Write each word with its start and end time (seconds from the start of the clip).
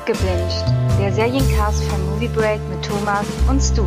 Abgebinged, 0.00 0.64
der 0.98 1.12
Seriencast 1.12 1.84
von 1.84 2.02
Movie 2.06 2.28
Break 2.28 2.58
mit 2.70 2.82
Thomas 2.82 3.26
und 3.50 3.60
Stu. 3.60 3.84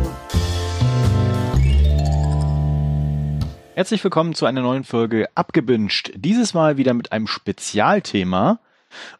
Herzlich 3.74 4.04
willkommen 4.04 4.32
zu 4.36 4.46
einer 4.46 4.62
neuen 4.62 4.84
Folge 4.84 5.28
Abgebinged. 5.34 6.12
Dieses 6.14 6.54
Mal 6.54 6.76
wieder 6.76 6.94
mit 6.94 7.10
einem 7.10 7.26
Spezialthema. 7.26 8.60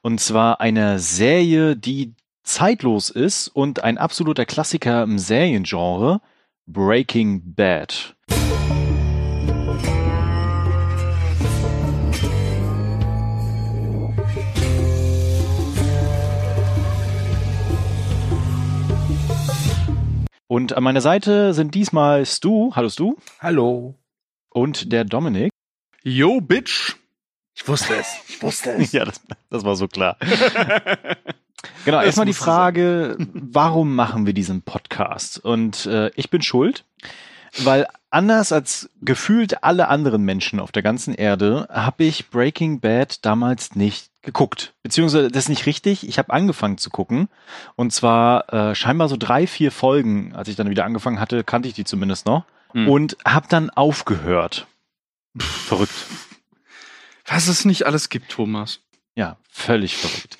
Und 0.02 0.20
zwar 0.20 0.60
einer 0.60 1.00
Serie, 1.00 1.74
die 1.74 2.14
zeitlos 2.44 3.10
ist 3.10 3.48
und 3.48 3.82
ein 3.82 3.98
absoluter 3.98 4.44
Klassiker 4.44 5.02
im 5.02 5.18
Seriengenre. 5.18 6.20
Breaking 6.66 7.42
Bad. 7.56 8.14
Und 20.46 20.74
an 20.74 20.84
meiner 20.84 21.00
Seite 21.00 21.54
sind 21.54 21.74
diesmal 21.74 22.26
Stu. 22.26 22.72
Hallo 22.74 22.90
Stu. 22.90 23.16
Hallo. 23.40 23.94
Und 24.50 24.92
der 24.92 25.04
Dominik. 25.04 25.50
Yo, 26.02 26.40
Bitch. 26.40 26.96
Ich 27.54 27.66
wusste 27.66 27.96
es. 27.96 28.18
Ich 28.28 28.42
wusste 28.42 28.72
es. 28.78 28.92
ja, 28.92 29.04
das, 29.04 29.20
das 29.48 29.64
war 29.64 29.74
so 29.74 29.88
klar. 29.88 30.18
genau, 31.86 32.02
erstmal 32.02 32.26
die 32.26 32.34
Frage, 32.34 33.16
warum 33.32 33.94
machen 33.94 34.26
wir 34.26 34.34
diesen 34.34 34.60
Podcast? 34.62 35.38
Und 35.38 35.86
äh, 35.86 36.10
ich 36.14 36.28
bin 36.28 36.42
schuld, 36.42 36.84
weil 37.58 37.86
anders 38.10 38.52
als 38.52 38.90
gefühlt 39.00 39.64
alle 39.64 39.88
anderen 39.88 40.24
Menschen 40.24 40.60
auf 40.60 40.72
der 40.72 40.82
ganzen 40.82 41.14
Erde 41.14 41.66
habe 41.70 42.04
ich 42.04 42.28
Breaking 42.28 42.80
Bad 42.80 43.24
damals 43.24 43.76
nicht 43.76 44.10
geguckt. 44.24 44.74
Beziehungsweise 44.82 45.30
das 45.30 45.44
ist 45.44 45.48
nicht 45.48 45.66
richtig. 45.66 46.08
Ich 46.08 46.18
habe 46.18 46.32
angefangen 46.32 46.78
zu 46.78 46.90
gucken. 46.90 47.28
Und 47.76 47.92
zwar 47.92 48.52
äh, 48.52 48.74
scheinbar 48.74 49.08
so 49.08 49.16
drei, 49.16 49.46
vier 49.46 49.70
Folgen, 49.70 50.34
als 50.34 50.48
ich 50.48 50.56
dann 50.56 50.70
wieder 50.70 50.84
angefangen 50.84 51.20
hatte, 51.20 51.44
kannte 51.44 51.68
ich 51.68 51.74
die 51.74 51.84
zumindest 51.84 52.26
noch. 52.26 52.44
Mhm. 52.72 52.88
Und 52.88 53.16
habe 53.24 53.46
dann 53.48 53.70
aufgehört. 53.70 54.66
Pff, 55.38 55.66
verrückt. 55.66 55.94
Was 57.26 57.48
es 57.48 57.64
nicht 57.64 57.86
alles 57.86 58.08
gibt, 58.08 58.30
Thomas. 58.30 58.80
Ja, 59.14 59.36
völlig 59.48 59.96
verrückt. 59.96 60.38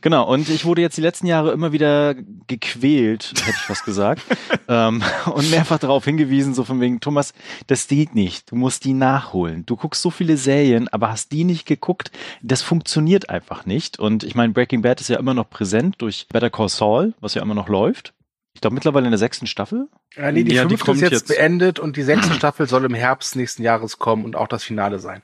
Genau, 0.00 0.28
und 0.32 0.48
ich 0.48 0.64
wurde 0.64 0.82
jetzt 0.82 0.96
die 0.96 1.02
letzten 1.02 1.26
Jahre 1.26 1.52
immer 1.52 1.72
wieder 1.72 2.14
gequält, 2.46 3.32
hätte 3.44 3.50
ich 3.50 3.66
fast 3.66 3.84
gesagt, 3.84 4.22
ähm, 4.68 5.02
und 5.32 5.50
mehrfach 5.50 5.78
darauf 5.78 6.04
hingewiesen, 6.04 6.54
so 6.54 6.64
von 6.64 6.80
wegen, 6.80 7.00
Thomas, 7.00 7.34
das 7.66 7.88
geht 7.88 8.14
nicht, 8.14 8.50
du 8.50 8.56
musst 8.56 8.84
die 8.84 8.94
nachholen. 8.94 9.64
Du 9.66 9.76
guckst 9.76 10.02
so 10.02 10.10
viele 10.10 10.36
Serien, 10.36 10.88
aber 10.88 11.10
hast 11.10 11.32
die 11.32 11.44
nicht 11.44 11.66
geguckt, 11.66 12.10
das 12.42 12.62
funktioniert 12.62 13.30
einfach 13.30 13.66
nicht. 13.66 13.98
Und 13.98 14.24
ich 14.24 14.34
meine, 14.34 14.52
Breaking 14.52 14.82
Bad 14.82 15.00
ist 15.00 15.08
ja 15.08 15.18
immer 15.18 15.34
noch 15.34 15.48
präsent 15.48 15.96
durch 15.98 16.26
Better 16.32 16.50
Call 16.50 16.68
Saul, 16.68 17.14
was 17.20 17.34
ja 17.34 17.42
immer 17.42 17.54
noch 17.54 17.68
läuft. 17.68 18.14
Ich 18.54 18.60
glaube 18.60 18.74
mittlerweile 18.74 19.06
in 19.06 19.12
der 19.12 19.18
sechsten 19.18 19.46
Staffel. 19.46 19.88
Ja, 20.16 20.30
nee, 20.30 20.44
die 20.44 20.54
ja, 20.54 20.68
fünfte 20.68 20.92
die 20.92 20.96
ist 20.96 21.00
jetzt, 21.00 21.12
jetzt 21.12 21.28
beendet 21.28 21.78
und 21.78 21.96
die 21.96 22.02
sechste 22.02 22.34
Staffel 22.34 22.68
soll 22.68 22.84
im 22.84 22.94
Herbst 22.94 23.34
nächsten 23.34 23.62
Jahres 23.62 23.98
kommen 23.98 24.24
und 24.24 24.36
auch 24.36 24.48
das 24.48 24.62
Finale 24.62 24.98
sein. 24.98 25.22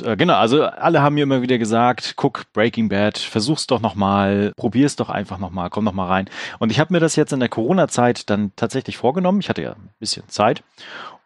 Äh, 0.00 0.16
genau, 0.16 0.34
also 0.34 0.64
alle 0.64 1.02
haben 1.02 1.14
mir 1.14 1.24
immer 1.24 1.42
wieder 1.42 1.58
gesagt, 1.58 2.14
guck 2.16 2.52
Breaking 2.52 2.88
Bad, 2.88 3.18
versuch's 3.18 3.66
doch 3.66 3.80
nochmal, 3.80 4.52
probier's 4.56 4.96
doch 4.96 5.10
einfach 5.10 5.38
nochmal, 5.38 5.70
komm 5.70 5.84
noch 5.84 5.92
mal 5.92 6.06
rein. 6.06 6.30
Und 6.58 6.72
ich 6.72 6.80
habe 6.80 6.92
mir 6.92 7.00
das 7.00 7.16
jetzt 7.16 7.32
in 7.32 7.40
der 7.40 7.48
Corona-Zeit 7.48 8.30
dann 8.30 8.52
tatsächlich 8.56 8.96
vorgenommen. 8.96 9.40
Ich 9.40 9.48
hatte 9.48 9.62
ja 9.62 9.72
ein 9.72 9.90
bisschen 9.98 10.28
Zeit 10.28 10.62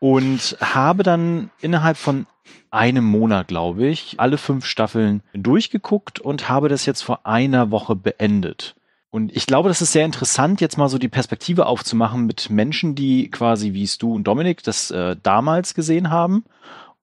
und 0.00 0.56
habe 0.60 1.02
dann 1.02 1.50
innerhalb 1.60 1.96
von 1.96 2.26
einem 2.70 3.04
Monat, 3.04 3.48
glaube 3.48 3.86
ich, 3.86 4.16
alle 4.18 4.38
fünf 4.38 4.66
Staffeln 4.66 5.22
durchgeguckt 5.32 6.20
und 6.20 6.48
habe 6.48 6.68
das 6.68 6.86
jetzt 6.86 7.02
vor 7.02 7.20
einer 7.24 7.70
Woche 7.70 7.96
beendet. 7.96 8.74
Und 9.10 9.34
ich 9.34 9.46
glaube, 9.46 9.70
das 9.70 9.80
ist 9.80 9.92
sehr 9.92 10.04
interessant, 10.04 10.60
jetzt 10.60 10.76
mal 10.76 10.88
so 10.88 10.98
die 10.98 11.08
Perspektive 11.08 11.66
aufzumachen 11.66 12.26
mit 12.26 12.50
Menschen, 12.50 12.94
die 12.94 13.30
quasi 13.30 13.72
wie 13.72 13.88
du 13.98 14.14
und 14.14 14.24
Dominik 14.24 14.62
das 14.62 14.90
äh, 14.90 15.16
damals 15.22 15.74
gesehen 15.74 16.10
haben 16.10 16.44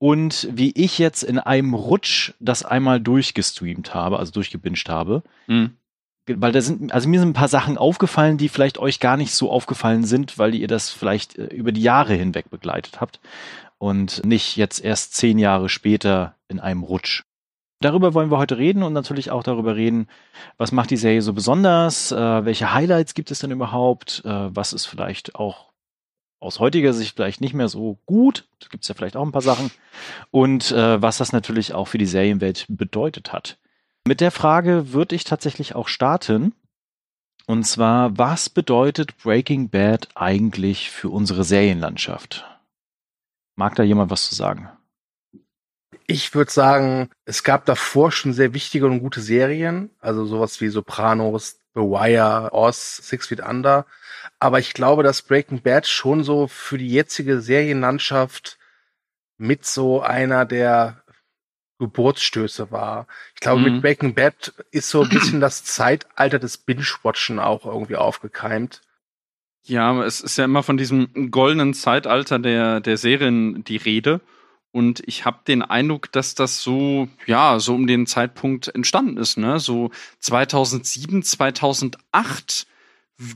und 0.04 0.50
wie 0.52 0.72
ich 0.72 1.00
jetzt 1.00 1.24
in 1.24 1.40
einem 1.40 1.74
Rutsch 1.74 2.34
das 2.42 2.66
einmal 2.66 3.00
durchgestreamt 3.00 3.94
habe, 3.94 4.20
also 4.20 4.34
durchgebinged 4.34 4.90
habe. 4.90 5.24
Mhm. 5.48 5.78
Weil 6.28 6.52
da 6.52 6.60
sind, 6.60 6.92
also 6.92 7.08
mir 7.08 7.22
sind 7.22 7.30
ein 7.30 7.34
paar 7.34 7.48
Sachen 7.48 7.78
aufgefallen, 7.78 8.38
die 8.38 8.50
vielleicht 8.50 8.80
euch 8.80 9.00
gar 9.00 9.16
nicht 9.16 9.34
so 9.34 9.50
aufgefallen 9.50 10.04
sind, 10.04 10.38
weil 10.38 10.56
ihr 10.56 10.68
das 10.68 10.90
vielleicht 10.90 11.38
äh, 11.38 11.46
über 11.46 11.72
die 11.72 11.82
Jahre 11.82 12.16
hinweg 12.16 12.50
begleitet 12.50 13.00
habt 13.00 13.22
und 13.78 14.26
nicht 14.26 14.58
jetzt 14.58 14.84
erst 14.84 15.16
zehn 15.16 15.40
Jahre 15.40 15.70
später 15.70 16.36
in 16.50 16.60
einem 16.60 16.84
Rutsch. 16.84 17.24
Darüber 17.80 18.14
wollen 18.14 18.30
wir 18.30 18.40
heute 18.40 18.58
reden 18.58 18.84
und 18.84 18.92
natürlich 18.92 19.32
auch 19.32 19.44
darüber 19.44 19.78
reden, 19.78 20.10
was 20.58 20.74
macht 20.74 20.90
die 20.90 20.98
Serie 20.98 21.22
so 21.22 21.32
besonders, 21.32 22.12
äh, 22.12 22.44
welche 22.44 22.74
Highlights 22.74 23.14
gibt 23.14 23.32
es 23.32 23.40
denn 23.40 23.52
überhaupt, 23.52 24.22
äh, 24.26 24.54
was 24.54 24.74
ist 24.74 24.86
vielleicht 24.86 25.36
auch 25.36 25.73
aus 26.44 26.60
heutiger 26.60 26.94
Sicht 26.94 27.16
vielleicht 27.16 27.42
nicht 27.42 27.54
mehr 27.54 27.70
so 27.70 27.98
gut. 28.06 28.48
Da 28.60 28.68
gibt 28.70 28.84
es 28.84 28.88
ja 28.90 28.96
vielleicht 28.96 29.16
auch 29.16 29.26
ein 29.26 29.32
paar 29.32 29.42
Sachen. 29.42 29.72
Und 30.30 30.72
äh, 30.72 31.02
was 31.02 31.18
das 31.18 31.32
natürlich 31.32 31.74
auch 31.74 31.88
für 31.88 31.98
die 31.98 32.06
Serienwelt 32.06 32.66
bedeutet 32.68 33.32
hat. 33.32 33.58
Mit 34.06 34.20
der 34.20 34.32
Frage 34.32 34.92
würde 34.92 35.16
ich 35.16 35.24
tatsächlich 35.24 35.76
auch 35.76 35.88
starten. 35.88 36.54
Und 37.46 37.66
zwar, 37.66 38.18
was 38.18 38.50
bedeutet 38.50 39.18
Breaking 39.18 39.70
Bad 39.70 40.10
eigentlich 40.16 40.90
für 40.90 41.10
unsere 41.10 41.44
Serienlandschaft? 41.44 42.46
Mag 43.56 43.76
da 43.76 43.84
jemand 43.84 44.12
was 44.12 44.28
zu 44.30 44.36
sagen? 44.36 44.70
Ich 46.14 46.36
würde 46.36 46.52
sagen, 46.52 47.10
es 47.26 47.44
gab 47.44 47.66
davor 47.66 48.12
schon 48.12 48.34
sehr 48.34 48.54
wichtige 48.54 48.86
und 48.86 49.00
gute 49.00 49.20
Serien, 49.20 49.90
also 50.00 50.28
sowas 50.28 50.62
wie 50.62 50.68
Sopranos, 50.68 51.58
The 51.74 51.82
Wire, 51.82 52.50
Oz, 52.54 52.98
Six 52.98 53.30
Feet 53.30 53.40
Under. 53.40 53.88
Aber 54.38 54.60
ich 54.60 54.76
glaube, 54.76 55.02
dass 55.02 55.24
Breaking 55.24 55.64
Bad 55.64 55.88
schon 55.88 56.24
so 56.24 56.48
für 56.48 56.78
die 56.78 56.88
jetzige 56.88 57.42
Serienlandschaft 57.42 58.60
mit 59.40 59.66
so 59.66 60.04
einer 60.04 60.46
der 60.46 61.02
Geburtsstöße 61.80 62.70
war. 62.70 63.08
Ich 63.34 63.40
glaube, 63.42 63.62
mhm. 63.62 63.74
mit 63.74 63.82
Breaking 63.82 64.14
Bad 64.14 64.54
ist 64.70 64.92
so 64.92 65.02
ein 65.02 65.10
bisschen 65.10 65.42
das 65.42 65.64
Zeitalter 65.64 66.38
des 66.38 66.60
Binge-Watchen 66.60 67.40
auch 67.40 67.66
irgendwie 67.66 67.96
aufgekeimt. 67.96 68.82
Ja, 69.64 70.04
es 70.04 70.22
ist 70.22 70.38
ja 70.38 70.46
immer 70.46 70.62
von 70.62 70.78
diesem 70.78 71.32
goldenen 71.32 71.74
Zeitalter 71.74 72.38
der, 72.38 72.82
der 72.82 72.98
Serien 72.98 73.64
die 73.64 73.78
Rede. 73.78 74.22
Und 74.74 75.04
ich 75.06 75.24
habe 75.24 75.38
den 75.48 75.62
Eindruck, 75.62 76.12
dass 76.12 76.34
das 76.34 76.64
so, 76.64 77.08
ja, 77.28 77.60
so 77.60 77.76
um 77.76 77.86
den 77.86 78.08
Zeitpunkt 78.08 78.74
entstanden 78.74 79.18
ist, 79.18 79.38
ne? 79.38 79.60
So 79.60 79.92
2007, 80.20 81.22
2008 81.22 82.66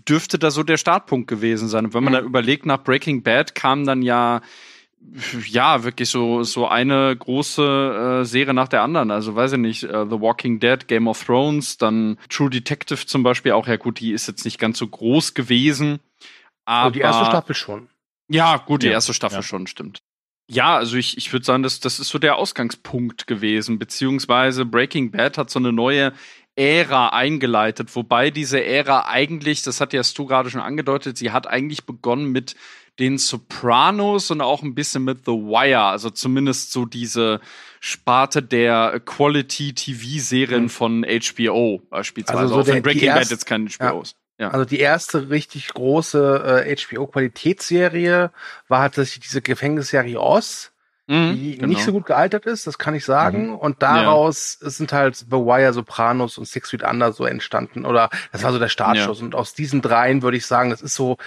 dürfte 0.09 0.39
da 0.39 0.49
so 0.49 0.63
der 0.63 0.77
Startpunkt 0.77 1.29
gewesen 1.29 1.67
sein. 1.67 1.85
Und 1.85 1.93
wenn 1.93 2.03
man 2.03 2.13
mhm. 2.13 2.17
da 2.17 2.23
überlegt, 2.23 2.65
nach 2.65 2.83
Breaking 2.83 3.21
Bad 3.21 3.53
kam 3.53 3.85
dann 3.85 4.01
ja, 4.01 4.41
ja, 5.47 5.83
wirklich 5.83 6.09
so, 6.09 6.41
so 6.41 6.67
eine 6.67 7.15
große 7.15 8.21
äh, 8.21 8.25
Serie 8.25 8.55
nach 8.55 8.67
der 8.67 8.81
anderen. 8.81 9.11
Also 9.11 9.35
weiß 9.35 9.53
ich 9.53 9.59
nicht, 9.59 9.83
uh, 9.83 10.07
The 10.09 10.19
Walking 10.19 10.59
Dead, 10.59 10.87
Game 10.87 11.07
of 11.07 11.23
Thrones, 11.23 11.77
dann 11.77 12.17
True 12.29 12.49
Detective 12.49 13.05
zum 13.05 13.21
Beispiel 13.21 13.51
auch. 13.51 13.67
Ja 13.67 13.75
gut, 13.75 13.99
die 13.99 14.11
ist 14.11 14.27
jetzt 14.27 14.43
nicht 14.43 14.57
ganz 14.57 14.79
so 14.79 14.87
groß 14.87 15.35
gewesen. 15.35 15.99
Aber 16.65 16.87
oh, 16.87 16.91
die 16.91 17.01
erste 17.01 17.25
Staffel 17.25 17.53
schon. 17.53 17.89
Ja, 18.27 18.57
gut, 18.57 18.81
die 18.81 18.87
ja. 18.87 18.93
erste 18.93 19.13
Staffel 19.13 19.37
ja. 19.37 19.43
schon, 19.43 19.67
stimmt. 19.67 20.01
Ja, 20.49 20.77
also 20.77 20.95
ich, 20.95 21.17
ich 21.17 21.33
würde 21.33 21.45
sagen, 21.45 21.63
das, 21.63 21.79
das 21.79 21.99
ist 21.99 22.07
so 22.09 22.19
der 22.19 22.37
Ausgangspunkt 22.37 23.27
gewesen, 23.27 23.79
beziehungsweise 23.79 24.65
Breaking 24.65 25.11
Bad 25.11 25.37
hat 25.37 25.49
so 25.49 25.59
eine 25.59 25.73
neue 25.73 26.13
Ära 26.55 27.09
eingeleitet, 27.09 27.95
wobei 27.95 28.31
diese 28.31 28.63
Ära 28.63 29.07
eigentlich, 29.07 29.61
das 29.61 29.79
hat 29.79 29.93
ja 29.93 30.03
Stu 30.03 30.25
gerade 30.25 30.49
schon 30.49 30.61
angedeutet, 30.61 31.17
sie 31.17 31.31
hat 31.31 31.47
eigentlich 31.47 31.85
begonnen 31.85 32.31
mit 32.31 32.55
den 32.97 33.17
Sopranos 33.19 34.31
und 34.31 34.41
auch 34.41 34.63
ein 34.63 34.73
bisschen 34.73 35.03
mit 35.03 35.25
The 35.25 35.33
Wire, 35.33 35.83
also 35.83 36.09
zumindest 36.09 36.71
so 36.71 36.85
diese 36.85 37.41
Sparte 37.79 38.41
der 38.41 38.99
Quality-TV-Serien 39.05 40.63
mhm. 40.63 40.69
von 40.69 41.05
HBO 41.05 41.83
beispielsweise. 41.89 42.39
Also 42.39 42.55
so 42.55 42.61
auch 42.61 42.67
wenn 42.67 42.81
Breaking 42.81 43.13
Bad 43.13 43.29
jetzt 43.29 43.45
keine 43.45 43.69
HBOs. 43.69 44.11
Ja. 44.11 44.26
Ja. 44.37 44.49
Also 44.49 44.65
die 44.65 44.79
erste 44.79 45.29
richtig 45.29 45.69
große 45.69 46.63
äh, 46.65 46.75
HBO-Qualitätsserie 46.75 48.31
war 48.67 48.79
halt 48.81 48.95
diese 48.97 49.41
Gefängnisserie 49.41 50.19
Oz, 50.19 50.71
mhm, 51.07 51.33
die 51.35 51.55
genau. 51.55 51.67
nicht 51.67 51.83
so 51.83 51.91
gut 51.91 52.05
gealtert 52.05 52.45
ist, 52.45 52.67
das 52.67 52.77
kann 52.77 52.93
ich 52.93 53.03
sagen. 53.03 53.47
Mhm. 53.47 53.55
Und 53.55 53.81
daraus 53.81 54.59
ja. 54.61 54.69
sind 54.69 54.93
halt 54.93 55.15
The 55.15 55.31
Wire, 55.31 55.73
Sopranos 55.73 56.37
und 56.37 56.47
Six 56.47 56.69
Feet 56.69 56.83
Under 56.83 57.13
so 57.13 57.25
entstanden. 57.25 57.85
Oder 57.85 58.09
das 58.31 58.43
war 58.43 58.51
so 58.51 58.59
der 58.59 58.69
Startschuss. 58.69 59.19
Ja. 59.19 59.25
Und 59.25 59.33
aus 59.33 59.55
diesen 59.55 59.81
dreien 59.81 60.21
würde 60.21 60.37
ich 60.37 60.45
sagen, 60.45 60.69
das 60.69 60.81
ist 60.81 60.93
so 60.93 61.17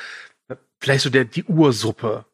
vielleicht 0.79 1.03
so 1.03 1.11
der 1.11 1.25
die 1.25 1.45
Ursuppe 1.45 2.25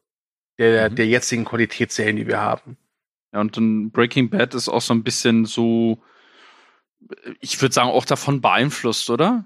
der, 0.57 0.89
mhm. 0.89 0.95
der 0.95 1.07
jetzigen 1.07 1.45
Qualitätsserien, 1.45 2.17
die 2.17 2.27
wir 2.27 2.39
haben. 2.39 2.77
Ja, 3.33 3.41
und 3.41 3.57
dann 3.57 3.91
Breaking 3.91 4.29
Bad 4.29 4.53
ist 4.53 4.69
auch 4.69 4.81
so 4.81 4.93
ein 4.93 5.03
bisschen 5.03 5.45
so, 5.45 5.99
ich 7.39 7.61
würde 7.61 7.73
sagen, 7.73 7.89
auch 7.89 8.05
davon 8.05 8.41
beeinflusst, 8.41 9.09
oder? 9.09 9.45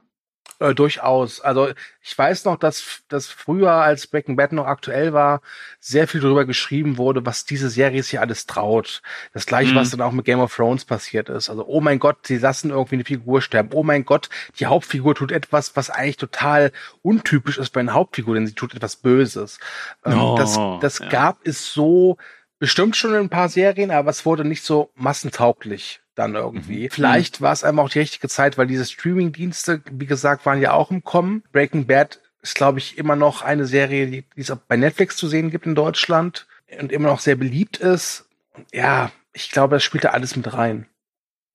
Äh, 0.61 0.75
durchaus. 0.75 1.41
Also 1.41 1.69
ich 2.03 2.15
weiß 2.15 2.45
noch, 2.45 2.55
dass, 2.55 3.01
dass 3.09 3.27
früher, 3.27 3.71
als 3.71 4.05
Breaking 4.05 4.35
Bad 4.35 4.51
noch 4.51 4.67
aktuell 4.67 5.11
war, 5.11 5.41
sehr 5.79 6.07
viel 6.07 6.21
darüber 6.21 6.45
geschrieben 6.45 6.99
wurde, 6.99 7.25
was 7.25 7.45
diese 7.45 7.67
Serie 7.71 8.03
sich 8.03 8.19
alles 8.19 8.45
traut. 8.45 9.01
Das 9.33 9.47
gleiche, 9.47 9.71
mhm. 9.71 9.77
was 9.77 9.89
dann 9.89 10.01
auch 10.01 10.11
mit 10.11 10.25
Game 10.25 10.39
of 10.39 10.55
Thrones 10.55 10.85
passiert 10.85 11.29
ist. 11.29 11.49
Also, 11.49 11.65
oh 11.65 11.81
mein 11.81 11.97
Gott, 11.97 12.27
sie 12.27 12.37
lassen 12.37 12.69
irgendwie 12.69 12.95
eine 12.95 13.05
Figur 13.05 13.41
sterben. 13.41 13.69
Oh 13.73 13.81
mein 13.81 14.05
Gott, 14.05 14.29
die 14.59 14.67
Hauptfigur 14.67 15.15
tut 15.15 15.31
etwas, 15.31 15.75
was 15.75 15.89
eigentlich 15.89 16.17
total 16.17 16.71
untypisch 17.01 17.57
ist 17.57 17.71
bei 17.71 17.79
einer 17.79 17.93
Hauptfigur, 17.93 18.35
denn 18.35 18.45
sie 18.45 18.53
tut 18.53 18.75
etwas 18.75 18.97
Böses. 18.97 19.59
Ähm, 20.05 20.21
oh, 20.21 20.37
das 20.37 20.59
das 20.79 20.99
ja. 20.99 21.09
gab 21.09 21.39
es 21.43 21.73
so 21.73 22.17
bestimmt 22.59 22.95
schon 22.95 23.15
in 23.15 23.21
ein 23.21 23.29
paar 23.29 23.49
Serien, 23.49 23.89
aber 23.89 24.11
es 24.11 24.27
wurde 24.27 24.45
nicht 24.45 24.63
so 24.63 24.91
massentauglich 24.93 26.00
dann 26.15 26.35
irgendwie. 26.35 26.85
Mhm. 26.85 26.89
Vielleicht 26.91 27.41
war 27.41 27.53
es 27.53 27.63
einfach 27.63 27.83
auch 27.83 27.89
die 27.89 27.99
richtige 27.99 28.27
Zeit, 28.27 28.57
weil 28.57 28.67
diese 28.67 28.85
Streaming-Dienste, 28.85 29.81
wie 29.91 30.05
gesagt, 30.05 30.45
waren 30.45 30.61
ja 30.61 30.73
auch 30.73 30.91
im 30.91 31.03
Kommen. 31.03 31.43
Breaking 31.51 31.85
Bad 31.85 32.19
ist, 32.41 32.55
glaube 32.55 32.79
ich, 32.79 32.97
immer 32.97 33.15
noch 33.15 33.41
eine 33.41 33.65
Serie, 33.65 34.07
die, 34.07 34.25
die 34.35 34.41
es 34.41 34.51
auch 34.51 34.57
bei 34.57 34.77
Netflix 34.77 35.15
zu 35.15 35.27
sehen 35.27 35.51
gibt 35.51 35.65
in 35.65 35.75
Deutschland 35.75 36.47
und 36.79 36.91
immer 36.91 37.09
noch 37.09 37.19
sehr 37.19 37.35
beliebt 37.35 37.77
ist. 37.77 38.25
Ja, 38.73 39.11
ich 39.33 39.51
glaube, 39.51 39.75
das 39.75 39.83
spielt 39.83 40.03
da 40.03 40.09
alles 40.09 40.35
mit 40.35 40.53
rein. 40.53 40.87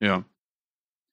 Ja. 0.01 0.25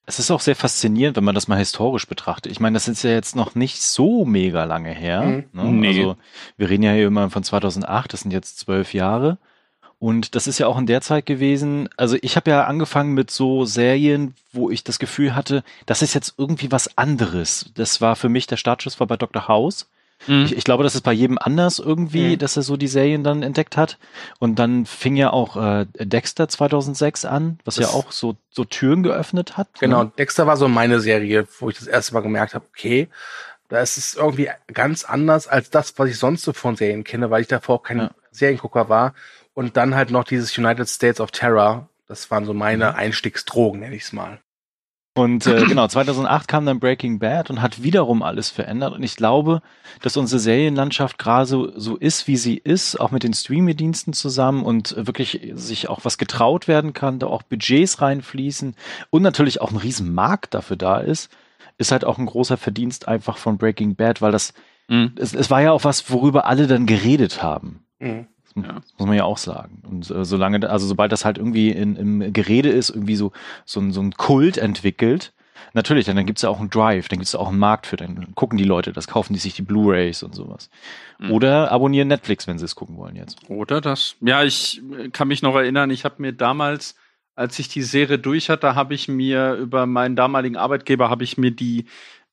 Es 0.05 0.19
ist 0.19 0.31
auch 0.31 0.41
sehr 0.41 0.55
faszinierend, 0.55 1.15
wenn 1.15 1.23
man 1.23 1.35
das 1.35 1.47
mal 1.47 1.57
historisch 1.57 2.07
betrachtet. 2.07 2.51
Ich 2.51 2.59
meine, 2.59 2.73
das 2.73 2.89
ist 2.89 3.03
ja 3.03 3.11
jetzt 3.11 3.37
noch 3.37 3.55
nicht 3.55 3.81
so 3.81 4.25
mega 4.25 4.65
lange 4.65 4.91
her. 4.91 5.21
Mhm. 5.21 5.45
Ne? 5.53 5.63
Nee. 5.63 5.87
Also, 5.87 6.17
wir 6.57 6.69
reden 6.69 6.83
ja 6.83 6.91
hier 6.91 7.07
immer 7.07 7.29
von 7.29 7.43
2008, 7.43 8.11
das 8.11 8.21
sind 8.21 8.31
jetzt 8.31 8.59
zwölf 8.59 8.93
Jahre. 8.93 9.37
Und 10.03 10.35
das 10.35 10.47
ist 10.47 10.59
ja 10.59 10.67
auch 10.67 10.77
in 10.77 10.85
der 10.85 11.00
Zeit 11.00 11.25
gewesen, 11.25 11.88
also 11.95 12.17
ich 12.21 12.35
habe 12.35 12.51
ja 12.51 12.65
angefangen 12.65 13.13
mit 13.13 13.31
so 13.31 13.63
Serien, 13.63 14.33
wo 14.51 14.69
ich 14.69 14.83
das 14.83 15.00
Gefühl 15.00 15.33
hatte, 15.33 15.63
das 15.85 16.01
ist 16.01 16.13
jetzt 16.13 16.33
irgendwie 16.38 16.73
was 16.73 16.97
anderes. 16.97 17.71
Das 17.75 18.01
war 18.01 18.17
für 18.17 18.27
mich 18.27 18.45
der 18.45 18.57
Startschuss 18.57 19.00
war 19.00 19.07
bei 19.07 19.15
Dr. 19.15 19.47
House. 19.47 19.88
Mhm. 20.27 20.44
Ich, 20.44 20.57
ich, 20.57 20.65
glaube, 20.65 20.83
das 20.83 20.95
ist 20.95 21.03
bei 21.03 21.13
jedem 21.13 21.38
anders 21.38 21.79
irgendwie, 21.79 22.31
mhm. 22.31 22.38
dass 22.38 22.57
er 22.57 22.63
so 22.63 22.75
die 22.75 22.89
Serien 22.89 23.23
dann 23.23 23.44
entdeckt 23.44 23.77
hat. 23.77 23.97
Und 24.39 24.59
dann 24.59 24.85
fing 24.85 25.15
ja 25.15 25.31
auch 25.31 25.55
äh, 25.55 25.85
Dexter 25.97 26.50
2006 26.50 27.23
an, 27.23 27.59
was 27.63 27.75
das 27.75 27.85
ja 27.85 27.97
auch 27.97 28.11
so, 28.11 28.35
so 28.50 28.65
Türen 28.65 29.03
geöffnet 29.03 29.55
hat. 29.55 29.69
Genau, 29.79 30.03
ne? 30.03 30.11
Dexter 30.17 30.45
war 30.45 30.57
so 30.57 30.67
meine 30.67 31.00
Serie, 31.00 31.47
wo 31.59 31.69
ich 31.69 31.77
das 31.77 31.88
erste 31.88 32.13
Mal 32.13 32.23
gemerkt 32.23 32.55
habe, 32.55 32.65
okay, 32.75 33.07
da 33.69 33.79
ist 33.79 33.97
es 33.97 34.15
irgendwie 34.15 34.50
ganz 34.67 35.05
anders 35.05 35.47
als 35.47 35.69
das, 35.69 35.97
was 35.97 36.09
ich 36.09 36.19
sonst 36.19 36.44
so 36.44 36.51
von 36.51 36.75
Serien 36.75 37.05
kenne, 37.05 37.31
weil 37.31 37.41
ich 37.41 37.47
davor 37.47 37.75
auch 37.75 37.83
kein 37.83 38.00
ja. 38.00 38.11
Seriengucker 38.31 38.89
war. 38.89 39.13
Und 39.53 39.77
dann 39.77 39.95
halt 39.95 40.11
noch 40.11 40.23
dieses 40.23 40.57
United 40.57 40.89
States 40.89 41.19
of 41.19 41.31
Terror. 41.31 41.89
Das 42.07 42.31
waren 42.31 42.45
so 42.45 42.53
meine 42.53 42.91
mhm. 42.91 42.95
Einstiegsdrogen, 42.95 43.79
nenne 43.81 43.95
ich 43.95 44.03
es 44.03 44.13
mal. 44.13 44.39
Und 45.15 45.45
äh, 45.45 45.65
genau, 45.67 45.88
2008 45.88 46.47
kam 46.47 46.65
dann 46.65 46.79
Breaking 46.79 47.19
Bad 47.19 47.50
und 47.50 47.61
hat 47.61 47.83
wiederum 47.83 48.23
alles 48.23 48.50
verändert. 48.50 48.94
Und 48.94 49.03
ich 49.03 49.15
glaube, 49.15 49.61
dass 50.01 50.17
unsere 50.17 50.39
Serienlandschaft 50.39 51.17
gerade 51.17 51.45
so, 51.45 51.71
so 51.77 51.95
ist, 51.95 52.27
wie 52.27 52.38
sie 52.38 52.57
ist, 52.57 53.00
auch 53.00 53.11
mit 53.11 53.23
den 53.23 53.33
Streaming-Diensten 53.33 54.13
zusammen 54.13 54.63
und 54.63 54.95
wirklich 54.97 55.51
sich 55.53 55.88
auch 55.88 56.03
was 56.03 56.17
getraut 56.17 56.67
werden 56.67 56.94
kann, 56.94 57.19
da 57.19 57.27
auch 57.27 57.44
Budgets 57.44 58.01
reinfließen 58.01 58.75
und 59.11 59.21
natürlich 59.21 59.61
auch 59.61 59.71
ein 59.71 59.77
riesen 59.77 60.13
Markt 60.13 60.53
dafür 60.53 60.77
da 60.77 60.97
ist, 60.97 61.29
ist 61.77 61.91
halt 61.91 62.05
auch 62.05 62.17
ein 62.17 62.25
großer 62.25 62.57
Verdienst 62.57 63.07
einfach 63.07 63.38
von 63.38 63.57
Breaking 63.57 63.95
Bad, 63.95 64.21
weil 64.21 64.31
das, 64.31 64.53
mhm. 64.88 65.13
es, 65.17 65.33
es 65.33 65.50
war 65.50 65.61
ja 65.61 65.71
auch 65.71 65.83
was, 65.83 66.09
worüber 66.09 66.45
alle 66.45 66.67
dann 66.67 66.85
geredet 66.85 67.44
haben. 67.44 67.85
Mhm. 68.00 68.27
Ja. 68.55 68.81
Muss 68.97 69.07
man 69.07 69.17
ja 69.17 69.23
auch 69.23 69.38
sagen. 69.38 69.81
Und 69.89 70.09
äh, 70.09 70.25
solange, 70.25 70.69
also 70.69 70.85
sobald 70.88 71.11
das 71.11 71.25
halt 71.25 71.38
irgendwie 71.38 71.69
in, 71.69 71.95
im 71.95 72.33
Gerede 72.33 72.69
ist, 72.69 72.89
irgendwie 72.89 73.15
so, 73.15 73.31
so, 73.65 73.79
ein, 73.79 73.91
so 73.91 74.01
ein 74.01 74.11
Kult 74.13 74.57
entwickelt, 74.57 75.33
natürlich, 75.73 76.05
dann, 76.05 76.15
dann 76.15 76.25
gibt 76.25 76.39
es 76.39 76.44
ja 76.44 76.50
auch 76.50 76.59
einen 76.59 76.69
Drive, 76.69 77.07
dann 77.07 77.19
gibt 77.19 77.27
es 77.27 77.35
auch 77.35 77.50
einen 77.50 77.59
Markt 77.59 77.88
für, 77.88 77.97
dann 77.97 78.33
gucken 78.35 78.57
die 78.57 78.63
Leute 78.63 78.94
das, 78.94 79.07
kaufen 79.07 79.33
die 79.33 79.39
sich 79.39 79.55
die 79.55 79.61
Blu-Rays 79.61 80.23
und 80.23 80.35
sowas. 80.35 80.69
Mhm. 81.19 81.31
Oder 81.31 81.71
abonnieren 81.71 82.07
Netflix, 82.07 82.47
wenn 82.47 82.59
sie 82.59 82.65
es 82.65 82.75
gucken 82.75 82.97
wollen 82.97 83.15
jetzt. 83.15 83.38
Oder 83.50 83.81
das. 83.81 84.15
Ja, 84.21 84.44
ich 84.44 84.81
kann 85.11 85.27
mich 85.27 85.41
noch 85.41 85.55
erinnern, 85.55 85.89
ich 85.89 86.05
habe 86.05 86.15
mir 86.21 86.33
damals, 86.33 86.95
als 87.35 87.57
ich 87.59 87.67
die 87.67 87.81
Serie 87.81 88.19
durch 88.19 88.50
hatte, 88.50 88.75
habe 88.75 88.94
ich 88.94 89.07
mir 89.07 89.53
über 89.53 89.85
meinen 89.85 90.15
damaligen 90.15 90.57
Arbeitgeber, 90.57 91.09
habe 91.09 91.23
ich 91.23 91.38
mir 91.38 91.51
die 91.51 91.85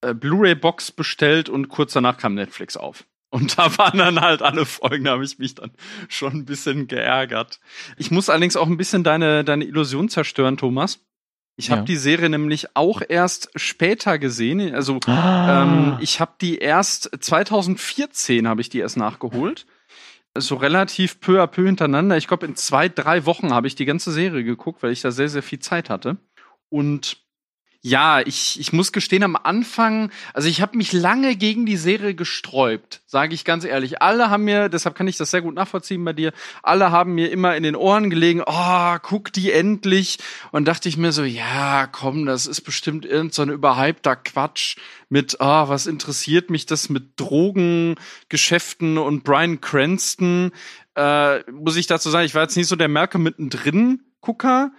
äh, 0.02 0.14
Blu-ray-Box 0.14 0.92
bestellt 0.92 1.48
und 1.48 1.68
kurz 1.68 1.92
danach 1.92 2.18
kam 2.18 2.34
Netflix 2.34 2.76
auf. 2.76 3.04
Und 3.30 3.58
da 3.58 3.78
waren 3.78 3.98
dann 3.98 4.20
halt 4.20 4.42
alle 4.42 4.66
Folgen, 4.66 5.04
da 5.04 5.12
habe 5.12 5.24
ich 5.24 5.38
mich 5.38 5.54
dann 5.54 5.70
schon 6.08 6.32
ein 6.32 6.44
bisschen 6.44 6.88
geärgert. 6.88 7.60
Ich 7.96 8.10
muss 8.10 8.28
allerdings 8.28 8.56
auch 8.56 8.66
ein 8.66 8.76
bisschen 8.76 9.04
deine, 9.04 9.44
deine 9.44 9.64
Illusion 9.64 10.08
zerstören, 10.08 10.56
Thomas. 10.56 10.98
Ich 11.56 11.70
habe 11.70 11.82
ja. 11.82 11.84
die 11.84 11.96
Serie 11.96 12.30
nämlich 12.30 12.74
auch 12.74 13.02
erst 13.06 13.50
später 13.54 14.18
gesehen. 14.18 14.74
Also 14.74 14.98
ah. 15.06 15.62
ähm, 15.62 15.98
ich 16.00 16.18
habe 16.18 16.32
die 16.40 16.58
erst 16.58 17.10
2014 17.20 18.48
habe 18.48 18.62
ich 18.62 18.68
die 18.70 18.78
erst 18.78 18.96
nachgeholt. 18.96 19.66
So 20.38 20.54
relativ 20.54 21.20
peu 21.20 21.42
à 21.42 21.46
peu 21.46 21.66
hintereinander. 21.66 22.16
Ich 22.16 22.28
glaube, 22.28 22.46
in 22.46 22.56
zwei, 22.56 22.88
drei 22.88 23.26
Wochen 23.26 23.52
habe 23.52 23.66
ich 23.66 23.74
die 23.74 23.84
ganze 23.84 24.10
Serie 24.10 24.42
geguckt, 24.42 24.82
weil 24.82 24.92
ich 24.92 25.02
da 25.02 25.10
sehr, 25.10 25.28
sehr 25.28 25.42
viel 25.42 25.58
Zeit 25.58 25.90
hatte. 25.90 26.16
Und 26.68 27.18
ja, 27.82 28.20
ich, 28.20 28.60
ich 28.60 28.74
muss 28.74 28.92
gestehen, 28.92 29.22
am 29.22 29.36
Anfang, 29.36 30.10
also 30.34 30.48
ich 30.48 30.60
habe 30.60 30.76
mich 30.76 30.92
lange 30.92 31.34
gegen 31.34 31.64
die 31.64 31.78
Serie 31.78 32.14
gesträubt, 32.14 33.00
sage 33.06 33.34
ich 33.34 33.46
ganz 33.46 33.64
ehrlich. 33.64 34.02
Alle 34.02 34.28
haben 34.28 34.44
mir, 34.44 34.68
deshalb 34.68 34.94
kann 34.94 35.08
ich 35.08 35.16
das 35.16 35.30
sehr 35.30 35.40
gut 35.40 35.54
nachvollziehen 35.54 36.04
bei 36.04 36.12
dir, 36.12 36.32
alle 36.62 36.90
haben 36.90 37.14
mir 37.14 37.32
immer 37.32 37.56
in 37.56 37.62
den 37.62 37.76
Ohren 37.76 38.10
gelegen, 38.10 38.42
oh, 38.44 38.96
guck 39.00 39.32
die 39.32 39.50
endlich. 39.50 40.18
Und 40.52 40.68
dachte 40.68 40.90
ich 40.90 40.98
mir 40.98 41.12
so, 41.12 41.24
ja, 41.24 41.86
komm, 41.86 42.26
das 42.26 42.46
ist 42.46 42.60
bestimmt 42.60 43.06
irgendein 43.06 43.30
so 43.30 43.44
überhypter 43.44 44.14
Quatsch 44.14 44.76
mit, 45.08 45.40
ah, 45.40 45.64
oh, 45.64 45.68
was 45.70 45.86
interessiert 45.86 46.50
mich 46.50 46.66
das 46.66 46.90
mit 46.90 47.18
Drogengeschäften 47.18 48.98
und 48.98 49.24
Brian 49.24 49.62
Cranston. 49.62 50.52
Äh, 50.96 51.50
muss 51.50 51.76
ich 51.76 51.86
dazu 51.86 52.10
sagen, 52.10 52.26
ich 52.26 52.34
war 52.34 52.42
jetzt 52.42 52.58
nicht 52.58 52.68
so 52.68 52.76
der 52.76 52.88
Merke 52.88 53.16
mittendrin 53.16 54.02
Gucker 54.20 54.70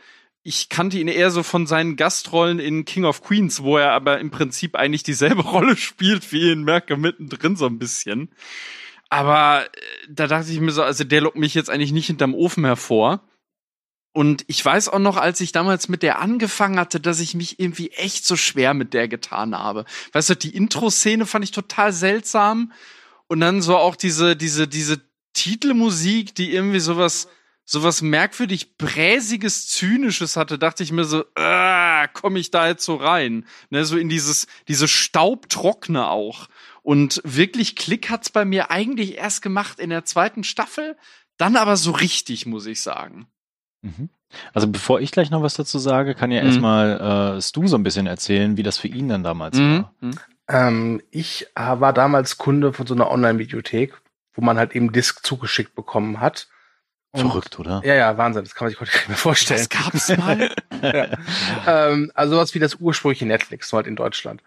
ich 0.44 0.70
kannte 0.70 0.98
ihn 0.98 1.08
eher 1.08 1.30
so 1.30 1.44
von 1.44 1.68
seinen 1.68 1.96
Gastrollen 1.96 2.60
in 2.60 2.86
King 2.86 3.06
of 3.06 3.22
Queens, 3.22 3.62
wo 3.62 3.78
er 3.78 3.92
aber 3.92 4.20
im 4.20 4.32
Prinzip 4.32 4.76
eigentlich 4.76 5.04
dieselbe 5.04 5.42
Rolle 5.50 5.78
spielt 5.78 6.32
wie 6.32 6.52
in 6.52 6.64
Merke 6.64 6.98
mittendrin 6.98 7.56
so 7.56 7.68
ein 7.68 7.80
bisschen. 7.80 8.30
Aber 9.10 9.66
äh, 9.66 9.68
da 10.10 10.28
dachte 10.28 10.52
ich 10.52 10.60
mir 10.60 10.72
so, 10.72 10.84
also 10.84 11.04
der 11.04 11.22
lockt 11.22 11.38
mich 11.38 11.54
jetzt 11.54 11.70
eigentlich 11.70 11.92
nicht 11.92 12.08
hinterm 12.08 12.34
Ofen 12.34 12.66
hervor. 12.66 13.22
Und 14.14 14.44
ich 14.48 14.64
weiß 14.64 14.90
auch 14.90 15.00
noch, 15.00 15.16
als 15.16 15.40
ich 15.40 15.54
damals 15.54 15.88
mit 15.88 16.04
der 16.04 16.20
angefangen 16.20 16.80
hatte, 16.80 17.00
dass 17.00 17.22
ich 17.22 17.34
mich 17.34 17.60
irgendwie 17.60 17.92
echt 17.92 18.26
so 18.26 18.36
schwer 18.36 18.74
mit 18.74 18.94
der 18.94 19.08
getan 19.08 19.58
habe. 19.58 19.86
Weißt 20.12 20.30
du, 20.30 20.36
die 20.36 20.56
Intro-Szene 20.56 21.26
fand 21.26 21.46
ich 21.46 21.52
total 21.52 21.94
seltsam. 21.94 22.74
Und 23.28 23.40
dann 23.40 23.62
so 23.62 23.78
auch 23.78 23.96
diese, 23.96 24.36
diese, 24.36 24.68
diese 24.68 25.00
Titelmusik, 25.34 26.36
die 26.36 26.54
irgendwie 26.54 26.82
sowas, 26.82 27.30
sowas 27.72 28.02
merkwürdig 28.02 28.78
bräsiges, 28.78 29.70
zynisches 29.70 30.36
hatte, 30.36 30.60
dachte 30.60 30.84
ich 30.84 30.92
mir 30.92 31.06
so, 31.06 31.24
äh, 31.36 32.08
komme 32.12 32.38
ich 32.38 32.52
da 32.52 32.68
jetzt 32.68 32.84
so 32.84 32.96
rein? 32.96 33.46
Ne, 33.70 33.86
so 33.86 33.98
in 33.98 34.10
dieses, 34.10 34.48
diese 34.68 34.90
Staubtrockne 34.90 36.10
auch. 36.10 36.50
Und 36.84 37.22
wirklich 37.24 37.78
Klick 37.78 38.10
hat's 38.10 38.30
bei 38.30 38.44
mir 38.44 38.72
eigentlich 38.72 39.18
erst 39.18 39.42
gemacht 39.42 39.80
in 39.80 39.90
der 39.90 40.04
zweiten 40.04 40.44
Staffel, 40.44 40.98
dann 41.38 41.56
aber 41.56 41.78
so 41.78 41.92
richtig, 41.92 42.46
muss 42.46 42.66
ich 42.66 42.82
sagen. 42.82 43.28
Mhm. 43.84 44.10
Also 44.54 44.68
bevor 44.68 45.00
ich 45.00 45.12
gleich 45.12 45.32
noch 45.32 45.42
was 45.42 45.54
dazu 45.54 45.80
sage, 45.80 46.14
kann 46.14 46.32
ja 46.32 46.42
mhm. 46.42 46.48
erstmal 46.48 47.38
äh, 47.38 47.42
Stu 47.42 47.68
so 47.68 47.78
ein 47.78 47.84
bisschen 47.84 48.06
erzählen, 48.06 48.58
wie 48.58 48.64
das 48.64 48.80
für 48.80 48.90
ihn 48.90 49.08
dann 49.08 49.24
damals 49.24 49.58
mhm. 49.58 49.78
war. 49.78 49.94
Mhm. 50.02 50.20
Ähm, 50.50 51.02
ich 51.10 51.48
äh, 51.56 51.80
war 51.80 51.94
damals 51.94 52.38
Kunde 52.38 52.74
von 52.74 52.86
so 52.86 52.94
einer 52.94 53.10
Online-Bibliothek, 53.10 53.94
wo 54.34 54.42
man 54.42 54.58
halt 54.58 54.76
eben 54.76 54.92
Disk 54.92 55.26
zugeschickt 55.26 55.74
bekommen 55.74 56.20
hat. 56.20 56.50
Und, 57.14 57.22
Verrückt, 57.22 57.60
oder? 57.60 57.82
Ja, 57.84 57.94
ja, 57.96 58.18
Wahnsinn. 58.18 58.44
Das 58.46 58.56
kann 58.56 58.66
man 58.66 58.72
sich 58.72 58.80
heute 58.80 58.92
nicht 58.92 59.10
mehr 59.10 59.18
vorstellen. 59.18 59.60
Das 59.60 59.70
gab's 59.70 60.18
mal. 60.18 60.50
ja. 60.82 61.90
ähm, 61.90 62.12
also 62.14 62.36
sowas 62.36 62.56
wie 62.56 62.60
das 62.60 62.76
ursprüngliche 62.76 63.26
Netflix, 63.26 63.68
so 63.68 63.78
halt 63.78 63.88
in 63.88 63.98
Deutschland. 63.98 64.42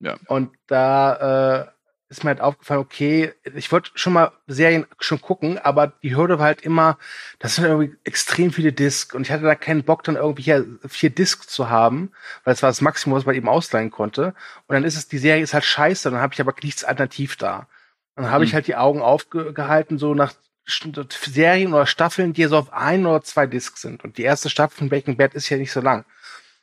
Ja. 0.00 0.16
Und 0.26 0.50
da 0.66 1.64
äh, 1.64 1.66
ist 2.08 2.22
mir 2.22 2.30
halt 2.30 2.40
aufgefallen, 2.40 2.80
okay, 2.80 3.32
ich 3.54 3.72
wollte 3.72 3.90
schon 3.94 4.12
mal 4.12 4.32
Serien 4.46 4.86
schon 4.98 5.20
gucken, 5.20 5.58
aber 5.58 5.88
die 6.02 6.14
Hürde 6.14 6.38
war 6.38 6.46
halt 6.46 6.62
immer, 6.62 6.98
das 7.38 7.56
sind 7.56 7.64
irgendwie 7.64 7.96
extrem 8.04 8.52
viele 8.52 8.72
Discs 8.72 9.14
und 9.14 9.22
ich 9.22 9.32
hatte 9.32 9.44
da 9.44 9.54
keinen 9.54 9.82
Bock, 9.82 10.04
dann 10.04 10.16
irgendwie 10.16 10.42
hier 10.42 10.64
vier 10.86 11.10
Discs 11.10 11.48
zu 11.48 11.68
haben, 11.68 12.12
weil 12.44 12.54
es 12.54 12.62
war 12.62 12.70
das 12.70 12.80
Maximum, 12.80 13.18
was 13.18 13.26
man 13.26 13.34
eben 13.34 13.48
ausleihen 13.48 13.90
konnte. 13.90 14.34
Und 14.68 14.74
dann 14.74 14.84
ist 14.84 14.96
es, 14.96 15.08
die 15.08 15.18
Serie 15.18 15.42
ist 15.42 15.54
halt 15.54 15.64
scheiße, 15.64 16.10
dann 16.10 16.20
habe 16.20 16.32
ich 16.32 16.40
aber 16.40 16.54
nichts 16.62 16.84
alternativ 16.84 17.36
da. 17.36 17.66
Dann 18.14 18.30
habe 18.30 18.44
ich 18.44 18.50
hm. 18.50 18.54
halt 18.54 18.66
die 18.68 18.76
Augen 18.76 19.02
aufgehalten, 19.02 19.98
so 19.98 20.14
nach 20.14 20.32
Serien 20.66 21.72
oder 21.72 21.86
Staffeln, 21.86 22.32
die 22.32 22.44
so 22.44 22.58
auf 22.58 22.72
ein 22.72 23.06
oder 23.06 23.22
zwei 23.22 23.46
Discs 23.46 23.82
sind. 23.82 24.04
Und 24.04 24.18
die 24.18 24.22
erste 24.22 24.50
Staffel 24.50 24.78
von 24.78 24.88
Breaking 24.88 25.16
Bad 25.16 25.34
ist 25.34 25.48
ja 25.48 25.56
nicht 25.56 25.72
so 25.72 25.80
lang. 25.80 26.04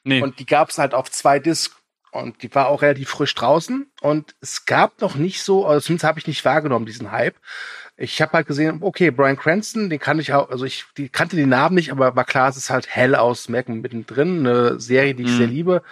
Nee. 0.03 0.21
Und 0.21 0.39
die 0.39 0.45
gab 0.45 0.69
es 0.69 0.77
halt 0.77 0.93
auf 0.93 1.09
zwei 1.09 1.39
Discs. 1.39 1.75
Und 2.11 2.43
die 2.43 2.53
war 2.53 2.67
auch 2.67 2.83
relativ 2.83 3.09
frisch 3.09 3.33
draußen. 3.33 3.91
Und 4.01 4.35
es 4.39 4.65
gab 4.65 5.01
noch 5.01 5.15
nicht 5.15 5.41
so, 5.41 5.65
also 5.65 5.83
zumindest 5.83 6.05
habe 6.05 6.19
ich 6.19 6.27
nicht 6.27 6.45
wahrgenommen, 6.45 6.85
diesen 6.85 7.11
Hype. 7.11 7.35
Ich 7.97 8.21
habe 8.21 8.33
halt 8.33 8.45
gesehen, 8.45 8.79
okay, 8.81 9.09
Brian 9.09 9.37
Cranston, 9.37 9.89
den 9.89 9.99
kann 9.99 10.19
ich 10.19 10.31
auch, 10.33 10.49
also 10.49 10.65
ich 10.65 10.85
die 10.95 11.09
kannte 11.09 11.35
den 11.35 11.49
Namen 11.49 11.73
nicht, 11.73 11.91
aber 11.91 12.15
war 12.15 12.25
klar, 12.25 12.49
es 12.49 12.57
ist 12.57 12.69
halt 12.69 12.87
hell 12.87 13.15
aus 13.15 13.49
Merken 13.49 13.81
mittendrin, 13.81 14.39
eine 14.39 14.79
Serie, 14.79 15.15
die 15.15 15.23
ich 15.23 15.31
mhm. 15.31 15.37
sehr 15.37 15.47
liebe. 15.47 15.83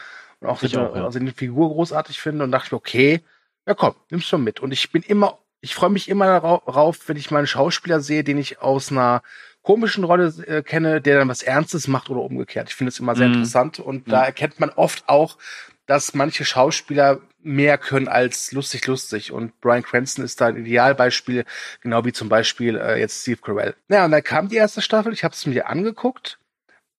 und 0.42 0.48
auch, 0.48 0.62
Ich 0.62 0.72
die, 0.72 0.78
auch, 0.78 0.96
ja. 0.96 1.06
also 1.06 1.18
die 1.18 1.32
Figur 1.32 1.70
großartig 1.70 2.20
finde 2.20 2.44
und 2.44 2.52
dachte 2.52 2.68
ich 2.68 2.72
mir, 2.72 2.78
okay, 2.78 3.22
ja 3.68 3.74
komm, 3.74 3.96
nimm's 4.12 4.28
schon 4.28 4.44
mit. 4.44 4.60
Und 4.60 4.72
ich 4.72 4.92
bin 4.92 5.02
immer, 5.02 5.40
ich 5.62 5.76
freue 5.76 5.90
mich 5.90 6.10
immer 6.10 6.26
darau- 6.26 6.66
darauf, 6.66 7.08
wenn 7.08 7.18
ich 7.18 7.32
mal 7.32 7.40
einen 7.40 7.48
Schauspieler 7.48 8.02
sehe, 8.02 8.24
den 8.24 8.38
ich 8.38 8.62
aus 8.62 8.92
einer 8.92 9.22
komischen 9.62 10.04
Rolle 10.04 10.34
äh, 10.48 10.64
kenne, 10.64 11.02
der 11.02 11.20
dann 11.20 11.30
was 11.30 11.44
Ernstes 11.44 11.88
macht 11.88 12.10
oder 12.10 12.22
umgekehrt. 12.22 12.70
Ich 12.70 12.76
finde 12.76 12.90
es 12.90 13.00
immer 13.00 13.16
sehr 13.16 13.28
Mhm. 13.28 13.34
interessant 13.36 13.80
und 13.80 14.08
Mhm. 14.08 14.12
da 14.12 14.24
erkennt 14.26 14.60
man 14.60 14.72
oft 14.72 15.08
auch, 15.08 15.38
dass 15.86 16.14
manche 16.14 16.46
Schauspieler 16.46 17.20
mehr 17.44 17.78
können 17.78 18.08
als 18.08 18.52
lustig 18.52 18.86
lustig 18.88 19.32
und 19.32 19.60
Brian 19.62 19.84
Cranston 19.84 20.24
ist 20.24 20.40
da 20.42 20.48
ein 20.48 20.58
Idealbeispiel, 20.58 21.46
genau 21.82 22.06
wie 22.06 22.14
zum 22.14 22.30
Beispiel 22.30 22.78
äh, 22.78 23.00
jetzt 23.00 23.22
Steve 23.22 23.42
Carell. 23.42 23.76
Ja, 23.90 24.06
und 24.06 24.12
dann 24.12 24.24
kam 24.24 24.48
die 24.48 24.56
erste 24.58 24.82
Staffel, 24.82 25.12
ich 25.14 25.24
habe 25.24 25.34
es 25.34 25.46
mir 25.46 25.68
angeguckt 25.68 26.40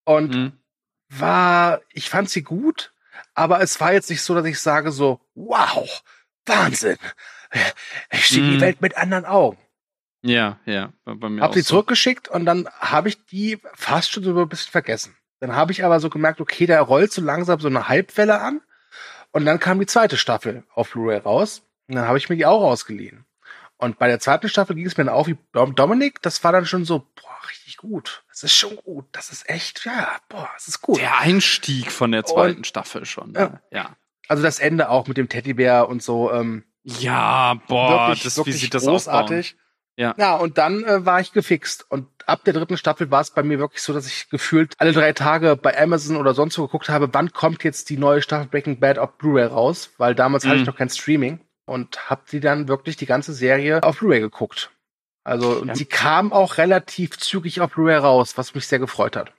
und 0.05 0.35
Mhm. 0.35 0.53
war, 1.09 1.81
ich 1.93 2.11
fand 2.11 2.31
sie 2.31 2.43
gut, 2.43 2.93
aber 3.35 3.61
es 3.61 3.81
war 3.81 3.93
jetzt 3.93 4.11
nicht 4.11 4.23
so, 4.23 4.35
dass 4.35 4.47
ich 4.47 4.61
sage 4.61 4.93
so, 4.93 5.21
wow, 5.35 6.03
Wahnsinn, 6.47 6.99
ich 8.11 8.29
sehe 8.29 8.43
die 8.43 8.57
Mhm. 8.57 8.61
Welt 8.61 8.81
mit 8.81 8.97
anderen 8.97 9.25
Augen. 9.25 9.59
Ja, 10.23 10.59
ja. 10.67 10.93
Bei, 11.05 11.29
mir 11.29 11.43
Hab 11.43 11.55
sie 11.55 11.61
so. 11.63 11.71
zurückgeschickt 11.71 12.29
und 12.29 12.45
dann 12.47 12.69
habe 12.79 13.09
ich 13.09 13.25
die 13.27 13.59
fast 13.75 14.13
schon 14.13 14.23
so 14.23 14.39
ein 14.39 14.49
bisschen 14.49 14.71
vergessen. 14.71 15.17
Dann 15.41 15.57
habe 15.57 15.73
ich 15.73 15.85
aber 15.85 15.99
so 15.99 16.09
gemerkt, 16.11 16.41
okay, 16.41 16.67
da 16.67 16.81
rollt 16.81 17.13
so 17.13 17.21
langsam 17.23 17.59
so 17.59 17.67
eine 17.69 17.89
Halbwelle 17.89 18.41
an 18.41 18.61
und 19.33 19.45
dann 19.45 19.59
kam 19.59 19.81
die 19.81 19.87
zweite 19.87 20.17
Staffel 20.17 20.63
auf 20.75 20.93
Blu-ray 20.93 21.19
raus 21.19 21.63
und 21.89 21.97
dann 21.97 22.07
habe 22.07 22.19
ich 22.19 22.29
mir 22.29 22.37
die 22.37 22.47
auch 22.47 22.63
ausgeliehen. 22.63 23.25
Und 23.79 23.99
bei 23.99 24.07
der 24.07 24.21
zweiten 24.21 24.49
Staffel 24.49 24.77
ging 24.77 24.87
es 24.87 24.97
mir 24.97 25.05
dann 25.07 25.15
auch 25.15 25.27
wie 25.27 25.37
Dom- 25.53 25.75
Dominik, 25.75 26.23
das 26.23 26.45
war 26.45 26.53
dann 26.53 26.67
schon 26.67 26.85
so, 26.85 27.01
boah, 27.01 27.49
richtig 27.51 27.77
gut. 27.79 28.23
Das 28.29 28.45
ist 28.45 28.55
schon 28.55 28.77
gut. 28.77 29.07
Das 29.11 29.31
ist 29.33 29.49
echt, 29.51 29.85
ja, 29.85 30.17
boah, 30.29 30.49
das 30.55 30.69
ist 30.69 30.81
gut. 30.83 31.01
Der 31.01 31.19
Einstieg 31.19 31.91
von 31.91 32.13
der 32.13 32.25
zweiten 32.25 32.59
Und- 32.59 32.67
Staffel 32.69 33.05
schon. 33.07 33.33
Ja. 33.35 33.41
Ne? 33.49 33.61
Ja. 33.73 33.97
Also 34.29 34.45
das 34.45 34.61
Ende 34.61 34.89
auch 34.89 35.09
mit 35.09 35.17
dem 35.17 35.29
Teddybär 35.29 35.89
und 35.89 36.01
so, 36.01 36.33
ähm, 36.33 36.63
Ja, 36.85 37.55
boah, 37.69 38.09
wirklich, 38.09 38.23
das, 38.25 38.37
wirklich 38.37 38.55
wie 38.57 38.59
sieht 38.59 38.75
das 38.75 38.85
großartig. 38.85 39.57
Ja. 39.97 40.15
Ja, 40.17 40.37
und 40.37 40.57
dann 40.59 40.85
äh, 40.85 41.05
war 41.05 41.21
ich 41.21 41.33
gefixt. 41.33 41.85
Und 41.91 42.09
ab 42.27 42.45
der 42.45 42.55
dritten 42.55 42.77
Staffel 42.79 43.11
war 43.11 43.21
es 43.21 43.31
bei 43.31 43.43
mir 43.43 43.59
wirklich 43.59 43.83
so, 43.83 43.93
dass 43.93 44.07
ich 44.07 44.29
gefühlt 44.31 44.75
alle 44.79 44.93
drei 44.93 45.13
Tage 45.13 45.55
bei 45.55 45.79
Amazon 45.81 46.17
oder 46.17 46.33
sonst 46.35 46.59
wo 46.59 46.63
geguckt 46.63 46.89
habe, 46.89 47.13
wann 47.13 47.33
kommt 47.33 47.63
jetzt 47.63 47.91
die 47.91 47.99
neue 47.99 48.23
Staffel 48.23 48.47
Breaking 48.49 48.81
Bad 48.81 48.99
auf 48.99 49.13
Blu-ray 49.19 49.45
raus, 49.45 49.91
weil 49.99 50.15
damals 50.15 50.45
hatte 50.45 50.57
Mhm. 50.57 50.61
ich 50.63 50.67
noch 50.67 50.77
kein 50.77 50.89
Streaming 50.89 51.41
und 51.67 52.09
hab 52.11 52.27
die 52.31 52.41
dann 52.41 52.69
wirklich 52.69 52.97
die 52.97 53.07
ganze 53.07 53.35
Serie 53.35 53.83
auf 53.83 53.99
Blu-ray 53.99 54.21
geguckt. 54.21 54.71
Also 55.25 55.51
und 55.61 55.69
Ja. 55.69 55.75
sie 55.77 55.85
kam 55.85 56.33
auch 56.33 56.57
relativ 56.57 57.19
zügig 57.19 57.61
auf 57.61 57.73
Blu-ray 57.73 57.97
raus, 57.99 58.37
was 58.39 58.55
mich 58.55 58.67
sehr 58.67 58.79
gefreut 58.79 59.15
hat. 59.15 59.33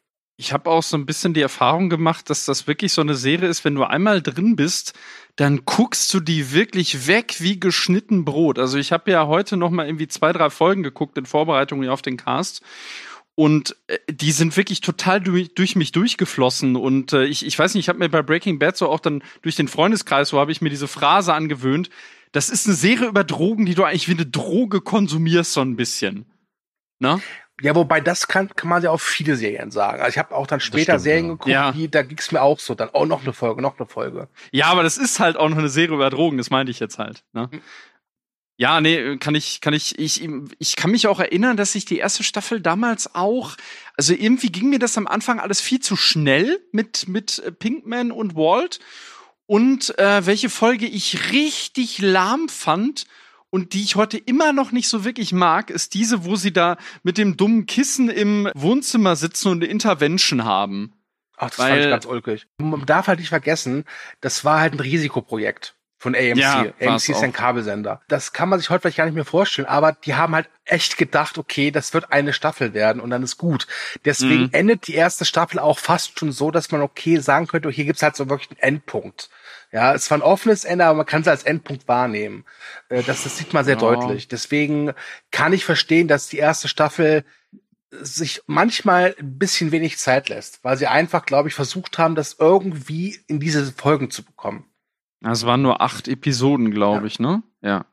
Ich 0.44 0.52
habe 0.52 0.70
auch 0.70 0.84
so 0.84 0.98
ein 0.98 1.06
bisschen 1.06 1.34
die 1.34 1.42
Erfahrung 1.42 1.90
gemacht, 1.90 2.30
dass 2.30 2.44
das 2.44 2.68
wirklich 2.68 2.92
so 2.92 3.00
eine 3.00 3.16
Serie 3.16 3.48
ist, 3.48 3.64
wenn 3.64 3.76
du 3.76 3.86
einmal 3.86 4.22
drin 4.22 4.58
bist, 4.58 4.92
dann 5.38 5.62
guckst 5.64 6.14
du 6.14 6.20
die 6.20 6.52
wirklich 6.52 7.08
weg 7.08 7.38
wie 7.40 7.62
geschnitten 7.62 8.26
Brot. 8.26 8.60
Also 8.60 8.78
ich 8.78 8.92
habe 8.92 9.10
ja 9.10 9.26
heute 9.28 9.56
noch 9.56 9.70
mal 9.70 9.86
irgendwie 9.86 10.10
zwei, 10.10 10.34
drei 10.34 10.50
Folgen 10.50 10.84
geguckt 10.84 11.18
in 11.18 11.26
Vorbereitung 11.26 11.88
auf 11.88 12.02
den 12.02 12.18
Cast. 12.18 12.62
Und 13.36 13.78
äh, 13.88 14.00
die 14.12 14.34
sind 14.34 14.58
wirklich 14.58 14.82
total 14.82 15.22
durch, 15.22 15.78
mich 15.78 15.94
durchgeflossen. 15.94 16.76
Und 16.76 17.14
äh, 17.14 17.24
ich, 17.24 17.46
ich 17.46 17.58
weiß 17.58 17.74
nicht, 17.74 17.86
ich 17.86 17.90
habe 17.90 18.00
mir 18.00 18.10
bei 18.10 18.22
Breaking 18.22 18.60
Bad 18.60 18.76
so 18.76 18.90
auch 18.90 19.00
dann 19.00 19.24
durch 19.44 19.56
den 19.56 19.70
Freundeskreis, 19.70 20.28
so 20.28 20.40
habe 20.42 20.52
ich 20.52 20.60
mir 20.60 20.70
diese 20.70 20.90
Phrase 20.90 21.34
angewöhnt. 21.34 21.90
Das 22.34 22.50
ist 22.50 22.68
eine 22.68 22.76
Serie 22.76 23.08
über 23.08 23.24
Drogen, 23.24 23.66
die 23.66 23.76
du 23.76 23.86
eigentlich 23.86 24.10
wie 24.10 24.16
eine 24.16 24.26
Droge 24.26 24.82
konsumierst, 24.82 25.54
so 25.54 25.62
ein 25.62 25.78
bisschen. 25.78 26.26
Ne? 27.00 27.22
Ja, 27.64 27.74
wobei 27.76 28.02
das 28.02 28.28
kann, 28.28 28.54
kann 28.54 28.68
man 28.68 28.84
ja 28.84 28.92
auf 28.92 29.02
viele 29.02 29.38
Serien 29.38 29.72
sagen. 29.72 30.02
Also 30.02 30.10
ich 30.10 30.18
habe 30.18 30.36
auch 30.36 30.48
dann 30.48 30.60
später 30.60 31.00
stimmt, 31.00 31.02
Serien 31.02 31.26
ja. 31.26 31.32
geguckt, 31.32 31.48
Ja. 31.50 31.72
die, 31.72 31.90
da 31.90 32.04
ging's 32.04 32.30
mir 32.34 32.42
auch 32.42 32.60
so. 32.60 32.76
Dann, 32.76 32.90
oh, 32.92 33.06
noch 33.06 33.24
eine 33.24 33.32
Folge, 33.32 33.62
noch 33.62 33.80
eine 33.80 33.88
Folge. 33.88 34.28
Ja, 34.52 34.66
aber 34.66 34.84
das 34.84 34.98
ist 34.98 35.22
halt 35.22 35.38
auch 35.38 35.48
noch 35.48 35.58
eine 35.58 35.70
Serie 35.70 35.96
über 35.96 36.10
Drogen, 36.10 36.38
das 36.38 36.50
meinte 36.50 36.72
ich 36.72 36.82
jetzt 36.82 37.00
halt. 37.00 37.24
Ne? 37.32 37.50
Ja, 38.58 38.82
nee, 38.82 39.16
kann 39.16 39.34
ich, 39.34 39.62
kann 39.62 39.74
ich, 39.74 39.98
ich, 39.98 40.28
ich 40.60 40.76
kann 40.76 40.92
mich 40.92 41.08
auch 41.08 41.22
erinnern, 41.22 41.56
dass 41.56 41.74
ich 41.74 41.86
die 41.86 42.00
erste 42.00 42.24
Staffel 42.24 42.60
damals 42.60 43.16
auch, 43.16 43.56
also 43.96 44.14
irgendwie 44.14 44.52
ging 44.52 44.70
mir 44.70 44.80
das 44.80 44.98
am 44.98 45.08
Anfang 45.08 45.40
alles 45.40 45.62
viel 45.62 45.80
zu 45.80 45.96
schnell 45.96 46.60
mit, 46.74 47.08
mit 47.08 47.40
äh, 47.40 47.54
Pinkman 47.54 48.12
und 48.12 48.36
Walt. 48.36 48.82
Und 49.46 49.98
äh, 49.98 50.26
welche 50.26 50.50
Folge 50.50 50.86
ich 50.86 51.32
richtig 51.32 52.00
lahm 52.00 52.50
fand 52.50 53.06
und 53.54 53.74
die 53.74 53.84
ich 53.84 53.96
heute 53.96 54.18
immer 54.18 54.52
noch 54.52 54.72
nicht 54.72 54.90
so 54.90 55.06
wirklich 55.06 55.32
mag, 55.32 55.70
ist 55.70 55.94
diese, 55.94 56.26
wo 56.26 56.36
sie 56.36 56.52
da 56.52 56.76
mit 57.04 57.20
dem 57.20 57.38
dummen 57.38 57.68
Kissen 57.68 58.10
im 58.10 58.50
Wohnzimmer 58.56 59.16
sitzen 59.16 59.50
und 59.50 59.62
eine 59.62 59.72
Intervention 59.72 60.44
haben. 60.44 60.94
Ach, 61.38 61.50
das 61.52 61.60
Weil- 61.60 61.70
fand 61.74 61.82
ich 61.84 61.90
ganz 61.92 62.06
ulkig. 62.08 62.48
Man 62.58 62.84
darf 62.88 63.06
halt 63.06 63.20
nicht 63.20 63.30
vergessen, 63.30 63.86
das 64.22 64.44
war 64.44 64.60
halt 64.60 64.74
ein 64.74 64.80
Risikoprojekt 64.80 65.76
von 66.00 66.16
AMC. 66.16 66.36
Ja, 66.38 66.66
AMC 66.82 67.10
ist 67.10 67.22
ein. 67.24 67.32
Kabelsender. 67.32 68.02
Das 68.08 68.34
kann 68.34 68.50
man 68.50 68.58
sich 68.60 68.72
heute 68.72 68.82
vielleicht 68.82 68.98
gar 68.98 69.06
nicht 69.06 69.14
mehr 69.14 69.24
vorstellen, 69.24 69.68
aber 69.68 69.92
die 69.94 70.16
haben 70.16 70.34
halt 70.34 70.50
echt 70.66 70.98
gedacht, 70.98 71.38
okay, 71.38 71.70
das 71.70 71.94
wird 71.94 72.12
eine 72.12 72.34
Staffel 72.34 72.74
werden 72.74 73.00
und 73.02 73.12
dann 73.12 73.22
ist 73.22 73.38
gut. 73.38 73.68
Deswegen 74.04 74.46
Mhm. 74.46 74.50
endet 74.52 74.88
die 74.88 74.96
erste 74.96 75.26
Staffel 75.26 75.60
auch 75.60 75.78
fast 75.78 76.18
schon 76.20 76.32
so, 76.32 76.50
dass 76.50 76.72
man 76.72 76.82
okay 76.82 77.18
sagen 77.20 77.46
könnte, 77.46 77.70
hier 77.70 77.86
gibt's 77.86 78.02
halt 78.02 78.16
so 78.16 78.30
wirklich 78.30 78.50
einen 78.50 78.60
Endpunkt. 78.60 79.30
Ja, 79.74 79.94
es 79.96 80.10
war 80.12 80.20
ein 80.20 80.22
offenes 80.22 80.64
Ende, 80.66 80.86
aber 80.86 80.98
man 80.98 81.06
kann 81.08 81.22
es 81.24 81.28
als 81.28 81.44
Endpunkt 81.44 81.88
wahrnehmen. 81.88 82.46
Äh, 82.90 83.02
Das, 83.04 83.24
das 83.24 83.38
sieht 83.38 83.54
man 83.54 83.66
sehr 83.66 83.74
Ja. 83.76 83.80
deutlich. 83.80 84.28
Deswegen 84.28 84.94
kann 85.32 85.52
ich 85.52 85.66
verstehen, 85.66 86.08
dass 86.08 86.28
die 86.30 86.38
erste 86.38 86.68
Staffel 86.68 87.26
sich 87.92 88.42
manchmal 88.48 89.16
ein 89.20 89.38
bisschen 89.38 89.72
wenig 89.72 89.98
Zeit 89.98 90.30
lässt, 90.30 90.64
weil 90.64 90.78
sie 90.78 90.88
einfach, 90.88 91.26
glaube 91.26 91.50
ich, 91.50 91.56
versucht 91.56 91.98
haben, 91.98 92.16
das 92.16 92.38
irgendwie 92.40 93.20
in 93.28 93.40
diese 93.40 93.72
Folgen 93.72 94.10
zu 94.10 94.24
bekommen. 94.24 94.66
Es 95.22 95.46
waren 95.46 95.62
nur 95.62 95.82
acht 95.82 96.08
Episoden, 96.08 96.72
glaube 96.72 97.02
Ja. 97.02 97.06
ich, 97.06 97.20
ne? 97.20 97.44
Ja. 97.62 97.86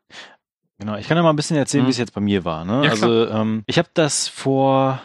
Genau, 0.79 0.97
ich 0.97 1.07
kann 1.07 1.17
ja 1.17 1.23
mal 1.23 1.31
ein 1.31 1.37
bisschen 1.37 1.57
erzählen, 1.59 1.85
Mhm. 1.85 1.89
wie 1.89 1.93
es 1.93 1.99
jetzt 1.99 2.15
bei 2.15 2.21
mir 2.23 2.45
war. 2.45 2.65
Ne? 2.65 2.85
Ja, 2.85 2.91
also 2.91 3.27
ähm, 3.29 3.63
ich 3.67 3.79
habe 3.79 3.89
das 3.95 4.29
vor 4.29 5.01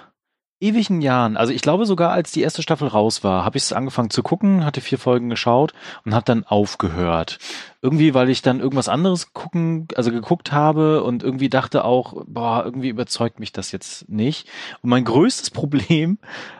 ewigen 0.65 1.01
Jahren, 1.01 1.37
also 1.37 1.53
ich 1.53 1.61
glaube 1.61 1.85
sogar, 1.85 2.11
als 2.11 2.31
die 2.31 2.41
erste 2.41 2.61
Staffel 2.61 2.87
raus 2.87 3.23
war, 3.23 3.45
habe 3.45 3.57
ich 3.57 3.63
es 3.63 3.73
angefangen 3.73 4.09
zu 4.09 4.23
gucken, 4.23 4.65
hatte 4.65 4.81
vier 4.81 4.97
Folgen 4.97 5.29
geschaut 5.29 5.73
und 6.05 6.13
habe 6.13 6.25
dann 6.25 6.43
aufgehört. 6.43 7.37
Irgendwie, 7.81 8.13
weil 8.13 8.29
ich 8.29 8.41
dann 8.41 8.59
irgendwas 8.59 8.89
anderes 8.89 9.33
gucken, 9.33 9.87
also 9.95 10.11
geguckt 10.11 10.51
habe 10.51 11.03
und 11.03 11.23
irgendwie 11.23 11.49
dachte 11.49 11.85
auch, 11.85 12.23
boah, 12.25 12.63
irgendwie 12.65 12.89
überzeugt 12.89 13.39
mich 13.39 13.51
das 13.51 13.71
jetzt 13.71 14.09
nicht. 14.09 14.47
Und 14.81 14.89
mein 14.89 15.05
größtes 15.05 15.49
Problem 15.51 16.17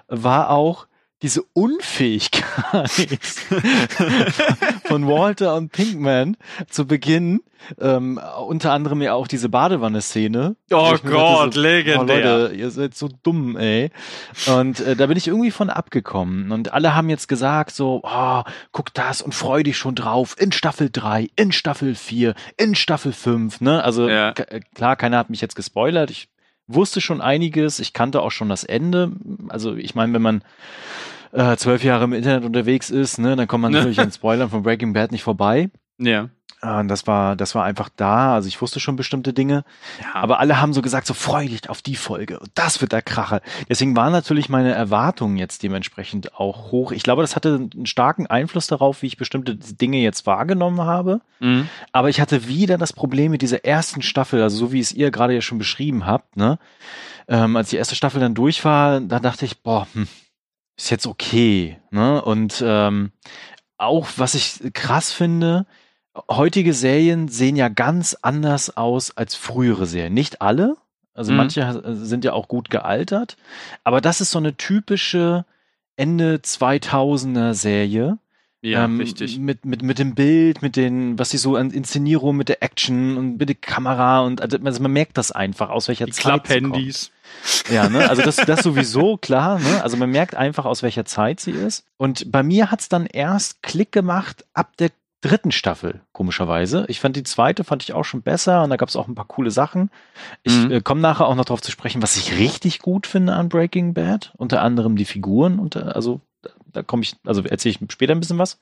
war 0.08 0.50
auch 0.50 0.88
diese 1.22 1.44
Unfähigkeit 1.54 2.90
von 4.86 5.08
Walter 5.08 5.56
und 5.56 5.72
Pinkman 5.72 6.38
zu 6.70 6.86
Beginn, 6.86 7.42
ähm, 7.80 8.20
unter 8.48 8.74
anderem 8.74 9.02
ja 9.02 9.14
auch 9.14 9.28
diese 9.28 9.50
Badewanne-Szene. 9.50 10.56
Oh 10.72 10.96
Gott, 11.04 11.48
dachte 11.48 11.60
legendär. 11.60 12.00
Oh 12.00 12.42
Leute, 12.44 12.56
ihr 12.56 12.70
seid 12.70 12.96
so 12.96 13.10
dumm, 13.24 13.58
ey. 13.58 13.90
Und 14.48 14.82
äh, 14.82 14.96
da 14.96 15.08
bin 15.08 15.18
ich 15.18 15.28
irgendwie 15.28 15.52
von 15.52 15.70
abgekommen. 15.70 16.52
Und 16.52 16.74
alle 16.74 16.96
haben 16.96 17.10
jetzt 17.10 17.28
gesagt 17.28 17.72
so, 17.72 18.02
oh, 18.04 18.44
guck 18.72 18.94
das 18.94 19.22
und 19.22 19.34
freu 19.34 19.64
dich 19.64 19.78
schon 19.78 19.96
drauf. 19.96 20.36
In 20.38 20.52
Staffel 20.52 20.90
3, 20.92 21.30
in 21.36 21.52
Staffel 21.52 21.96
4, 21.96 22.36
in 22.58 22.76
Staffel 22.76 23.14
5, 23.14 23.62
ne? 23.62 23.84
Also 23.84 24.08
Ja. 24.10 24.34
klar, 24.34 24.96
keiner 24.96 25.18
hat 25.18 25.30
mich 25.30 25.42
jetzt 25.42 25.56
gespoilert. 25.56 26.12
Ich 26.12 26.28
wusste 26.68 27.02
schon 27.02 27.22
einiges. 27.22 27.80
Ich 27.80 27.94
kannte 27.94 28.22
auch 28.22 28.32
schon 28.32 28.50
das 28.50 28.64
Ende. 28.64 29.12
Also 29.50 29.76
ich 29.76 29.96
meine, 29.96 30.14
wenn 30.14 30.22
man 30.22 30.44
äh, 31.32 31.56
zwölf 31.58 31.84
Jahre 31.84 32.06
im 32.06 32.14
Internet 32.14 32.46
unterwegs 32.46 32.90
ist, 32.90 33.20
ne, 33.20 33.36
dann 33.36 33.48
kommt 33.48 33.64
man 33.64 33.72
natürlich 33.72 34.00
an 34.00 34.12
Spoilern 34.14 34.50
von 34.50 34.64
Breaking 34.64 34.94
Bad 34.94 35.12
nicht 35.12 35.24
vorbei. 35.24 35.70
Ja. 35.98 36.30
Äh, 36.66 36.80
und 36.80 36.88
das 36.88 37.08
war, 37.08 37.36
das 37.36 37.56
war 37.56 37.64
einfach 37.64 37.90
da. 37.96 38.34
Also 38.34 38.48
ich 38.48 38.62
wusste 38.62 38.80
schon 38.80 38.96
bestimmte 38.96 39.34
Dinge. 39.34 39.64
ja. 40.02 40.16
Aber 40.16 40.40
alle 40.40 40.60
haben 40.60 40.74
so 40.74 40.82
gesagt, 40.82 41.08
so 41.08 41.14
freu 41.14 41.48
dich 41.48 41.70
auf 41.70 41.82
die 41.82 41.96
Folge. 41.96 42.40
Und 42.40 42.52
das 42.56 42.82
wird 42.82 42.92
der 42.92 43.02
Kracher. 43.02 43.42
Deswegen 43.70 43.96
waren 43.96 44.12
natürlich 44.12 44.50
meine 44.50 44.74
Erwartungen 44.74 45.38
jetzt 45.38 45.64
dementsprechend 45.64 46.36
auch 46.36 46.72
hoch. 46.72 46.92
Ich 46.92 47.04
glaube, 47.04 47.22
das 47.22 47.36
hatte 47.36 47.70
einen 47.74 47.86
starken 47.86 48.28
Einfluss 48.28 48.68
darauf, 48.68 49.02
wie 49.02 49.08
ich 49.08 49.18
bestimmte 49.18 49.56
Dinge 49.56 49.98
jetzt 49.98 50.26
wahrgenommen 50.26 50.82
habe. 50.82 51.22
Mhm. 51.40 51.70
Aber 51.92 52.10
ich 52.10 52.20
hatte 52.20 52.48
wieder 52.48 52.78
das 52.78 52.94
Problem 52.94 53.32
mit 53.32 53.42
dieser 53.42 53.66
ersten 53.66 54.02
Staffel, 54.02 54.42
also 54.42 54.58
so 54.58 54.72
wie 54.72 54.80
es 54.80 54.92
ihr 54.92 55.12
gerade 55.12 55.34
ja 55.34 55.42
schon 55.42 55.58
beschrieben 55.58 56.06
habt, 56.06 56.38
ne? 56.38 56.58
Ähm, 57.28 57.56
als 57.56 57.70
die 57.70 57.78
erste 57.78 57.96
Staffel 57.96 58.20
dann 58.20 58.36
durch 58.36 58.64
war, 58.66 59.02
da 59.02 59.20
dachte 59.20 59.46
ich, 59.46 59.64
boah, 59.64 59.88
hm, 59.94 60.08
ist 60.78 60.92
jetzt 60.92 61.08
okay, 61.08 61.80
ne? 61.90 62.22
Und 62.22 62.64
ähm, 62.66 63.12
auch, 63.78 64.08
was 64.18 64.36
ich 64.36 64.62
krass 64.74 65.12
finde, 65.12 65.66
heutige 66.30 66.74
Serien 66.74 67.28
sehen 67.28 67.56
ja 67.56 67.68
ganz 67.70 68.18
anders 68.22 68.76
aus 68.78 69.16
als 69.18 69.36
frühere 69.36 69.86
Serien. 69.86 70.14
Nicht 70.14 70.42
alle, 70.42 70.76
also 71.14 71.32
Mhm. 71.32 71.38
manche 71.38 71.62
äh, 71.62 71.94
sind 71.96 72.24
ja 72.26 72.34
auch 72.34 72.48
gut 72.48 72.70
gealtert, 72.70 73.38
aber 73.84 74.02
das 74.02 74.22
ist 74.22 74.32
so 74.32 74.40
eine 74.40 74.56
typische 74.56 75.46
Ende 75.98 76.36
2000er 76.44 77.54
Serie, 77.54 78.18
Ja, 78.62 78.86
ähm, 78.86 78.98
richtig. 79.00 79.38
Mit, 79.40 79.64
mit, 79.64 79.84
mit 79.84 80.00
dem 80.00 80.16
Bild, 80.16 80.62
mit 80.62 80.76
den, 80.76 81.18
was 81.20 81.30
sie 81.30 81.38
so 81.38 81.56
an 81.56 81.70
Inszenierung, 81.72 82.36
mit 82.36 82.50
der 82.50 82.64
Action 82.64 83.16
und 83.16 83.38
mit 83.38 83.48
der 83.48 83.56
Kamera 83.56 84.22
und 84.22 84.42
also 84.42 84.82
man 84.82 84.92
merkt 84.92 85.18
das 85.18 85.32
einfach, 85.32 85.70
aus 85.70 85.88
welcher 85.88 86.06
Die 86.06 86.12
Zeit. 86.12 86.24
Klapphandys. 86.46 87.12
Ja, 87.70 87.88
ne? 87.90 88.10
Also 88.10 88.24
das, 88.24 88.38
das 88.38 88.64
sowieso, 88.64 89.18
klar, 89.18 89.60
ne? 89.60 89.84
Also 89.84 89.98
man 89.98 90.10
merkt 90.10 90.36
einfach, 90.36 90.66
aus 90.66 90.82
welcher 90.84 91.06
Zeit 91.06 91.40
sie 91.40 91.52
ist. 91.52 91.86
Und 91.98 92.32
bei 92.32 92.42
mir 92.44 92.72
hat's 92.72 92.90
dann 92.90 93.06
erst 93.06 93.62
Klick 93.62 93.92
gemacht 93.92 94.44
ab 94.54 94.76
der 94.78 94.90
dritten 95.25 95.51
Staffel, 95.51 96.01
komischerweise. 96.12 96.86
Ich 96.88 97.00
fand 97.00 97.15
die 97.15 97.24
zweite, 97.24 97.63
fand 97.63 97.84
ich 97.84 97.94
auch 97.94 98.03
schon 98.05 98.22
besser 98.22 98.63
und 98.63 98.70
da 98.70 98.75
gab's 98.75 98.96
auch 98.96 99.08
ein 99.08 99.15
paar 99.15 99.27
coole 99.27 99.50
Sachen. 99.51 99.89
Ich 100.44 100.53
Mhm. 100.55 100.72
äh, 100.72 100.82
komme 100.82 101.01
nachher 101.01 101.25
auch 101.27 101.36
noch 101.36 101.46
darauf 101.46 101.62
zu 101.62 101.72
sprechen, 101.72 102.01
was 102.03 102.15
ich 102.17 102.38
richtig 102.38 102.79
gut 102.79 103.08
finde 103.08 103.34
an 103.34 103.50
Breaking 103.50 103.94
Bad. 103.94 104.34
Unter 104.38 104.62
anderem 104.62 104.96
die 104.96 105.05
Figuren, 105.05 105.58
unter, 105.60 105.96
also 105.96 106.22
da- 106.75 106.84
komme 106.84 107.03
ich, 107.03 107.15
also 107.25 107.41
erzähle 107.44 107.75
ich 107.82 107.91
später 107.91 108.13
ein 108.13 108.20
bisschen 108.20 108.38
was. 108.38 108.60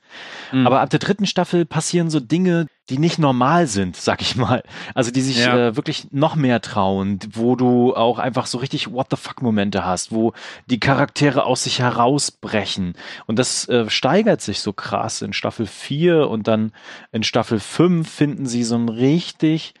Mhm. 0.52 0.66
Aber 0.66 0.80
ab 0.80 0.90
der 0.90 0.98
dritten 1.00 1.26
Staffel 1.26 1.64
passieren 1.66 2.10
so 2.10 2.20
Dinge, 2.20 2.66
die 2.90 2.98
nicht 2.98 3.18
normal 3.18 3.66
sind, 3.66 3.96
sag 3.96 4.20
ich 4.22 4.36
mal. 4.36 4.62
Also 4.94 5.10
die 5.10 5.22
sich 5.22 5.38
Ja. 5.44 5.68
äh, 5.68 5.76
wirklich 5.76 6.08
noch 6.10 6.36
mehr 6.36 6.60
trauen, 6.60 7.18
wo 7.32 7.56
du 7.56 7.94
auch 7.96 8.18
einfach 8.18 8.46
so 8.46 8.58
richtig 8.58 8.92
What 8.92 9.06
the 9.10 9.16
fuck 9.16 9.40
Momente 9.42 9.84
hast, 9.86 10.12
wo 10.12 10.32
die 10.66 10.80
Charaktere 10.80 11.44
aus 11.44 11.64
sich 11.64 11.78
herausbrechen. 11.78 12.94
Und 13.26 13.38
das 13.38 13.68
äh, 13.68 13.88
steigert 13.90 14.40
sich 14.40 14.60
so 14.60 14.72
krass 14.72 15.22
in 15.22 15.32
Staffel 15.32 15.66
4 15.66 16.28
und 16.28 16.46
dann 16.48 16.72
in 17.12 17.22
Staffel 17.22 17.58
5 17.60 18.08
finden 18.10 18.46
sie 18.46 18.64
so 18.64 18.76
ein 18.76 18.88
richtig 18.88 19.74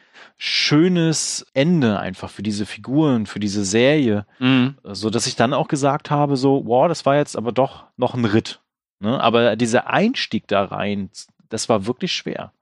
schönes 0.44 1.46
Ende 1.54 1.98
einfach 1.98 2.28
für 2.28 2.42
diese 2.42 2.66
Figuren, 2.66 3.24
für 3.24 3.40
diese 3.40 3.64
Serie 3.64 4.26
Mhm. 4.38 4.76
so 4.82 5.08
dass 5.08 5.26
ich 5.26 5.36
dann 5.36 5.54
auch 5.54 5.68
gesagt 5.68 6.10
habe, 6.10 6.36
so, 6.36 6.62
wow, 6.66 6.86
das 6.86 7.06
war 7.06 7.16
jetzt 7.16 7.36
aber 7.36 7.50
doch 7.50 7.84
noch 7.96 8.14
ein 8.14 8.26
Ritt. 8.26 8.60
Ne? 9.00 9.18
Aber 9.20 9.56
dieser 9.56 9.88
Einstieg 9.88 10.46
da 10.46 10.64
rein, 10.64 11.08
das 11.48 11.68
war 11.70 11.86
wirklich 11.86 12.12
schwer. 12.12 12.52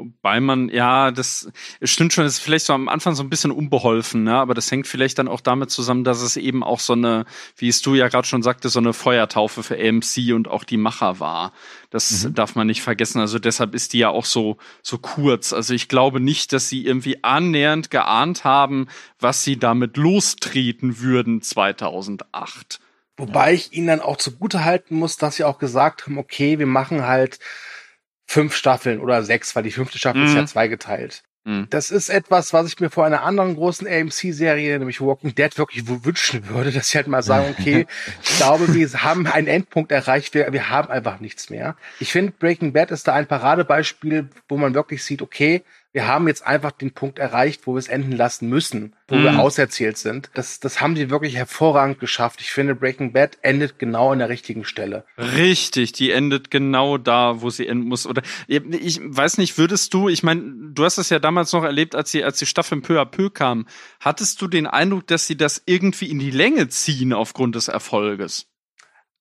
Wobei 0.00 0.40
man, 0.40 0.70
ja, 0.70 1.10
das 1.10 1.50
stimmt 1.82 2.14
schon, 2.14 2.24
es 2.24 2.34
ist 2.34 2.38
vielleicht 2.38 2.64
so 2.64 2.72
am 2.72 2.88
Anfang 2.88 3.14
so 3.14 3.22
ein 3.22 3.28
bisschen 3.28 3.50
unbeholfen, 3.50 4.24
ne? 4.24 4.34
aber 4.34 4.54
das 4.54 4.70
hängt 4.70 4.86
vielleicht 4.86 5.18
dann 5.18 5.28
auch 5.28 5.42
damit 5.42 5.70
zusammen, 5.70 6.04
dass 6.04 6.22
es 6.22 6.38
eben 6.38 6.62
auch 6.64 6.80
so 6.80 6.94
eine, 6.94 7.26
wie 7.56 7.68
es 7.68 7.82
du 7.82 7.94
ja 7.94 8.08
gerade 8.08 8.26
schon 8.26 8.42
sagte, 8.42 8.70
so 8.70 8.78
eine 8.78 8.94
Feuertaufe 8.94 9.62
für 9.62 9.76
AMC 9.76 10.32
und 10.34 10.48
auch 10.48 10.64
die 10.64 10.78
Macher 10.78 11.20
war. 11.20 11.52
Das 11.90 12.24
Mhm. 12.24 12.34
darf 12.34 12.54
man 12.54 12.66
nicht 12.66 12.80
vergessen. 12.82 13.20
Also 13.20 13.38
deshalb 13.38 13.74
ist 13.74 13.92
die 13.92 13.98
ja 13.98 14.08
auch 14.08 14.24
so, 14.24 14.56
so 14.82 14.96
kurz. 14.96 15.52
Also 15.52 15.74
ich 15.74 15.88
glaube 15.88 16.18
nicht, 16.20 16.52
dass 16.54 16.68
sie 16.70 16.86
irgendwie 16.86 17.22
annähernd 17.22 17.90
geahnt 17.90 18.44
haben, 18.44 18.86
was 19.18 19.44
sie 19.44 19.58
damit 19.58 19.98
lostreten 19.98 21.00
würden 21.00 21.42
2008. 21.42 22.80
Wobei 23.16 23.52
ich 23.52 23.74
ihnen 23.74 23.88
dann 23.88 24.00
auch 24.00 24.16
zugute 24.16 24.64
halten 24.64 24.94
muss, 24.96 25.18
dass 25.18 25.36
sie 25.36 25.44
auch 25.44 25.58
gesagt 25.58 26.06
haben, 26.06 26.16
okay, 26.16 26.58
wir 26.58 26.66
machen 26.66 27.02
halt 27.06 27.38
fünf 28.30 28.54
Staffeln 28.54 29.00
oder 29.00 29.24
sechs, 29.24 29.56
weil 29.56 29.64
die 29.64 29.72
fünfte 29.72 29.98
Staffel 29.98 30.22
ist 30.24 30.30
Mhm. 30.30 30.36
ja 30.36 30.46
zweigeteilt. 30.46 31.24
Mhm. 31.44 31.66
Das 31.70 31.90
ist 31.90 32.10
etwas, 32.10 32.52
was 32.52 32.68
ich 32.68 32.78
mir 32.78 32.88
vor 32.88 33.04
einer 33.04 33.22
anderen 33.24 33.56
großen 33.56 33.88
AMC-Serie, 33.88 34.78
nämlich 34.78 35.00
Walking 35.00 35.34
Dead, 35.34 35.58
wirklich 35.58 35.88
wünschen 35.88 36.48
würde, 36.48 36.70
dass 36.70 36.90
sie 36.90 36.98
halt 36.98 37.08
mal 37.08 37.22
sagen, 37.24 37.52
okay, 37.58 37.88
ich 38.22 38.36
glaube, 38.36 38.72
wir 38.72 38.88
haben 39.02 39.26
einen 39.26 39.48
Endpunkt 39.48 39.90
erreicht, 39.90 40.32
wir, 40.34 40.52
wir 40.52 40.70
haben 40.70 40.90
einfach 40.90 41.18
nichts 41.18 41.50
mehr. 41.50 41.74
Ich 41.98 42.12
finde, 42.12 42.32
Breaking 42.38 42.72
Bad 42.72 42.92
ist 42.92 43.08
da 43.08 43.14
ein 43.14 43.26
Paradebeispiel, 43.26 44.28
wo 44.48 44.56
man 44.56 44.74
wirklich 44.74 45.02
sieht, 45.02 45.22
okay, 45.22 45.62
wir 45.92 46.06
haben 46.06 46.28
jetzt 46.28 46.46
einfach 46.46 46.70
den 46.72 46.92
Punkt 46.92 47.18
erreicht, 47.18 47.66
wo 47.66 47.74
wir 47.74 47.78
es 47.78 47.88
enden 47.88 48.12
lassen 48.12 48.48
müssen, 48.48 48.94
wo 49.08 49.16
wir 49.16 49.32
Mhm. 49.32 49.40
auserzählt 49.40 49.98
sind. 49.98 50.30
Das, 50.34 50.60
das 50.60 50.80
haben 50.80 50.94
die 50.94 51.10
wirklich 51.10 51.34
hervorragend 51.34 51.98
geschafft. 51.98 52.40
Ich 52.40 52.52
finde, 52.52 52.74
Breaking 52.76 53.12
Bad 53.12 53.38
endet 53.42 53.78
genau 53.78 54.12
an 54.12 54.20
der 54.20 54.28
richtigen 54.28 54.64
Stelle. 54.64 55.04
Richtig, 55.18 55.92
die 55.92 56.12
endet 56.12 56.50
genau 56.50 56.96
da, 56.96 57.42
wo 57.42 57.50
sie 57.50 57.66
enden 57.66 57.88
muss. 57.88 58.06
Oder 58.06 58.22
ich 58.46 59.00
weiß 59.02 59.38
nicht, 59.38 59.58
würdest 59.58 59.92
du, 59.92 60.08
ich 60.08 60.22
meine, 60.22 60.42
du 60.72 60.84
hast 60.84 60.98
es 60.98 61.10
ja 61.10 61.18
damals 61.18 61.52
noch 61.52 61.64
erlebt, 61.64 61.94
als 61.94 62.12
die, 62.12 62.22
als 62.22 62.38
die 62.38 62.46
Staffel 62.46 62.80
peu 62.80 63.00
à 63.00 63.04
peu 63.04 63.30
kam. 63.30 63.66
Hattest 63.98 64.40
du 64.42 64.46
den 64.46 64.66
Eindruck, 64.68 65.06
dass 65.08 65.26
sie 65.26 65.36
das 65.36 65.60
irgendwie 65.66 66.10
in 66.10 66.18
die 66.20 66.30
Länge 66.30 66.68
ziehen 66.68 67.12
aufgrund 67.12 67.56
des 67.56 67.68
Erfolges? 67.68 68.46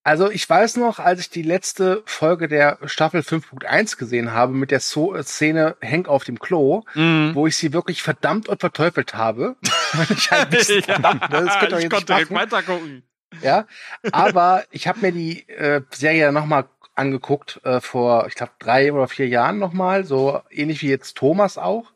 Also 0.09 0.31
ich 0.31 0.49
weiß 0.49 0.77
noch, 0.77 0.97
als 0.97 1.19
ich 1.19 1.29
die 1.29 1.43
letzte 1.43 2.01
Folge 2.07 2.47
der 2.47 2.79
Staffel 2.85 3.21
5.1 3.21 3.95
gesehen 3.95 4.31
habe 4.33 4.53
mit 4.53 4.71
der 4.71 4.79
so 4.79 5.15
Szene 5.21 5.75
Hank 5.83 6.07
auf 6.07 6.23
dem 6.23 6.39
Klo, 6.39 6.81
Mhm. 6.95 7.35
wo 7.35 7.45
ich 7.45 7.55
sie 7.55 7.73
wirklich 7.73 8.01
verdammt 8.01 8.49
und 8.49 8.59
verteufelt 8.59 9.13
habe. 9.13 9.55
Ich 10.09 10.31
halt 10.31 10.55
verdammt, 10.55 11.21
ne, 11.29 11.45
das 11.45 11.59
könnt 11.59 11.71
ihr 11.73 11.77
ich 11.77 11.83
jetzt 11.83 11.91
konnte 11.93 12.05
direkt 12.07 12.31
machen. 12.31 12.51
weiter 12.51 12.63
gucken. 12.63 13.03
Ja, 13.43 13.67
aber 14.11 14.63
ich 14.71 14.87
habe 14.87 14.99
mir 15.01 15.11
die 15.11 15.47
äh, 15.47 15.81
Serie 15.91 16.31
nochmal 16.31 16.65
angeguckt 16.95 17.61
äh, 17.63 17.79
vor, 17.79 18.25
ich 18.27 18.33
glaube, 18.33 18.53
drei 18.57 18.91
oder 18.91 19.07
vier 19.07 19.27
Jahren 19.27 19.59
nochmal, 19.59 20.05
so 20.05 20.41
ähnlich 20.49 20.81
wie 20.81 20.89
jetzt 20.89 21.17
Thomas 21.17 21.59
auch. 21.59 21.91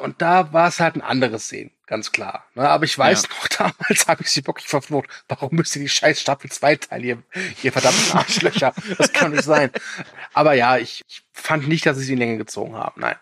Und 0.00 0.20
da 0.22 0.52
war 0.52 0.68
es 0.68 0.78
halt 0.80 0.94
ein 0.96 1.00
anderes 1.02 1.48
Sehen, 1.48 1.70
ganz 1.86 2.12
klar. 2.12 2.44
Ne, 2.54 2.68
aber 2.68 2.84
ich 2.84 2.98
weiß 2.98 3.22
Ja. 3.22 3.28
noch, 3.28 3.48
damals 3.88 4.06
habe 4.08 4.22
ich 4.22 4.30
sie 4.30 4.46
wirklich 4.46 4.66
verflucht. 4.66 5.08
Warum 5.28 5.54
müsst 5.56 5.74
ihr 5.76 5.82
die 5.82 5.88
scheiß 5.88 6.20
Staffel 6.20 6.50
2 6.50 6.76
teilen, 6.76 7.04
ihr, 7.04 7.22
ihr 7.62 7.72
verdammten 7.72 8.12
Arschlöcher? 8.18 8.74
Das 8.98 9.12
kann 9.12 9.32
nicht 9.32 9.44
sein. 9.44 9.70
Aber 10.34 10.52
ja, 10.54 10.76
ich, 10.76 11.02
ich 11.08 11.22
fand 11.32 11.66
nicht, 11.68 11.86
dass 11.86 11.96
sie 11.96 12.04
sie 12.04 12.12
in 12.12 12.18
Länge 12.18 12.36
gezogen 12.38 12.74
haben. 12.76 13.00
Nein. 13.00 13.16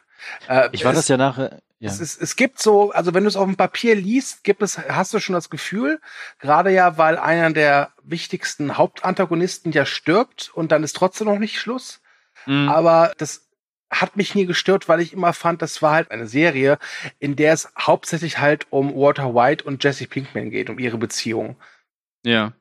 Äh, 0.48 0.68
Ich 0.72 0.84
war 0.84 0.92
es- 0.92 0.98
das 0.98 1.08
ja 1.08 1.16
nachher. 1.16 1.60
Ja. 1.80 1.90
es, 1.90 2.00
ist, 2.00 2.22
es 2.22 2.34
gibt 2.36 2.62
so, 2.62 2.92
also 2.92 3.12
wenn 3.12 3.24
du 3.24 3.28
es 3.28 3.36
auf 3.36 3.44
dem 3.44 3.56
Papier 3.56 3.94
liest, 3.94 4.42
gibt 4.42 4.62
es, 4.62 4.78
hast 4.78 5.12
du 5.12 5.18
schon 5.20 5.34
das 5.34 5.50
Gefühl, 5.50 6.00
gerade 6.38 6.70
ja, 6.70 6.96
weil 6.96 7.18
einer 7.18 7.50
der 7.52 7.92
wichtigsten 8.02 8.78
Hauptantagonisten 8.78 9.70
ja 9.70 9.84
stirbt 9.84 10.50
und 10.54 10.72
dann 10.72 10.82
ist 10.82 10.96
trotzdem 10.96 11.26
noch 11.26 11.38
nicht 11.38 11.58
Schluss. 11.60 12.00
Mhm. 12.46 12.68
Aber 12.70 13.12
das 13.18 13.43
hat 14.00 14.16
mich 14.16 14.34
nie 14.34 14.46
gestört, 14.46 14.88
weil 14.88 15.00
ich 15.00 15.12
immer 15.12 15.32
fand, 15.32 15.62
das 15.62 15.80
war 15.82 15.92
halt 15.94 16.10
eine 16.10 16.26
Serie, 16.26 16.78
in 17.18 17.36
der 17.36 17.52
es 17.52 17.72
hauptsächlich 17.78 18.38
halt 18.38 18.66
um 18.70 18.94
Walter 18.94 19.34
White 19.34 19.64
und 19.64 19.82
Jesse 19.84 20.06
Pinkman 20.06 20.50
geht, 20.50 20.70
um 20.70 20.78
ihre 20.78 20.98
Beziehung. 20.98 21.56
Ja. 22.24 22.52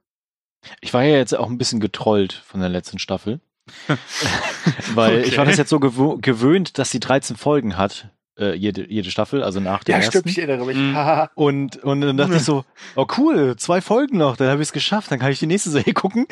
Ich 0.82 0.94
war 0.94 1.04
ja 1.04 1.18
jetzt 1.18 1.36
auch 1.36 1.50
ein 1.50 1.58
bisschen 1.58 1.80
getrollt 1.80 2.34
von 2.46 2.60
der 2.62 2.70
letzten 2.70 3.00
Staffel. 3.00 3.42
Weil 4.94 5.22
ich 5.22 5.38
war 5.38 5.44
Okay. 5.44 5.52
das 5.52 5.58
jetzt 5.58 5.70
so 5.70 5.78
gewo- 5.78 6.20
gewöhnt, 6.22 6.78
dass 6.78 6.92
sie 6.92 7.00
13 7.00 7.36
Folgen 7.38 7.78
hat, 7.78 8.10
äh, 8.38 8.54
jede, 8.56 8.90
jede 8.90 9.10
Staffel, 9.12 9.44
also 9.44 9.60
nach 9.60 9.84
der 9.84 9.94
Ja, 9.94 9.98
ersten. 10.00 10.12
stimmt, 10.20 10.30
ich 10.30 10.38
erinnere 10.40 10.66
mich. 10.66 10.76
Mhm. 10.78 11.28
Und, 11.36 11.78
und 11.84 12.02
dann 12.02 12.18
dachte 12.18 12.36
ich 12.36 12.44
so, 12.44 12.66
oh 12.96 13.06
cool, 13.18 13.56
zwei 13.58 13.80
Folgen 13.82 14.18
noch, 14.18 14.36
dann 14.38 14.50
habe 14.50 14.62
ich 14.62 14.68
es 14.70 14.74
geschafft, 14.74 15.12
dann 15.12 15.20
kann 15.20 15.32
ich 15.32 15.40
die 15.40 15.48
nächste 15.48 15.70
Serie 15.70 15.94
gucken. 15.94 16.28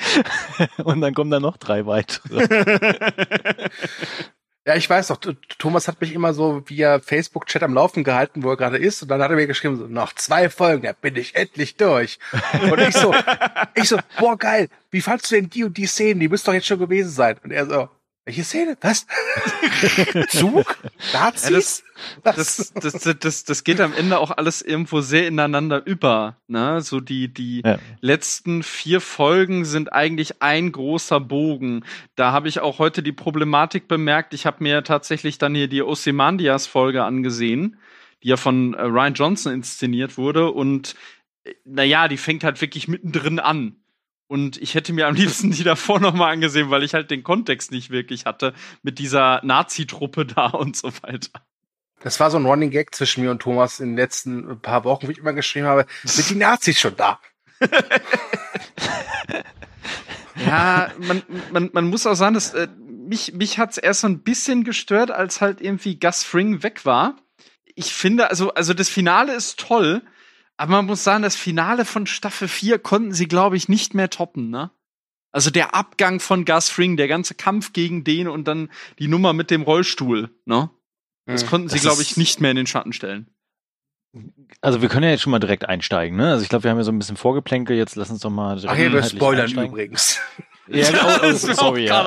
und 0.83 0.99
dann 1.01 1.13
kommen 1.13 1.31
da 1.31 1.39
noch 1.39 1.57
drei 1.57 1.85
weitere. 1.85 2.47
Ja, 4.65 4.75
ich 4.75 4.87
weiß 4.87 5.09
noch, 5.09 5.17
T- 5.17 5.35
Thomas 5.57 5.87
hat 5.87 5.99
mich 6.01 6.13
immer 6.13 6.35
so 6.35 6.61
via 6.67 6.99
Facebook-Chat 6.99 7.63
am 7.63 7.73
Laufen 7.73 8.03
gehalten, 8.03 8.43
wo 8.43 8.51
er 8.51 8.57
gerade 8.57 8.77
ist. 8.77 9.01
Und 9.01 9.07
dann 9.07 9.19
hat 9.21 9.31
er 9.31 9.35
mir 9.35 9.47
geschrieben, 9.47 9.75
so, 9.77 9.87
noch 9.87 10.13
zwei 10.13 10.49
Folgen, 10.49 10.83
da 10.83 10.93
bin 10.93 11.15
ich 11.15 11.35
endlich 11.35 11.77
durch. 11.77 12.19
Und 12.69 12.79
ich 12.79 12.95
so, 12.95 13.11
ich 13.73 13.89
so, 13.89 13.97
boah, 14.19 14.37
geil, 14.37 14.69
wie 14.91 15.01
fandst 15.01 15.31
du 15.31 15.35
denn 15.35 15.49
die 15.49 15.63
und 15.63 15.77
die 15.77 15.87
Szenen? 15.87 16.19
Die 16.19 16.29
müssen 16.29 16.45
doch 16.45 16.53
jetzt 16.53 16.67
schon 16.67 16.77
gewesen 16.77 17.09
sein. 17.09 17.37
Und 17.43 17.49
er 17.51 17.65
so, 17.65 17.89
welche 18.25 18.43
Szene? 18.43 18.77
Was? 18.81 19.07
Zug? 20.29 20.77
Nazis? 21.13 21.83
das, 22.23 22.71
das, 22.73 22.73
das, 22.73 23.17
das, 23.19 23.43
das 23.43 23.63
geht 23.63 23.81
am 23.81 23.93
Ende 23.93 24.19
auch 24.19 24.31
alles 24.31 24.61
irgendwo 24.61 25.01
sehr 25.01 25.27
ineinander 25.27 25.85
über. 25.85 26.37
Ne? 26.47 26.81
So 26.81 26.99
die, 26.99 27.33
die 27.33 27.61
Ja. 27.65 27.79
letzten 27.99 28.63
vier 28.63 29.01
Folgen 29.01 29.65
sind 29.65 29.91
eigentlich 29.91 30.41
ein 30.41 30.71
großer 30.71 31.19
Bogen. 31.19 31.83
Da 32.15 32.31
habe 32.31 32.47
ich 32.47 32.59
auch 32.59 32.79
heute 32.79 33.01
die 33.03 33.11
Problematik 33.11 33.87
bemerkt. 33.87 34.33
Ich 34.33 34.45
habe 34.45 34.63
mir 34.63 34.83
tatsächlich 34.83 35.37
dann 35.37 35.55
hier 35.55 35.67
die 35.67 35.81
Ozymandias-Folge 35.81 37.03
angesehen, 37.03 37.77
die 38.23 38.29
ja 38.29 38.37
von 38.37 38.73
äh, 38.75 38.83
Ryan 38.83 39.13
Johnson 39.15 39.53
inszeniert 39.53 40.17
wurde. 40.17 40.51
Und 40.51 40.95
äh, 41.43 41.53
naja, 41.65 42.07
die 42.07 42.17
fängt 42.17 42.43
halt 42.43 42.61
wirklich 42.61 42.87
mittendrin 42.87 43.39
an. 43.39 43.77
Und 44.31 44.55
ich 44.61 44.75
hätte 44.75 44.93
mir 44.93 45.07
am 45.07 45.15
liebsten 45.15 45.51
die 45.51 45.65
davor 45.65 45.99
nochmal 45.99 46.31
angesehen, 46.31 46.69
weil 46.69 46.83
ich 46.83 46.93
halt 46.93 47.11
den 47.11 47.21
Kontext 47.21 47.69
nicht 47.69 47.89
wirklich 47.89 48.25
hatte 48.25 48.53
mit 48.81 48.97
dieser 48.97 49.41
Nazi-Truppe 49.43 50.25
da 50.25 50.45
und 50.51 50.77
so 50.77 50.87
weiter. 51.01 51.41
Das 51.99 52.17
war 52.21 52.31
so 52.31 52.37
ein 52.37 52.45
Running 52.45 52.71
Gag 52.71 52.95
zwischen 52.95 53.25
mir 53.25 53.31
und 53.31 53.41
Thomas 53.41 53.81
in 53.81 53.89
den 53.89 53.97
letzten 53.97 54.61
paar 54.61 54.85
Wochen, 54.85 55.09
wie 55.09 55.11
ich 55.11 55.17
immer 55.17 55.33
geschrieben 55.33 55.67
habe, 55.67 55.85
sind 56.05 56.29
die 56.29 56.35
Nazis 56.35 56.79
schon 56.79 56.95
da? 56.95 57.19
Ja, 60.45 60.89
man, 60.97 61.21
man, 61.51 61.69
man 61.73 61.85
muss 61.87 62.07
auch 62.07 62.15
sagen, 62.15 62.33
dass, 62.33 62.53
äh, 62.53 62.67
mich, 62.87 63.33
mich 63.33 63.59
hat's 63.59 63.77
erst 63.77 64.01
so 64.01 64.07
ein 64.07 64.23
bisschen 64.23 64.63
gestört, 64.63 65.11
als 65.11 65.41
halt 65.41 65.61
irgendwie 65.61 65.99
Gus 65.99 66.23
Fring 66.23 66.63
weg 66.63 66.85
war. 66.85 67.17
Ich 67.75 67.93
finde, 67.93 68.29
also, 68.29 68.53
also 68.53 68.73
das 68.73 68.89
Finale 68.89 69.35
ist 69.35 69.59
toll, 69.59 70.01
aber 70.61 70.71
man 70.73 70.85
muss 70.85 71.03
sagen, 71.03 71.23
das 71.23 71.35
Finale 71.35 71.85
von 71.85 72.05
Staffel 72.05 72.47
4 72.47 72.77
konnten 72.79 73.13
sie, 73.13 73.27
glaube 73.27 73.57
ich, 73.57 73.67
nicht 73.67 73.93
mehr 73.95 74.09
toppen, 74.11 74.49
ne? 74.51 74.69
Also 75.31 75.49
der 75.49 75.73
Abgang 75.73 76.19
von 76.19 76.45
Gus 76.45 76.69
Fring, 76.69 76.97
der 76.97 77.07
ganze 77.07 77.33
Kampf 77.35 77.73
gegen 77.73 78.03
den 78.03 78.27
und 78.27 78.47
dann 78.47 78.69
die 78.99 79.07
Nummer 79.07 79.33
mit 79.33 79.49
dem 79.49 79.63
Rollstuhl, 79.63 80.29
ne? 80.45 80.69
Das 81.25 81.41
Hm. 81.43 81.49
konnten 81.49 81.69
sie, 81.69 81.79
glaube 81.79 82.01
ich, 82.01 82.15
nicht 82.17 82.41
mehr 82.41 82.51
in 82.51 82.57
den 82.57 82.67
Schatten 82.67 82.93
stellen. 82.93 83.27
Also 84.59 84.81
wir 84.81 84.89
können 84.89 85.03
ja 85.05 85.09
jetzt 85.11 85.21
schon 85.21 85.31
mal 85.31 85.39
direkt 85.39 85.67
einsteigen, 85.67 86.17
ne? 86.17 86.31
Also 86.31 86.43
ich 86.43 86.49
glaube, 86.49 86.65
wir 86.65 86.71
haben 86.71 86.77
ja 86.77 86.83
so 86.83 86.91
ein 86.91 86.99
bisschen 86.99 87.17
Vorgeplänkel, 87.17 87.75
jetzt 87.77 87.95
lass 87.95 88.09
uns 88.11 88.19
doch 88.19 88.29
mal 88.29 88.57
direkt 88.59 88.73
Ach 88.73 88.77
ja, 88.77 88.91
wir 88.91 89.03
spoilern 89.03 89.45
einsteigen. 89.45 89.71
übrigens. 89.71 90.19
Ja, 90.73 90.87
oh, 91.05 91.19
oh, 91.21 91.25
mir 91.27 91.35
sorry, 91.55 91.85
ja. 91.87 92.01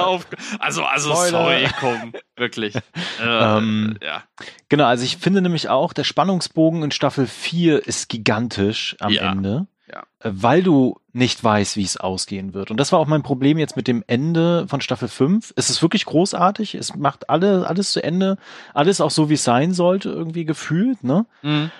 Also, 0.58 0.84
also 0.84 1.10
Spoiler. 1.12 1.30
sorry, 1.30 1.68
komm, 1.80 2.12
wirklich. 2.36 2.74
Äh, 3.20 3.58
Ähm, 3.58 3.96
ja. 4.02 4.22
Genau, 4.68 4.84
also 4.86 5.04
ich 5.04 5.16
finde 5.18 5.40
nämlich 5.42 5.68
auch, 5.68 5.92
der 5.92 6.04
Spannungsbogen 6.04 6.82
in 6.82 6.90
Staffel 6.90 7.26
4 7.26 7.86
ist 7.86 8.08
gigantisch 8.08 8.96
am 9.00 9.12
Ja. 9.12 9.30
Ende. 9.32 9.66
Ja. 9.92 10.02
äh, 10.20 10.30
Weil 10.32 10.62
du 10.62 10.98
nicht 11.12 11.44
weißt, 11.44 11.76
wie 11.76 11.84
es 11.84 11.96
ausgehen 11.96 12.54
wird. 12.54 12.70
Und 12.70 12.78
das 12.78 12.90
war 12.90 12.98
auch 12.98 13.06
mein 13.06 13.22
Problem 13.22 13.58
jetzt 13.58 13.76
mit 13.76 13.86
dem 13.86 14.02
Ende 14.06 14.66
von 14.66 14.80
Staffel 14.80 15.08
5. 15.08 15.52
Es 15.56 15.70
ist 15.70 15.82
wirklich 15.82 16.06
großartig. 16.06 16.74
Es 16.74 16.96
macht 16.96 17.28
alle, 17.30 17.68
alles 17.68 17.92
zu 17.92 18.02
Ende. 18.02 18.36
Alles 18.72 19.00
auch 19.00 19.10
so, 19.10 19.28
wie 19.30 19.34
es 19.34 19.44
sein 19.44 19.74
sollte, 19.74 20.08
irgendwie 20.08 20.44
gefühlt, 20.44 21.04
ne? 21.04 21.26
Mhm. 21.42 21.70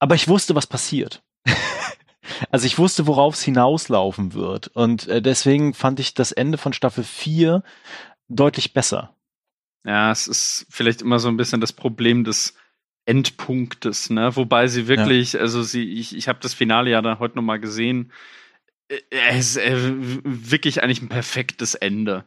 Aber 0.00 0.16
ich 0.16 0.28
wusste, 0.28 0.54
was 0.54 0.66
passiert. 0.66 1.22
also 2.50 2.66
ich 2.66 2.78
wusste, 2.78 3.06
worauf 3.06 3.34
es 3.34 3.42
hinauslaufen 3.42 4.34
wird. 4.34 4.68
Und 4.68 5.08
äh, 5.08 5.20
deswegen 5.22 5.74
fand 5.74 6.00
ich 6.00 6.14
das 6.14 6.32
Ende 6.32 6.58
von 6.58 6.72
Staffel 6.72 7.04
4 7.04 7.62
deutlich 8.28 8.72
besser. 8.72 9.14
Ja, 9.86 10.10
es 10.10 10.26
ist 10.28 10.66
vielleicht 10.70 11.02
immer 11.02 11.18
so 11.18 11.28
ein 11.28 11.36
bisschen 11.36 11.60
das 11.60 11.72
Problem 11.72 12.24
des 12.24 12.54
Endpunktes, 13.06 14.08
ne? 14.10 14.34
Wobei 14.34 14.66
sie 14.66 14.88
wirklich, 14.88 15.38
also 15.38 15.62
sie, 15.62 15.84
ich, 15.84 16.16
ich 16.16 16.26
habe 16.28 16.38
das 16.40 16.54
Finale 16.54 16.90
ja 16.90 17.02
dann 17.02 17.18
heute 17.18 17.36
nochmal 17.36 17.60
gesehen. 17.60 18.10
Äh, 18.88 18.96
Es 19.10 19.50
ist 19.50 19.56
äh, 19.58 19.76
wirklich 20.24 20.82
eigentlich 20.82 21.02
ein 21.02 21.08
perfektes 21.10 21.74
Ende. 21.74 22.24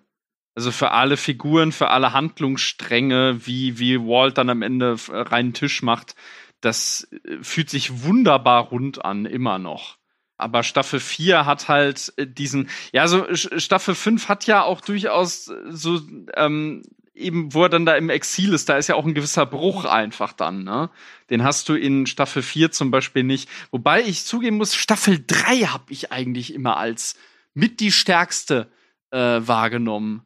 Also 0.55 0.71
für 0.71 0.91
alle 0.91 1.17
Figuren, 1.17 1.71
für 1.71 1.89
alle 1.89 2.13
Handlungsstränge, 2.13 3.45
wie, 3.45 3.77
wie 3.79 3.99
Walt 3.99 4.37
dann 4.37 4.49
am 4.49 4.61
Ende 4.63 4.93
f- 4.93 5.09
reinen 5.11 5.53
Tisch 5.53 5.81
macht, 5.83 6.15
das 6.61 7.07
äh, 7.11 7.37
fühlt 7.41 7.69
sich 7.69 8.03
wunderbar 8.03 8.65
rund 8.65 9.03
an, 9.03 9.25
immer 9.25 9.59
noch. 9.59 9.97
Aber 10.37 10.61
Staffel 10.63 10.99
4 10.99 11.45
hat 11.45 11.67
halt 11.67 12.13
äh, 12.17 12.27
diesen, 12.27 12.69
ja, 12.91 13.07
so 13.07 13.25
Staffel 13.33 13.95
5 13.95 14.29
hat 14.29 14.45
ja 14.45 14.63
auch 14.63 14.81
durchaus 14.81 15.47
äh, 15.47 15.55
so, 15.69 15.99
ähm, 16.35 16.83
eben, 17.17 17.53
wo 17.53 17.63
er 17.63 17.69
dann 17.69 17.85
da 17.85 17.95
im 17.95 18.09
Exil 18.09 18.53
ist, 18.53 18.69
da 18.69 18.77
ist 18.77 18.87
ja 18.87 18.95
auch 18.95 19.05
ein 19.05 19.15
gewisser 19.15 19.45
Bruch 19.45 19.85
einfach 19.85 20.33
dann, 20.33 20.63
ne? 20.63 20.89
Den 21.29 21.43
hast 21.43 21.67
du 21.67 21.73
in 21.73 22.05
Staffel 22.05 22.43
4 22.43 22.71
zum 22.71 22.91
Beispiel 22.91 23.23
nicht. 23.23 23.49
Wobei 23.71 24.03
ich 24.03 24.25
zugeben 24.25 24.57
muss, 24.57 24.75
Staffel 24.75 25.23
3 25.25 25.61
habe 25.63 25.91
ich 25.91 26.11
eigentlich 26.11 26.53
immer 26.53 26.77
als 26.77 27.15
mit 27.53 27.79
die 27.79 27.91
stärkste 27.91 28.71
äh, 29.11 29.17
wahrgenommen. 29.17 30.21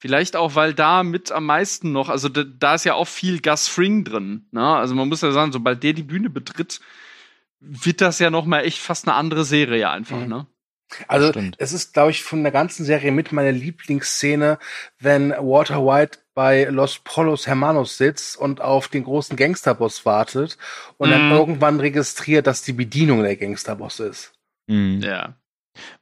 Vielleicht 0.00 0.34
auch, 0.34 0.54
weil 0.54 0.72
da 0.72 1.02
mit 1.02 1.30
am 1.30 1.44
meisten 1.44 1.92
noch, 1.92 2.08
also 2.08 2.30
da, 2.30 2.42
da 2.42 2.74
ist 2.74 2.84
ja 2.84 2.94
auch 2.94 3.06
viel 3.06 3.40
Gus 3.42 3.68
Fring 3.68 4.02
drin. 4.02 4.46
Ne? 4.50 4.66
Also 4.66 4.94
man 4.94 5.08
muss 5.08 5.20
ja 5.20 5.30
sagen, 5.30 5.52
sobald 5.52 5.82
der 5.82 5.92
die 5.92 6.02
Bühne 6.02 6.30
betritt, 6.30 6.80
wird 7.60 8.00
das 8.00 8.18
ja 8.18 8.30
noch 8.30 8.46
mal 8.46 8.60
echt 8.60 8.78
fast 8.78 9.06
eine 9.06 9.14
andere 9.14 9.44
Serie 9.44 9.90
einfach. 9.90 10.16
Mhm. 10.16 10.28
Ne? 10.28 10.46
Also 11.06 11.32
es 11.58 11.72
ist, 11.74 11.92
glaube 11.92 12.10
ich, 12.12 12.22
von 12.24 12.42
der 12.42 12.50
ganzen 12.50 12.84
Serie 12.86 13.12
mit 13.12 13.30
meine 13.30 13.52
Lieblingsszene, 13.52 14.58
wenn 14.98 15.32
Walter 15.32 15.84
White 15.86 16.18
bei 16.34 16.64
Los 16.64 17.00
Polos 17.04 17.46
Hermanos 17.46 17.98
sitzt 17.98 18.38
und 18.38 18.62
auf 18.62 18.88
den 18.88 19.04
großen 19.04 19.36
Gangsterboss 19.36 20.06
wartet 20.06 20.56
und 20.96 21.10
dann 21.10 21.26
Mhm. 21.26 21.32
irgendwann 21.32 21.78
registriert, 21.78 22.46
dass 22.46 22.62
die 22.62 22.72
Bedienung 22.72 23.22
der 23.22 23.36
Gangsterboss 23.36 24.00
ist. 24.00 24.32
Mhm. 24.66 25.00
Ja. 25.02 25.34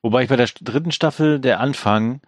Wobei 0.03 0.23
ich 0.23 0.29
bei 0.29 0.37
der 0.37 0.49
dritten 0.61 0.93
Staffel, 0.93 1.41
der 1.41 1.59
Anfang, 1.59 2.21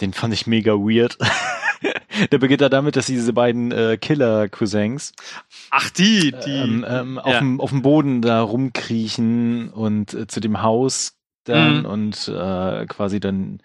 den 0.00 0.12
fand 0.12 0.34
ich 0.34 0.46
mega 0.46 0.72
weird. 0.72 1.18
der 2.30 2.38
beginnt 2.38 2.60
da 2.60 2.68
damit, 2.68 2.96
dass 2.96 3.06
diese 3.06 3.32
beiden 3.32 3.72
äh, 3.72 3.98
Killer-Cousins 4.00 5.12
Ach, 5.70 5.90
die, 5.90 6.32
die. 6.44 6.50
ähm, 6.50 6.86
ähm, 6.88 7.18
auf, 7.18 7.32
ja. 7.32 7.38
dem, 7.40 7.60
auf 7.60 7.70
dem 7.70 7.82
Boden 7.82 8.22
da 8.22 8.40
rumkriechen 8.42 9.70
und 9.70 10.14
äh, 10.14 10.26
zu 10.26 10.40
dem 10.40 10.62
Haus 10.62 11.18
dann 11.44 11.80
Mhm. 11.80 11.84
und 11.86 12.28
äh, 12.28 12.86
quasi 12.86 13.18
dann 13.18 13.60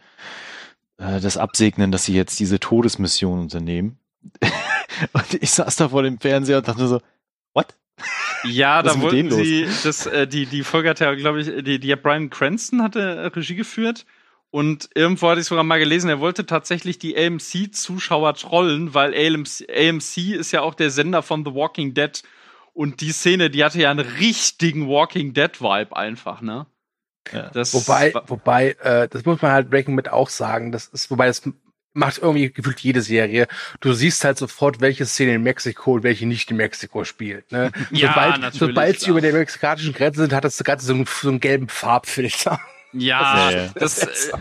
äh, 0.97 1.19
das 1.19 1.37
absegnen, 1.37 1.91
dass 1.91 2.05
sie 2.05 2.15
jetzt 2.15 2.39
diese 2.39 2.59
Todesmission 2.59 3.39
unternehmen. 3.39 3.99
und 5.13 5.33
ich 5.39 5.51
saß 5.51 5.75
da 5.75 5.89
vor 5.89 6.01
dem 6.03 6.19
Fernseher 6.19 6.57
und 6.57 6.67
dachte 6.67 6.87
so, 6.87 7.01
what? 7.53 7.75
Ja, 8.43 8.81
da 8.83 8.99
wollten 9.01 9.31
sie, 9.31 9.67
das, 9.83 10.05
äh, 10.05 10.27
die, 10.27 10.45
die 10.45 10.63
Folge 10.63 10.89
hat 10.89 10.99
ja, 10.99 11.13
glaube 11.15 11.41
ich, 11.41 11.63
die, 11.63 11.79
die 11.79 11.91
hat 11.91 12.03
Brian 12.03 12.29
Cranston 12.29 12.81
hatte 12.81 12.99
äh, 12.99 13.25
Regie 13.27 13.55
geführt. 13.55 14.05
Und 14.49 14.89
irgendwo 14.95 15.29
hatte 15.29 15.41
ich 15.41 15.47
sogar 15.47 15.63
mal 15.63 15.79
gelesen, 15.79 16.09
er 16.09 16.19
wollte 16.19 16.45
tatsächlich 16.45 16.99
die 16.99 17.17
AMC-Zuschauer 17.17 18.33
trollen, 18.35 18.93
weil 18.93 19.13
AMC, 19.13 19.67
AMC 19.69 20.17
ist 20.35 20.51
ja 20.51 20.61
auch 20.61 20.73
der 20.73 20.89
Sender 20.89 21.21
von 21.21 21.43
The 21.43 21.53
Walking 21.53 21.93
Dead. 21.93 22.23
Und 22.73 23.01
die 23.01 23.11
Szene, 23.11 23.49
die 23.49 23.63
hatte 23.63 23.81
ja 23.81 23.91
einen 23.91 24.05
richtigen 24.05 24.87
Walking 24.87 25.33
Dead-Vibe 25.33 25.95
einfach, 25.95 26.41
ne? 26.41 26.67
Ja. 27.33 27.49
Das 27.49 27.73
Wobei, 27.73 28.13
wobei, 28.27 28.69
äh, 28.81 29.07
das 29.09 29.25
muss 29.25 29.41
man 29.41 29.51
halt 29.51 29.69
Breaking 29.69 29.95
mit 29.95 30.09
auch 30.09 30.29
sagen, 30.29 30.71
das 30.71 30.87
ist, 30.87 31.11
wobei 31.11 31.27
das 31.27 31.41
macht 31.93 32.19
irgendwie 32.19 32.51
gefühlt 32.51 32.79
jede 32.79 33.01
Serie. 33.01 33.47
Du 33.81 33.93
siehst 33.93 34.23
halt 34.23 34.37
sofort, 34.37 34.79
welche 34.79 35.05
Szene 35.05 35.35
in 35.35 35.43
Mexiko 35.43 35.93
und 35.93 36.03
welche 36.03 36.25
nicht 36.27 36.49
in 36.51 36.57
Mexiko 36.57 37.03
spielt. 37.03 37.51
Ne? 37.51 37.71
Ja, 37.91 38.09
sobald, 38.09 38.41
natürlich, 38.41 38.59
sobald 38.59 38.99
sie 38.99 39.05
klar. 39.05 39.11
über 39.11 39.21
der 39.21 39.33
mexikanischen 39.33 39.93
Grenze 39.93 40.21
sind, 40.21 40.33
hat 40.33 40.43
das 40.43 40.63
Ganze 40.63 40.85
so 40.85 40.93
einen, 40.93 41.05
so 41.05 41.29
einen 41.29 41.39
gelben 41.39 41.67
Farbfilter. 41.67 42.61
Ja, 42.93 43.51
Ja, 43.51 43.57
ja. 43.57 43.69
das, 43.75 43.99
äh, 43.99 44.31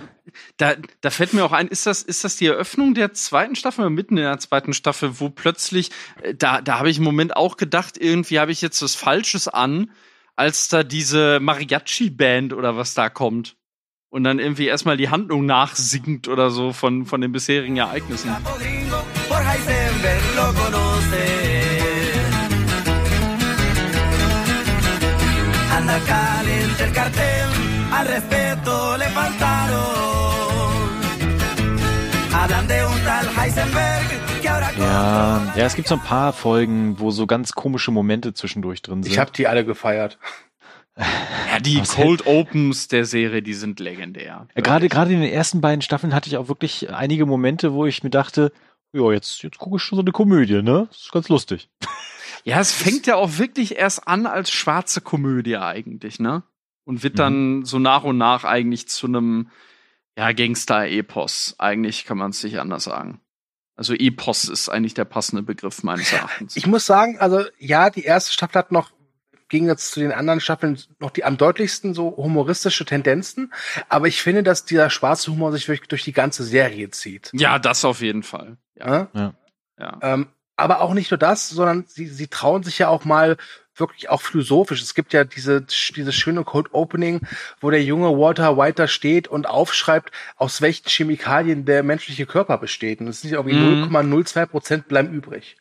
da, 0.57 0.75
da 1.01 1.11
fällt 1.11 1.33
mir 1.33 1.45
auch 1.45 1.53
ein, 1.53 1.69
ist 1.69 1.87
das, 1.87 2.03
ist 2.03 2.25
das 2.25 2.37
die 2.37 2.47
Eröffnung 2.47 2.95
der 2.95 3.13
zweiten 3.13 3.57
Staffel 3.57 3.83
oder 3.83 3.91
mitten 3.91 4.17
in 4.17 4.25
der 4.25 4.39
zweiten 4.39 4.73
Staffel, 4.73 5.21
wo 5.21 5.31
plötzlich, 5.31 5.91
äh, 6.23 6.35
da, 6.35 6.61
da 6.61 6.79
habe 6.79 6.91
ich 6.91 6.99
im 6.99 7.05
Moment 7.05 7.37
auch 7.37 7.57
gedacht, 7.57 7.97
irgendwie 7.99 8.39
habe 8.39 8.53
ich 8.53 8.63
jetzt 8.63 8.83
was 8.83 8.95
Falsches 8.95 9.49
an, 9.49 9.91
als 10.37 10.69
da 10.69 10.83
diese 10.83 11.41
Mariachi-Band 11.41 12.53
oder 12.53 12.77
was 12.77 12.95
da 12.95 13.09
kommt. 13.09 13.57
Und 14.09 14.25
dann 14.25 14.39
irgendwie 14.39 14.67
erstmal 14.67 14.97
die 14.97 15.09
Handlung 15.11 15.47
nachsingt 15.47 16.29
oder 16.29 16.51
so 16.51 16.73
von, 16.73 17.07
von 17.07 17.21
den 17.21 17.33
bisherigen 17.33 17.77
Ereignissen. 17.77 18.35
Anda 25.77 25.99
caliente 26.07 26.85
el 26.85 26.93
cartel, 26.93 27.36
al 28.07 28.13
respeto 28.13 28.97
le 28.97 29.05
faltaron. 29.05 29.83
Hablan 32.33 32.67
de 32.69 32.85
un 32.85 33.05
tal 33.05 33.27
Heisenberg 33.37 34.07
que 34.43 34.49
ahora 34.49 34.71
Ja, 34.79 35.53
ja, 35.57 35.67
es 35.67 35.75
gibt 35.75 35.89
so 35.89 35.95
ein 35.95 36.03
paar 36.03 36.33
Folgen, 36.33 36.99
wo 36.99 37.11
so 37.11 37.27
ganz 37.27 37.53
komische 37.53 37.91
Momente 37.91 38.35
zwischendurch 38.35 38.83
drin 38.83 39.03
sind. 39.03 39.13
Ich 39.13 39.19
habe 39.19 39.33
die 39.33 39.47
alle 39.47 39.65
gefeiert. 39.65 40.19
Ja, 41.53 41.61
die 41.61 41.79
Was 41.81 41.95
Cold 41.95 42.27
Opens 42.27 42.89
der 42.89 43.05
Serie, 43.05 43.43
die 43.43 43.53
sind 43.53 43.81
legendär. 43.81 44.47
Ja, 44.57 44.63
Gerade 44.63 44.89
gerade 44.89 45.13
in 45.13 45.21
den 45.21 45.31
ersten 45.31 45.61
beiden 45.61 45.83
Staffeln 45.83 46.15
hatte 46.15 46.31
ich 46.31 46.39
auch 46.39 46.49
wirklich 46.49 46.91
einige 46.91 47.27
Momente, 47.27 47.75
wo 47.75 47.85
ich 47.85 48.03
mir 48.03 48.09
dachte, 48.09 48.51
ja, 48.95 49.13
jetzt, 49.13 49.43
jetzt 49.43 49.59
gucke 49.59 49.77
ich 49.77 49.83
schon 49.83 49.97
so 49.97 50.03
eine 50.03 50.13
Komödie, 50.13 50.63
ne? 50.63 50.87
Das 50.89 51.03
ist 51.03 51.13
ganz 51.13 51.29
lustig. 51.29 51.69
Ja, 52.45 52.61
es 52.61 52.73
fängt 52.73 53.07
ja 53.07 53.17
auch 53.17 53.37
wirklich 53.37 53.77
erst 53.77 54.09
an 54.09 54.25
als 54.27 54.51
schwarze 54.51 55.03
Komödie 55.03 55.59
eigentlich, 55.59 56.19
ne? 56.19 56.45
Und 56.87 57.03
wird 57.03 57.19
dann 57.19 57.65
so 57.65 57.79
nach 57.79 58.05
und 58.05 58.17
nach 58.17 58.45
eigentlich 58.45 58.89
zu 58.89 59.09
einem 59.09 59.51
ja, 60.17 60.33
Gangster-Epos. 60.33 61.57
Eigentlich 61.59 62.07
kann 62.07 62.17
man 62.17 62.31
es 62.31 62.43
nicht 62.43 62.59
anders 62.59 62.85
sagen. 62.85 63.21
Also 63.75 63.93
Epos 63.93 64.49
ist 64.49 64.71
eigentlich 64.71 64.95
der 64.95 65.05
passende 65.05 65.43
Begriff 65.43 65.83
meines 65.83 66.13
Erachtens. 66.13 66.57
Ich 66.57 66.67
muss 66.67 66.87
sagen, 66.87 67.19
also 67.19 67.45
ja, 67.59 67.91
die 67.91 68.05
erste 68.05 68.33
Staffel 68.33 68.59
hat 68.59 68.73
noch 68.73 68.91
ging 69.49 69.67
jetzt 69.67 69.93
zu 69.93 70.01
den 70.01 70.13
anderen 70.13 70.41
Staffeln 70.41 70.79
noch 70.99 71.11
die 71.11 71.23
am 71.25 71.37
deutlichsten 71.37 71.95
so 71.95 72.17
humoristische 72.17 72.85
Tendenzen, 72.85 73.53
aber 73.89 74.09
ich 74.09 74.21
finde, 74.21 74.43
dass 74.43 74.65
dieser 74.65 74.91
schwarze 74.91 75.31
Humor 75.31 75.53
sich 75.53 75.69
wirklich 75.69 75.89
durch 75.89 76.03
die 76.03 76.13
ganze 76.13 76.43
Serie 76.43 76.91
zieht. 76.91 77.31
ja, 77.33 77.61
das 77.61 77.85
auf 77.85 78.01
jeden 78.01 78.25
Fall. 78.25 78.57
Ja, 78.75 79.09
Ja? 79.13 79.35
ja. 79.79 79.99
Ähm, 80.03 80.27
aber 80.57 80.81
auch 80.81 80.95
nicht 80.95 81.11
nur 81.11 81.19
das, 81.19 81.49
sondern 81.49 81.85
sie, 81.87 82.09
sie 82.09 82.29
trauen 82.29 82.63
sich 82.63 82.79
ja 82.79 82.89
auch 82.89 83.05
mal 83.05 83.37
wirklich 83.79 84.09
auch 84.11 84.23
philosophisch. 84.23 84.83
Es 84.83 84.95
gibt 84.95 85.13
ja 85.13 85.25
diese, 85.25 85.63
diese 85.63 86.13
schöne 86.13 86.45
Cold 86.45 86.73
Opening, 86.73 87.21
wo 87.61 87.71
der 87.71 87.83
junge 87.83 88.09
Walter 88.19 88.57
White 88.57 88.75
da 88.83 88.89
steht 88.89 89.29
und 89.29 89.47
aufschreibt, 89.49 90.13
aus 90.37 90.61
welchen 90.63 90.89
Chemikalien 90.89 91.65
der 91.65 91.83
menschliche 91.83 92.27
Körper 92.27 92.59
besteht. 92.59 93.01
Und 93.01 93.09
es 93.09 93.21
sind 93.21 93.33
irgendwie 93.33 93.57
Mhm. 93.57 93.95
0,02 93.95 94.47
Prozent 94.47 94.89
bleiben 94.89 95.13
übrig. 95.13 95.57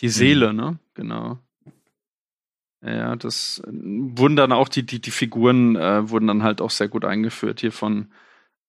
Die 0.00 0.08
Seele, 0.08 0.52
ne? 0.52 0.78
Genau. 0.94 1.38
Ja, 2.84 3.14
das 3.16 3.62
äh, 3.64 3.70
wurden 3.70 4.36
dann 4.36 4.52
auch 4.52 4.68
die, 4.68 4.84
die, 4.84 5.00
die 5.00 5.10
Figuren 5.10 5.76
äh, 5.76 6.08
wurden 6.10 6.26
dann 6.26 6.42
halt 6.42 6.60
auch 6.60 6.70
sehr 6.70 6.88
gut 6.88 7.04
eingeführt 7.04 7.60
hier 7.60 7.72
von 7.72 8.10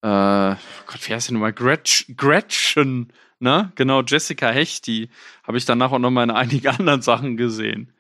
äh, 0.02 0.56
Gott, 0.86 1.00
wie 1.08 1.14
heißt 1.14 1.30
die 1.30 1.34
nochmal? 1.34 1.54
Gretch, 1.54 2.06
Gretchen, 2.16 3.12
ne? 3.40 3.72
Genau, 3.76 4.04
Jessica 4.04 4.50
Hecht, 4.50 4.86
die 4.86 5.10
habe 5.44 5.58
ich 5.58 5.66
danach 5.66 5.92
auch 5.92 6.00
nochmal 6.00 6.26
in 6.26 6.32
einigen 6.32 6.68
anderen 6.78 7.02
Sachen 7.02 7.38
gesehen. 7.38 7.92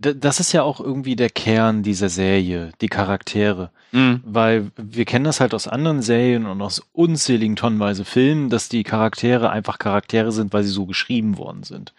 Das 0.00 0.40
ist 0.40 0.52
ja 0.52 0.62
auch 0.62 0.80
irgendwie 0.80 1.16
der 1.16 1.30
Kern 1.30 1.82
dieser 1.82 2.08
Serie, 2.08 2.72
die 2.80 2.88
Charaktere. 2.88 3.70
Mhm. 3.92 4.20
Weil 4.24 4.70
wir 4.76 5.04
kennen 5.04 5.24
das 5.24 5.40
halt 5.40 5.52
aus 5.52 5.66
anderen 5.66 6.00
Serien 6.00 6.46
und 6.46 6.62
aus 6.62 6.82
unzähligen 6.92 7.56
tonnenweise 7.56 8.04
Filmen, 8.04 8.48
dass 8.50 8.68
die 8.68 8.84
Charaktere 8.84 9.50
einfach 9.50 9.78
Charaktere 9.78 10.30
sind, 10.32 10.52
weil 10.52 10.62
sie 10.62 10.70
so 10.70 10.86
geschrieben 10.86 11.38
worden 11.38 11.64
sind. 11.64 11.92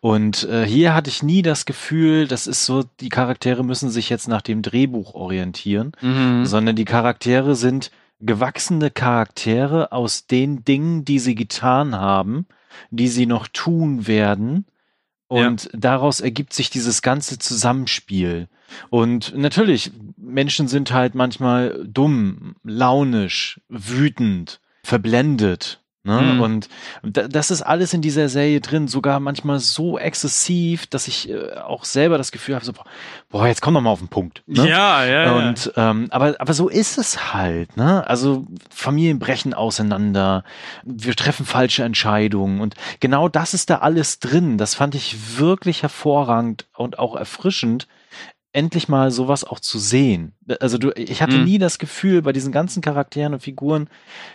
Und 0.00 0.44
äh, 0.44 0.64
hier 0.66 0.94
hatte 0.94 1.10
ich 1.10 1.22
nie 1.22 1.42
das 1.42 1.66
Gefühl, 1.66 2.26
das 2.26 2.46
ist 2.46 2.64
so, 2.64 2.84
die 3.00 3.10
Charaktere 3.10 3.64
müssen 3.64 3.90
sich 3.90 4.08
jetzt 4.08 4.28
nach 4.28 4.42
dem 4.42 4.62
Drehbuch 4.62 5.14
orientieren, 5.14 5.92
Mhm. 6.00 6.46
sondern 6.46 6.74
die 6.76 6.84
Charaktere 6.86 7.54
sind 7.54 7.90
gewachsene 8.20 8.90
Charaktere 8.90 9.92
aus 9.92 10.26
den 10.26 10.64
Dingen, 10.64 11.04
die 11.04 11.18
sie 11.18 11.34
getan 11.34 11.94
haben, 11.96 12.46
die 12.90 13.08
sie 13.08 13.26
noch 13.26 13.46
tun 13.48 14.06
werden. 14.06 14.64
Und 15.28 15.68
daraus 15.72 16.20
ergibt 16.20 16.52
sich 16.52 16.70
dieses 16.70 17.02
ganze 17.02 17.38
Zusammenspiel. 17.38 18.48
Und 18.90 19.36
natürlich, 19.36 19.90
Menschen 20.16 20.68
sind 20.68 20.92
halt 20.92 21.14
manchmal 21.14 21.84
dumm, 21.86 22.56
launisch, 22.62 23.60
wütend, 23.68 24.60
verblendet. 24.84 25.80
Ne? 26.06 26.20
Mhm. 26.34 26.40
Und 26.40 26.68
da- 27.02 27.26
das 27.28 27.50
ist 27.50 27.62
alles 27.62 27.92
in 27.92 28.00
dieser 28.00 28.28
Serie 28.28 28.60
drin, 28.60 28.86
sogar 28.88 29.18
manchmal 29.20 29.58
so 29.58 29.98
exzessiv, 29.98 30.86
dass 30.86 31.08
ich 31.08 31.28
äh, 31.28 31.54
auch 31.58 31.84
selber 31.84 32.16
das 32.16 32.30
Gefühl 32.32 32.54
habe, 32.54 32.64
so, 32.64 32.72
boah, 33.28 33.46
jetzt 33.48 33.60
komm 33.60 33.74
doch 33.74 33.80
mal 33.80 33.90
auf 33.90 33.98
den 33.98 34.08
Punkt. 34.08 34.42
Ne? 34.46 34.68
Ja, 34.68 35.04
ja, 35.04 35.24
ja. 35.24 35.48
Und 35.48 35.72
ähm, 35.76 36.06
aber 36.10 36.36
aber 36.38 36.54
so 36.54 36.68
ist 36.68 36.96
es 36.96 37.34
halt, 37.34 37.76
ne? 37.76 38.06
Also 38.06 38.46
Familien 38.70 39.18
brechen 39.18 39.52
auseinander, 39.52 40.44
wir 40.84 41.14
treffen 41.16 41.44
falsche 41.44 41.82
Entscheidungen 41.82 42.60
und 42.60 42.74
genau 43.00 43.28
das 43.28 43.52
ist 43.52 43.68
da 43.68 43.78
alles 43.78 44.20
drin. 44.20 44.58
Das 44.58 44.74
fand 44.76 44.94
ich 44.94 45.38
wirklich 45.38 45.82
hervorragend 45.82 46.66
und 46.76 46.98
auch 47.00 47.16
erfrischend, 47.16 47.88
endlich 48.52 48.88
mal 48.88 49.10
sowas 49.10 49.44
auch 49.44 49.60
zu 49.60 49.78
sehen. 49.78 50.32
Also 50.60 50.78
du, 50.78 50.90
ich 50.96 51.20
hatte 51.20 51.36
Mhm. 51.36 51.44
nie 51.44 51.58
das 51.58 51.78
Gefühl 51.78 52.22
bei 52.22 52.32
diesen 52.32 52.52
ganzen 52.52 52.80
Charakteren 52.80 53.34
und 53.34 53.40
Figuren, 53.42 53.88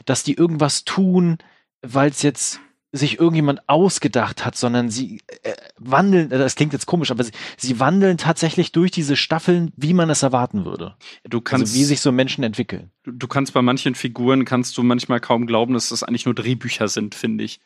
dass 0.05 0.23
die 0.23 0.35
irgendwas 0.35 0.83
tun, 0.83 1.39
weil 1.81 2.09
es 2.09 2.21
jetzt 2.21 2.59
sich 2.93 3.19
irgendjemand 3.19 3.67
ausgedacht 3.69 4.45
hat, 4.45 4.57
sondern 4.57 4.89
sie 4.89 5.21
äh, 5.43 5.53
wandeln, 5.77 6.29
äh, 6.31 6.37
das 6.37 6.55
klingt 6.55 6.73
jetzt 6.73 6.85
komisch, 6.85 7.09
aber 7.09 7.23
sie, 7.23 7.31
sie 7.57 7.79
wandeln 7.79 8.17
tatsächlich 8.17 8.73
durch 8.73 8.91
diese 8.91 9.15
Staffeln, 9.15 9.71
wie 9.77 9.93
man 9.93 10.09
es 10.09 10.23
erwarten 10.23 10.65
würde. 10.65 10.95
du 11.23 11.39
kannst, 11.39 11.67
also 11.67 11.79
wie 11.79 11.85
sich 11.85 12.01
so 12.01 12.11
Menschen 12.11 12.43
entwickeln. 12.43 12.91
du, 13.03 13.11
du 13.11 13.27
kannst 13.27 13.53
bei 13.53 13.61
manchen 13.61 13.95
Figuren 13.95 14.43
kannst 14.43 14.77
du 14.77 14.83
manchmal 14.83 15.21
kaum 15.21 15.45
glauben, 15.47 15.73
dass 15.73 15.89
das 15.89 16.03
eigentlich 16.03 16.25
nur 16.25 16.35
Drehbücher 16.35 16.89
sind, 16.89 17.15
finde 17.15 17.45
ich. 17.45 17.61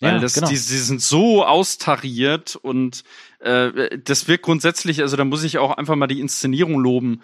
Weil 0.00 0.14
Ja, 0.14 0.18
das, 0.20 0.34
genau. 0.34 0.46
die, 0.46 0.54
die 0.54 0.58
sind 0.58 1.02
so 1.02 1.44
austariert 1.44 2.54
und 2.54 3.02
äh, 3.40 3.98
das 3.98 4.28
wirkt 4.28 4.44
grundsätzlich, 4.44 5.00
also 5.00 5.16
da 5.16 5.24
muss 5.24 5.42
ich 5.42 5.58
auch 5.58 5.76
einfach 5.76 5.96
mal 5.96 6.06
die 6.06 6.20
Inszenierung 6.20 6.78
loben. 6.78 7.22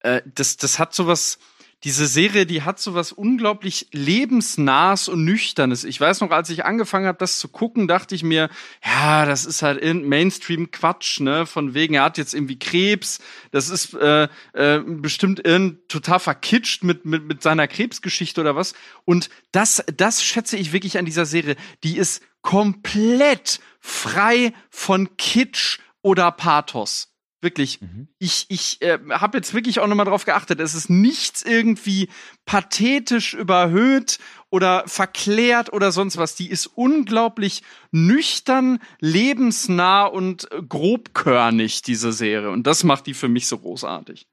Äh, 0.00 0.22
das, 0.34 0.56
das 0.56 0.80
hat 0.80 0.92
sowas, 0.92 1.38
diese 1.84 2.06
Serie, 2.06 2.46
die 2.46 2.62
hat 2.62 2.80
sowas 2.80 3.12
unglaublich 3.12 3.88
lebensnahes 3.92 5.08
und 5.08 5.24
nüchternes. 5.24 5.84
Ich 5.84 6.00
weiß 6.00 6.22
noch, 6.22 6.30
als 6.30 6.48
ich 6.48 6.64
angefangen 6.64 7.06
habe, 7.06 7.18
das 7.18 7.38
zu 7.38 7.48
gucken, 7.48 7.86
dachte 7.86 8.14
ich 8.14 8.22
mir, 8.22 8.48
ja, 8.84 9.26
das 9.26 9.44
ist 9.44 9.62
halt 9.62 9.78
in 9.78 10.08
Mainstream-Quatsch, 10.08 11.20
ne? 11.20 11.44
Von 11.44 11.74
wegen, 11.74 11.94
er 11.94 12.04
hat 12.04 12.18
jetzt 12.18 12.34
irgendwie 12.34 12.58
Krebs. 12.58 13.20
Das 13.50 13.68
ist 13.68 13.94
äh, 13.94 14.28
äh, 14.54 14.80
bestimmt 14.84 15.46
irgend 15.46 15.88
total 15.88 16.18
verkitscht 16.18 16.82
mit, 16.82 17.04
mit, 17.04 17.24
mit 17.24 17.42
seiner 17.42 17.68
Krebsgeschichte 17.68 18.40
oder 18.40 18.56
was. 18.56 18.74
Und 19.04 19.28
das, 19.52 19.84
das 19.94 20.24
schätze 20.24 20.56
ich 20.56 20.72
wirklich 20.72 20.98
an 20.98 21.04
dieser 21.04 21.26
Serie. 21.26 21.56
Die 21.84 21.98
ist 21.98 22.22
komplett 22.40 23.60
frei 23.80 24.54
von 24.70 25.16
Kitsch 25.18 25.78
oder 26.00 26.30
Pathos. 26.32 27.15
Wirklich. 27.42 27.80
Mhm. 27.82 28.08
Ich, 28.18 28.46
ich 28.48 28.80
äh, 28.82 28.98
habe 29.10 29.38
jetzt 29.38 29.52
wirklich 29.52 29.78
auch 29.80 29.86
nochmal 29.86 30.06
drauf 30.06 30.24
geachtet. 30.24 30.58
Es 30.58 30.74
ist 30.74 30.88
nichts 30.88 31.42
irgendwie 31.42 32.08
pathetisch 32.46 33.34
überhöht 33.34 34.18
oder 34.50 34.84
verklärt 34.86 35.72
oder 35.72 35.92
sonst 35.92 36.16
was. 36.16 36.34
Die 36.34 36.48
ist 36.48 36.66
unglaublich 36.66 37.62
nüchtern, 37.90 38.80
lebensnah 39.00 40.04
und 40.06 40.50
äh, 40.50 40.62
grobkörnig, 40.62 41.82
diese 41.82 42.12
Serie. 42.12 42.50
Und 42.50 42.66
das 42.66 42.84
macht 42.84 43.06
die 43.06 43.14
für 43.14 43.28
mich 43.28 43.48
so 43.48 43.58
großartig. 43.58 44.26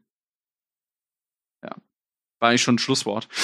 Ja. 1.63 1.75
War 2.39 2.49
eigentlich 2.49 2.63
schon 2.63 2.75
ein 2.75 2.79
Schlusswort. 2.79 3.27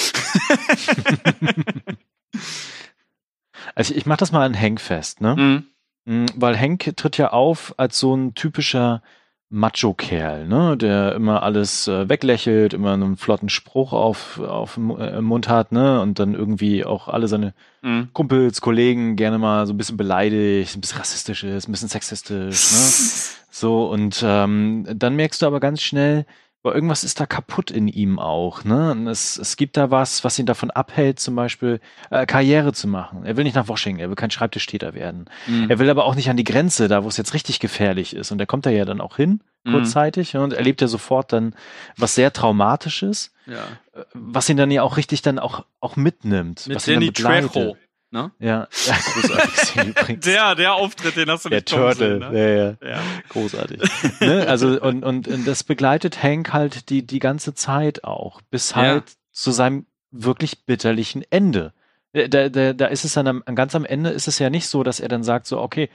Also 3.74 3.94
ich 3.94 4.06
mache 4.06 4.18
das 4.18 4.32
mal 4.32 4.44
an 4.44 4.58
Hank 4.58 4.80
fest, 4.80 5.20
ne? 5.20 5.36
Mhm. 5.36 5.66
Mm, 6.04 6.26
Weil 6.34 6.58
Hank 6.58 6.92
tritt 6.96 7.18
ja 7.18 7.30
auf 7.30 7.74
als 7.78 7.98
so 7.98 8.14
ein 8.14 8.34
typischer 8.34 9.02
Macho-Kerl, 9.50 10.46
ne? 10.46 10.76
Der 10.76 11.14
immer 11.14 11.42
alles 11.42 11.88
äh, 11.88 12.08
weglächelt, 12.08 12.72
immer 12.72 12.92
einen 12.92 13.16
flotten 13.16 13.48
Spruch 13.48 13.92
auf, 13.92 14.38
auf 14.38 14.76
äh, 14.76 15.18
im 15.18 15.24
Mund 15.24 15.48
hat, 15.48 15.72
ne? 15.72 16.00
Und 16.00 16.18
dann 16.18 16.34
irgendwie 16.34 16.84
auch 16.84 17.08
alle 17.08 17.28
seine 17.28 17.52
Mhm. 17.82 18.10
Kumpels, 18.12 18.60
Kollegen 18.60 19.16
gerne 19.16 19.38
mal 19.38 19.66
so 19.66 19.72
ein 19.72 19.78
bisschen 19.78 19.96
beleidigt, 19.96 20.76
ein 20.76 20.82
bisschen 20.82 20.98
rassistisch 20.98 21.44
ist, 21.44 21.66
ein 21.68 21.72
bisschen 21.72 21.88
sexistisch, 21.88 22.72
ne? 22.72 22.78
So, 23.52 23.90
und 23.90 24.22
ähm, 24.24 24.86
dann 24.94 25.16
merkst 25.16 25.42
du 25.42 25.46
aber 25.46 25.58
ganz 25.58 25.82
schnell, 25.82 26.24
boah, 26.62 26.74
irgendwas 26.74 27.04
ist 27.04 27.20
da 27.20 27.26
kaputt 27.26 27.70
in 27.70 27.88
ihm 27.88 28.18
auch, 28.18 28.64
ne? 28.64 28.90
Und 28.92 29.06
es, 29.06 29.38
es 29.38 29.56
gibt 29.56 29.76
da 29.76 29.90
was, 29.90 30.24
was 30.24 30.38
ihn 30.38 30.46
davon 30.46 30.70
abhält, 30.70 31.18
zum 31.18 31.34
Beispiel 31.34 31.80
äh, 32.10 32.26
Karriere 32.26 32.72
zu 32.72 32.86
machen. 32.88 33.24
Er 33.24 33.36
will 33.36 33.44
nicht 33.44 33.56
nach 33.56 33.68
Washington, 33.68 34.00
er 34.00 34.08
will 34.08 34.16
kein 34.16 34.30
Schreibtischtäter 34.30 34.94
werden. 34.94 35.24
Mhm. 35.46 35.70
Er 35.70 35.78
will 35.78 35.88
aber 35.88 36.04
auch 36.04 36.14
nicht 36.14 36.28
an 36.30 36.36
die 36.36 36.44
Grenze, 36.44 36.88
da 36.88 37.02
wo 37.04 37.08
es 37.08 37.16
jetzt 37.16 37.32
richtig 37.34 37.60
gefährlich 37.60 38.14
ist. 38.14 38.30
Und 38.30 38.38
da 38.38 38.46
kommt 38.46 38.66
er 38.66 38.72
ja 38.72 38.84
dann 38.84 39.00
auch 39.00 39.16
hin, 39.16 39.40
Mhm. 39.64 39.72
kurzzeitig, 39.72 40.36
und 40.36 40.52
erlebt 40.54 40.80
ja 40.80 40.86
sofort 40.88 41.32
dann 41.32 41.54
was 41.96 42.14
sehr 42.14 42.32
Traumatisches, 42.32 43.32
Ja. 43.46 43.64
äh, 43.94 44.04
was 44.14 44.48
ihn 44.48 44.56
dann 44.56 44.70
ja 44.70 44.82
auch 44.82 44.96
richtig 44.96 45.22
dann 45.22 45.38
auch, 45.38 45.64
auch 45.80 45.96
mitnimmt. 45.96 46.66
Mit 46.66 46.76
was 46.76 46.84
Danny. 46.84 47.12
Trejo. 47.12 47.76
Ne? 48.12 48.32
Ja, 48.40 48.66
ja 48.86 48.94
großartig 49.14 49.56
Szene 49.56 49.88
übrigens. 49.90 50.24
Der, 50.24 50.54
der 50.56 50.74
Auftritt, 50.74 51.16
den 51.16 51.30
hast 51.30 51.44
du 51.44 51.48
Der 51.48 51.58
nicht 51.58 51.70
kommen 51.70 51.82
Turtle, 51.82 52.20
sehen, 52.20 52.32
ne? 52.32 52.76
ja, 52.82 52.88
ja. 52.88 52.96
Ja. 52.96 53.00
Großartig. 53.28 53.80
ne? 54.20 54.46
Also, 54.48 54.80
und, 54.80 55.04
und, 55.04 55.28
und 55.28 55.46
das 55.46 55.62
begleitet 55.62 56.22
Hank 56.22 56.52
halt 56.52 56.90
die, 56.90 57.06
die 57.06 57.20
ganze 57.20 57.54
Zeit 57.54 58.02
auch, 58.04 58.40
bis 58.50 58.70
Ja. 58.70 58.76
halt 58.76 59.04
zu 59.32 59.52
seinem 59.52 59.86
wirklich 60.10 60.66
bitterlichen 60.66 61.24
Ende. 61.30 61.72
Da, 62.12 62.48
da, 62.48 62.72
da 62.72 62.86
ist 62.86 63.04
es 63.04 63.14
dann 63.14 63.28
am, 63.28 63.44
ganz 63.54 63.76
am 63.76 63.84
Ende 63.84 64.10
ist 64.10 64.26
es 64.26 64.40
ja 64.40 64.50
nicht 64.50 64.66
so, 64.66 64.82
dass 64.82 64.98
er 64.98 65.06
dann 65.08 65.22
sagt 65.22 65.46
so, 65.46 65.60
okay, 65.60 65.88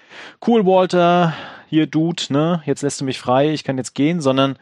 cool, 0.47 0.65
Walter, 0.65 1.33
hier, 1.67 1.87
Dude, 1.87 2.23
ne, 2.29 2.63
jetzt 2.65 2.81
lässt 2.83 3.01
du 3.01 3.05
mich 3.05 3.19
frei, 3.19 3.51
ich 3.51 3.65
kann 3.65 3.77
jetzt 3.77 3.93
gehen, 3.95 4.21
sondern 4.21 4.57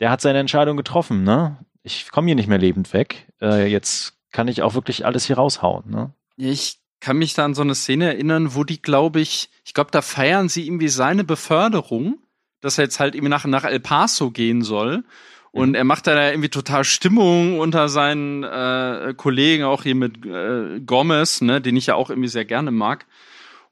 der 0.00 0.10
hat 0.10 0.20
seine 0.20 0.38
Entscheidung 0.40 0.76
getroffen, 0.76 1.24
ne? 1.24 1.56
Ich 1.82 2.10
komme 2.10 2.26
hier 2.26 2.34
nicht 2.34 2.48
mehr 2.48 2.58
lebend 2.58 2.92
weg. 2.92 3.32
Äh, 3.40 3.66
jetzt 3.70 4.18
kann 4.30 4.46
ich 4.46 4.60
auch 4.60 4.74
wirklich 4.74 5.06
alles 5.06 5.24
hier 5.24 5.36
raushauen, 5.36 5.90
ne? 5.90 6.10
Ich 6.38 6.78
kann 7.00 7.18
mich 7.18 7.34
da 7.34 7.44
an 7.44 7.54
so 7.54 7.62
eine 7.62 7.74
Szene 7.74 8.06
erinnern, 8.06 8.54
wo 8.54 8.64
die, 8.64 8.80
glaube 8.80 9.20
ich, 9.20 9.50
ich 9.64 9.74
glaube, 9.74 9.90
da 9.90 10.02
feiern 10.02 10.48
sie 10.48 10.66
irgendwie 10.66 10.88
seine 10.88 11.24
Beförderung, 11.24 12.18
dass 12.60 12.78
er 12.78 12.84
jetzt 12.84 13.00
halt 13.00 13.14
irgendwie 13.14 13.30
nach, 13.30 13.44
nach 13.44 13.64
El 13.64 13.80
Paso 13.80 14.30
gehen 14.30 14.62
soll. 14.62 15.04
Und 15.50 15.74
er 15.74 15.84
macht 15.84 16.06
da 16.06 16.30
irgendwie 16.30 16.50
total 16.50 16.84
Stimmung 16.84 17.58
unter 17.58 17.88
seinen 17.88 18.44
äh, 18.44 19.14
Kollegen, 19.16 19.64
auch 19.64 19.82
hier 19.82 19.94
mit 19.94 20.24
äh, 20.24 20.78
Gomez, 20.80 21.40
ne, 21.40 21.60
den 21.60 21.74
ich 21.76 21.86
ja 21.86 21.94
auch 21.96 22.10
irgendwie 22.10 22.28
sehr 22.28 22.44
gerne 22.44 22.70
mag. 22.70 23.06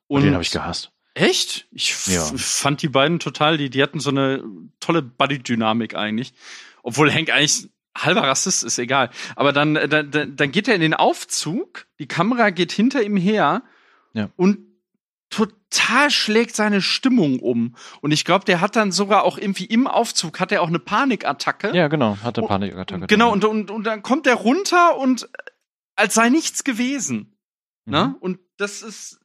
Und 0.09 0.23
Den 0.23 0.33
habe 0.33 0.43
ich 0.43 0.51
gehasst. 0.51 0.91
Echt? 1.15 1.67
Ich 1.71 1.95
Ja. 2.07 2.33
fand 2.37 2.83
die 2.83 2.89
beiden 2.89 3.21
total, 3.21 3.57
die, 3.57 3.71
die 3.71 3.83
hatten 3.83 4.01
so 4.01 4.11
eine 4.11 4.43
tolle 4.81 5.03
Buddy-Dynamik 5.03 5.95
eigentlich. 5.95 6.35
Obwohl 6.83 7.13
Hank 7.13 7.31
eigentlich 7.31 7.69
halber 7.97 8.23
Rassist 8.23 8.65
ist, 8.65 8.79
egal. 8.79 9.11
Aber 9.37 9.53
dann, 9.53 9.77
äh, 9.77 9.89
dann, 9.89 10.11
dann 10.11 10.37
dann 10.37 10.53
geht 10.53 10.69
er 10.69 10.75
in 10.75 10.81
den 10.81 10.95
Aufzug, 10.95 11.87
die 11.99 12.07
Kamera 12.07 12.51
geht 12.51 12.73
hinter 12.73 13.03
ihm 13.03 13.17
her 13.17 13.63
Ja. 14.13 14.31
und 14.37 14.59
total 15.31 16.11
schlägt 16.11 16.55
seine 16.55 16.81
Stimmung 16.81 17.41
um. 17.41 17.75
Und 18.01 18.13
ich 18.13 18.25
glaube, 18.25 18.45
der 18.45 18.61
hat 18.61 18.77
dann 18.77 18.93
sogar 18.93 19.25
auch 19.25 19.39
irgendwie 19.39 19.65
im 19.65 19.87
Aufzug, 19.87 20.39
hat 20.41 20.53
er 20.53 20.63
auch 20.63 20.69
eine 20.69 20.79
Panikattacke. 20.79 21.75
Ja, 21.77 21.89
genau, 21.89 22.17
hatte 22.23 22.43
Oh, 22.43 22.47
Panikattacke. 22.47 23.07
Genau, 23.09 23.33
und, 23.33 23.45
und, 23.45 23.71
und 23.71 23.85
dann 23.85 24.03
kommt 24.03 24.27
er 24.27 24.35
runter 24.37 24.97
und 24.99 25.25
äh, 25.25 25.27
als 25.97 26.15
sei 26.15 26.29
nichts 26.29 26.63
gewesen. 26.65 27.37
Ne? 27.87 28.09
Mhm. 28.09 28.15
Und 28.21 28.39
das 28.57 28.83
ist, 28.83 29.19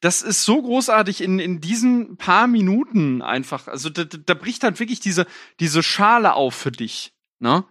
das 0.00 0.22
ist 0.22 0.44
so 0.44 0.60
großartig 0.60 1.22
in, 1.22 1.38
in 1.38 1.60
diesen 1.60 2.16
paar 2.18 2.46
Minuten 2.46 3.22
einfach. 3.22 3.66
Also 3.66 3.88
da, 3.88 4.04
da 4.04 4.34
bricht 4.34 4.62
halt 4.62 4.78
wirklich 4.78 5.00
diese, 5.00 5.26
diese 5.60 5.82
Schale 5.82 6.34
auf 6.34 6.54
für 6.54 6.70
dich. 6.72 7.14
Ne? 7.38 7.64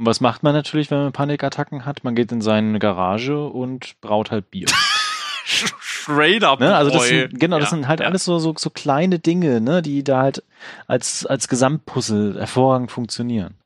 Und 0.00 0.06
was 0.06 0.22
macht 0.22 0.42
man 0.42 0.54
natürlich, 0.54 0.90
wenn 0.90 0.96
man 0.96 1.12
Panikattacken 1.12 1.84
hat? 1.84 2.04
Man 2.04 2.14
geht 2.14 2.32
in 2.32 2.40
seine 2.40 2.78
Garage 2.78 3.38
und 3.46 4.00
braut 4.00 4.30
halt 4.30 4.50
Bier. 4.50 4.66
Straight 5.44 6.42
up. 6.42 6.58
ne? 6.58 6.74
Also 6.74 6.90
das 6.90 7.06
sind, 7.06 7.38
genau, 7.38 7.58
das 7.58 7.70
Ja, 7.70 7.76
sind 7.76 7.86
halt 7.86 8.00
ja. 8.00 8.06
alles 8.06 8.24
so, 8.24 8.38
so, 8.38 8.54
so 8.56 8.70
kleine 8.70 9.18
Dinge, 9.18 9.60
ne, 9.60 9.82
die 9.82 10.02
da 10.02 10.22
halt 10.22 10.42
als, 10.86 11.26
als 11.26 11.48
Gesamtpuzzle 11.48 12.38
hervorragend 12.38 12.90
funktionieren. 12.90 13.58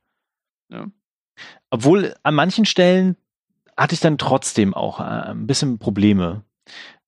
Ja. 0.73 0.87
Obwohl 1.71 2.17
an 2.25 2.35
manchen 2.35 2.65
Stellen 2.65 3.17
hatte 3.77 3.95
ich 3.95 4.01
dann 4.01 4.19
trotzdem 4.19 4.75
auch 4.75 4.99
äh, 4.99 5.05
ein 5.05 5.47
bisschen 5.47 5.79
Probleme. 5.79 6.43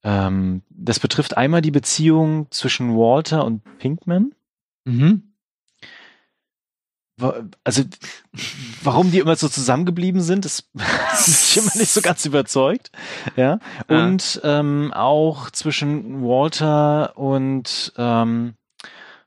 Ähm, 0.05 0.63
das 0.71 1.01
betrifft 1.01 1.37
einmal 1.37 1.63
die 1.63 1.73
Beziehung 1.73 2.47
zwischen 2.53 2.95
Walter 2.97 3.45
und 3.45 3.63
Pinkman. 3.79 4.37
Mhm. 4.85 5.33
Also, 7.65 7.83
warum 8.83 9.11
die 9.11 9.21
immer 9.21 9.37
so 9.37 9.49
zusammengeblieben 9.49 10.21
sind, 10.21 10.45
das 10.45 10.65
ist 11.15 11.57
mich 11.57 11.65
immer 11.65 11.77
nicht 11.81 11.91
so 11.91 12.03
ganz 12.03 12.25
überzeugt. 12.27 12.91
Ja. 13.37 13.59
Ja. 13.89 14.05
Und 14.07 14.41
ähm, 14.45 14.93
auch 14.93 15.51
zwischen 15.51 16.23
Walter 16.23 17.17
und 17.17 17.93
ähm, 17.97 18.55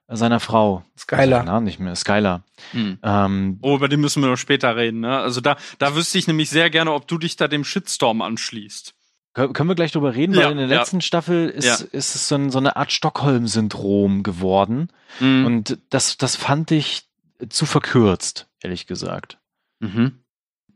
seiner 0.07 0.39
Frau. 0.39 0.83
Skylar. 0.97 1.43
Namen 1.43 1.65
nicht 1.65 1.79
mehr, 1.79 1.95
Skylar. 1.95 2.43
Hm. 2.71 2.99
Ähm, 3.01 3.59
Oh, 3.63 3.75
über 3.75 3.87
den 3.87 4.01
müssen 4.01 4.21
wir 4.21 4.29
noch 4.29 4.37
später 4.37 4.75
reden, 4.75 4.99
ne? 5.01 5.17
Also 5.19 5.41
da, 5.41 5.55
da 5.79 5.95
wüsste 5.95 6.17
ich 6.19 6.27
nämlich 6.27 6.49
sehr 6.51 6.69
gerne, 6.69 6.93
ob 6.93 7.07
du 7.07 7.17
dich 7.17 7.35
da 7.37 7.47
dem 7.47 7.63
Shitstorm 7.63 8.21
anschließt. 8.21 8.93
Kö- 9.35 9.53
Können 9.53 9.69
wir 9.69 9.75
gleich 9.75 9.91
drüber 9.91 10.13
reden, 10.15 10.33
Ja, 10.35 10.45
weil 10.45 10.51
in 10.53 10.57
der 10.57 10.67
ja. 10.67 10.77
letzten 10.79 11.01
Staffel 11.01 11.49
ist, 11.49 11.65
Ja. 11.65 11.75
ist 11.91 12.15
es 12.15 12.27
so, 12.27 12.35
ein, 12.35 12.49
so 12.51 12.57
eine 12.59 12.75
Art 12.75 12.91
Stockholm-Syndrom 12.91 14.21
geworden. 14.23 14.89
Mhm. 15.19 15.45
Und 15.45 15.77
das, 15.89 16.17
das 16.17 16.35
fand 16.35 16.69
ich 16.71 17.03
zu 17.47 17.65
verkürzt, 17.65 18.49
ehrlich 18.61 18.87
gesagt. 18.87 19.39
Mhm. 19.79 20.23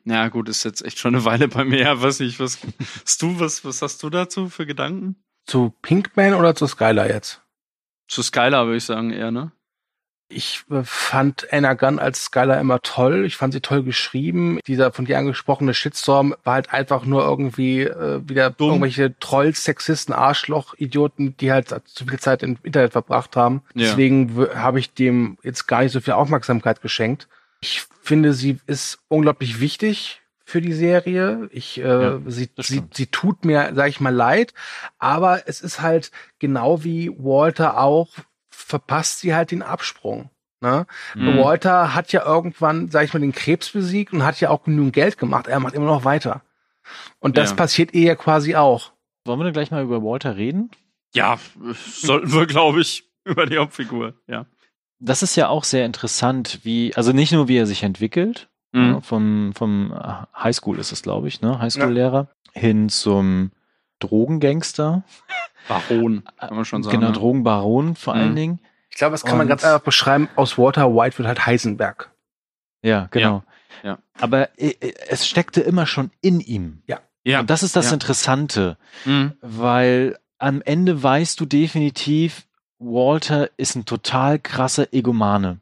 Ja, 0.06 0.28
gut, 0.28 0.50
ist 0.50 0.64
jetzt 0.64 0.84
echt 0.84 1.00
schon 1.00 1.16
eine 1.16 1.26
Weile 1.26 1.48
bei 1.48 1.64
mir. 1.64 2.02
Weiß 2.02 2.20
nicht, 2.20 2.40
was 2.40 2.60
hast 3.04 3.22
du, 3.22 3.40
was, 3.40 3.64
was 3.66 3.82
hast 3.82 4.04
du 4.04 4.10
dazu 4.10 4.50
für 4.50 4.66
Gedanken? 4.66 5.24
Zu 5.46 5.74
Pinkman 5.82 6.34
oder 6.34 6.56
zu 6.56 6.68
Skylar 6.68 7.08
jetzt? 7.08 7.42
Zu 8.08 8.22
Skylar 8.22 8.66
würde 8.66 8.78
ich 8.78 8.86
sagen 8.86 9.12
eher, 9.12 9.32
ne? 9.32 9.52
Ich 10.30 10.64
äh, 10.72 10.82
fand 10.84 11.48
Anna 11.52 11.74
Gunn 11.74 12.00
als 12.00 12.26
Skylar 12.26 12.60
immer 12.60 12.82
toll. 12.82 13.26
Ich 13.26 13.38
fand 13.38 13.54
sie 13.54 13.62
toll 13.62 13.84
geschrieben. 13.84 14.60
Dieser 14.66 14.92
von 14.92 15.06
dir 15.06 15.18
angesprochene 15.18 15.74
Shitstorm 15.74 16.36
war 16.44 16.56
halt 16.56 16.74
einfach 16.74 17.06
nur 17.06 17.24
irgendwie 17.24 17.82
äh, 17.82 18.22
wieder 18.28 18.50
Dumm. 18.50 18.70
irgendwelche 18.70 19.18
Trolls, 19.20 19.64
Sexisten, 19.64 20.14
Arschloch, 20.14 20.74
Idioten, 20.78 21.38
die 21.38 21.52
halt 21.52 21.70
zu 21.86 22.06
viel 22.06 22.20
Zeit 22.20 22.42
im 22.44 22.58
Internet 22.64 22.94
verbracht 22.94 23.36
haben. 23.36 23.62
Ja. 23.76 23.90
Deswegen 23.90 24.48
habe 24.56 24.80
ich 24.80 24.94
dem 24.94 25.38
jetzt 25.44 25.68
gar 25.68 25.84
nicht 25.84 25.92
so 25.92 26.02
viel 26.02 26.14
Aufmerksamkeit 26.14 26.82
geschenkt. 26.82 27.28
Ich 27.62 27.86
finde, 28.02 28.34
sie 28.34 28.58
ist 28.66 29.00
unglaublich 29.08 29.60
wichtig 29.60 30.22
für 30.46 30.62
die 30.62 30.74
Serie. 30.74 31.48
Ich, 31.52 31.80
äh, 31.80 31.84
Ja, 31.84 32.20
sie, 32.28 32.50
sie, 32.58 32.84
sie 32.92 33.08
tut 33.08 33.46
mir, 33.46 33.72
sag 33.76 33.88
ich 33.88 34.00
mal, 34.02 34.14
leid. 34.14 34.54
Aber 35.00 35.48
es 35.48 35.62
ist 35.62 35.82
halt 35.82 36.12
genau 36.40 36.84
wie 36.84 37.10
Walter 37.18 37.78
auch, 37.80 38.10
verpasst 38.64 39.20
sie 39.20 39.34
halt 39.36 39.52
den 39.52 39.62
Absprung. 39.62 40.30
Ne? 40.62 40.86
Mhm. 41.16 41.38
Walter 41.40 41.94
hat 41.94 42.12
ja 42.14 42.26
irgendwann, 42.26 42.90
sag 42.90 43.04
ich 43.04 43.14
mal, 43.14 43.20
den 43.20 43.34
Krebs 43.34 43.70
besiegt 43.72 44.14
und 44.14 44.24
hat 44.24 44.40
ja 44.40 44.50
auch 44.50 44.64
genügend 44.64 44.94
Geld 44.94 45.18
gemacht. 45.18 45.48
Er 45.48 45.60
macht 45.60 45.74
immer 45.74 45.88
noch 45.88 46.06
weiter. 46.06 46.42
Und 47.20 47.38
das 47.38 47.52
Ja. 47.52 47.56
passiert 47.58 47.94
ihr 47.94 48.04
ja 48.04 48.16
quasi 48.16 48.56
auch. 48.56 48.92
Wollen 49.26 49.40
wir 49.40 49.44
denn 49.46 49.54
gleich 49.54 49.72
mal 49.72 49.84
über 49.84 50.02
Walter 50.04 50.36
reden? 50.38 50.72
Ja, 51.14 51.38
sollten 51.74 52.32
wir, 52.34 52.46
glaube 52.46 52.82
ich, 52.82 53.10
über 53.26 53.46
die 53.46 53.58
Hauptfigur, 53.58 54.14
ja. 54.28 54.46
Das 55.00 55.22
ist 55.22 55.36
ja 55.36 55.50
auch 55.50 55.66
sehr 55.66 55.86
interessant, 55.86 56.60
wie, 56.64 56.96
also 56.96 57.12
nicht 57.12 57.32
nur 57.34 57.48
wie 57.50 57.58
er 57.58 57.66
sich 57.68 57.84
entwickelt, 57.84 58.50
Mhm. 58.72 58.86
ja, 58.94 59.02
vom, 59.02 59.54
vom 59.56 59.94
Highschool 60.36 60.80
ist 60.80 60.92
es, 60.92 61.04
glaube 61.04 61.28
ich, 61.28 61.42
ne? 61.42 61.60
Highschool-Lehrer, 61.60 62.28
hin 62.54 62.90
zum 62.90 63.52
Drogengangster. 64.00 65.04
Baron, 65.68 66.24
kann 66.40 66.56
man 66.56 66.66
schon 66.66 66.84
sagen. 66.84 66.98
Genau, 66.98 67.12
ne? 67.12 67.14
Drogenbaron 67.14 67.96
vor 67.96 68.14
allen 68.16 68.32
Mhm. 68.32 68.36
Dingen. 68.36 68.60
Ich 68.90 68.98
glaube, 68.98 69.12
das 69.14 69.24
kann 69.24 69.38
man 69.38 69.46
Und- 69.46 69.50
ganz 69.50 69.64
einfach 69.64 69.82
beschreiben. 69.82 70.30
Aus 70.36 70.58
Walter 70.58 70.94
White 70.96 71.18
wird 71.18 71.28
halt 71.28 71.46
Heisenberg. 71.46 72.12
Ja, 72.82 73.08
genau. 73.12 73.44
ja. 73.84 73.98
Aber 74.20 74.50
äh, 74.60 74.70
äh, 74.80 74.94
es 75.10 75.28
steckte 75.28 75.62
immer 75.62 75.86
schon 75.88 76.12
in 76.22 76.40
ihm. 76.40 76.84
Ja. 77.26 77.40
Und 77.40 77.50
das 77.50 77.64
ist 77.64 77.76
das 77.76 77.88
ja. 77.88 77.94
Interessante, 77.94 78.78
Mhm. 79.06 79.34
weil 79.42 80.18
am 80.38 80.62
Ende 80.62 81.02
weißt 81.02 81.40
du 81.40 81.46
definitiv, 81.46 82.46
Walter 82.80 83.50
ist 83.56 83.76
ein 83.76 83.86
total 83.86 84.40
krasser 84.40 84.92
Egomane. 84.94 85.60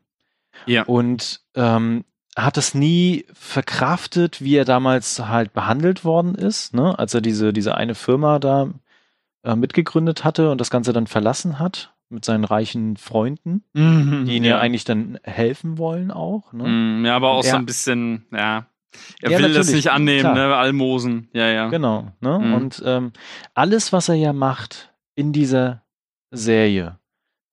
Ja. 0.66 0.84
Und 0.84 1.42
ähm, 1.56 2.04
hat 2.36 2.58
es 2.58 2.74
nie 2.74 3.26
verkraftet, 3.34 4.42
wie 4.42 4.56
er 4.56 4.66
damals 4.66 5.20
halt 5.20 5.54
behandelt 5.54 6.04
worden 6.04 6.34
ist, 6.36 6.74
ne? 6.74 6.98
als 6.98 7.14
er 7.14 7.22
diese, 7.22 7.54
diese 7.54 7.76
eine 7.76 7.94
Firma 7.94 8.40
da 8.40 8.70
äh, 9.44 9.56
mitgegründet 9.56 10.24
hatte 10.24 10.52
und 10.52 10.60
das 10.62 10.70
Ganze 10.70 10.94
dann 10.94 11.08
verlassen 11.08 11.60
hat 11.60 11.94
mit 12.10 12.26
seinen 12.26 12.44
reichen 12.44 12.98
Freunden, 12.98 13.64
Mhm. 13.74 14.26
die 14.26 14.36
ihn 14.36 14.44
ja, 14.44 14.60
eigentlich 14.60 14.84
dann 14.84 15.18
helfen 15.24 15.78
wollen 15.78 16.12
auch. 16.12 16.52
Ne? 16.54 16.68
Mhm, 16.68 17.06
Ja, 17.06 17.16
aber 17.16 17.30
auch 17.32 17.38
Und 17.38 17.44
so 17.46 17.50
er- 17.52 17.56
ein 17.58 17.66
bisschen, 17.66 18.26
ja. 18.32 18.66
Er 19.22 19.32
Ja, 19.32 19.40
will 19.40 19.54
das 19.54 19.72
nicht 19.72 19.90
annehmen, 19.92 20.20
klar. 20.34 20.36
ne? 20.36 20.56
Almosen. 20.56 21.30
Ja, 21.32 21.48
ja. 21.48 21.70
Genau. 21.70 22.12
Ne? 22.20 22.40
Mhm. 22.40 22.54
Und 22.54 22.84
ähm, 22.86 23.14
alles, 23.54 23.94
was 23.94 24.10
er 24.10 24.16
ja 24.16 24.34
macht 24.34 24.92
in 25.16 25.32
dieser 25.32 25.84
Serie, 26.32 26.98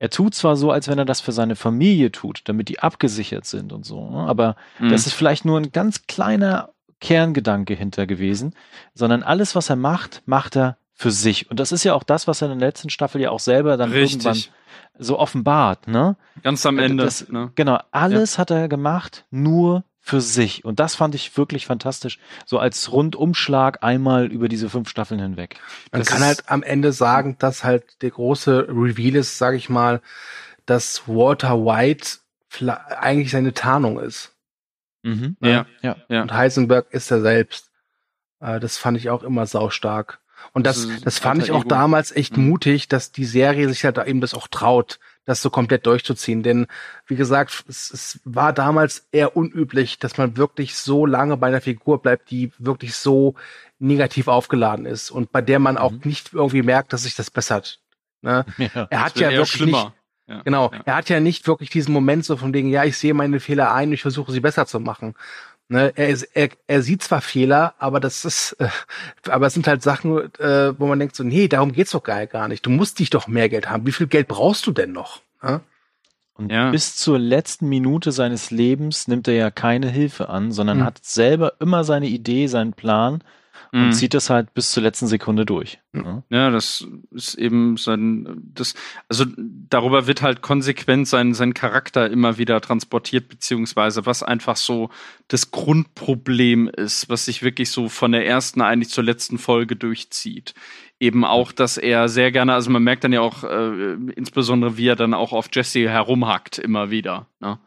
er 0.01 0.11
tut 0.11 0.35
zwar 0.35 0.57
so, 0.57 0.70
als 0.72 0.88
wenn 0.88 0.98
er 0.98 1.05
das 1.05 1.20
für 1.20 1.33
seine 1.33 1.55
Familie 1.57 2.11
tut, 2.12 2.42
damit 2.46 2.68
die 2.68 2.81
abgesichert 2.81 3.44
sind 3.46 3.72
und 3.72 3.85
so, 3.87 4.11
ne? 4.11 4.18
aber 4.29 4.57
Mhm. 4.81 4.90
das 4.90 5.07
ist 5.07 5.14
vielleicht 5.14 5.44
nur 5.44 5.59
ein 5.59 5.70
ganz 5.72 6.07
kleiner 6.09 6.70
Kerngedanke 7.01 7.74
hinter 7.74 8.07
gewesen, 8.07 8.55
sondern 8.94 9.22
alles, 9.22 9.55
was 9.55 9.70
er 9.70 9.77
macht, 9.77 10.22
macht 10.27 10.57
er 10.57 10.77
für 10.98 11.12
sich. 11.12 11.48
Und 11.48 11.61
das 11.61 11.70
ist 11.70 11.84
ja 11.84 11.94
auch 11.94 12.02
das, 12.02 12.26
was 12.26 12.42
er 12.42 12.50
in 12.50 12.58
der 12.58 12.68
letzten 12.68 12.90
Staffel 12.90 13.20
ja 13.20 13.30
auch 13.30 13.38
selber 13.38 13.76
dann 13.76 13.92
irgendwann 13.92 14.32
Richtig. 14.32 14.52
so 14.98 15.16
offenbart, 15.16 15.87
ne? 15.87 16.16
Ganz 16.42 16.66
am 16.66 16.76
Ende. 16.80 17.04
Das- 17.04 17.28
ne? 17.28 17.52
Genau, 17.54 17.78
alles 17.92 18.37
hat 18.37 18.50
er 18.50 18.66
gemacht, 18.66 19.24
nur 19.30 19.84
für 20.00 20.20
sich. 20.20 20.64
Und 20.64 20.80
das 20.80 20.96
fand 20.96 21.14
ich 21.14 21.37
wirklich 21.37 21.66
fantastisch. 21.66 22.18
So 22.46 22.58
als 22.58 22.90
Rundumschlag 22.90 23.84
einmal 23.84 24.26
über 24.26 24.48
diese 24.48 24.68
fünf 24.68 24.88
Staffeln 24.88 25.20
hinweg. 25.20 25.61
Man 25.92 26.00
Das 26.00 26.08
kann 26.08 26.24
halt 26.24 26.42
am 26.50 26.64
Ende 26.64 26.92
sagen, 26.92 27.37
dass 27.38 27.62
halt 27.62 28.02
der 28.02 28.11
große 28.11 28.66
Reveal 28.68 29.14
ist, 29.14 29.38
sage 29.38 29.56
ich 29.56 29.68
mal, 29.68 30.00
dass 30.66 31.06
Walter 31.06 31.64
White 31.64 32.18
eigentlich 33.00 33.30
seine 33.30 33.54
Tarnung 33.54 34.00
ist. 34.00 34.34
Mhm. 35.04 35.37
Ja. 35.40 35.66
ja. 35.80 35.94
Ja. 36.08 36.22
Und 36.22 36.32
Heisenberg 36.32 36.87
ist 36.90 37.08
er 37.12 37.20
selbst. 37.20 37.70
Äh, 38.40 38.58
das 38.58 38.78
fand 38.78 38.96
ich 38.96 39.11
auch 39.11 39.22
immer 39.22 39.46
saustark. 39.46 40.18
Und 40.53 40.66
das, 40.66 40.83
Das 40.87 40.96
ist 40.96 41.07
das 41.07 41.18
fand 41.18 41.42
ich 41.42 41.51
auch 41.51 41.61
Ego. 41.61 41.68
damals 41.68 42.11
echt 42.14 42.37
Mhm. 42.37 42.48
mutig, 42.48 42.88
dass 42.88 43.12
die 43.12 43.24
Serie 43.24 43.68
sich 43.68 43.85
halt 43.85 43.96
da 43.96 44.05
eben 44.05 44.20
das 44.20 44.35
auch 44.35 44.48
traut, 44.48 44.98
das 45.24 45.42
so 45.42 45.51
komplett 45.51 45.87
durchzuziehen. 45.87 46.42
Denn, 46.42 46.66
wie 47.07 47.16
gesagt, 47.16 47.64
es, 47.68 47.90
es 47.90 48.20
war 48.24 48.53
damals 48.53 49.07
eher 49.12 49.37
unüblich, 49.37 49.98
dass 49.98 50.16
man 50.18 50.37
wirklich 50.37 50.74
so 50.74 51.05
lange 51.07 51.37
bei 51.37 51.48
einer 51.48 51.61
Figur 51.61 52.01
bleibt, 52.01 52.31
die 52.31 52.53
wirklich 52.59 52.94
so 52.94 53.35
negativ 53.79 54.27
aufgeladen 54.29 54.87
ist 54.87 55.11
und 55.11 55.31
bei 55.33 55.40
der 55.42 55.59
man 55.59 55.77
auch 55.79 55.92
Mhm. 55.92 56.01
nicht 56.05 56.33
irgendwie 56.33 56.62
merkt, 56.62 56.92
dass 56.92 57.03
sich 57.05 57.14
das 57.14 57.31
bessert. 57.31 57.81
Ne? 58.22 58.44
Ja. 58.74 58.87
Er 58.90 59.05
hat 59.05 59.18
ja 59.20 59.31
wirklich 59.31 59.61
nicht. 59.66 59.90
Ja. 60.27 60.42
Genau, 60.42 60.70
Ja. 60.72 60.81
er 60.85 60.96
hat 60.96 61.09
ja 61.09 61.20
nicht 61.20 61.46
wirklich 61.46 61.70
diesen 61.70 61.92
Moment 61.94 62.24
so 62.24 62.37
von 62.37 62.53
wegen, 62.53 62.68
ja, 62.68 62.85
ich 62.85 62.98
sehe 62.98 63.14
meine 63.14 63.40
Fehler 63.40 63.72
ein, 63.72 63.92
ich 63.92 64.03
versuche 64.03 64.31
sie 64.33 64.40
besser 64.40 64.66
zu 64.66 64.79
machen. 64.81 65.14
Ne, 65.70 65.92
er, 65.96 66.09
ist, 66.09 66.22
er, 66.35 66.48
er 66.66 66.81
sieht 66.83 67.02
zwar 67.02 67.20
Fehler, 67.20 67.74
aber 67.78 68.00
das 68.00 68.24
ist, 68.24 68.52
äh, 68.59 68.68
aber 69.28 69.48
es 69.48 69.54
sind 69.54 69.66
halt 69.66 69.83
Sachen, 69.83 70.16
äh, 70.38 70.78
wo 70.81 70.87
man 70.87 70.98
denkt 70.98 71.14
so, 71.14 71.24
nee, 71.24 71.46
darum 71.46 71.72
geht's 71.72 71.90
doch 71.90 72.02
gar, 72.02 72.26
gar 72.26 72.48
nicht. 72.48 72.64
Du 72.64 72.70
musst 72.70 72.98
dich 72.98 73.11
doch 73.11 73.26
mehr 73.28 73.50
Geld 73.50 73.68
haben. 73.68 73.87
Wie 73.87 73.92
viel 73.92 74.07
Geld 74.07 74.28
brauchst 74.28 74.66
du 74.66 74.72
denn 74.72 74.92
noch? 74.92 75.20
Ne? 75.42 75.61
Und 76.33 76.50
Ja. 76.50 76.70
bis 76.70 76.96
zur 76.96 77.18
letzten 77.18 77.68
Minute 77.68 78.12
seines 78.12 78.50
Lebens 78.50 79.09
nimmt 79.09 79.28
er 79.28 79.35
ja 79.35 79.50
keine 79.50 79.90
Hilfe 79.90 80.31
an, 80.31 80.52
sondern 80.52 80.78
Mhm. 80.78 80.85
hat 80.85 81.04
selber 81.04 81.52
immer 81.61 81.85
seine 81.85 82.07
Idee, 82.07 82.46
seinen 82.46 82.72
Plan 82.72 83.22
und 83.72 83.87
Mhm. 83.88 83.92
zieht 83.92 84.14
das 84.14 84.31
halt 84.31 84.54
bis 84.54 84.70
zur 84.72 84.83
letzten 84.83 85.07
Sekunde 85.07 85.44
durch. 85.44 85.78
Mhm. 85.92 86.22
Ja, 86.31 86.50
das 86.50 86.87
ist 87.11 87.35
eben 87.35 87.76
sein, 87.76 88.40
das, 88.54 88.74
also 89.09 89.24
darüber 89.37 90.07
wird 90.07 90.22
halt 90.22 90.42
konsequent 90.42 91.09
sein, 91.09 91.35
sein 91.35 91.54
Charakter 91.54 92.11
immer 92.11 92.38
wieder 92.38 92.61
transportiert, 92.61 93.28
beziehungsweise 93.28 94.07
was 94.07 94.22
einfach 94.22 94.57
so 94.57 94.90
das 95.28 95.50
Grundproblem 95.50 96.68
ist, 96.68 97.09
was 97.09 97.26
sich 97.26 97.42
wirklich 97.42 97.70
so 97.70 97.88
von 97.88 98.12
der 98.12 98.26
ersten 98.26 98.61
eigentlich 98.62 98.90
zur 98.90 99.04
letzten 99.04 99.38
Folge 99.38 99.76
durchzieht. 99.76 100.54
Eben 101.00 101.24
auch, 101.24 101.52
dass 101.52 101.76
er 101.76 102.09
sehr 102.09 102.33
gerne, 102.33 102.54
also 102.54 102.70
man 102.70 102.83
merkt 102.83 103.04
dann 103.04 103.12
ja 103.12 103.20
auch, 103.20 103.44
äh, 103.44 103.92
insbesondere 104.16 104.76
wie 104.76 104.88
er 104.88 104.96
dann 104.96 105.14
auch 105.14 105.33
auf 105.33 105.48
Jesse 105.52 105.88
herumhackt, 105.88 106.59
immer 106.59 106.90
wieder. 106.90 107.26
Ne? 107.40 107.59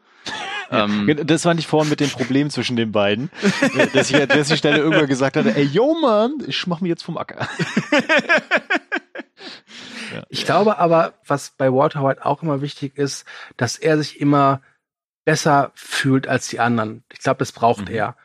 Ähm, 0.70 1.20
Das 1.24 1.42
fand 1.42 1.60
ich 1.60 1.66
vorhin 1.66 1.90
mit 1.90 2.00
dem 2.00 2.10
Problem 2.10 2.50
zwischen 2.50 2.76
den 2.76 2.92
beiden, 2.92 3.30
dass 3.92 4.10
ich 4.10 4.20
an 4.20 4.28
der 4.28 4.44
Stelle 4.44 4.78
irgendwann 4.78 5.06
gesagt 5.06 5.36
hatte, 5.36 5.54
ey, 5.54 5.64
yo 5.64 5.94
Mann, 6.00 6.34
ich 6.46 6.66
mach 6.66 6.80
mich 6.80 6.90
jetzt 6.90 7.02
vom 7.02 7.18
Acker. 7.18 7.46
Ich 10.28 10.44
glaube 10.44 10.78
aber, 10.78 11.14
was 11.26 11.50
bei 11.56 11.72
Walter 11.72 12.04
White 12.04 12.24
auch 12.24 12.42
immer 12.42 12.60
wichtig 12.60 12.98
ist, 12.98 13.24
dass 13.56 13.78
er 13.78 13.96
sich 13.98 14.20
immer 14.20 14.60
besser 15.24 15.72
fühlt 15.74 16.26
als 16.28 16.48
die 16.48 16.60
anderen. 16.60 17.02
Ich 17.12 17.20
glaube, 17.20 17.38
das 17.38 17.52
braucht 17.52 17.88
Mhm. 17.88 17.94
er. 17.94 18.16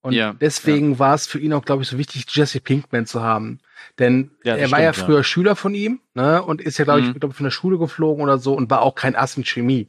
Und 0.00 0.12
Ja, 0.14 0.32
deswegen 0.34 0.98
war 0.98 1.14
es 1.14 1.26
für 1.26 1.38
ihn 1.38 1.52
auch, 1.52 1.64
glaube 1.64 1.82
ich, 1.82 1.88
so 1.88 1.98
wichtig, 1.98 2.26
Jesse 2.28 2.60
Pinkman 2.60 3.06
zu 3.06 3.22
haben. 3.22 3.60
Denn 3.98 4.30
Ja, 4.44 4.56
er 4.56 4.70
war 4.70 4.80
ja 4.80 4.92
stimmt, 4.92 5.06
früher 5.06 5.24
Schüler 5.24 5.56
von 5.56 5.74
ihm, 5.74 6.00
ne, 6.14 6.42
und 6.42 6.60
ist 6.60 6.78
ja, 6.78 6.84
glaube 6.84 7.00
ich, 7.00 7.06
Mhm. 7.08 7.20
glaub, 7.20 7.30
ich, 7.32 7.36
von 7.36 7.44
der 7.44 7.50
Schule 7.50 7.78
geflogen 7.78 8.22
oder 8.22 8.38
so 8.38 8.54
und 8.54 8.70
war 8.70 8.82
auch 8.82 8.94
kein 8.94 9.16
Ass 9.16 9.36
in 9.36 9.44
Chemie. 9.44 9.86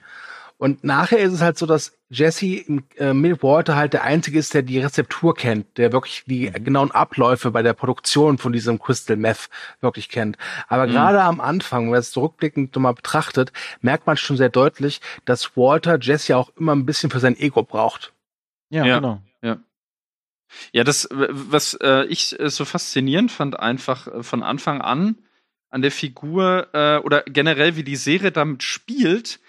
Und 0.58 0.86
nachher 0.86 1.20
ist 1.20 1.34
es 1.34 1.42
halt 1.42 1.58
so, 1.58 1.66
dass 1.66 1.98
Jesse 2.10 2.46
im 2.60 2.86
äh, 2.98 3.14
Milk 3.14 3.44
Walter 3.44 3.76
halt 3.76 3.92
der 3.92 4.04
Einzige 4.04 4.40
ist, 4.40 4.54
der 4.54 4.62
die 4.62 4.80
Rezeptur 4.80 5.36
kennt, 5.36 5.78
der 5.78 5.92
wirklich 5.92 6.24
die 6.28 6.50
Mhm. 6.50 6.64
genauen 6.64 6.92
Abläufe 6.92 7.52
bei 7.52 7.62
der 7.62 7.74
Produktion 7.74 8.38
von 8.38 8.54
diesem 8.54 8.80
Crystal 8.80 9.18
Meth 9.18 9.50
wirklich 9.82 10.08
kennt. 10.08 10.38
Aber 10.70 10.88
Mhm. 10.88 10.92
gerade 10.92 11.22
am 11.24 11.42
Anfang, 11.42 11.84
wenn 11.86 11.92
man 11.92 12.00
es 12.00 12.12
zurückblickend 12.12 12.74
nochmal 12.74 12.94
betrachtet, 12.94 13.52
merkt 13.82 14.08
man 14.08 14.16
schon 14.16 14.38
sehr 14.38 14.50
deutlich, 14.50 15.02
dass 15.26 15.58
Walter 15.58 16.00
Jesse 16.00 16.38
auch 16.38 16.52
immer 16.58 16.74
ein 16.74 16.86
bisschen 16.86 17.10
für 17.10 17.20
sein 17.20 17.38
Ego 17.38 17.64
braucht. 17.64 18.14
Ja, 18.70 18.86
Ja. 18.86 18.96
genau. 18.96 19.22
Ja, 20.72 20.84
das, 20.84 21.10
w- 21.12 21.28
was 21.32 21.74
äh, 21.82 22.06
ich 22.06 22.40
äh, 22.40 22.50
so 22.50 22.66
faszinierend 22.66 23.32
fand, 23.32 23.60
einfach 23.60 24.08
äh, 24.08 24.24
von 24.24 24.44
Anfang 24.44 24.82
an 24.82 25.18
an 25.70 25.82
der 25.82 25.92
Figur 25.92 26.68
äh, 26.74 26.98
oder 27.00 27.24
generell 27.24 27.76
wie 27.76 27.84
die 27.84 27.98
Serie 27.98 28.32
damit 28.32 28.64
spielt, 28.64 29.40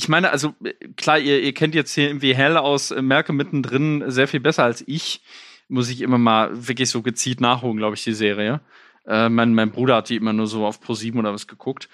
ich 0.00 0.08
meine, 0.08 0.30
also 0.30 0.54
äh, 0.64 0.72
klar, 0.96 1.18
ihr, 1.18 1.42
ihr 1.42 1.52
kennt 1.52 1.74
jetzt 1.74 1.92
hier 1.92 2.08
irgendwie 2.08 2.34
Hell 2.34 2.56
aus 2.56 2.90
äh, 2.90 3.02
Merke 3.02 3.34
mittendrin 3.34 4.02
sehr 4.06 4.28
viel 4.28 4.40
besser 4.40 4.64
als 4.64 4.82
ich. 4.86 5.22
Muss 5.68 5.90
ich 5.90 6.00
immer 6.00 6.16
mal 6.16 6.66
wirklich 6.66 6.88
so 6.88 7.02
gezielt 7.02 7.42
nachholen, 7.42 7.76
glaube 7.76 7.96
ich, 7.96 8.04
die 8.04 8.14
Serie. 8.14 8.62
Äh, 9.06 9.28
mein, 9.28 9.52
mein 9.52 9.70
Bruder 9.70 9.96
hat 9.96 10.08
die 10.08 10.16
immer 10.16 10.32
nur 10.32 10.46
so 10.46 10.64
auf 10.64 10.80
Pro 10.80 10.94
7 10.94 11.18
oder 11.18 11.34
was 11.34 11.46
geguckt. 11.46 11.90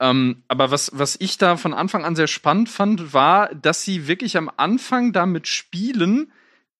Ähm, 0.00 0.42
aber 0.48 0.70
was, 0.70 0.90
was 0.94 1.16
ich 1.20 1.36
da 1.36 1.58
von 1.58 1.74
Anfang 1.74 2.06
an 2.06 2.16
sehr 2.16 2.28
spannend 2.28 2.70
fand, 2.70 3.12
war, 3.12 3.54
dass 3.54 3.84
sie 3.84 4.08
wirklich 4.08 4.38
am 4.38 4.50
Anfang 4.56 5.12
damit 5.12 5.46
spielen, 5.46 6.32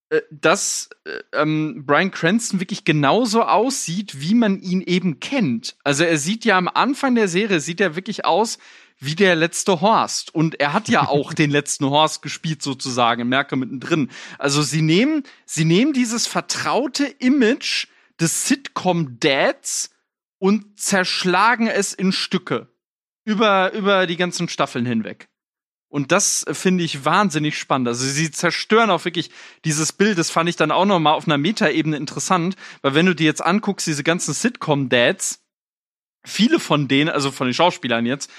äh, 0.09 0.23
dass 0.31 0.89
äh, 1.05 1.43
ähm, 1.43 1.85
Brian 1.85 2.11
Cranston 2.11 2.59
wirklich 2.59 2.85
genauso 2.87 3.43
aussieht, 3.43 4.23
wie 4.23 4.35
man 4.35 4.59
ihn 4.63 4.81
eben 4.81 5.21
kennt. 5.21 5.77
Also 5.85 6.05
er 6.05 6.17
sieht 6.17 6.47
ja 6.47 6.57
am 6.57 6.69
Anfang 6.69 7.15
der 7.15 7.29
Serie, 7.29 7.61
sieht 7.61 7.83
er 7.83 7.97
wirklich 7.97 8.25
aus 8.25 8.59
wie 9.01 9.15
der 9.15 9.35
letzte 9.35 9.81
Horst. 9.81 10.33
Und 10.35 10.61
er 10.61 10.73
hat 10.73 10.89
ja 10.89 11.09
auch 11.09 11.35
den 11.35 11.51
letzten 11.51 11.87
Horst 11.87 12.23
gespielt, 12.23 12.63
sozusagen, 12.63 13.23
im 13.23 13.29
Merke 13.29 13.57
mittendrin. 13.57 14.11
Also 14.39 14.63
sie 14.63 14.83
nehmen, 14.83 15.25
sie 15.47 15.65
nehmen 15.65 15.93
dieses 15.93 16.27
vertraute 16.27 17.05
Image 17.05 17.87
des 18.21 18.47
Sitcom-Dads 18.47 19.91
und 20.39 20.79
zerschlagen 20.79 21.67
es 21.67 21.95
in 21.95 22.13
Stücke. 22.13 22.69
Über, 23.25 23.73
über 23.73 24.07
die 24.07 24.17
ganzen 24.17 24.49
Staffeln 24.49 24.87
hinweg. 24.87 25.29
Und 25.91 26.13
das 26.13 26.47
finde 26.53 26.85
ich 26.85 27.05
wahnsinnig 27.05 27.59
spannend. 27.59 27.89
Also 27.89 28.07
sie 28.07 28.31
zerstören 28.31 28.91
auch 28.91 29.05
wirklich 29.05 29.31
dieses 29.65 29.93
Bild. 29.93 30.19
Das 30.19 30.31
fand 30.31 30.49
ich 30.49 30.57
dann 30.57 30.71
auch 30.71 30.85
noch 30.85 31.01
mal 31.01 31.13
auf 31.13 31.27
einer 31.27 31.37
Metaebene 31.37 31.97
interessant, 31.97 32.55
weil 32.81 32.95
wenn 32.95 33.07
du 33.07 33.15
dir 33.15 33.27
jetzt 33.27 33.45
anguckst, 33.45 33.89
diese 33.89 34.05
ganzen 34.05 34.33
Sitcom-Dads, 34.33 35.43
viele 36.25 36.61
von 36.61 36.87
denen, 36.87 37.11
also 37.11 37.33
von 37.33 37.49
den 37.49 37.55
Schauspielern 37.55 38.07
jetzt, 38.07 38.31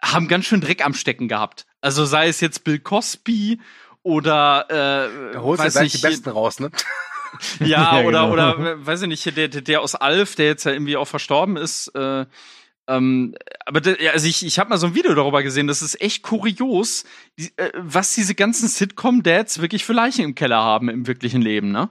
haben 0.00 0.28
ganz 0.28 0.46
schön 0.46 0.60
Dreck 0.60 0.84
am 0.84 0.94
Stecken 0.94 1.28
gehabt. 1.28 1.66
Also 1.80 2.04
sei 2.04 2.28
es 2.28 2.40
jetzt 2.40 2.64
Bill 2.64 2.78
Cosby 2.78 3.60
oder 4.02 4.66
äh, 4.68 5.32
Da 5.32 5.40
holst 5.40 5.60
du 5.60 5.66
weiß 5.66 5.72
gleich 5.74 5.92
nicht, 5.92 6.02
die 6.02 6.06
Besten 6.06 6.30
raus, 6.30 6.60
ne? 6.60 6.70
ja, 7.60 7.66
Ja, 7.66 8.00
oder, 8.00 8.04
genau. 8.04 8.32
oder, 8.32 8.86
weiß 8.86 9.02
ich 9.02 9.08
nicht, 9.08 9.36
der, 9.36 9.48
der, 9.48 9.60
der 9.60 9.80
aus 9.80 9.94
Alf, 9.94 10.34
der 10.34 10.46
jetzt 10.46 10.64
ja 10.64 10.72
irgendwie 10.72 10.96
auch 10.96 11.06
verstorben 11.08 11.56
ist, 11.56 11.88
äh, 11.94 12.26
ähm, 12.88 13.34
aber 13.66 13.82
also 14.12 14.26
ich, 14.26 14.44
ich 14.46 14.58
habe 14.58 14.70
mal 14.70 14.78
so 14.78 14.86
ein 14.86 14.94
Video 14.94 15.14
darüber 15.14 15.42
gesehen, 15.42 15.66
das 15.66 15.82
ist 15.82 16.00
echt 16.00 16.22
kurios, 16.22 17.04
die, 17.38 17.52
äh, 17.56 17.70
was 17.76 18.14
diese 18.14 18.34
ganzen 18.34 18.66
Sitcom-Dads 18.66 19.60
wirklich 19.60 19.84
für 19.84 19.92
Leichen 19.92 20.24
im 20.24 20.34
Keller 20.34 20.56
haben 20.56 20.88
im 20.88 21.06
wirklichen 21.06 21.42
Leben, 21.42 21.70
ne? 21.70 21.90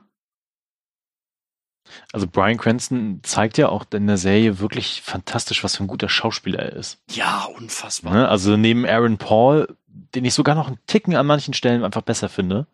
Also 2.11 2.27
Brian 2.27 2.57
Cranston 2.57 3.19
zeigt 3.23 3.57
ja 3.57 3.69
auch 3.69 3.85
in 3.93 4.07
der 4.07 4.17
Serie 4.17 4.59
wirklich 4.59 5.01
fantastisch, 5.03 5.63
was 5.63 5.75
für 5.75 5.83
ein 5.83 5.87
guter 5.87 6.09
Schauspieler 6.09 6.59
er 6.59 6.73
ist. 6.73 6.99
Ja, 7.11 7.47
unfassbar. 7.57 8.13
Ne? 8.13 8.27
Also 8.27 8.57
neben 8.57 8.85
Aaron 8.85 9.17
Paul, 9.17 9.75
den 9.87 10.25
ich 10.25 10.33
sogar 10.33 10.55
noch 10.55 10.67
einen 10.67 10.79
Ticken 10.87 11.15
an 11.15 11.25
manchen 11.25 11.53
Stellen 11.53 11.83
einfach 11.83 12.01
besser 12.01 12.29
finde, 12.29 12.67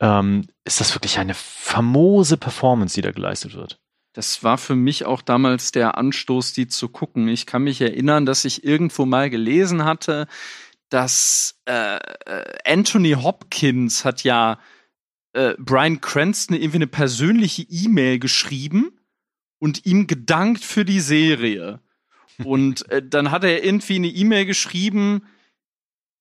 ähm, 0.00 0.46
ist 0.64 0.80
das 0.80 0.94
wirklich 0.94 1.18
eine 1.18 1.34
famose 1.34 2.36
Performance, 2.36 2.94
die 2.94 3.02
da 3.02 3.12
geleistet 3.12 3.54
wird. 3.54 3.78
Das 4.12 4.44
war 4.44 4.58
für 4.58 4.74
mich 4.74 5.06
auch 5.06 5.22
damals 5.22 5.72
der 5.72 5.96
Anstoß, 5.96 6.52
die 6.52 6.68
zu 6.68 6.88
gucken. 6.88 7.28
Ich 7.28 7.46
kann 7.46 7.62
mich 7.62 7.80
erinnern, 7.80 8.26
dass 8.26 8.44
ich 8.44 8.64
irgendwo 8.64 9.06
mal 9.06 9.30
gelesen 9.30 9.84
hatte, 9.84 10.26
dass 10.90 11.58
äh, 11.64 11.96
äh, 11.96 12.44
Anthony 12.66 13.12
Hopkins 13.12 14.04
hat 14.04 14.22
ja 14.24 14.58
äh, 15.32 15.54
Brian 15.58 16.00
Cranston 16.00 16.56
irgendwie 16.56 16.76
eine 16.76 16.86
persönliche 16.86 17.62
E-Mail 17.68 18.18
geschrieben 18.18 18.98
und 19.58 19.86
ihm 19.86 20.06
gedankt 20.06 20.64
für 20.64 20.84
die 20.84 21.00
Serie. 21.00 21.80
Und 22.44 22.88
äh, 22.90 23.02
dann 23.06 23.30
hat 23.30 23.44
er 23.44 23.64
irgendwie 23.64 23.96
eine 23.96 24.08
E-Mail 24.08 24.46
geschrieben, 24.46 25.22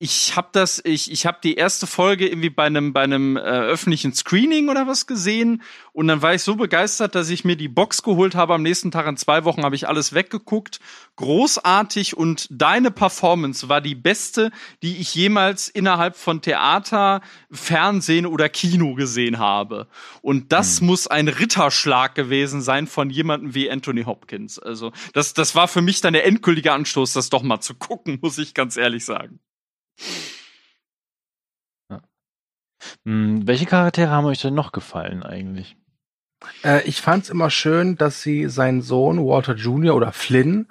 ich 0.04 0.36
habe 0.36 0.48
das, 0.52 0.82
ich, 0.84 1.12
ich 1.12 1.28
habe 1.28 1.38
die 1.44 1.54
erste 1.54 1.86
Folge 1.86 2.28
irgendwie 2.28 2.50
bei 2.50 2.64
einem 2.64 2.92
bei 2.92 3.04
einem 3.04 3.38
äh, 3.38 3.42
öffentlichen 3.42 4.14
Screening 4.16 4.70
oder 4.70 4.88
was 4.88 5.06
gesehen 5.06 5.62
und 5.94 6.08
dann 6.08 6.24
war 6.24 6.34
ich 6.34 6.42
so 6.42 6.56
begeistert, 6.56 7.14
dass 7.14 7.30
ich 7.30 7.46
mir 7.46 7.56
die 7.56 7.68
Box 7.68 8.02
geholt 8.02 8.34
habe. 8.34 8.56
Am 8.56 8.64
nächsten 8.64 8.90
Tag 8.90 9.06
in 9.06 9.16
zwei 9.16 9.46
Wochen 9.46 9.64
habe 9.64 9.76
ich 9.76 9.88
alles 9.88 10.14
weggeguckt, 10.14 10.80
großartig 11.18 12.18
und 12.18 12.48
deine 12.50 12.90
Performance 12.90 13.70
war 13.70 13.80
die 13.80 13.94
beste, 13.94 14.50
die 14.82 14.98
ich 14.98 15.14
jemals 15.14 15.70
innerhalb 15.70 16.16
von 16.16 16.42
Theater, 16.42 17.22
Fernsehen 17.52 18.26
oder 18.26 18.50
Kino 18.50 18.96
gesehen 18.96 19.38
habe. 19.38 19.88
Und 20.24 20.52
das 20.52 20.82
muss 20.82 21.06
ein 21.06 21.28
Ritterschlag 21.28 22.16
gewesen 22.16 22.64
sein 22.64 22.88
von 22.88 23.12
jemandem 23.12 23.54
wie 23.54 23.70
Anthony 23.70 24.06
Hopkins. 24.06 24.58
Also 24.58 24.94
das 25.14 25.36
das 25.36 25.54
war 25.54 25.68
für 25.68 25.84
mich 25.84 26.02
dann 26.02 26.14
der 26.14 26.26
endgültige 26.26 26.72
Anstoß, 26.72 27.14
das 27.14 27.30
doch 27.30 27.44
mal 27.44 27.62
zu 27.62 27.76
gucken, 27.76 28.18
muss 28.24 28.40
ich 28.40 28.56
ganz 28.56 28.78
ehrlich 28.78 29.06
sagen. 29.06 29.40
Hm, 33.06 33.48
welche 33.48 33.66
Charaktere 33.66 34.10
haben 34.10 34.26
euch 34.26 34.42
denn 34.42 34.54
noch 34.54 34.72
gefallen 34.72 35.24
eigentlich? 35.24 35.76
Äh, 36.64 36.84
ich 36.84 37.02
fand 37.02 37.24
es 37.24 37.30
immer 37.30 37.50
schön, 37.50 37.96
dass 37.98 38.22
sie 38.22 38.48
seinen 38.50 38.82
Sohn 38.82 39.20
Walter 39.20 39.56
Jr. 39.56 39.96
oder 39.96 40.12
Flynn 40.12 40.68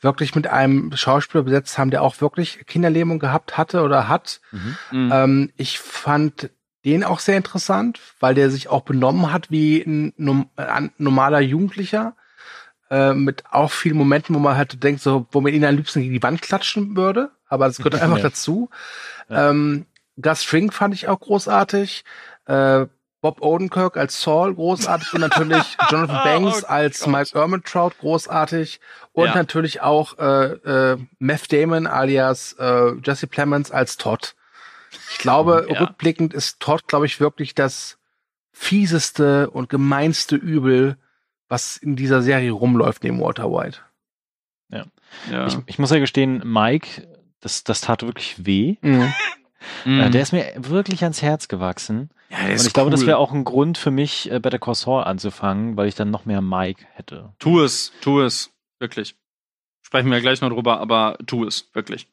wirklich 0.00 0.34
mit 0.34 0.46
einem 0.46 0.92
Schauspieler 0.94 1.44
besetzt 1.44 1.78
haben, 1.78 1.90
der 1.90 2.02
auch 2.02 2.20
wirklich 2.20 2.66
Kinderlähmung 2.66 3.18
gehabt 3.18 3.56
hatte 3.56 3.82
oder 3.82 4.08
hat. 4.08 4.40
Mhm. 4.52 4.76
Ähm, 5.12 5.52
ich 5.56 5.78
fand 5.78 6.50
den 6.84 7.04
auch 7.04 7.18
sehr 7.18 7.38
interessant, 7.38 7.98
weil 8.20 8.34
der 8.34 8.50
sich 8.50 8.68
auch 8.68 8.82
benommen 8.82 9.32
hat 9.32 9.50
wie 9.50 9.80
ein, 9.82 10.12
ein 10.56 10.92
normaler 10.98 11.40
Jugendlicher. 11.40 12.14
Äh, 12.90 13.14
mit 13.14 13.44
auch 13.50 13.70
vielen 13.70 13.96
Momenten, 13.96 14.34
wo 14.34 14.38
man 14.38 14.58
halt 14.58 14.82
denkt, 14.82 15.00
so, 15.00 15.26
wo 15.32 15.40
man 15.40 15.54
ihn 15.54 15.64
am 15.64 15.74
liebsten 15.74 16.02
gegen 16.02 16.12
die 16.12 16.22
Wand 16.22 16.42
klatschen 16.42 16.96
würde. 16.96 17.30
Aber 17.54 17.66
das 17.66 17.78
gehört 17.78 17.94
einfach 18.02 18.18
Ja. 18.18 18.22
dazu. 18.24 18.68
Ähm, 19.30 19.86
Gus 20.20 20.42
Fring 20.44 20.70
fand 20.70 20.94
ich 20.94 21.08
auch 21.08 21.18
großartig. 21.20 22.04
Äh, 22.46 22.86
Bob 23.20 23.40
Odenkirk 23.40 23.96
als 23.96 24.20
Saul 24.20 24.54
großartig 24.54 25.14
und 25.14 25.20
natürlich 25.20 25.64
Jonathan 25.90 26.20
Banks 26.24 26.62
Oh 26.62 26.66
als 26.68 27.00
Gott. 27.00 27.08
Mike 27.08 27.38
Ehrmantraut 27.38 27.96
großartig 27.98 28.80
und 29.12 29.28
Ja. 29.28 29.34
natürlich 29.34 29.80
auch 29.80 30.18
äh, 30.18 30.52
äh, 30.92 30.98
Meth 31.18 31.50
Damon 31.50 31.86
alias 31.86 32.52
äh, 32.58 32.92
Jesse 33.02 33.26
Plemons 33.26 33.70
als 33.70 33.96
Todd. 33.96 34.34
Ich 35.08 35.16
glaube, 35.16 35.66
Ja. 35.70 35.80
rückblickend 35.80 36.34
ist 36.34 36.60
Todd, 36.60 36.86
glaube 36.86 37.06
ich, 37.06 37.18
wirklich 37.18 37.54
das 37.54 37.96
fieseste 38.52 39.48
und 39.50 39.68
gemeinste 39.70 40.36
Übel, 40.36 40.98
was 41.48 41.76
in 41.78 41.96
dieser 41.96 42.20
Serie 42.22 42.52
rumläuft 42.52 43.02
neben 43.04 43.20
Walter 43.20 43.50
White. 43.50 43.78
Ja. 44.68 44.84
Ich, 45.46 45.56
ich 45.66 45.78
muss 45.78 45.90
ja 45.90 45.98
gestehen, 45.98 46.42
Mike, 46.44 47.06
das, 47.44 47.64
das 47.64 47.80
tat 47.82 48.02
wirklich 48.02 48.44
weh. 48.44 48.76
Mhm. 48.80 49.12
Mhm. 49.86 50.00
Äh, 50.00 50.10
der 50.10 50.20
ist 50.20 50.32
mir 50.32 50.52
wirklich 50.58 51.02
ans 51.04 51.22
Herz 51.22 51.48
gewachsen. 51.48 52.10
ja, 52.28 52.36
der 52.36 52.48
Und 52.48 52.54
ist 52.56 52.66
ich 52.66 52.74
glaube, 52.74 52.90
das 52.90 53.00
cool. 53.00 53.06
wäre 53.06 53.16
auch 53.16 53.32
ein 53.32 53.44
Grund 53.44 53.78
für 53.78 53.90
mich, 53.90 54.30
äh, 54.30 54.38
Better 54.38 54.58
Call 54.58 54.74
Saul 54.74 55.04
anzufangen, 55.04 55.78
weil 55.78 55.88
ich 55.88 55.94
dann 55.94 56.10
noch 56.10 56.26
mehr 56.26 56.42
Mike 56.42 56.84
hätte. 56.92 57.32
Tu 57.38 57.60
es, 57.62 57.90
tu 58.02 58.20
es, 58.20 58.52
wirklich. 58.78 59.16
Sprechen 59.80 60.10
wir 60.10 60.20
gleich 60.20 60.42
noch 60.42 60.50
drüber, 60.50 60.80
aber 60.80 61.16
tu 61.26 61.46
es, 61.46 61.70
wirklich. 61.72 62.08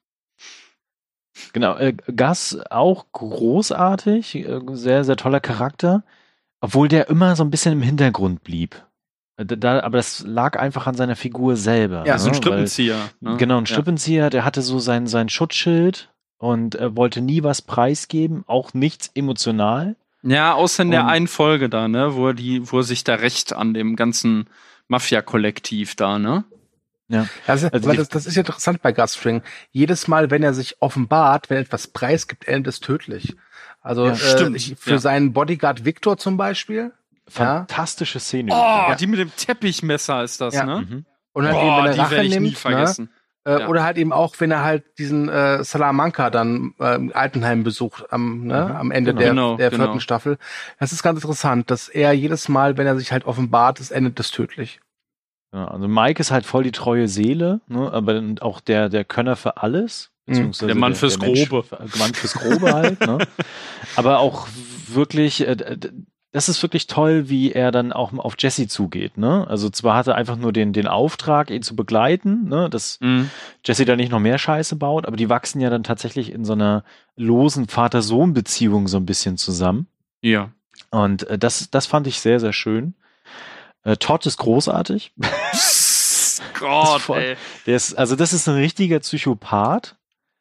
Genau, 1.53 1.75
äh, 1.75 1.93
Gus 2.15 2.57
auch 2.69 3.05
großartig, 3.11 4.35
äh, 4.35 4.61
sehr, 4.71 5.03
sehr 5.03 5.17
toller 5.17 5.39
Charakter, 5.39 6.03
obwohl 6.61 6.87
der 6.87 7.09
immer 7.09 7.35
so 7.35 7.43
ein 7.43 7.51
bisschen 7.51 7.73
im 7.73 7.81
Hintergrund 7.81 8.43
blieb. 8.43 8.81
Äh, 9.41 9.57
Da, 9.57 9.81
aber 9.81 9.97
das 9.97 10.23
lag 10.25 10.57
einfach 10.59 10.87
an 10.87 10.95
seiner 10.95 11.15
Figur 11.15 11.55
selber. 11.55 12.03
Ja, 12.05 12.13
ne? 12.13 12.19
so 12.19 12.27
ein 12.27 12.33
Weil- 12.33 12.37
Strippenzieher. 12.41 12.97
Ne? 13.19 13.37
Genau, 13.37 13.57
ein 13.57 13.65
Ja. 13.65 13.73
Strippenzieher, 13.73 14.29
der 14.29 14.45
hatte 14.45 14.61
so 14.61 14.79
sein, 14.79 15.07
sein 15.07 15.29
Schutzschild 15.29 16.09
und 16.37 16.75
er 16.75 16.95
wollte 16.95 17.21
nie 17.21 17.43
was 17.43 17.61
preisgeben, 17.61 18.43
auch 18.47 18.73
nichts 18.73 19.11
emotional. 19.15 19.95
Ja, 20.23 20.53
außer 20.53 20.83
in 20.83 20.91
der 20.91 21.03
Und- 21.03 21.09
einen 21.09 21.27
Folge 21.27 21.67
da, 21.69 21.87
ne, 21.87 22.15
wo 22.15 22.27
er 22.27 22.33
die, 22.35 22.71
wo 22.71 22.77
er 22.79 22.83
sich 22.83 23.03
da 23.03 23.15
recht 23.15 23.53
an 23.53 23.73
dem 23.73 23.95
ganzen 23.95 24.47
Mafia-Kollektiv 24.87 25.95
da, 25.95 26.19
ne? 26.19 26.43
Also, 27.09 27.25
Also 27.45 27.67
aber 27.67 27.91
die- 27.91 27.97
das, 27.97 28.07
das 28.07 28.25
ist 28.25 28.35
ja 28.35 28.41
interessant 28.41 28.81
bei 28.81 28.93
Gus 28.93 29.15
Fring. 29.15 29.41
Jedes 29.71 30.07
Mal, 30.07 30.31
wenn 30.31 30.43
er 30.43 30.53
sich 30.53 30.77
offenbart, 30.81 31.49
wenn 31.49 31.57
er 31.57 31.61
etwas 31.63 31.87
preisgibt, 31.87 32.47
endet 32.47 32.67
es 32.73 32.79
tödlich. 32.79 33.35
Also 33.81 34.05
Ja, 34.05 34.11
äh, 34.13 34.15
stimmt. 34.15 34.55
ich, 34.55 34.75
für 34.77 34.91
Ja. 34.91 34.97
seinen 34.99 35.33
Bodyguard 35.33 35.83
Victor 35.83 36.17
zum 36.17 36.37
Beispiel. 36.37 36.91
Ja. 37.29 37.33
Fantastische 37.33 38.19
Szene. 38.19 38.51
Oh, 38.53 38.93
die 38.99 39.07
mit 39.07 39.19
dem 39.19 39.31
Teppichmesser 39.35 40.23
ist 40.23 40.41
das, 40.41 40.53
Ja. 40.55 40.65
ne? 40.65 40.81
Mhm. 40.89 41.05
Und 41.33 41.45
halt 41.45 41.55
Boah, 41.55 41.61
eben, 41.77 41.85
wenn 41.85 41.91
die 41.93 41.97
er 41.99 42.03
Rache 42.03 42.11
werde 42.11 42.25
ich 42.27 42.33
nimmt, 42.33 42.45
nie 42.47 42.53
vergessen. 42.55 43.09
Ne? 43.45 43.53
Äh, 43.53 43.59
Ja. 43.61 43.67
Oder 43.69 43.83
halt 43.83 43.97
eben 43.97 44.11
auch, 44.13 44.35
wenn 44.39 44.51
er 44.51 44.63
halt 44.63 44.83
diesen 44.99 45.29
äh, 45.29 45.63
Salamanca 45.63 46.29
dann 46.29 46.73
äh, 46.79 46.95
im 46.95 47.11
Altenheim 47.15 47.63
besucht 47.63 48.11
am, 48.11 48.45
ne, 48.45 48.65
Mhm. 48.69 48.75
am 48.75 48.91
Ende 48.91 49.13
Genau. 49.13 49.19
der, 49.21 49.29
Genau, 49.29 49.57
der 49.57 49.69
genau. 49.71 49.83
vierten 49.85 49.99
Staffel. 50.01 50.37
Das 50.79 50.91
ist 50.91 51.01
ganz 51.03 51.17
interessant, 51.23 51.71
dass 51.71 51.87
er 51.89 52.11
jedes 52.13 52.49
Mal, 52.49 52.77
wenn 52.77 52.85
er 52.85 52.97
sich 52.97 53.11
halt 53.11 53.25
offenbart, 53.25 53.79
es 53.79 53.91
endet 53.91 54.19
es 54.19 54.29
tödlich. 54.31 54.79
Ja, 55.53 55.67
also 55.69 55.87
Mike 55.87 56.19
ist 56.21 56.31
halt 56.31 56.45
voll 56.45 56.63
die 56.63 56.71
treue 56.71 57.07
Seele, 57.07 57.61
ne? 57.67 57.91
aber 57.91 58.13
dann 58.13 58.37
auch 58.39 58.59
der, 58.61 58.89
der 58.89 59.05
Könner 59.05 59.35
für 59.35 59.57
alles. 59.57 60.11
Mhm. 60.27 60.33
beziehungsweise 60.33 60.67
Der 60.67 60.75
Mann 60.75 60.95
fürs 60.95 61.17
Mensch- 61.17 61.49
Grobe. 61.49 61.65
Der 61.77 61.97
Mann 61.99 62.13
fürs 62.13 62.33
Grobe 62.35 62.71
halt. 62.73 62.99
Ne? 63.01 63.17
Aber 63.95 64.19
auch 64.19 64.47
wirklich, 64.87 65.45
äh, 65.47 65.55
das 66.33 66.47
ist 66.47 66.61
wirklich 66.63 66.87
toll, 66.87 67.27
wie 67.29 67.51
er 67.51 67.71
dann 67.71 67.91
auch 67.91 68.13
auf 68.13 68.35
Jesse 68.39 68.67
zugeht. 68.67 69.17
Ne? 69.17 69.45
Also 69.49 69.69
zwar 69.69 69.95
hat 69.97 70.07
er 70.07 70.15
einfach 70.15 70.37
nur 70.37 70.53
den, 70.53 70.71
den 70.71 70.87
Auftrag, 70.87 71.49
ihn 71.49 71.61
zu 71.61 71.75
begleiten, 71.75 72.47
ne? 72.47 72.69
dass 72.69 72.99
Mhm. 73.01 73.29
Jesse 73.65 73.83
da 73.85 73.95
nicht 73.97 74.11
noch 74.11 74.19
mehr 74.19 74.37
Scheiße 74.37 74.77
baut, 74.77 75.05
aber 75.05 75.17
die 75.17 75.27
wachsen 75.29 75.59
ja 75.59 75.69
dann 75.69 75.83
tatsächlich 75.83 76.31
in 76.31 76.45
so 76.45 76.53
einer 76.53 76.83
losen 77.17 77.67
Vater-Sohn-Beziehung 77.67 78.87
so 78.87 78.97
ein 78.97 79.05
bisschen 79.05 79.37
zusammen. 79.37 79.87
Ja. 80.21 80.51
Und 80.89 81.23
äh, 81.27 81.37
das, 81.37 81.69
das 81.69 81.85
fand 81.85 82.07
ich 82.07 82.19
sehr, 82.21 82.39
sehr 82.39 82.53
schön. 82.53 82.93
Äh, 83.83 83.97
Todd 83.97 84.25
ist 84.25 84.37
großartig. 84.37 85.11
Gott, 86.59 87.01
voll- 87.01 87.19
ey. 87.19 87.35
Der 87.65 87.75
ist, 87.75 87.93
also 87.97 88.15
das 88.15 88.33
ist 88.33 88.47
ein 88.47 88.55
richtiger 88.55 88.99
Psychopath. 88.99 89.95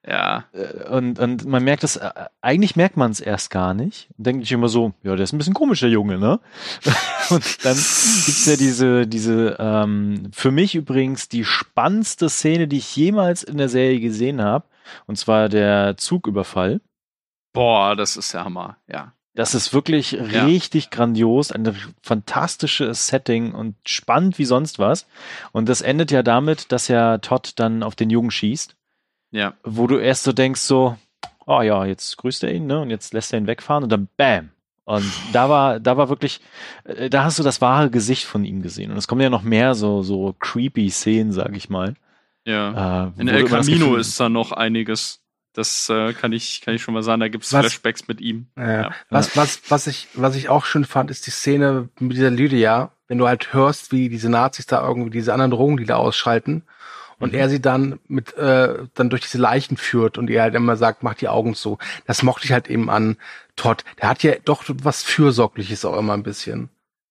Ja. 0.07 0.45
Äh, 0.53 0.89
Und, 0.89 1.19
und 1.19 1.45
man 1.45 1.63
merkt 1.63 1.83
das, 1.83 1.97
äh, 1.97 2.11
eigentlich 2.41 2.77
merkt 2.77 2.97
man 2.97 3.11
es 3.11 3.21
erst 3.21 3.51
gar 3.51 3.75
nicht. 3.75 4.09
Und 4.17 4.27
denkt 4.27 4.45
sich 4.45 4.53
immer 4.53 4.69
so, 4.69 4.95
ja, 5.03 5.15
der 5.15 5.25
ist 5.25 5.33
ein 5.33 5.39
bisschen 5.39 5.55
komisch, 5.55 5.81
der 5.81 5.91
Junge, 5.91 6.19
ne? 6.19 6.41
und 7.31 7.65
dann 7.65 7.77
gibt's 7.77 8.47
ja 8.47 8.57
diese, 8.57 9.07
diese, 9.07 9.57
ähm, 9.59 10.31
für 10.33 10.51
mich 10.51 10.75
übrigens 10.75 11.29
die 11.29 11.45
spannendste 11.45 12.29
Szene, 12.29 12.67
die 12.67 12.79
ich 12.79 12.97
jemals 12.97 13.43
in 13.43 13.59
der 13.59 13.69
Serie 13.69 14.01
gesehen 14.01 14.43
habe. 14.43 14.65
Und 15.07 15.17
zwar 15.17 15.49
der 15.49 15.97
Zugüberfall. 15.97 16.81
Boah, 17.53 17.95
das 17.95 18.17
ist 18.17 18.33
der 18.35 18.45
Hammer. 18.45 18.77
Ja. 18.89 19.13
Das 19.35 19.55
ist 19.55 19.73
wirklich 19.73 20.15
richtig 20.15 20.91
grandios, 20.91 21.53
ein 21.53 21.73
fantastisches 22.03 23.07
Setting 23.07 23.53
und 23.53 23.77
spannend 23.87 24.39
wie 24.39 24.45
sonst 24.45 24.81
was. 24.81 25.07
Und 25.53 25.69
das 25.69 25.83
endet 25.83 26.11
ja 26.11 26.25
damit, 26.25 26.73
dass 26.73 26.89
ja 26.89 27.19
Todd 27.19 27.53
dann 27.57 27.85
auf 27.85 27.95
den 27.95 28.11
Jungen 28.11 28.33
schießt, 28.33 28.75
Ja. 29.33 29.55
wo 29.65 29.87
du 29.87 29.99
erst 29.99 30.25
so 30.25 30.33
denkst, 30.33 30.61
so, 30.61 30.97
oh 31.47 31.63
ja, 31.63 31.85
jetzt 31.85 32.17
grüßt 32.17 32.45
er 32.45 32.53
ihn, 32.53 32.67
ne? 32.67 32.81
Und 32.81 32.91
jetzt 32.91 33.13
lässt 33.13 33.33
er 33.33 33.39
ihn 33.39 33.47
wegfahren 33.47 33.85
und 33.85 33.91
dann 33.91 34.09
bam. 34.17 34.51
Und 34.85 35.05
da 35.33 35.49
war, 35.49 35.79
da 35.79 35.97
war 35.97 36.09
wirklich, 36.09 36.41
äh, 36.85 37.09
da 37.09 37.23
hast 37.25 37.39
du 37.39 37.43
das 37.45 37.61
wahre 37.61 37.91
Gesicht 37.91 38.25
von 38.25 38.45
ihm 38.45 38.61
gesehen. 38.63 38.91
Und 38.91 38.97
es 38.97 39.07
kommen 39.07 39.21
ja 39.21 39.31
noch 39.31 39.43
mehr 39.43 39.75
so, 39.75 40.03
so 40.03 40.35
creepy 40.41 40.91
Szenen, 40.91 41.31
sag 41.33 41.55
ich 41.57 41.69
mal. 41.71 41.95
Ja. 42.45 43.07
Äh, 43.17 43.21
In 43.21 43.29
El 43.29 43.45
Camino 43.45 43.95
ist 43.97 44.19
da 44.19 44.29
noch 44.29 44.51
einiges. 44.53 45.21
Das 45.53 45.89
äh, 45.91 46.13
kann 46.13 46.33
ich 46.33 46.61
kann 46.61 46.75
ich 46.75 46.83
schon 46.83 46.95
mal 46.95 47.03
sagen. 47.03 47.21
Da 47.21 47.29
gibt's 47.29 47.53
Was- 47.53 47.61
Flashbacks 47.61 48.09
mit 48.09 48.21
ihm. 48.21 48.47
Ja. 48.57 48.83
Ja. 48.83 48.91
Was, 49.11 49.37
was, 49.37 49.61
was 49.69 49.87
ich, 49.87 50.09
was 50.15 50.35
ich 50.37 50.49
auch 50.49 50.65
schön 50.65 50.85
fand, 50.85 51.11
ist 51.11 51.27
die 51.27 51.31
Szene 51.33 51.89
mit 51.99 52.17
dieser 52.17 52.31
Lydia, 52.31 52.91
wenn 53.09 53.19
du 53.19 53.29
halt 53.29 53.53
hörst, 53.53 53.93
wie 53.93 54.09
diese 54.09 54.29
Nazis 54.31 54.67
da 54.67 54.85
irgendwie 54.87 55.11
diese 55.11 55.33
anderen 55.33 55.51
Drogendealer 55.53 55.99
ausschalten 55.99 56.63
und 57.21 57.33
Mhm. 57.33 57.39
er 57.39 57.49
sie 57.49 57.61
dann 57.63 58.01
mit, 58.09 58.37
äh, 58.37 58.85
dann 58.95 59.11
durch 59.11 59.23
diese 59.23 59.39
Leichen 59.39 59.77
führt 59.77 60.19
und 60.19 60.29
ihr 60.29 60.43
halt 60.43 60.55
immer 60.57 60.77
sagt, 60.77 61.03
mach 61.05 61.15
die 61.15 61.29
Augen 61.29 61.55
zu. 61.55 61.79
Das 62.07 62.23
mochte 62.25 62.47
ich 62.47 62.53
halt 62.53 62.69
eben 62.69 62.91
an 62.91 63.17
Todd. 63.57 63.85
Der 64.01 64.09
hat 64.09 64.23
ja 64.25 64.33
doch 64.45 64.65
was 64.69 65.03
Fürsorgliches 65.05 65.85
auch 65.85 65.97
immer 65.99 66.15
ein 66.15 66.23
bisschen. 66.25 66.69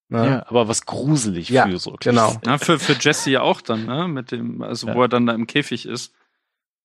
Ne? 0.09 0.25
Ja, 0.25 0.45
aber 0.47 0.67
was 0.67 0.85
gruselig 0.85 1.49
Ja, 1.49 1.67
fürsorglich. 1.67 2.11
genau. 2.11 2.35
Ja, 2.45 2.57
für, 2.57 2.79
für 2.79 2.97
Jesse 2.99 3.29
ja 3.29 3.41
auch 3.41 3.61
dann, 3.61 3.85
ne? 3.85 4.07
Mit 4.07 4.31
dem, 4.31 4.61
also 4.63 4.87
Ja. 4.87 4.95
wo 4.95 5.03
er 5.03 5.07
dann 5.07 5.25
da 5.27 5.33
im 5.33 5.45
Käfig 5.47 5.85
ist. 5.85 6.13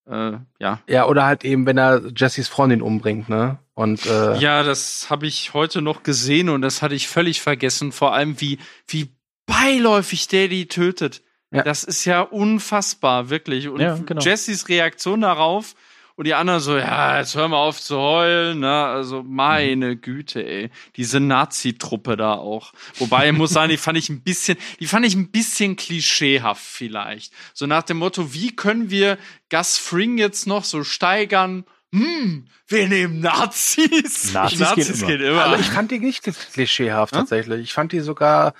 Äh, 0.07 0.33
ja. 0.59 0.79
Ja, 0.87 1.07
oder 1.07 1.25
halt 1.25 1.43
eben, 1.43 1.65
wenn 1.65 1.79
er 1.79 2.03
Jessys 2.15 2.47
Freundin 2.47 2.83
umbringt, 2.83 3.27
ne? 3.27 3.57
Und 3.73 4.05
äh, 4.05 4.37
Ja, 4.37 4.61
das 4.61 5.09
habe 5.09 5.25
ich 5.25 5.55
heute 5.55 5.81
noch 5.81 6.03
gesehen 6.03 6.49
und 6.49 6.61
das 6.61 6.83
hatte 6.83 6.93
ich 6.93 7.07
völlig 7.07 7.41
vergessen. 7.41 7.91
Vor 7.91 8.13
allem, 8.13 8.39
wie, 8.39 8.59
wie 8.87 9.09
beiläufig 9.47 10.27
der 10.27 10.47
die 10.47 10.67
tötet. 10.67 11.23
Ja. 11.55 11.63
Das 11.63 11.83
ist 11.83 12.05
ja 12.05 12.21
unfassbar, 12.21 13.29
wirklich. 13.29 13.67
Und 13.69 13.79
Ja, 13.81 13.97
genau. 14.05 14.21
Jessys 14.21 14.67
Reaktion 14.69 15.21
darauf 15.21 15.75
und 16.15 16.25
die 16.27 16.33
anderen 16.33 16.61
so, 16.61 16.77
ja, 16.77 17.19
jetzt 17.19 17.35
hör 17.35 17.47
mal 17.49 17.57
auf 17.57 17.81
zu 17.81 17.97
heulen, 17.97 18.59
ne? 18.61 18.85
Also, 18.85 19.21
meine 19.21 19.97
Güte, 19.97 20.45
ey. 20.45 20.69
Diese 20.95 21.19
Nazi-Truppe 21.19 22.15
da 22.15 22.33
auch. 22.35 22.71
Wobei, 22.99 23.27
ich 23.29 23.33
muss 23.33 23.51
sagen, 23.51 23.69
die 23.69 23.77
fand 23.77 23.97
ich 23.97 24.09
ein 24.09 24.21
bisschen, 24.21 24.57
die 24.79 24.87
fand 24.87 25.05
ich 25.05 25.15
ein 25.15 25.29
bisschen 25.31 25.75
klischeehaft 25.75 26.63
vielleicht. 26.63 27.33
So 27.53 27.65
nach 27.67 27.83
dem 27.83 27.97
Motto, 27.97 28.33
wie 28.33 28.55
können 28.55 28.89
wir 28.89 29.17
Gus 29.49 29.77
Fring 29.77 30.17
jetzt 30.17 30.47
noch 30.47 30.63
so 30.63 30.83
steigern? 30.85 31.65
Hm, 31.93 32.47
wir 32.67 32.87
nehmen 32.87 33.19
Nazis. 33.19 34.33
Nazis 34.33 35.05
gehen 35.05 35.21
immer. 35.21 35.43
Also 35.45 35.61
ich 35.61 35.69
fand 35.69 35.91
die 35.91 35.99
nicht 35.99 36.23
klischeehaft 36.53 37.13
Ja? 37.13 37.19
tatsächlich. 37.19 37.61
Ich 37.61 37.73
fand 37.73 37.91
die 37.91 37.99
sogar, 37.99 38.53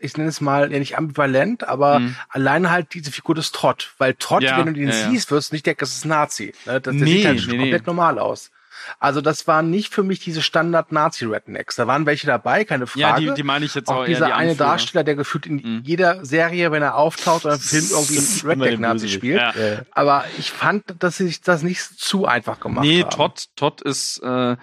ich 0.00 0.16
nenne 0.16 0.28
es 0.28 0.40
mal, 0.40 0.72
ja 0.72 0.78
nicht 0.78 0.96
ambivalent, 0.98 1.66
aber 1.66 2.00
Mhm. 2.00 2.16
alleine 2.28 2.70
halt 2.70 2.94
diese 2.94 3.10
Figur 3.12 3.34
des 3.34 3.52
Todd. 3.52 3.92
Weil 3.98 4.14
Todd, 4.14 4.42
Ja, 4.42 4.58
wenn 4.58 4.66
du 4.66 4.72
den 4.72 4.88
ja, 4.88 5.10
siehst, 5.10 5.30
wirst 5.30 5.50
du 5.52 5.54
nicht 5.54 5.66
denken, 5.66 5.80
das 5.80 5.92
ist 5.96 6.04
ein 6.04 6.08
Nazi. 6.08 6.52
Ne? 6.66 6.80
Das, 6.80 6.94
Nee, 6.94 7.04
sieht 7.04 7.26
halt 7.26 7.46
nee, 7.48 7.56
komplett 7.58 7.82
nee. 7.82 7.86
normal 7.86 8.18
aus. 8.18 8.50
Also 8.98 9.20
das 9.20 9.46
waren 9.46 9.68
nicht 9.70 9.92
für 9.92 10.02
mich 10.02 10.20
diese 10.20 10.40
Standard-Nazi-Rednecks. 10.42 11.76
Da 11.76 11.86
waren 11.86 12.06
welche 12.06 12.26
dabei, 12.26 12.64
keine 12.64 12.86
Frage. 12.86 13.00
Ja, 13.00 13.18
die, 13.20 13.34
die 13.34 13.42
meine 13.42 13.64
ich 13.64 13.74
jetzt 13.74 13.88
auch, 13.88 13.96
auch 14.02 14.04
dieser 14.06 14.26
die 14.26 14.32
eine 14.32 14.50
Anführer. 14.52 14.68
Darsteller, 14.70 15.04
der 15.04 15.14
gefühlt 15.16 15.46
in 15.46 15.56
Mhm. 15.56 15.82
jeder 15.84 16.24
Serie, 16.24 16.72
wenn 16.72 16.82
er 16.82 16.96
auftaucht 16.96 17.44
oder 17.44 17.54
im 17.54 17.60
Film 17.60 17.84
irgendwie 17.90 18.18
einen 18.18 18.40
der 18.42 18.50
Redneck-Nazi 18.50 19.08
spielt. 19.08 19.36
Ja. 19.40 19.52
Aber 19.92 20.24
ich 20.38 20.50
fand, 20.50 20.84
dass 20.98 21.18
sie 21.18 21.26
sich 21.26 21.40
das 21.42 21.62
nicht 21.62 21.80
zu 21.82 22.26
einfach 22.26 22.58
gemacht 22.60 22.84
Nee, 22.84 23.02
haben. 23.02 23.10
Todd, 23.10 23.44
Todd 23.56 23.82
ist 23.82 24.18
äh, 24.22 24.56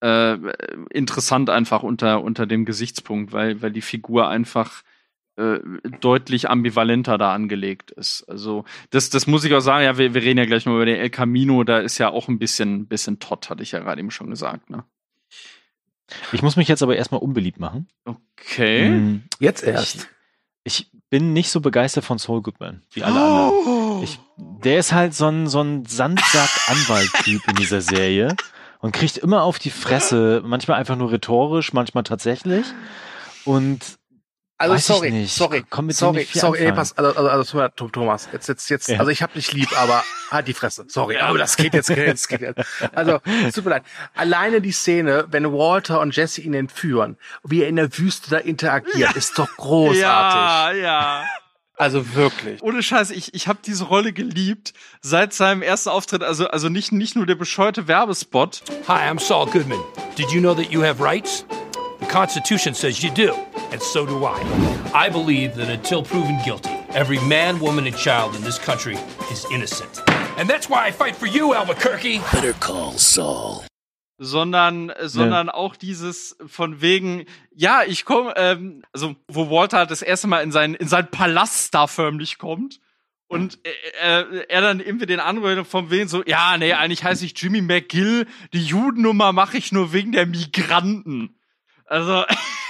äh, 0.00 0.36
interessant 0.90 1.50
einfach 1.50 1.82
unter, 1.82 2.22
unter 2.22 2.46
dem 2.46 2.64
Gesichtspunkt, 2.64 3.32
weil, 3.32 3.60
weil 3.62 3.72
die 3.72 3.82
Figur 3.82 4.28
einfach 4.28 4.82
äh, 5.36 5.60
deutlich 6.00 6.50
ambivalenter 6.50 7.18
da 7.18 7.32
angelegt 7.32 7.90
ist. 7.92 8.24
Also 8.28 8.64
das, 8.90 9.10
das 9.10 9.26
muss 9.26 9.44
ich 9.44 9.54
auch 9.54 9.60
sagen, 9.60 9.84
ja, 9.84 9.98
wir, 9.98 10.14
wir 10.14 10.22
reden 10.22 10.38
ja 10.38 10.46
gleich 10.46 10.66
noch 10.66 10.74
über 10.74 10.86
den 10.86 10.96
El 10.96 11.10
Camino, 11.10 11.64
da 11.64 11.78
ist 11.78 11.98
ja 11.98 12.10
auch 12.10 12.28
ein 12.28 12.38
bisschen, 12.38 12.86
bisschen 12.86 13.18
Todd, 13.18 13.48
hatte 13.50 13.62
ich 13.62 13.72
ja 13.72 13.78
gerade 13.80 14.00
eben 14.00 14.10
schon 14.10 14.30
gesagt. 14.30 14.70
Ne? 14.70 14.84
Ich 16.32 16.42
muss 16.42 16.56
mich 16.56 16.68
jetzt 16.68 16.82
aber 16.82 16.96
erstmal 16.96 17.20
unbeliebt 17.20 17.60
machen. 17.60 17.88
Okay. 18.04 18.86
Hm, 18.86 19.22
Jetzt 19.38 19.62
erst. 19.62 20.08
Ich 20.64 20.90
bin 21.10 21.32
nicht 21.32 21.50
so 21.50 21.60
begeistert 21.60 22.04
von 22.04 22.18
Saul 22.18 22.42
Goodman 22.42 22.82
wie 22.92 23.02
alle 23.02 23.20
anderen. 23.20 23.50
Oh. 23.66 24.00
Ich, 24.02 24.18
der 24.36 24.78
ist 24.78 24.92
halt 24.92 25.14
so 25.14 25.28
ein, 25.28 25.46
so 25.46 25.60
ein 25.60 25.84
Sandsack-Anwalt-Typ 25.86 27.48
in 27.48 27.56
dieser 27.56 27.80
Serie 27.80 28.36
und 28.80 28.92
kriegt 28.92 29.16
immer 29.18 29.42
auf 29.42 29.58
die 29.58 29.70
Fresse, 29.70 30.42
manchmal 30.44 30.78
einfach 30.78 30.96
nur 30.96 31.10
rhetorisch, 31.10 31.72
manchmal 31.72 32.04
tatsächlich. 32.04 32.66
Und 33.44 33.80
Also 34.60 34.74
Weiß 34.74 34.80
ich 34.80 34.86
sorry, 34.86 35.10
nicht. 35.12 35.34
sorry, 35.34 35.64
Komm 35.70 35.86
mit 35.86 35.96
sorry, 35.96 36.26
sorry, 36.32 36.58
ey, 36.58 36.72
pass, 36.72 36.96
also, 36.98 37.16
also, 37.16 37.60
also 37.60 37.88
Thomas, 37.88 38.28
jetzt, 38.32 38.48
jetzt, 38.48 38.68
jetzt, 38.70 38.88
Ja. 38.88 38.98
also 38.98 39.10
ich 39.12 39.22
hab 39.22 39.32
dich 39.34 39.52
lieb, 39.52 39.68
aber 39.80 40.02
halt 40.32 40.48
die 40.48 40.52
Fresse, 40.52 40.84
sorry, 40.88 41.16
aber 41.18 41.38
das 41.38 41.56
geht 41.56 41.74
jetzt, 41.74 41.88
jetzt 41.90 42.28
geht 42.28 42.40
jetzt. 42.40 42.60
Also, 42.92 43.20
tut 43.54 43.64
mir 43.64 43.70
leid. 43.70 43.84
Alleine 44.16 44.60
die 44.60 44.72
Szene, 44.72 45.26
wenn 45.30 45.52
Walter 45.52 46.00
und 46.00 46.14
Jesse 46.16 46.40
ihn 46.40 46.54
entführen, 46.54 47.16
wie 47.44 47.62
er 47.62 47.68
in 47.68 47.76
der 47.76 47.96
Wüste 47.98 48.30
da 48.30 48.38
interagiert, 48.38 49.14
ist 49.14 49.38
doch 49.38 49.48
großartig. 49.56 50.00
Ja, 50.02 50.72
ja. 50.72 51.24
Also 51.78 52.14
wirklich. 52.14 52.60
Ohne 52.62 52.82
Scheiß, 52.82 53.10
ich, 53.10 53.34
ich 53.34 53.46
habe 53.46 53.60
diese 53.64 53.84
Rolle 53.84 54.12
geliebt 54.12 54.72
seit 55.00 55.32
seinem 55.32 55.62
ersten 55.62 55.90
Auftritt. 55.90 56.24
Also, 56.24 56.48
also 56.48 56.68
nicht, 56.68 56.90
nicht 56.90 57.14
nur 57.14 57.24
der 57.24 57.36
bescheuerte 57.36 57.86
Werbespot. 57.86 58.62
Hi, 58.88 59.08
I'm 59.08 59.20
Saul 59.20 59.46
Goodman. 59.46 59.78
Did 60.16 60.32
you 60.32 60.40
know 60.40 60.54
that 60.54 60.72
you 60.72 60.82
have 60.82 61.00
rights? 61.00 61.44
The 62.00 62.06
Constitution 62.06 62.74
says 62.74 63.02
you 63.02 63.10
do, 63.10 63.32
and 63.72 63.80
so 63.80 64.04
do 64.04 64.24
I. 64.24 64.40
I 64.92 65.08
believe 65.08 65.54
that 65.56 65.68
until 65.68 66.02
proven 66.02 66.38
guilty, 66.44 66.70
every 66.94 67.18
man, 67.20 67.60
woman, 67.60 67.86
and 67.86 67.96
child 67.96 68.34
in 68.34 68.42
this 68.42 68.58
country 68.58 68.96
is 69.30 69.46
innocent. 69.52 70.02
And 70.36 70.48
that's 70.48 70.68
why 70.68 70.86
I 70.86 70.90
fight 70.92 71.16
for 71.16 71.26
you, 71.26 71.54
Albuquerque. 71.54 72.20
Better 72.32 72.54
call 72.54 72.92
Saul. 72.92 73.64
Sondern 74.18 74.92
sondern 75.02 75.48
auch 75.48 75.76
dieses 75.76 76.36
von 76.46 76.80
wegen 76.80 77.24
ja 77.54 77.82
ich 77.86 78.04
komme 78.04 78.34
ähm, 78.36 78.82
also 78.92 79.14
wo 79.28 79.48
Walter 79.48 79.86
das 79.86 80.02
erste 80.02 80.26
Mal 80.26 80.42
in 80.42 80.50
seinen 80.50 80.74
in 80.74 80.88
seinen 80.88 81.10
Palast 81.10 81.72
da 81.72 81.86
förmlich 81.86 82.38
kommt 82.38 82.80
und 83.28 83.58
äh, 83.64 84.20
äh, 84.20 84.46
er 84.48 84.60
dann 84.60 84.80
irgendwie 84.80 85.06
den 85.06 85.20
Anrede 85.20 85.64
von 85.64 85.90
wegen 85.90 86.08
so 86.08 86.24
ja 86.26 86.58
nee 86.58 86.72
eigentlich 86.72 87.04
heiße 87.04 87.24
ich 87.24 87.40
Jimmy 87.40 87.62
McGill 87.62 88.26
die 88.52 88.64
Judennummer 88.64 89.32
mache 89.32 89.56
ich 89.56 89.70
nur 89.70 89.92
wegen 89.92 90.12
der 90.12 90.26
Migranten. 90.26 91.38
Also 91.86 92.24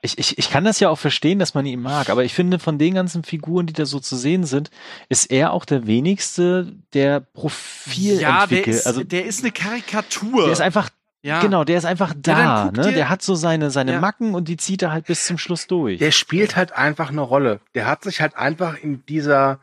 ich, 0.00 0.18
ich, 0.18 0.38
ich 0.38 0.50
kann 0.50 0.64
das 0.64 0.78
ja 0.78 0.90
auch 0.90 0.98
verstehen, 0.98 1.38
dass 1.38 1.54
man 1.54 1.66
ihn 1.66 1.80
mag, 1.80 2.08
aber 2.08 2.24
ich 2.24 2.32
finde, 2.32 2.58
von 2.58 2.78
den 2.78 2.94
ganzen 2.94 3.24
Figuren, 3.24 3.66
die 3.66 3.72
da 3.72 3.84
so 3.84 3.98
zu 3.98 4.16
sehen 4.16 4.44
sind, 4.44 4.70
ist 5.08 5.30
er 5.30 5.52
auch 5.52 5.64
der 5.64 5.86
wenigste, 5.86 6.72
der 6.94 7.20
Profil 7.20 8.20
ja 8.20 8.28
der 8.30 8.42
entwickelt. 8.42 8.76
ist 8.76 8.86
also 8.86 9.02
der 9.02 9.24
ist 9.24 9.40
eine 9.42 9.50
Karikatur 9.50 10.44
der 10.44 10.52
ist 10.52 10.60
einfach, 10.60 10.90
ja 11.22 11.40
genau, 11.40 11.64
der 11.64 11.78
ist 11.78 11.84
einfach 11.84 12.14
da. 12.16 12.70
guck 12.72 12.76
ne? 12.76 12.92
Der 12.92 13.08
hat 13.08 13.22
so 13.22 13.34
seine, 13.34 13.72
seine 13.72 13.92
Ja. 13.92 14.00
Macken 14.00 14.34
und 14.36 14.46
die 14.46 14.56
zieht 14.56 14.82
er 14.82 14.92
halt 14.92 15.06
bis 15.06 15.26
zum 15.26 15.36
Schluss 15.36 15.66
durch. 15.66 15.98
Der 15.98 16.12
spielt 16.12 16.54
halt 16.54 16.72
einfach 16.72 17.10
eine 17.10 17.22
Rolle. 17.22 17.60
Der 17.74 17.86
hat 17.86 18.04
sich 18.04 18.20
halt 18.20 18.36
einfach 18.36 18.78
in 18.80 19.04
dieser, 19.06 19.58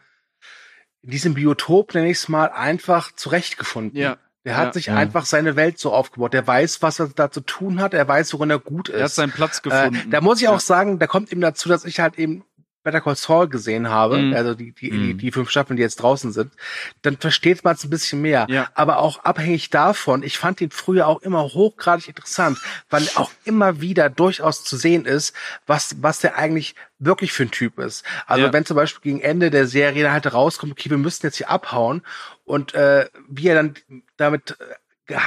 in 1.01 1.11
diesem 1.11 1.35
Biotop, 1.35 1.93
nenne 1.93 2.09
ich 2.09 2.17
es 2.17 2.27
mal, 2.27 2.47
einfach 2.47 3.13
zurechtgefunden. 3.13 3.97
ja 3.97 4.17
Der 4.45 4.55
hat 4.57 4.67
Ja. 4.67 4.73
sich 4.73 4.85
Ja. 4.85 4.95
einfach 4.95 5.25
seine 5.25 5.55
Welt 5.55 5.79
so 5.79 5.91
aufgebaut. 5.91 6.33
Der 6.33 6.45
weiß, 6.45 6.81
was 6.81 6.99
er 6.99 7.09
da 7.09 7.31
zu 7.31 7.41
tun 7.41 7.81
hat. 7.81 7.93
Er 7.93 8.07
weiß, 8.07 8.31
worin 8.33 8.51
er 8.51 8.59
gut 8.59 8.89
ist. 8.89 8.95
er 8.97 9.03
hat 9.05 9.11
seinen 9.11 9.31
Platz 9.31 9.57
Äh, 9.59 9.61
gefunden 9.63 10.11
da 10.11 10.21
muss 10.21 10.41
ich 10.41 10.47
auch 10.47 10.59
sagen, 10.59 10.99
da 10.99 11.07
kommt 11.07 11.31
eben 11.31 11.41
dazu, 11.41 11.67
dass 11.67 11.83
ich 11.83 11.99
halt 11.99 12.17
eben 12.19 12.43
Better 12.85 13.01
Call 13.01 13.15
Saul 13.17 13.49
gesehen 13.49 13.89
habe, 13.89 14.17
Mhm. 14.19 14.33
also 14.33 14.53
die, 14.53 14.71
die, 14.71 14.89
die, 14.91 14.97
Mhm. 15.13 15.17
die 15.17 15.31
fünf 15.33 15.49
Staffeln, 15.49 15.75
die 15.75 15.83
jetzt 15.83 15.97
draußen 15.97 16.31
sind, 16.31 16.53
dann 17.01 17.17
versteht 17.17 17.63
man 17.65 17.75
es 17.75 17.83
ein 17.83 17.89
bisschen 17.89 18.21
mehr. 18.21 18.47
Ja. 18.49 18.69
Aber 18.75 18.99
auch 18.99 19.19
abhängig 19.25 19.69
davon, 19.71 20.23
ich 20.23 20.37
fand 20.37 20.61
ihn 20.61 20.71
früher 20.71 21.07
auch 21.07 21.21
immer 21.21 21.41
hochgradig 21.43 22.07
interessant, 22.07 22.57
weil 22.89 23.03
auch 23.15 23.31
immer 23.43 23.81
wieder 23.81 24.09
durchaus 24.09 24.63
zu 24.63 24.77
sehen 24.77 25.05
ist, 25.05 25.33
was, 25.67 25.97
was 26.01 26.19
der 26.19 26.37
eigentlich 26.37 26.75
wirklich 26.99 27.33
für 27.33 27.43
ein 27.43 27.51
Typ 27.51 27.77
ist. 27.79 28.05
Also 28.25 28.45
Ja. 28.45 28.53
wenn 28.53 28.65
zum 28.65 28.75
Beispiel 28.77 29.01
gegen 29.11 29.21
Ende 29.21 29.51
der 29.51 29.67
Serie 29.67 30.03
dann 30.03 30.13
halt 30.13 30.31
rauskommt, 30.33 30.71
okay, 30.71 30.89
wir 30.89 30.97
müssen 30.97 31.25
jetzt 31.25 31.35
hier 31.37 31.49
abhauen 31.49 32.03
und 32.45 32.73
äh, 32.73 33.09
wie 33.27 33.47
er 33.49 33.55
dann 33.55 33.73
damit 34.17 34.51
äh, 34.61 34.63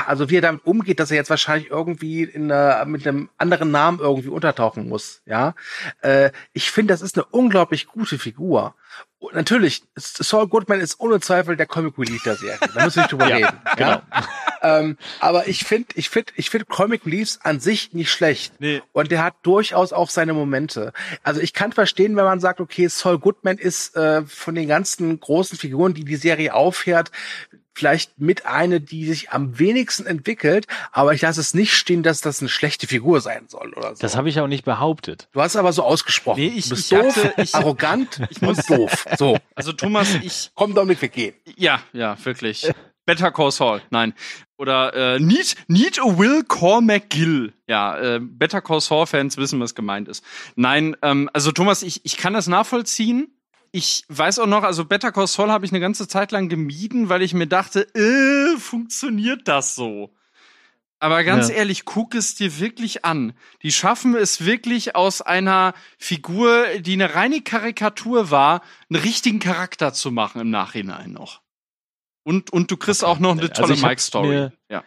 also 0.06 0.28
wie 0.30 0.36
er 0.36 0.42
damit 0.42 0.66
umgeht, 0.66 1.00
dass 1.00 1.10
er 1.10 1.16
jetzt 1.16 1.30
wahrscheinlich 1.30 1.70
irgendwie 1.70 2.24
in 2.24 2.50
einer, 2.50 2.84
mit 2.84 3.06
einem 3.06 3.28
anderen 3.38 3.70
Namen 3.70 4.00
irgendwie 4.00 4.28
untertauchen 4.28 4.88
muss, 4.88 5.22
ja. 5.26 5.54
Äh, 6.00 6.30
ich 6.52 6.70
finde, 6.70 6.92
das 6.94 7.02
ist 7.02 7.16
eine 7.16 7.26
unglaublich 7.26 7.86
gute 7.86 8.18
Figur. 8.18 8.74
Und 9.20 9.34
natürlich, 9.34 9.82
Saul 9.96 10.46
Goodman 10.46 10.80
ist 10.80 11.00
ohne 11.00 11.18
Zweifel 11.18 11.56
der 11.56 11.66
Comic 11.66 11.98
Relief 11.98 12.22
der 12.22 12.36
Serie. 12.36 12.58
Da 12.72 12.84
müssen 12.84 12.96
wir 12.96 13.02
nicht 13.02 13.12
drüber 13.12 13.26
reden. 13.34 13.60
Ja? 13.76 14.02
ähm, 14.62 14.96
aber 15.18 15.48
ich 15.48 15.64
finde, 15.64 15.88
ich 15.96 16.08
finde, 16.08 16.32
ich 16.36 16.50
finde 16.50 16.66
Comic 16.66 17.04
Reliefs 17.04 17.40
an 17.42 17.58
sich 17.58 17.92
nicht 17.92 18.12
schlecht. 18.12 18.54
Nee. 18.60 18.80
Und 18.92 19.10
der 19.10 19.24
hat 19.24 19.34
durchaus 19.42 19.92
auch 19.92 20.08
seine 20.08 20.34
Momente. 20.34 20.92
Also 21.24 21.40
ich 21.40 21.52
kann 21.52 21.72
verstehen, 21.72 22.14
wenn 22.14 22.24
man 22.24 22.38
sagt, 22.38 22.60
okay, 22.60 22.86
Saul 22.86 23.18
Goodman 23.18 23.58
ist 23.58 23.96
äh, 23.96 24.24
von 24.24 24.54
den 24.54 24.68
ganzen 24.68 25.18
großen 25.18 25.58
Figuren, 25.58 25.94
die 25.94 26.04
die 26.04 26.16
Serie 26.16 26.54
aufhört, 26.54 27.10
vielleicht 27.78 28.18
mit 28.20 28.44
eine, 28.44 28.80
die 28.80 29.06
sich 29.06 29.30
am 29.30 29.58
wenigsten 29.58 30.04
entwickelt, 30.06 30.66
aber 30.92 31.14
ich 31.14 31.22
lasse 31.22 31.40
es 31.40 31.54
nicht 31.54 31.72
stehen, 31.74 32.02
dass 32.02 32.20
das 32.20 32.40
eine 32.40 32.48
schlechte 32.48 32.86
Figur 32.86 33.20
sein 33.20 33.44
soll 33.48 33.72
oder 33.74 33.94
so. 33.94 34.00
Das 34.02 34.16
habe 34.16 34.28
ich 34.28 34.40
auch 34.40 34.48
nicht 34.48 34.64
behauptet. 34.64 35.28
du 35.32 35.40
hast 35.40 35.56
aber 35.56 35.72
so 35.72 35.82
ausgesprochen. 35.84 36.40
Nee, 36.40 36.52
ich- 36.56 36.64
du 36.68 36.74
bist 36.74 36.90
ich 36.92 36.98
doof, 36.98 37.16
hatte- 37.16 37.42
ich- 37.42 37.54
arrogant 37.54 38.20
und 38.40 38.68
doof. 38.70 39.04
So, 39.16 39.36
Also 39.54 39.72
Thomas, 39.72 40.14
ich, 40.22 40.50
komm 40.54 40.74
Dominik, 40.74 41.00
wir 41.02 41.08
gehen. 41.08 41.34
ja, 41.56 41.80
ja, 41.92 42.16
wirklich. 42.24 42.70
Better 43.06 43.30
Call 43.30 43.50
Saul, 43.52 43.80
nein. 43.90 44.12
Oder 44.58 44.92
äh, 45.14 45.18
Need, 45.20 45.54
Need 45.68 45.98
a 46.00 46.18
Will 46.18 46.42
Call 46.46 46.82
McGill. 46.82 47.54
Ja, 47.68 47.96
äh, 48.16 48.20
Better 48.20 48.60
Call 48.60 48.80
Saul-Fans 48.80 49.36
wissen, 49.38 49.60
was 49.60 49.74
gemeint 49.74 50.08
ist. 50.08 50.22
Nein, 50.56 50.94
ähm, 51.02 51.30
also 51.32 51.52
Thomas, 51.52 51.82
ich, 51.82 52.04
ich 52.04 52.16
kann 52.18 52.34
das 52.34 52.48
nachvollziehen. 52.48 53.28
Ich 53.70 54.04
weiß 54.08 54.38
auch 54.38 54.46
noch, 54.46 54.62
also 54.62 54.84
Better 54.84 55.12
Call 55.12 55.26
Saul 55.26 55.50
habe 55.50 55.66
ich 55.66 55.72
eine 55.72 55.80
ganze 55.80 56.08
Zeit 56.08 56.32
lang 56.32 56.48
gemieden, 56.48 57.08
weil 57.08 57.22
ich 57.22 57.34
mir 57.34 57.46
dachte, 57.46 57.86
äh, 57.94 58.56
funktioniert 58.58 59.46
das 59.46 59.74
so? 59.74 60.14
Aber 61.00 61.22
ganz 61.22 61.48
Ja. 61.48 61.54
ehrlich, 61.54 61.84
guck 61.84 62.14
es 62.14 62.34
dir 62.34 62.58
wirklich 62.58 63.04
an. 63.04 63.34
Die 63.62 63.70
schaffen 63.70 64.16
es 64.16 64.44
wirklich 64.44 64.96
aus 64.96 65.22
einer 65.22 65.74
Figur, 65.96 66.66
die 66.80 66.94
eine 66.94 67.14
reine 67.14 67.40
Karikatur 67.40 68.30
war, 68.30 68.62
einen 68.90 69.00
richtigen 69.00 69.38
Charakter 69.38 69.92
zu 69.92 70.10
machen 70.10 70.40
im 70.40 70.50
Nachhinein 70.50 71.12
noch. 71.12 71.40
Und, 72.24 72.52
und 72.52 72.70
du 72.70 72.76
kriegst 72.76 73.04
Okay. 73.04 73.12
auch 73.12 73.18
noch 73.20 73.32
eine 73.32 73.42
Also 73.42 73.52
tolle 73.54 73.72
hab's 73.74 73.82
Mike-Story. 73.82 74.48
Ja. 74.68 74.82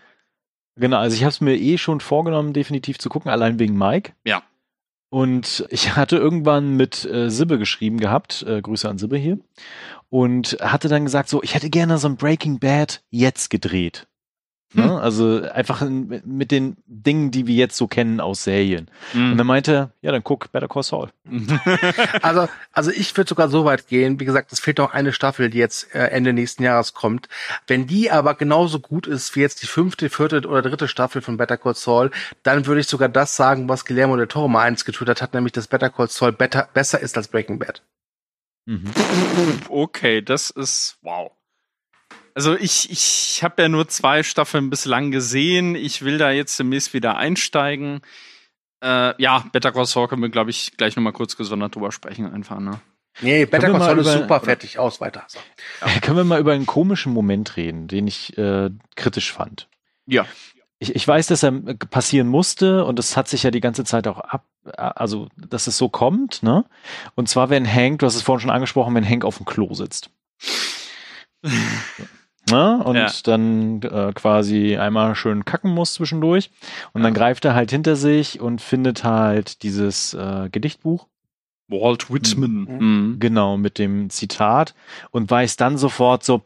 Genau, 0.76 0.98
also 0.98 1.16
ich 1.16 1.24
habe 1.24 1.32
es 1.32 1.42
mir 1.42 1.56
eh 1.56 1.78
schon 1.78 2.00
vorgenommen, 2.02 2.54
definitiv 2.54 2.98
zu 2.98 3.08
gucken, 3.10 3.30
allein 3.32 3.58
wegen 3.60 3.78
Mike. 3.78 4.14
Ja. 4.26 4.44
Und 5.12 5.66
ich 5.70 5.98
hatte 5.98 6.16
irgendwann 6.16 6.78
mit 6.78 7.04
äh, 7.04 7.30
Sibbe 7.30 7.60
geschrieben 7.60 8.00
gehabt, 8.00 8.46
äh, 8.48 8.62
Grüße 8.62 8.88
an 8.88 8.98
Sibbe 8.98 9.18
hier, 9.18 9.40
und 10.10 10.58
hatte 10.62 10.88
dann 10.88 11.04
gesagt, 11.04 11.28
so, 11.28 11.44
ich 11.44 11.54
hätte 11.54 11.70
gerne 11.70 11.98
so 11.98 12.08
ein 12.08 12.16
Breaking 12.16 12.60
Bad 12.60 13.04
jetzt 13.10 13.50
gedreht. 13.50 14.08
Hm. 14.74 14.86
Ne? 14.86 15.02
Also 15.02 15.42
einfach 15.52 15.82
in, 15.82 16.22
mit 16.26 16.52
den 16.52 16.78
Dingen, 16.88 17.32
die 17.32 17.48
wir 17.48 17.56
jetzt 17.56 17.78
so 17.78 17.88
kennen 17.88 18.20
aus 18.20 18.44
Serien. 18.44 18.88
Und 19.14 19.38
dann 19.38 19.48
meinte 19.48 19.72
er, 19.74 19.92
ja, 20.02 20.12
dann 20.12 20.24
guck 20.24 20.52
Better 20.52 20.68
Call 20.68 20.84
Saul. 20.84 21.10
Also, 22.22 22.48
also 22.72 22.92
ich 22.92 23.16
würde 23.18 23.28
sogar 23.30 23.50
so 23.50 23.66
weit 23.66 23.88
gehen, 23.88 24.20
wie 24.20 24.26
gesagt, 24.26 24.52
es 24.52 24.60
fehlt 24.60 24.78
noch 24.78 24.94
eine 24.94 25.12
Staffel, 25.12 25.50
die 25.50 25.58
jetzt 25.58 25.94
äh, 25.94 26.08
Ende 26.08 26.34
nächsten 26.34 26.64
Jahres 26.64 26.94
kommt. 26.94 27.28
Wenn 27.68 27.88
die 27.88 28.12
aber 28.12 28.36
genauso 28.36 28.80
gut 28.80 29.08
ist 29.08 29.36
wie 29.36 29.42
jetzt 29.42 29.62
die 29.64 29.68
fünfte, 29.68 30.10
vierte 30.10 30.48
oder 30.48 30.62
dritte 30.62 30.88
Staffel 30.88 31.22
von 31.22 31.38
Better 31.38 31.58
Call 31.58 31.76
Saul, 31.76 32.12
dann 32.44 32.66
würde 32.66 32.82
ich 32.82 32.88
sogar 32.88 33.10
das 33.10 33.36
sagen, 33.36 33.68
was 33.70 33.86
Guillermo 33.86 34.16
del 34.18 34.28
Toro 34.28 34.48
mal 34.48 34.64
eins 34.64 34.86
getwittert 34.86 35.22
hat, 35.22 35.34
nämlich 35.34 35.54
dass 35.54 35.68
Better 35.68 35.90
Call 35.90 36.10
Saul 36.10 36.32
better, 36.32 36.70
besser 36.74 37.00
ist 37.00 37.18
als 37.18 37.28
Breaking 37.28 37.60
Bad. 37.60 37.82
Mhm. 38.66 38.92
Okay, 39.70 40.22
das 40.22 40.50
ist 40.50 40.98
wow. 41.02 41.32
Also 42.36 42.56
ich, 42.56 42.90
ich 42.90 43.44
habe 43.44 43.62
ja 43.62 43.70
nur 43.70 43.88
zwei 43.88 44.24
Staffeln 44.24 44.70
bislang 44.70 45.12
gesehen. 45.12 45.76
Ich 45.76 46.04
will 46.04 46.18
da 46.18 46.32
jetzt 46.32 46.58
demnächst 46.60 46.94
wieder 46.94 47.18
einsteigen. 47.18 48.02
Äh, 48.84 49.22
ja, 49.22 49.46
Better 49.52 49.72
Call 49.72 49.86
Saul 49.86 50.08
können 50.08 50.22
wir, 50.22 50.30
glaube 50.30 50.50
ich, 50.50 50.76
gleich 50.78 50.96
nochmal 50.96 51.14
kurz 51.14 51.36
gesondert 51.38 51.76
drüber 51.76 51.92
sprechen 51.92 52.32
einfach, 52.32 52.60
ne? 52.60 52.80
Nee, 53.22 53.46
Better 53.46 53.72
Call 53.72 53.82
Saul 53.82 54.00
ist 54.00 54.08
über- 54.08 54.18
super 54.22 54.40
fertig 54.40 54.80
aus, 54.80 55.02
weiter. 55.02 55.26
So. 55.28 55.40
Können 56.02 56.18
wir 56.18 56.24
mal 56.24 56.40
über 56.40 56.54
einen 56.54 56.66
komischen 56.66 57.14
Moment 57.14 57.58
reden, 57.58 57.88
den 57.88 58.08
ich 58.08 58.38
äh, 58.38 58.70
kritisch 58.96 59.32
fand. 59.32 59.68
Ja. 60.06 60.26
Ich, 60.80 60.96
ich 60.96 61.08
weiß, 61.08 61.28
dass 61.28 61.44
er 61.44 61.54
äh, 61.68 61.76
passieren 61.76 62.28
musste 62.28 62.86
und 62.86 62.98
es 62.98 63.18
hat 63.18 63.28
sich 63.28 63.44
ja 63.44 63.52
die 63.52 63.60
ganze 63.60 63.84
Zeit 63.84 64.08
auch 64.08 64.20
ab, 64.20 64.48
also 64.78 65.28
dass 65.38 65.68
es 65.68 65.78
so 65.78 65.90
kommt, 65.90 66.42
ne? 66.42 66.66
Und 67.16 67.30
zwar, 67.30 67.50
wenn 67.50 67.72
Hank, 67.72 68.00
du 68.00 68.06
hast 68.08 68.16
es 68.16 68.22
vorhin 68.24 68.42
schon 68.42 68.50
angesprochen, 68.50 68.96
wenn 68.96 69.08
Hank 69.08 69.26
auf 69.26 69.38
dem 69.38 69.46
Klo 69.46 69.74
sitzt. 69.74 70.10
Ne? 72.50 72.84
Und 72.84 72.96
Ja. 72.96 73.12
dann 73.24 73.82
äh, 73.84 74.12
quasi 74.14 74.76
einmal 74.78 75.16
schön 75.16 75.46
kacken 75.46 75.72
muss 75.74 75.94
zwischendurch. 75.94 76.50
Und 76.94 77.04
dann 77.04 77.14
greift 77.14 77.46
er 77.46 77.54
halt 77.54 77.70
hinter 77.72 77.96
sich 77.96 78.40
und 78.42 78.62
findet 78.62 79.04
halt 79.04 79.64
dieses 79.64 80.14
äh, 80.14 80.50
Gedichtbuch. 80.52 81.08
Walt 81.68 82.12
Whitman. 82.12 82.68
Mhm. 82.68 82.78
Mhm. 82.80 83.20
Genau, 83.20 83.58
mit 83.58 83.78
dem 83.80 84.10
Zitat 84.10 84.74
und 85.12 85.30
weiß 85.30 85.56
dann 85.56 85.78
sofort 85.78 86.24
so, 86.26 86.42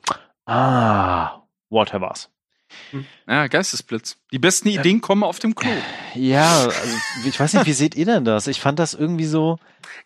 ah, 0.45 1.41
Walter 1.69 2.01
war's. 2.01 2.29
Ja, 3.27 3.47
Geistesblitz. 3.47 4.17
Die 4.31 4.39
besten 4.39 4.67
Ideen 4.67 4.99
kommen 4.99 5.23
auf 5.23 5.39
dem 5.39 5.55
Klo. 5.55 5.71
Ja, 6.13 6.65
also 6.65 6.97
ich 7.25 7.39
weiß 7.39 7.53
nicht, 7.53 7.65
wie 7.67 7.73
seht 7.73 7.95
ihr 7.95 8.05
denn 8.05 8.25
das? 8.25 8.47
Ich 8.47 8.59
fand 8.59 8.79
das 8.79 8.93
irgendwie 8.93 9.25
so, 9.25 9.57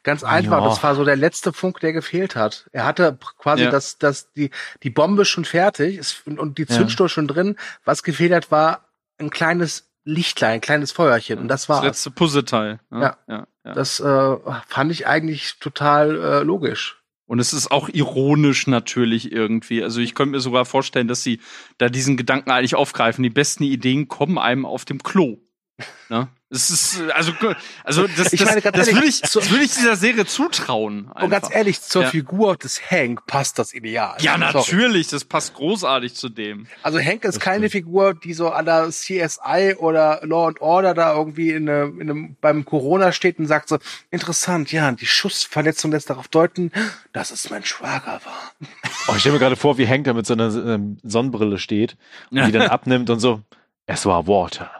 Ganz 0.03 0.23
einfach, 0.23 0.59
Ja. 0.61 0.67
das 0.69 0.81
war 0.81 0.95
so 0.95 1.03
der 1.03 1.17
letzte 1.17 1.51
Funk, 1.51 1.79
der 1.81 1.91
gefehlt 1.93 2.35
hat. 2.35 2.69
Er 2.71 2.85
hatte 2.85 3.17
quasi 3.37 3.63
Ja. 3.63 3.69
das, 3.71 3.97
das, 3.97 4.31
die, 4.33 4.49
die 4.83 4.89
Bombe 4.89 5.25
schon 5.25 5.43
fertig 5.45 5.97
ist, 5.97 6.25
und, 6.25 6.39
und 6.39 6.57
die 6.57 6.63
Ja. 6.63 6.75
Zündstoff 6.75 7.11
schon 7.11 7.27
drin. 7.27 7.57
Was 7.83 8.03
gefehlt 8.03 8.31
hat, 8.33 8.49
war 8.51 8.89
ein 9.17 9.29
kleines 9.29 9.91
Lichtlein, 10.05 10.53
ein 10.53 10.61
kleines 10.61 10.91
Feuerchen. 10.93 11.39
Und 11.39 11.47
das 11.49 11.63
Das 11.63 11.69
war's. 11.69 11.83
letzte 11.83 12.11
Puzzleteil. 12.11 12.79
Ja. 12.91 13.17
ja, 13.27 13.47
ja. 13.65 13.73
Das 13.73 13.99
äh, 13.99 14.35
fand 14.67 14.91
ich 14.91 15.05
eigentlich 15.05 15.59
total 15.59 16.15
äh, 16.15 16.39
logisch. 16.43 16.95
Und 17.25 17.37
es 17.39 17.53
ist 17.53 17.69
auch 17.69 17.89
ironisch 17.89 18.65
natürlich 18.65 19.31
irgendwie. 19.31 19.83
Also 19.83 19.99
ich 19.99 20.15
könnte 20.15 20.31
mir 20.31 20.39
sogar 20.39 20.65
vorstellen, 20.65 21.07
dass 21.07 21.21
sie 21.21 21.41
da 21.77 21.87
diesen 21.89 22.17
Gedanken 22.17 22.49
eigentlich 22.49 22.73
aufgreifen. 22.73 23.21
Die 23.21 23.29
besten 23.29 23.63
Ideen 23.65 24.07
kommen 24.07 24.39
einem 24.39 24.65
auf 24.65 24.83
dem 24.85 25.03
Klo. 25.03 25.37
Ne? 26.09 26.29
Es 26.51 26.71
ist, 26.71 27.01
also, 27.13 27.31
also 27.83 28.07
das, 28.07 28.33
Ich 28.33 28.39
das, 28.39 28.49
meine, 28.49 28.61
ganz 28.63 28.75
das, 28.75 28.87
ehrlich, 28.87 29.01
will 29.03 29.09
ich, 29.09 29.21
so- 29.29 29.39
das 29.39 29.51
will 29.51 29.61
ich 29.61 29.71
dieser 29.75 29.95
Serie 29.95 30.25
zutrauen. 30.25 31.05
Und 31.11 31.29
ganz 31.29 31.45
einfach. 31.45 31.51
ehrlich, 31.55 31.79
zur 31.81 32.01
Ja. 32.03 32.09
Figur 32.09 32.57
des 32.57 32.81
Hank 32.89 33.27
passt 33.27 33.59
das 33.59 33.71
ideal. 33.71 34.15
Ja, 34.19 34.31
Sorry. 34.35 34.53
natürlich, 34.53 35.09
das 35.09 35.25
passt 35.25 35.53
großartig 35.53 36.15
zu 36.15 36.27
dem. 36.27 36.65
Also 36.81 36.97
Hank 36.99 37.23
ist 37.23 37.35
Das 37.35 37.39
keine 37.43 37.69
stimmt. 37.69 37.85
Figur, 37.85 38.13
die 38.15 38.33
so 38.33 38.49
an 38.49 38.65
der 38.65 38.89
CSI 38.89 39.75
oder 39.77 40.21
Law 40.23 40.47
and 40.47 40.59
Order 40.59 40.95
da 40.95 41.13
irgendwie 41.15 41.51
in, 41.51 41.69
eine, 41.69 41.83
in 41.99 42.01
einem, 42.09 42.35
beim 42.41 42.65
Corona 42.65 43.11
steht 43.11 43.37
und 43.37 43.45
sagt 43.45 43.69
so, 43.69 43.77
interessant, 44.09 44.71
ja, 44.71 44.91
die 44.91 45.05
Schussverletzung 45.05 45.91
lässt 45.91 46.09
darauf 46.09 46.29
deuten, 46.29 46.71
dass 47.13 47.29
es 47.29 47.51
mein 47.51 47.63
Schwager 47.63 48.21
war. 48.25 48.51
oh, 49.07 49.13
ich 49.13 49.19
stelle 49.19 49.33
mir 49.33 49.39
gerade 49.39 49.55
vor, 49.55 49.77
wie 49.77 49.87
Hank 49.87 50.05
da 50.05 50.13
mit 50.13 50.25
so 50.25 50.33
einer 50.33 50.49
Sonnenbrille 51.03 51.59
steht 51.59 51.95
und 52.31 52.43
die 52.47 52.51
dann 52.51 52.69
abnimmt 52.69 53.11
und 53.11 53.19
so, 53.19 53.41
es 53.85 54.07
war 54.07 54.25
Walter. 54.25 54.71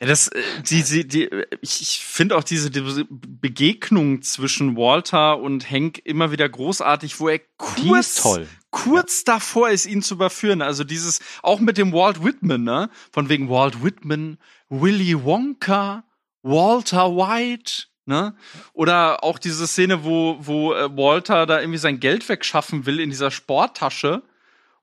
Ja, 0.00 0.06
das, 0.06 0.28
äh, 0.28 0.42
die, 0.68 0.82
die, 0.82 1.06
die, 1.06 1.30
ich, 1.60 2.04
finde 2.04 2.36
auch 2.36 2.44
diese, 2.44 2.70
diese 2.70 3.06
Begegnung 3.10 4.22
zwischen 4.22 4.76
Walter 4.76 5.38
und 5.38 5.70
Hank 5.70 6.00
immer 6.04 6.32
wieder 6.32 6.48
großartig, 6.48 7.20
wo 7.20 7.28
er 7.28 7.40
kurz, 7.58 8.22
kurz 8.70 9.24
davor 9.24 9.68
ist, 9.68 9.84
ihn 9.84 10.00
zu 10.02 10.14
überführen. 10.14 10.62
Also 10.62 10.84
dieses, 10.84 11.20
auch 11.42 11.60
mit 11.60 11.76
dem 11.76 11.92
Walt 11.92 12.24
Whitman, 12.24 12.64
ne? 12.64 12.88
Von 13.12 13.28
wegen 13.28 13.50
Walt 13.50 13.84
Whitman, 13.84 14.38
Willy 14.70 15.22
Wonka, 15.22 16.04
Walter 16.42 17.14
White, 17.14 17.88
ne? 18.06 18.34
Oder 18.72 19.22
auch 19.22 19.38
diese 19.38 19.66
Szene, 19.66 20.02
wo, 20.02 20.38
wo 20.40 20.72
äh, 20.72 20.96
Walter 20.96 21.44
da 21.44 21.60
irgendwie 21.60 21.78
sein 21.78 22.00
Geld 22.00 22.26
wegschaffen 22.26 22.86
will 22.86 23.00
in 23.00 23.10
dieser 23.10 23.30
Sporttasche 23.30 24.22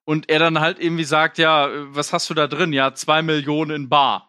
und 0.05 0.29
er 0.29 0.37
dann 0.37 0.59
halt 0.59 0.79
irgendwie 0.79 1.05
sagt, 1.05 1.39
ja, 1.39 1.67
äh, 1.67 1.95
was 1.95 2.13
hast 2.13 2.29
du 2.29 2.35
da 2.35 2.45
drin? 2.45 2.71
Ja, 2.71 2.93
zwei 2.93 3.23
Millionen 3.23 3.71
in 3.71 3.89
Bar. 3.89 4.26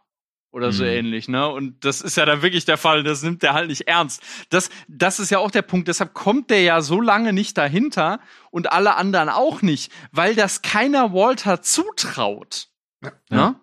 Oder 0.58 0.72
so 0.72 0.82
Mhm. 0.82 0.90
ähnlich, 0.90 1.28
ne? 1.28 1.48
Und 1.48 1.84
das 1.84 2.00
ist 2.00 2.16
ja 2.16 2.26
dann 2.26 2.42
wirklich 2.42 2.64
der 2.64 2.78
Fall, 2.78 3.04
das 3.04 3.22
nimmt 3.22 3.44
der 3.44 3.54
halt 3.54 3.68
nicht 3.68 3.82
ernst. 3.86 4.20
Das, 4.50 4.70
das 4.88 5.20
ist 5.20 5.30
ja 5.30 5.38
auch 5.38 5.52
der 5.52 5.62
Punkt, 5.62 5.86
deshalb 5.86 6.14
kommt 6.14 6.50
der 6.50 6.62
ja 6.62 6.80
so 6.82 7.00
lange 7.00 7.32
nicht 7.32 7.56
dahinter 7.56 8.18
und 8.50 8.72
alle 8.72 8.96
anderen 8.96 9.28
auch 9.28 9.62
nicht, 9.62 9.92
weil 10.10 10.34
das 10.34 10.60
keiner 10.62 11.12
Walter 11.12 11.62
zutraut. 11.62 12.66
Ja. 13.04 13.12
Ne? 13.30 13.54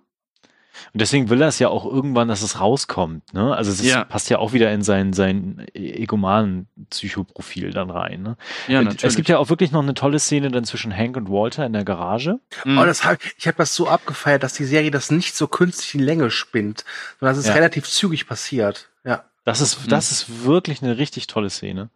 Und 0.94 1.02
deswegen 1.02 1.30
will 1.30 1.42
er 1.42 1.48
es 1.48 1.60
ja 1.60 1.70
auch 1.70 1.86
irgendwann, 1.86 2.28
dass 2.28 2.42
es 2.42 2.60
rauskommt. 2.60 3.34
Ne? 3.34 3.56
Also 3.56 3.72
es 3.72 3.80
ist, 3.80 3.86
Ja. 3.88 4.04
passt 4.04 4.30
ja 4.30 4.40
auch 4.40 4.54
wieder 4.54 4.72
in 4.72 4.82
sein, 4.82 5.14
sein 5.14 5.66
egomanen 5.74 6.68
Psychoprofil 6.90 7.72
dann 7.72 7.90
rein. 7.90 8.22
Ne? 8.24 8.38
Ja, 8.68 8.82
natürlich. 8.82 9.04
es 9.04 9.16
gibt 9.16 9.30
ja 9.30 9.38
auch 9.38 9.50
wirklich 9.50 9.72
noch 9.72 9.82
eine 9.84 9.94
tolle 9.94 10.20
Szene 10.20 10.50
dann 10.52 10.64
zwischen 10.66 10.96
Hank 10.96 11.18
und 11.18 11.30
Walter 11.30 11.66
in 11.66 11.74
der 11.74 11.84
Garage. 11.86 12.40
Mhm. 12.66 12.78
Oh, 12.78 12.86
das 12.86 13.04
hab, 13.06 13.18
ich 13.38 13.48
habe 13.48 13.58
das 13.58 13.74
so 13.76 13.88
abgefeiert, 13.88 14.44
dass 14.44 14.54
die 14.54 14.66
Serie 14.66 14.92
das 14.92 15.12
nicht 15.12 15.36
so 15.36 15.48
künstlich 15.48 15.96
in 15.96 16.02
Länge 16.02 16.30
spinnt, 16.32 16.84
sondern 17.20 17.36
dass 17.36 17.44
es 17.44 17.48
Ja. 17.50 17.54
relativ 17.54 17.88
zügig 17.90 18.28
passiert. 18.28 18.90
Ja. 19.04 19.24
Das 19.44 19.62
ist, 19.62 19.92
das 19.92 20.12
ist 20.12 20.44
wirklich 20.46 20.82
eine 20.82 20.98
richtig 20.98 21.28
tolle 21.28 21.50
Szene. 21.50 21.90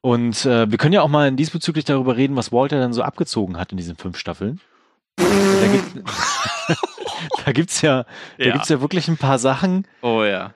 Und 0.00 0.46
äh, 0.46 0.70
wir 0.70 0.78
können 0.78 0.92
ja 0.92 1.02
auch 1.02 1.08
mal 1.08 1.32
diesbezüglich 1.32 1.84
darüber 1.84 2.16
reden, 2.16 2.36
was 2.36 2.52
Walter 2.52 2.78
dann 2.78 2.92
so 2.92 3.02
abgezogen 3.02 3.56
hat 3.58 3.72
in 3.72 3.76
diesen 3.78 3.96
fünf 3.96 4.16
Staffeln. 4.18 4.60
Da, 5.18 5.66
gibt, 5.66 6.08
da 7.44 7.52
gibt's 7.52 7.82
ja, 7.82 8.04
da 8.38 8.44
Ja. 8.44 8.52
gibt's 8.52 8.68
ja 8.68 8.80
wirklich 8.80 9.08
ein 9.08 9.16
paar 9.16 9.38
Sachen, 9.38 9.86
oh 10.02 10.22
ja. 10.24 10.52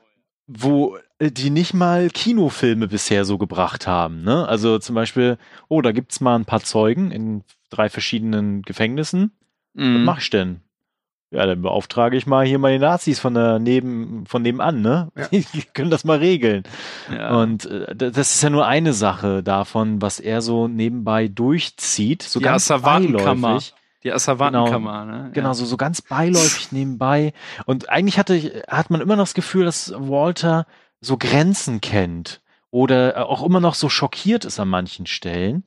wo 0.47 0.97
äh, 1.19 1.31
die 1.31 1.51
nicht 1.51 1.75
mal 1.75 2.09
Kinofilme 2.11 2.89
bisher 2.89 3.25
so 3.25 3.39
gebracht 3.39 3.87
haben. 3.87 4.23
Ne? 4.23 4.47
Also 4.49 4.79
zum 4.79 4.95
Beispiel, 4.95 5.39
oh, 5.69 5.81
da 5.83 5.93
gibt's 5.93 6.21
mal 6.21 6.35
ein 6.37 6.45
paar 6.45 6.61
Zeugen 6.63 7.11
in 7.11 7.45
drei 7.71 7.89
verschiedenen 7.89 8.63
Gefängnissen. 8.63 9.33
Was 9.75 9.85
Mhm. 9.87 10.05
mach 10.05 10.19
ich 10.21 10.31
denn? 10.31 10.61
Ja, 11.35 11.47
dann 11.47 11.63
beauftrage 11.63 12.15
ich 12.19 12.27
mal 12.27 12.45
hier 12.45 12.59
mal 12.59 12.73
die 12.73 12.79
Nazis 12.79 13.19
von 13.19 13.33
der 13.33 13.59
neben, 13.59 14.27
von 14.27 14.43
nebenan, 14.43 14.83
ne? 14.83 15.11
Ja. 15.17 15.29
Die 15.33 15.63
können 15.73 15.89
das 15.91 16.05
mal 16.05 16.19
regeln. 16.19 16.63
Ja. 17.11 17.35
Und 17.41 17.65
äh, 17.65 17.97
das 17.97 18.35
ist 18.35 18.43
ja 18.43 18.51
nur 18.51 18.67
eine 18.67 18.93
Sache 18.93 19.43
davon, 19.43 20.03
was 20.03 20.21
er 20.21 20.43
so 20.43 20.69
nebenbei 20.69 21.29
durchzieht, 21.29 22.21
so 22.23 22.39
Die 22.39 22.45
ganz 22.45 22.69
beiläufig. 22.69 23.73
Die 24.05 24.13
Asservatenkammer, 24.13 25.05
ne? 25.05 25.31
Genau, 25.33 25.53
so, 25.53 25.65
so 25.65 25.77
ganz 25.77 26.03
beiläufig 26.03 26.73
nebenbei. 26.73 27.33
Und 27.67 27.89
eigentlich 27.89 28.19
hatte 28.19 28.35
ich, 28.35 28.53
hat 28.69 28.91
man 28.91 29.01
immer 29.01 29.17
noch 29.17 29.25
das 29.25 29.35
Gefühl, 29.35 29.65
dass 29.65 29.93
Walter 29.97 30.67
so 31.01 31.17
Grenzen 31.17 31.81
kennt 31.81 32.41
oder 32.71 33.17
äh, 33.17 33.21
auch 33.21 33.45
immer 33.45 33.61
noch 33.61 33.75
so 33.75 33.89
schockiert 33.89 34.45
ist 34.45 34.59
an 34.59 34.69
manchen 34.69 35.07
Stellen, 35.07 35.65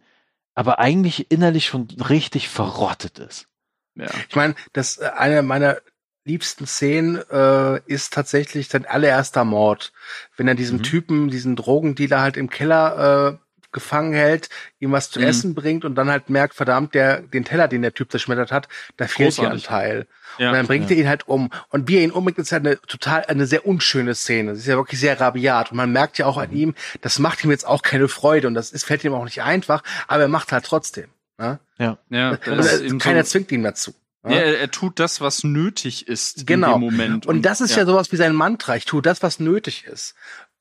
aber 0.53 0.79
eigentlich 0.79 1.31
innerlich 1.31 1.65
schon 1.65 1.87
richtig 2.09 2.49
verrottet 2.49 3.19
ist. 3.19 3.47
Ja. 3.95 4.07
Ich 4.27 4.35
meine, 4.35 4.55
das 4.73 4.97
äh, 4.97 5.09
eine 5.15 5.41
meiner 5.41 5.77
liebsten 6.25 6.65
Szenen 6.65 7.21
äh, 7.29 7.79
ist 7.85 8.11
tatsächlich 8.13 8.67
sein 8.67 8.85
allererster 8.85 9.45
Mord, 9.45 9.93
wenn 10.35 10.47
er 10.47 10.55
diesen 10.55 10.79
Mhm. 10.79 10.83
Typen, 10.83 11.29
diesen 11.29 11.55
Drogendealer 11.55 12.19
halt 12.19 12.35
im 12.35 12.49
Keller 12.49 13.37
äh, 13.37 13.44
gefangen 13.75 14.13
hält, 14.13 14.49
ihm 14.79 14.91
was 14.91 15.11
zu 15.11 15.19
Mhm. 15.19 15.27
essen 15.27 15.53
bringt 15.53 15.85
und 15.85 15.93
dann 15.93 16.09
halt 16.09 16.31
merkt, 16.31 16.55
verdammt, 16.55 16.95
der 16.95 17.21
den 17.21 17.45
Teller, 17.45 17.67
den 17.67 17.83
der 17.83 17.93
Typ 17.93 18.09
zerschmettert 18.09 18.51
hat, 18.51 18.67
da 18.97 19.05
fehlt 19.07 19.35
hier 19.35 19.51
ein. 19.51 19.61
Teil. 19.61 20.07
Ja. 20.39 20.49
Und 20.49 20.55
dann 20.55 20.65
bringt 20.67 20.89
Ja. 20.89 20.95
er 20.95 21.01
ihn 21.03 21.07
halt 21.07 21.27
um. 21.27 21.51
Und 21.69 21.87
wie 21.87 21.97
er 21.97 22.03
ihn 22.03 22.11
umbringt, 22.11 22.39
ist 22.39 22.51
halt 22.51 22.65
eine 22.65 22.81
total, 22.81 23.25
eine 23.25 23.45
sehr 23.45 23.67
unschöne 23.67 24.15
Szene. 24.15 24.51
Das 24.51 24.59
ist 24.61 24.67
ja 24.67 24.75
wirklich 24.77 24.99
sehr 24.99 25.19
rabiat. 25.21 25.69
Und 25.71 25.77
man 25.77 25.91
merkt 25.91 26.17
ja 26.17 26.25
auch 26.25 26.37
an 26.37 26.51
ihm, 26.51 26.73
das 27.01 27.19
macht 27.19 27.43
ihm 27.43 27.51
jetzt 27.51 27.67
auch 27.67 27.83
keine 27.83 28.07
Freude 28.07 28.47
und 28.47 28.55
das 28.55 28.71
ist, 28.71 28.85
fällt 28.85 29.03
ihm 29.03 29.13
auch 29.13 29.25
nicht 29.25 29.43
einfach, 29.43 29.83
aber 30.07 30.23
er 30.23 30.27
macht 30.29 30.51
halt 30.51 30.65
trotzdem. 30.65 31.09
Ne? 31.37 31.59
ja, 31.77 31.97
Und 32.09 32.57
das 32.57 32.73
ist 32.73 32.81
eben 32.81 32.97
keiner 32.99 33.23
so, 33.23 33.31
zwingt 33.31 33.51
ihn 33.51 33.63
dazu. 33.63 33.93
ne? 34.23 34.35
ja, 34.35 34.41
er, 34.41 34.59
er 34.61 34.71
tut 34.71 34.99
das, 34.99 35.19
was 35.19 35.43
nötig 35.43 36.07
ist 36.07 36.47
Genau. 36.47 36.75
in 36.75 36.81
dem 36.81 36.89
Moment. 36.91 37.25
Und 37.27 37.41
das 37.41 37.59
ist 37.61 37.75
ja. 37.75 37.85
sowas 37.85 38.11
wie 38.13 38.15
sein 38.15 38.33
Mantra. 38.33 38.75
Ich 38.77 38.85
tue 38.85 39.01
das, 39.01 39.21
was 39.21 39.39
nötig 39.41 39.85
ist. 39.85 40.15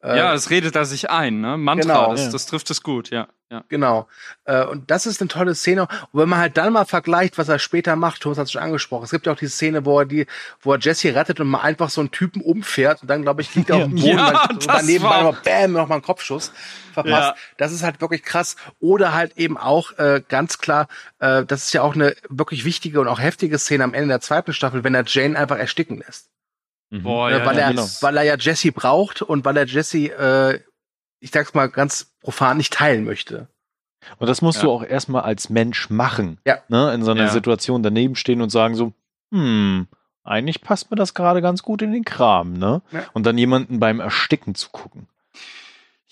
Äh, 0.05 0.19
Ja, 0.19 0.35
es 0.35 0.51
redet 0.51 0.77
er 0.77 0.85
sich 0.85 1.09
ein, 1.11 1.41
ne? 1.41 1.57
Mantra, 1.57 1.83
Genau. 2.07 2.11
das, 2.13 2.31
das 2.31 2.47
trifft 2.47 2.71
es 2.71 2.83
gut, 2.83 3.09
ja. 3.11 3.27
ja. 3.51 3.65
Genau. 3.71 4.07
Äh, 4.45 4.65
und 4.65 4.91
das 4.91 5.07
ist 5.07 5.21
eine 5.23 5.29
tolle 5.29 5.55
Szene. 5.55 5.83
Und 6.13 6.21
wenn 6.21 6.29
man 6.29 6.39
halt 6.39 6.57
dann 6.59 6.73
mal 6.75 6.85
vergleicht, 6.85 7.39
was 7.39 7.49
er 7.49 7.59
später 7.59 7.97
macht, 7.97 8.21
Thomas 8.21 8.37
hat 8.39 8.45
es 8.47 8.53
schon 8.53 8.63
angesprochen. 8.63 9.05
Es 9.05 9.11
gibt 9.11 9.25
ja 9.27 9.33
auch 9.33 9.37
die 9.39 9.47
Szene, 9.49 9.85
wo 9.87 9.99
er 10.01 10.05
die, 10.07 10.27
wo 10.61 10.73
er 10.75 10.79
Jesse 10.79 11.15
rettet 11.15 11.41
und 11.41 11.49
mal 11.49 11.61
einfach 11.63 11.89
so 11.89 12.03
einen 12.03 12.11
Typen 12.11 12.43
umfährt 12.43 13.01
und 13.03 13.09
dann, 13.09 13.23
glaube 13.23 13.41
ich, 13.41 13.55
liegt 13.55 13.71
er 13.71 13.77
auf 13.77 13.83
dem 13.85 13.95
Boden 13.95 14.07
Ja, 14.07 14.49
und 14.51 14.69
daneben 14.69 15.05
war- 15.05 15.15
einmal 15.15 15.37
Bäm, 15.43 15.73
noch 15.73 15.89
mal 15.89 15.95
einen 15.97 16.03
Kopfschuss 16.05 16.53
verpasst. 16.93 17.13
Ja. 17.31 17.35
Das 17.57 17.73
ist 17.73 17.83
halt 17.83 18.01
wirklich 18.03 18.23
krass. 18.23 18.57
Oder 18.81 19.15
halt 19.15 19.37
eben 19.39 19.57
auch 19.57 19.93
äh, 19.99 20.23
ganz 20.29 20.59
klar, 20.59 20.89
äh, 21.19 21.45
das 21.47 21.65
ist 21.65 21.73
ja 21.73 21.81
auch 21.83 21.95
eine 21.95 22.15
wirklich 22.29 22.65
wichtige 22.67 23.01
und 23.01 23.09
auch 23.09 23.21
heftige 23.21 23.59
Szene 23.59 23.85
am 23.85 23.95
Ende 23.95 24.09
der 24.09 24.21
zweiten 24.21 24.53
Staffel, 24.53 24.85
wenn 24.85 24.95
er 24.95 25.05
Jane 25.07 25.39
einfach 25.39 25.57
ersticken 25.59 25.99
lässt. 26.07 26.29
Mhm. 26.99 27.03
Boah, 27.03 27.31
ja, 27.31 27.45
weil, 27.45 27.57
ja, 27.57 27.63
er, 27.63 27.71
genau. 27.71 27.87
weil 28.01 28.17
er 28.17 28.23
ja 28.23 28.37
Jesse 28.39 28.73
braucht 28.73 29.23
und 29.23 29.45
weil 29.45 29.57
er 29.57 29.67
Jesse, 29.67 29.99
äh, 30.09 30.61
ich 31.21 31.31
sag's 31.31 31.55
mal 31.55 31.69
ganz 31.69 32.15
profan, 32.21 32.57
nicht 32.57 32.73
teilen 32.73 33.05
möchte. 33.05 33.49
Und 34.19 34.29
das 34.29 34.43
musst 34.43 34.59
Ja. 34.59 34.65
du 34.65 34.71
auch 34.73 34.85
erstmal 34.85 35.23
als 35.23 35.49
Mensch 35.49 35.91
machen. 35.91 36.39
Ja. 36.47 36.59
Ne? 36.69 36.93
In 36.95 37.03
so 37.03 37.11
einer 37.11 37.25
Ja. 37.25 37.31
Situation 37.31 37.83
daneben 37.83 38.17
stehen 38.17 38.43
und 38.43 38.51
sagen 38.51 38.75
so, 38.75 38.93
hm, 39.33 39.89
eigentlich 40.23 40.61
passt 40.61 40.91
mir 40.91 40.97
das 40.97 41.15
gerade 41.15 41.43
ganz 41.43 41.63
gut 41.63 41.83
in 41.83 41.93
den 41.93 42.05
Kram, 42.05 42.53
ne? 42.55 42.81
Ja. 42.93 43.05
Und 43.13 43.25
dann 43.27 43.37
jemanden 43.39 43.81
beim 43.81 44.01
Ersticken 44.01 44.55
zu 44.55 44.71
gucken. 44.71 45.07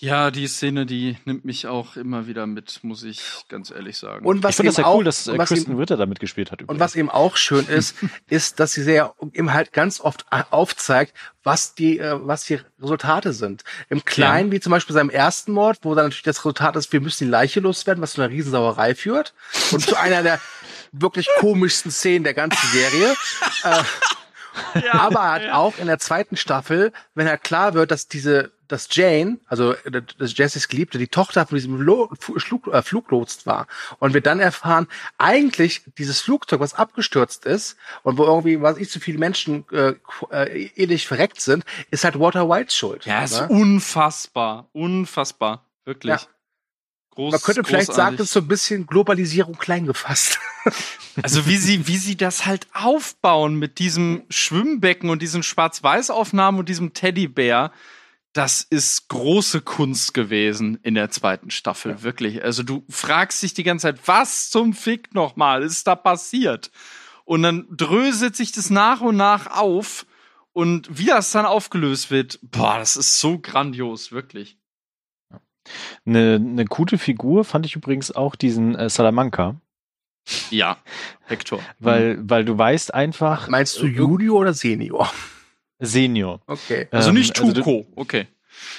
Ja, 0.03 0.31
die 0.31 0.47
Szene, 0.47 0.85
die 0.85 1.15
nimmt 1.23 1.45
mich 1.45 1.65
auch 1.65 1.95
immer 1.95 2.27
wieder 2.27 2.45
mit, 2.45 2.83
muss 2.83 3.03
ich 3.03 3.21
ganz 3.47 3.71
ehrlich 3.71 3.97
sagen. 3.97 4.25
Und 4.25 4.43
was 4.43 4.49
ich 4.49 4.55
finde 4.57 4.71
das 4.71 4.79
eben 4.79 4.83
ja 4.83 4.91
auch, 4.91 4.97
cool, 4.97 5.05
dass 5.05 5.27
äh, 5.27 5.37
Kristen 5.37 5.71
eben, 5.71 5.79
Ritter 5.79 5.95
damit 5.95 6.19
gespielt 6.19 6.51
hat. 6.51 6.61
und 6.63 6.77
was 6.77 6.97
eben 6.97 7.09
auch 7.09 7.37
schön 7.37 7.65
ist, 7.67 7.95
ist, 8.29 8.59
dass 8.59 8.73
sie 8.73 8.83
sehr 8.83 9.13
eben 9.31 9.53
halt 9.53 9.71
ganz 9.71 10.01
oft 10.01 10.25
aufzeigt, 10.29 11.13
was 11.45 11.73
die, 11.73 11.99
äh, 11.99 12.17
was 12.21 12.43
die 12.43 12.59
Resultate 12.81 13.31
sind. 13.31 13.63
Im 13.87 14.03
Kleinen, 14.03 14.51
wie 14.51 14.59
zum 14.59 14.71
Beispiel 14.71 14.93
seinem 14.93 15.09
ersten 15.09 15.53
Mord, 15.53 15.77
wo 15.83 15.95
dann 15.95 16.07
natürlich 16.07 16.23
das 16.23 16.39
Resultat 16.39 16.75
ist, 16.75 16.91
wir 16.91 16.99
müssen 16.99 17.23
die 17.23 17.31
Leiche 17.31 17.61
loswerden, 17.61 18.03
was 18.03 18.11
zu 18.11 18.21
einer 18.21 18.29
Riesensauerei 18.29 18.95
führt. 18.95 19.33
Und 19.71 19.85
zu 19.85 19.97
einer 19.97 20.21
der 20.21 20.41
wirklich 20.91 21.29
komischsten 21.39 21.91
Szenen 21.91 22.25
der 22.25 22.33
ganzen 22.33 22.67
Serie. 22.73 23.15
äh, 23.63 24.89
aber 24.91 25.23
halt 25.23 25.49
auch 25.53 25.77
in 25.77 25.87
der 25.87 25.99
zweiten 25.99 26.35
Staffel, 26.35 26.91
wenn 27.15 27.29
halt 27.29 27.41
klar 27.45 27.73
wird, 27.73 27.89
dass 27.91 28.09
diese, 28.09 28.51
dass 28.73 28.87
Jane, 28.91 29.37
also 29.45 29.73
äh, 29.73 30.01
dass 30.17 30.35
Jessys 30.35 30.67
Geliebte, 30.67 30.97
die 30.97 31.07
Tochter 31.07 31.45
von 31.45 31.55
diesem 31.55 31.79
Lo 31.79 32.09
Fu- 32.19 32.39
Flug, 32.39 32.67
äh, 32.67 32.81
Fluglotst 32.81 33.45
war. 33.45 33.67
Und 33.99 34.13
wir 34.13 34.21
dann 34.21 34.39
erfahren, 34.39 34.87
eigentlich 35.17 35.83
dieses 35.97 36.19
Flugzeug, 36.21 36.59
was 36.59 36.73
abgestürzt 36.73 37.45
ist 37.45 37.77
und 38.01 38.17
wo 38.17 38.23
irgendwie, 38.25 38.61
was 38.61 38.77
ich, 38.77 38.91
so 38.91 38.99
viele 38.99 39.19
Menschen 39.19 39.65
äh, 39.71 39.93
äh, 40.31 40.69
ähnlich 40.75 41.07
verreckt 41.07 41.39
sind, 41.39 41.63
ist 41.91 42.03
halt 42.03 42.19
Walter 42.19 42.49
Whites 42.49 42.75
Schuld. 42.75 43.05
ja, 43.05 43.23
ist 43.23 43.39
ne? 43.39 43.47
unfassbar. 43.47 44.67
Unfassbar. 44.73 45.65
Wirklich. 45.85 46.09
Ja. 46.11 46.27
Groß, 47.11 47.31
Man 47.31 47.41
könnte 47.41 47.63
vielleicht 47.63 47.93
sagen, 47.93 48.17
das 48.17 48.27
ist 48.27 48.33
so 48.33 48.39
ein 48.39 48.47
bisschen 48.47 48.87
Globalisierung 48.87 49.57
klein 49.57 49.85
gefasst. 49.85 50.39
Also 51.21 51.45
wie 51.45 51.57
sie, 51.57 51.87
wie 51.87 51.97
sie 51.97 52.15
das 52.17 52.47
halt 52.47 52.65
aufbauen 52.73 53.53
mit 53.59 53.77
diesem 53.77 54.23
Schwimmbecken 54.31 55.11
und 55.11 55.21
diesen 55.21 55.43
Schwarz-Weiß-Aufnahmen 55.43 56.57
und 56.57 56.69
diesem 56.69 56.93
Teddybär, 56.95 57.71
das 58.33 58.63
ist 58.63 59.09
große 59.09 59.61
Kunst 59.61 60.13
gewesen 60.13 60.79
in 60.81 60.95
der 60.95 61.11
zweiten 61.11 61.51
Staffel, 61.51 62.01
wirklich. 62.01 62.43
Also 62.43 62.63
du 62.63 62.83
fragst 62.89 63.41
dich 63.43 63.53
die 63.53 63.63
ganze 63.63 63.83
Zeit, 63.83 63.99
was 64.07 64.49
zum 64.49 64.73
Fick 64.73 65.13
nochmal 65.13 65.61
ist 65.63 65.85
da 65.87 65.95
passiert? 65.95 66.71
Und 67.25 67.43
dann 67.43 67.67
dröselt 67.69 68.35
sich 68.35 68.51
das 68.51 68.69
nach 68.69 69.01
und 69.01 69.15
nach 69.17 69.47
auf 69.47 70.05
und 70.51 70.87
wie 70.97 71.05
das 71.05 71.31
dann 71.31 71.45
aufgelöst 71.45 72.11
wird, 72.11 72.39
boah, 72.41 72.77
das 72.79 72.97
ist 72.97 73.19
so 73.19 73.39
grandios, 73.39 74.11
wirklich. 74.11 74.57
Eine, 76.05 76.35
eine 76.35 76.65
gute 76.65 76.97
Figur 76.97 77.45
fand 77.45 77.65
ich 77.65 77.75
übrigens 77.75 78.11
auch 78.11 78.35
diesen 78.35 78.75
äh, 78.75 78.89
Salamanca, 78.89 79.55
Ja, 80.49 80.77
Hector. 81.25 81.61
weil, 81.79 82.17
weil 82.29 82.43
du 82.43 82.57
weißt 82.57 82.93
einfach. 82.93 83.47
Meinst 83.47 83.79
du 83.79 83.85
äh, 83.85 83.89
Junior 83.89 84.39
oder 84.41 84.53
Senior? 84.53 85.09
Senior. 85.79 86.41
Okay. 86.47 86.87
Also 86.91 87.09
Ähm, 87.09 87.15
nicht 87.15 87.39
also 87.39 87.53
Tuco, 87.53 87.85
okay. 87.95 88.27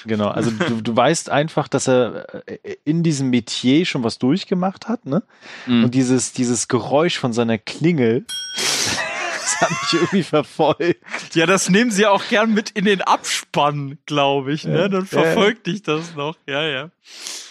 Genau, 0.07 0.28
also 0.28 0.51
du, 0.51 0.80
du 0.80 0.97
weißt 0.97 1.30
einfach, 1.30 1.68
dass 1.68 1.88
er 1.88 2.47
äh, 2.47 2.76
in 2.84 3.03
diesem 3.03 3.30
Metier 3.30 3.84
schon 3.84 4.05
was 4.05 4.18
durchgemacht 4.18 4.88
hat, 4.88 5.05
ne? 5.07 5.22
Mhm. 5.66 5.84
Und 5.84 5.95
dieses, 5.95 6.32
dieses 6.32 6.68
Geräusch 6.68 7.18
von 7.18 7.32
seiner 7.32 7.59
Klingel, 7.59 8.24
das 8.55 9.61
hat 9.61 9.70
mich 9.70 10.01
irgendwie 10.01 10.22
verfolgt. 10.22 11.34
Ja, 11.34 11.47
das 11.47 11.68
nehmen 11.68 11.90
sie 11.90 12.07
auch 12.07 12.28
gern 12.28 12.55
mit 12.55 12.70
in 12.70 12.84
den 12.84 13.03
Abspann, 13.03 13.99
glaube 14.07 14.53
ich. 14.53 14.64
Ne? 14.64 14.78
Ja. 14.78 14.88
Dann 14.88 15.07
verfolgt 15.07 15.66
dich 15.66 15.82
das 15.82 16.14
noch. 16.14 16.36
Ja, 16.47 16.62
ja. 16.62 16.90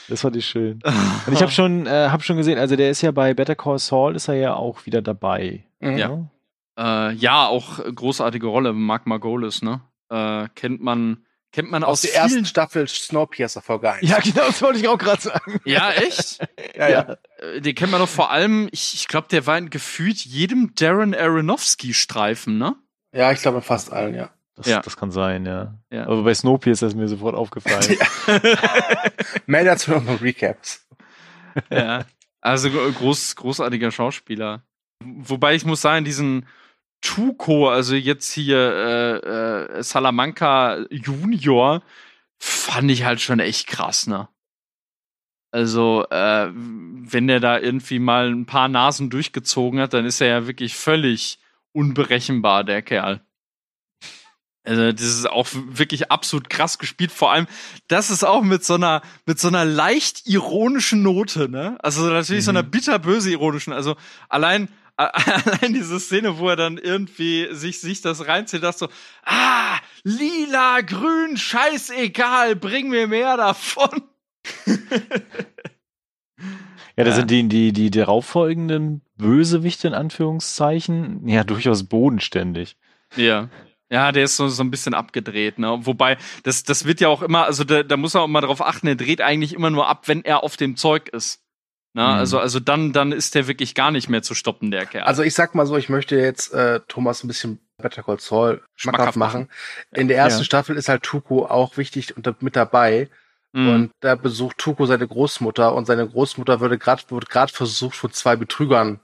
Das 0.07 0.21
fand 0.21 0.35
ich 0.35 0.45
schön. 0.45 0.79
Und 1.27 1.33
ich 1.33 1.41
habe 1.41 1.51
schon, 1.51 1.85
äh, 1.87 2.09
hab 2.09 2.23
schon 2.23 2.37
gesehen, 2.37 2.57
also 2.57 2.75
der 2.75 2.89
ist 2.89 3.01
ja 3.01 3.11
bei 3.11 3.33
Better 3.33 3.55
Call 3.55 3.79
Saul, 3.79 4.15
ist 4.15 4.27
er 4.27 4.35
ja 4.35 4.53
auch 4.55 4.85
wieder 4.85 5.01
dabei. 5.01 5.63
Mhm. 5.79 5.97
Ja. 5.97 6.29
Äh, 6.77 7.11
ja, 7.13 7.45
auch 7.47 7.79
großartige 7.93 8.47
Rolle, 8.47 8.73
Mark 8.73 9.05
Margolis, 9.07 9.61
ne? 9.61 9.81
Äh, 10.09 10.47
kennt 10.55 10.81
man, 10.81 11.25
kennt 11.51 11.69
man 11.71 11.83
Aus 11.83 11.99
aus, 11.99 12.01
der 12.01 12.15
ersten 12.15 12.29
vielen. 12.33 12.45
Staffel 12.45 12.87
Snowpiercer 12.87 13.61
Folge 13.61 13.91
1. 13.91 14.09
Ja, 14.09 14.19
genau, 14.23 14.47
das 14.47 14.61
wollte 14.61 14.79
ich 14.79 14.87
auch 14.87 14.97
gerade 14.97 15.21
sagen. 15.21 15.59
Ja, 15.65 15.91
echt? 15.91 16.39
ja, 16.75 16.89
ja. 16.89 17.17
Äh, 17.37 17.61
Den 17.61 17.75
kennt 17.75 17.91
man 17.91 18.01
doch 18.01 18.09
vor 18.09 18.31
allem, 18.31 18.67
ich, 18.71 18.93
ich 18.95 19.07
glaube, 19.07 19.27
der 19.29 19.45
war 19.45 19.57
in 19.57 19.69
gefühlt 19.69 20.17
jedem 20.25 20.73
Darren 20.75 21.13
Aronofsky-Streifen, 21.13 22.57
ne? 22.57 22.75
Ja, 23.13 23.31
ich 23.31 23.41
glaube 23.41 23.61
fast 23.61 23.91
allen, 23.93 24.15
ja. 24.15 24.29
Das, 24.55 24.67
Ja. 24.67 24.81
das 24.81 24.97
kann 24.97 25.11
sein, 25.11 25.45
ja. 25.45 25.75
Ja. 25.91 26.03
Aber 26.05 26.23
bei 26.23 26.33
Snowpiercer 26.33 26.87
ist 26.87 26.95
mir 26.95 27.07
sofort 27.07 27.35
aufgefallen. 27.35 27.97
Mehr 29.45 29.63
dazu 29.63 29.91
noch 29.91 30.03
mal 30.03 30.15
Recaps. 30.15 30.85
ja. 31.71 32.05
Also 32.41 32.69
gro- 32.69 32.91
groß, 32.91 33.35
großartiger 33.35 33.89
Schauspieler. 33.91 34.63
Wobei 35.01 35.55
ich 35.55 35.65
muss 35.65 35.81
sagen, 35.81 36.03
diesen 36.05 36.45
Tuco, 37.03 37.69
also 37.69 37.95
jetzt 37.95 38.31
hier 38.31 38.57
äh, 38.57 39.77
äh, 39.79 39.83
Salamanca 39.83 40.85
Junior, 40.89 41.83
fand 42.39 42.89
ich 42.89 43.03
halt 43.03 43.19
schon 43.19 43.39
echt 43.39 43.67
krass, 43.67 44.07
ne? 44.07 44.29
Also, 45.51 46.05
äh, 46.09 46.49
wenn 46.51 47.27
der 47.27 47.39
da 47.39 47.59
irgendwie 47.59 47.99
mal 47.99 48.31
ein 48.31 48.47
paar 48.47 48.69
Nasen 48.69 49.11
durchgezogen 49.11 49.79
hat, 49.79 49.93
dann 49.93 50.05
ist 50.05 50.19
er 50.19 50.27
ja 50.27 50.47
wirklich 50.47 50.75
völlig 50.75 51.39
unberechenbar, 51.73 52.63
der 52.63 52.81
Kerl. 52.81 53.21
Also, 54.63 54.93
das 54.93 55.03
ist 55.03 55.29
auch 55.29 55.47
wirklich 55.51 56.09
absolut 56.09 56.49
krass 56.49 56.79
gespielt. 56.79 57.11
Vor 57.11 57.33
allem, 57.33 57.47
das 57.87 58.09
ist 58.09 58.23
auch 58.23 58.41
mit 58.43 58.63
so 58.63 58.75
einer, 58.75 59.01
mit 59.25 59.39
so 59.39 59.49
einer 59.49 59.65
leicht 59.65 60.25
ironischen 60.25 61.03
Note, 61.03 61.49
ne? 61.49 61.77
Also 61.83 62.09
natürlich 62.09 62.43
mhm. 62.43 62.45
so 62.45 62.51
einer 62.51 62.63
bitterböse 62.63 63.29
ironischen. 63.29 63.73
Also 63.73 63.97
allein, 64.29 64.69
allein 64.97 65.73
diese 65.73 65.99
Szene, 65.99 66.37
wo 66.37 66.49
er 66.49 66.55
dann 66.55 66.77
irgendwie 66.77 67.47
sich, 67.51 67.79
sich 67.79 68.01
das 68.01 68.27
reinzieht, 68.27 68.63
das 68.63 68.79
so, 68.79 68.89
ah, 69.25 69.77
lila, 70.03 70.81
grün, 70.81 71.37
scheißegal, 71.37 72.55
bring 72.55 72.89
mir 72.89 73.07
mehr 73.07 73.37
davon. 73.37 74.03
ja, 76.95 77.03
da 77.03 77.05
ja. 77.05 77.11
sind 77.11 77.31
die, 77.31 77.47
die, 77.47 77.73
die 77.73 77.89
darauffolgenden 77.89 79.01
Bösewichte 79.17 79.87
in 79.87 79.93
Anführungszeichen 79.93 81.27
ja 81.27 81.43
durchaus 81.43 81.85
bodenständig. 81.85 82.77
Ja. 83.15 83.49
Ja, 83.89 84.11
der 84.11 84.23
ist 84.23 84.37
so, 84.37 84.47
so 84.47 84.63
ein 84.63 84.71
bisschen 84.71 84.95
abgedreht, 84.95 85.59
ne? 85.59 85.77
Wobei, 85.81 86.17
das, 86.41 86.63
das 86.63 86.85
wird 86.85 86.99
ja 86.99 87.09
auch 87.09 87.21
immer, 87.21 87.45
also 87.45 87.63
da, 87.63 87.83
da 87.83 87.95
muss 87.95 88.15
er 88.15 88.21
auch 88.21 88.27
mal 88.27 88.41
drauf 88.41 88.61
achten, 88.61 88.87
er 88.87 88.95
dreht 88.95 89.21
eigentlich 89.21 89.53
immer 89.53 89.69
nur 89.69 89.87
ab, 89.87 90.07
wenn 90.07 90.25
er 90.25 90.43
auf 90.43 90.57
dem 90.57 90.75
Zeug 90.77 91.09
ist. 91.09 91.42
Na, 91.93 92.07
ne? 92.07 92.13
mhm. 92.13 92.19
also, 92.19 92.39
also 92.39 92.59
dann, 92.59 92.91
dann 92.91 93.11
ist 93.11 93.35
der 93.35 93.47
wirklich 93.47 93.75
gar 93.75 93.91
nicht 93.91 94.09
mehr 94.09 94.23
zu 94.23 94.33
stoppen, 94.33 94.71
der 94.71 94.85
Kerl. 94.85 95.03
Also 95.03 95.23
ich 95.23 95.33
sag 95.33 95.55
mal 95.55 95.65
so, 95.65 95.77
ich 95.77 95.89
möchte 95.89 96.15
jetzt 96.15 96.53
äh, 96.53 96.79
Thomas 96.87 97.23
ein 97.23 97.27
bisschen 97.27 97.59
Better 97.77 98.03
Call 98.03 98.19
Saul 98.19 98.61
schmackhaft 98.75 99.17
machen. 99.17 99.49
In 99.91 100.07
der 100.07 100.17
ersten 100.17 100.39
ja. 100.39 100.45
Staffel 100.45 100.75
ist 100.75 100.89
halt 100.89 101.03
Tuko 101.03 101.45
auch 101.45 101.77
wichtig 101.77 102.15
und 102.17 102.41
mit 102.41 102.55
dabei. 102.55 103.09
Mhm. 103.51 103.69
Und 103.69 103.91
da 103.99 104.15
besucht 104.15 104.57
Tuko 104.57 104.85
seine 104.85 105.07
Großmutter 105.07 105.75
und 105.75 105.85
seine 105.85 106.07
Großmutter 106.07 106.59
würde 106.59 106.77
gerade 106.77 107.03
wird 107.09 107.29
gerade 107.29 107.53
versucht 107.53 107.95
von 107.95 108.11
zwei 108.11 108.35
Betrügern 108.35 108.99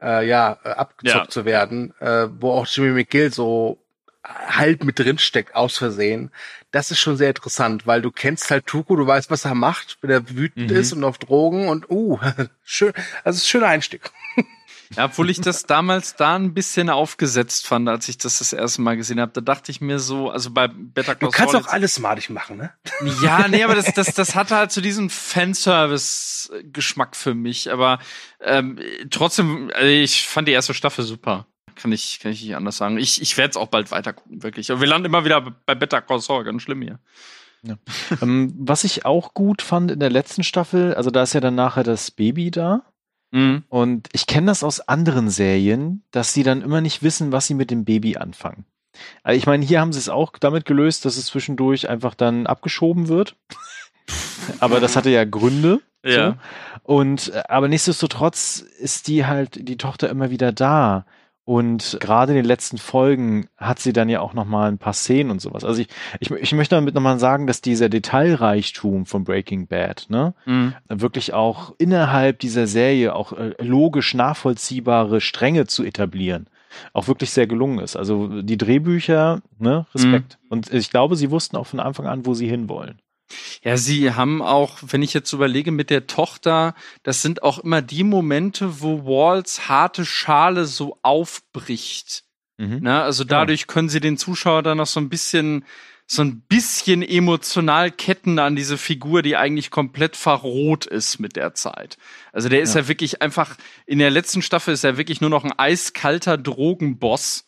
äh, 0.00 0.26
ja 0.28 0.58
äh, 0.62 0.68
abgezockt 0.70 1.26
ja. 1.26 1.30
zu 1.30 1.44
werden, 1.44 1.92
äh, 1.98 2.28
wo 2.30 2.52
auch 2.52 2.66
Jimmy 2.66 2.90
McGill 2.90 3.32
so 3.32 3.82
halb 4.26 4.84
mit 4.84 4.98
drin 4.98 5.18
steckt, 5.18 5.54
aus 5.54 5.78
Versehen. 5.78 6.30
Das 6.70 6.90
ist 6.90 6.98
schon 6.98 7.16
sehr 7.16 7.28
interessant, 7.28 7.86
weil 7.86 8.02
du 8.02 8.10
kennst 8.10 8.50
halt 8.50 8.66
Tuko, 8.66 8.96
du 8.96 9.06
weißt, 9.06 9.30
was 9.30 9.44
er 9.44 9.54
macht, 9.54 9.98
wenn 10.00 10.10
er 10.10 10.28
wütend 10.30 10.70
mhm. 10.70 10.76
ist 10.76 10.92
und 10.92 11.04
auf 11.04 11.18
Drogen 11.18 11.68
und 11.68 11.90
uh, 11.90 12.18
schön, 12.64 12.92
also 13.24 13.36
ist 13.36 13.44
ein 13.44 13.48
schöner 13.48 13.68
Einstieg. 13.68 14.10
Ja, 14.94 15.06
obwohl 15.06 15.30
ich 15.30 15.40
das 15.40 15.64
damals 15.64 16.14
da 16.14 16.36
ein 16.36 16.54
bisschen 16.54 16.88
aufgesetzt 16.90 17.66
fand, 17.66 17.88
als 17.88 18.08
ich 18.08 18.18
das 18.18 18.38
das 18.38 18.52
erste 18.52 18.82
Mal 18.82 18.96
gesehen 18.96 19.20
habe. 19.20 19.32
Da 19.32 19.40
dachte 19.40 19.72
ich 19.72 19.80
mir 19.80 19.98
so, 19.98 20.30
also 20.30 20.52
bei 20.52 20.68
Better 20.68 21.16
Call 21.16 21.28
Du 21.28 21.36
kannst 21.36 21.56
auch 21.56 21.66
alles 21.66 21.98
madig 21.98 22.30
machen, 22.30 22.58
ne? 22.58 22.72
Ja, 23.20 23.48
nee, 23.48 23.64
aber 23.64 23.74
das, 23.74 23.92
das, 23.94 24.14
das 24.14 24.36
hatte 24.36 24.54
halt 24.56 24.70
so 24.70 24.80
diesen 24.80 25.10
Fanservice-Geschmack 25.10 27.16
für 27.16 27.34
mich. 27.34 27.72
Aber 27.72 27.98
ähm, 28.40 28.78
trotzdem, 29.10 29.72
also 29.74 29.88
ich 29.88 30.24
fand 30.26 30.46
die 30.46 30.52
erste 30.52 30.74
Staffel 30.74 31.04
super. 31.04 31.48
Kann 31.76 31.92
ich, 31.92 32.18
kann 32.20 32.32
ich 32.32 32.42
nicht 32.42 32.56
anders 32.56 32.78
sagen. 32.78 32.98
Ich, 32.98 33.22
ich 33.22 33.36
werde 33.36 33.50
es 33.50 33.56
auch 33.56 33.68
bald 33.68 33.90
weiter 33.90 34.12
gucken, 34.12 34.42
wirklich. 34.42 34.70
Aber 34.70 34.80
wir 34.80 34.88
landen 34.88 35.06
immer 35.06 35.24
wieder 35.24 35.40
bei 35.40 35.74
Better 35.74 36.02
Call 36.02 36.20
Saul, 36.20 36.44
ganz 36.44 36.62
schlimm 36.62 36.82
hier. 36.82 36.98
Ja. 37.62 37.76
ähm, 38.22 38.54
was 38.58 38.84
ich 38.84 39.04
auch 39.04 39.34
gut 39.34 39.62
fand 39.62 39.90
in 39.90 40.00
der 40.00 40.10
letzten 40.10 40.42
Staffel, 40.42 40.94
also 40.94 41.10
da 41.10 41.22
ist 41.22 41.34
ja 41.34 41.40
dann 41.40 41.54
nachher 41.54 41.84
das 41.84 42.10
Baby 42.10 42.50
da. 42.50 42.82
Mhm. 43.30 43.64
Und 43.68 44.08
ich 44.12 44.26
kenne 44.26 44.46
das 44.46 44.64
aus 44.64 44.80
anderen 44.80 45.30
Serien, 45.30 46.02
dass 46.10 46.32
sie 46.32 46.42
dann 46.42 46.62
immer 46.62 46.80
nicht 46.80 47.02
wissen, 47.02 47.32
was 47.32 47.46
sie 47.46 47.54
mit 47.54 47.70
dem 47.70 47.84
Baby 47.84 48.16
anfangen. 48.16 48.64
Also 49.22 49.36
ich 49.36 49.46
meine, 49.46 49.64
hier 49.64 49.80
haben 49.80 49.92
sie 49.92 49.98
es 49.98 50.08
auch 50.08 50.32
damit 50.38 50.64
gelöst, 50.64 51.04
dass 51.04 51.16
es 51.16 51.26
zwischendurch 51.26 51.88
einfach 51.88 52.14
dann 52.14 52.46
abgeschoben 52.46 53.08
wird. 53.08 53.36
aber 54.60 54.80
das 54.80 54.96
hatte 54.96 55.10
ja 55.10 55.24
Gründe. 55.24 55.82
Ja. 56.04 56.30
So. 56.30 56.36
Und 56.94 57.32
äh, 57.34 57.42
aber 57.48 57.68
nichtsdestotrotz 57.68 58.58
ist 58.78 59.08
die 59.08 59.26
halt 59.26 59.68
die 59.68 59.76
Tochter 59.76 60.08
immer 60.08 60.30
wieder 60.30 60.52
da. 60.52 61.04
Und 61.46 61.98
gerade 62.00 62.32
in 62.32 62.36
den 62.36 62.44
letzten 62.44 62.76
Folgen 62.76 63.46
hat 63.56 63.78
sie 63.78 63.92
dann 63.92 64.08
ja 64.08 64.20
auch 64.20 64.34
noch 64.34 64.46
mal 64.46 64.66
ein 64.66 64.78
paar 64.78 64.92
Szenen 64.92 65.30
und 65.30 65.40
sowas. 65.40 65.62
Also 65.62 65.80
ich, 65.80 65.86
ich, 66.18 66.28
ich 66.32 66.52
möchte 66.52 66.74
damit 66.74 66.96
nochmal 66.96 67.20
sagen, 67.20 67.46
dass 67.46 67.60
dieser 67.60 67.88
Detailreichtum 67.88 69.06
von 69.06 69.22
Breaking 69.22 69.68
Bad, 69.68 70.06
ne, 70.08 70.34
mhm. 70.44 70.74
wirklich 70.88 71.34
auch 71.34 71.72
innerhalb 71.78 72.40
dieser 72.40 72.66
Serie 72.66 73.14
auch 73.14 73.32
äh, 73.32 73.54
logisch 73.62 74.12
nachvollziehbare 74.12 75.20
Stränge 75.20 75.68
zu 75.68 75.84
etablieren, 75.84 76.48
auch 76.92 77.06
wirklich 77.06 77.30
sehr 77.30 77.46
gelungen 77.46 77.78
ist. 77.78 77.94
Also 77.94 78.42
die 78.42 78.58
Drehbücher, 78.58 79.40
ne, 79.60 79.86
Respekt. 79.94 80.38
Mhm. 80.42 80.48
Und 80.48 80.72
ich 80.74 80.90
glaube, 80.90 81.14
sie 81.14 81.30
wussten 81.30 81.56
auch 81.56 81.68
von 81.68 81.78
Anfang 81.78 82.08
an, 82.08 82.26
wo 82.26 82.34
sie 82.34 82.48
hinwollen. 82.48 83.00
Ja, 83.62 83.76
sie 83.76 84.12
haben 84.12 84.42
auch, 84.42 84.78
wenn 84.82 85.02
ich 85.02 85.14
jetzt 85.14 85.32
überlege, 85.32 85.72
mit 85.72 85.90
der 85.90 86.06
Tochter, 86.06 86.74
das 87.02 87.22
sind 87.22 87.42
auch 87.42 87.58
immer 87.58 87.82
die 87.82 88.04
Momente, 88.04 88.80
wo 88.80 89.04
Walls 89.04 89.68
harte 89.68 90.04
Schale 90.04 90.66
so 90.66 90.98
aufbricht. 91.02 92.24
Mhm. 92.58 92.78
Na, 92.82 92.98
ne, 92.98 93.02
also 93.02 93.24
dadurch 93.24 93.66
können 93.66 93.88
sie 93.88 94.00
den 94.00 94.18
Zuschauer 94.18 94.62
dann 94.62 94.78
noch 94.78 94.86
so 94.86 95.00
ein 95.00 95.08
bisschen, 95.08 95.64
so 96.06 96.22
ein 96.22 96.40
bisschen 96.42 97.02
emotional 97.02 97.90
ketten 97.90 98.38
an 98.38 98.54
diese 98.56 98.78
Figur, 98.78 99.22
die 99.22 99.36
eigentlich 99.36 99.70
komplett 99.70 100.16
verroht 100.16 100.86
ist 100.86 101.18
mit 101.18 101.36
der 101.36 101.54
Zeit. 101.54 101.98
Also 102.32 102.48
der 102.48 102.62
ist 102.62 102.74
ja. 102.74 102.82
ja 102.82 102.88
wirklich 102.88 103.22
einfach, 103.22 103.56
in 103.86 103.98
der 103.98 104.10
letzten 104.10 104.40
Staffel 104.40 104.72
ist 104.72 104.84
er 104.84 104.96
wirklich 104.96 105.20
nur 105.20 105.30
noch 105.30 105.44
ein 105.44 105.58
eiskalter 105.58 106.38
Drogenboss 106.38 107.45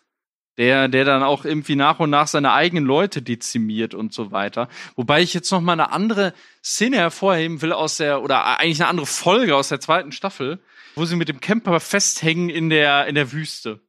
der, 0.58 0.88
der 0.88 1.04
dann 1.04 1.22
auch 1.22 1.44
irgendwie 1.44 1.76
nach 1.76 2.00
und 2.00 2.10
nach 2.10 2.26
seine 2.26 2.52
eigenen 2.52 2.84
Leute 2.84 3.22
dezimiert 3.22 3.94
und 3.94 4.12
so 4.12 4.32
weiter. 4.32 4.68
Wobei 4.96 5.22
ich 5.22 5.32
jetzt 5.32 5.50
noch 5.50 5.60
mal 5.60 5.72
eine 5.72 5.92
andere 5.92 6.34
Szene 6.62 6.96
hervorheben 6.96 7.62
will 7.62 7.72
aus 7.72 7.96
der, 7.98 8.22
oder 8.22 8.58
eigentlich 8.58 8.80
eine 8.80 8.90
andere 8.90 9.06
Folge 9.06 9.56
aus 9.56 9.68
der 9.68 9.80
zweiten 9.80 10.12
Staffel, 10.12 10.58
wo 10.96 11.04
sie 11.04 11.16
mit 11.16 11.28
dem 11.28 11.40
Camper 11.40 11.78
festhängen 11.78 12.50
in 12.50 12.68
der, 12.68 13.06
in 13.06 13.14
der 13.14 13.32
Wüste. 13.32 13.80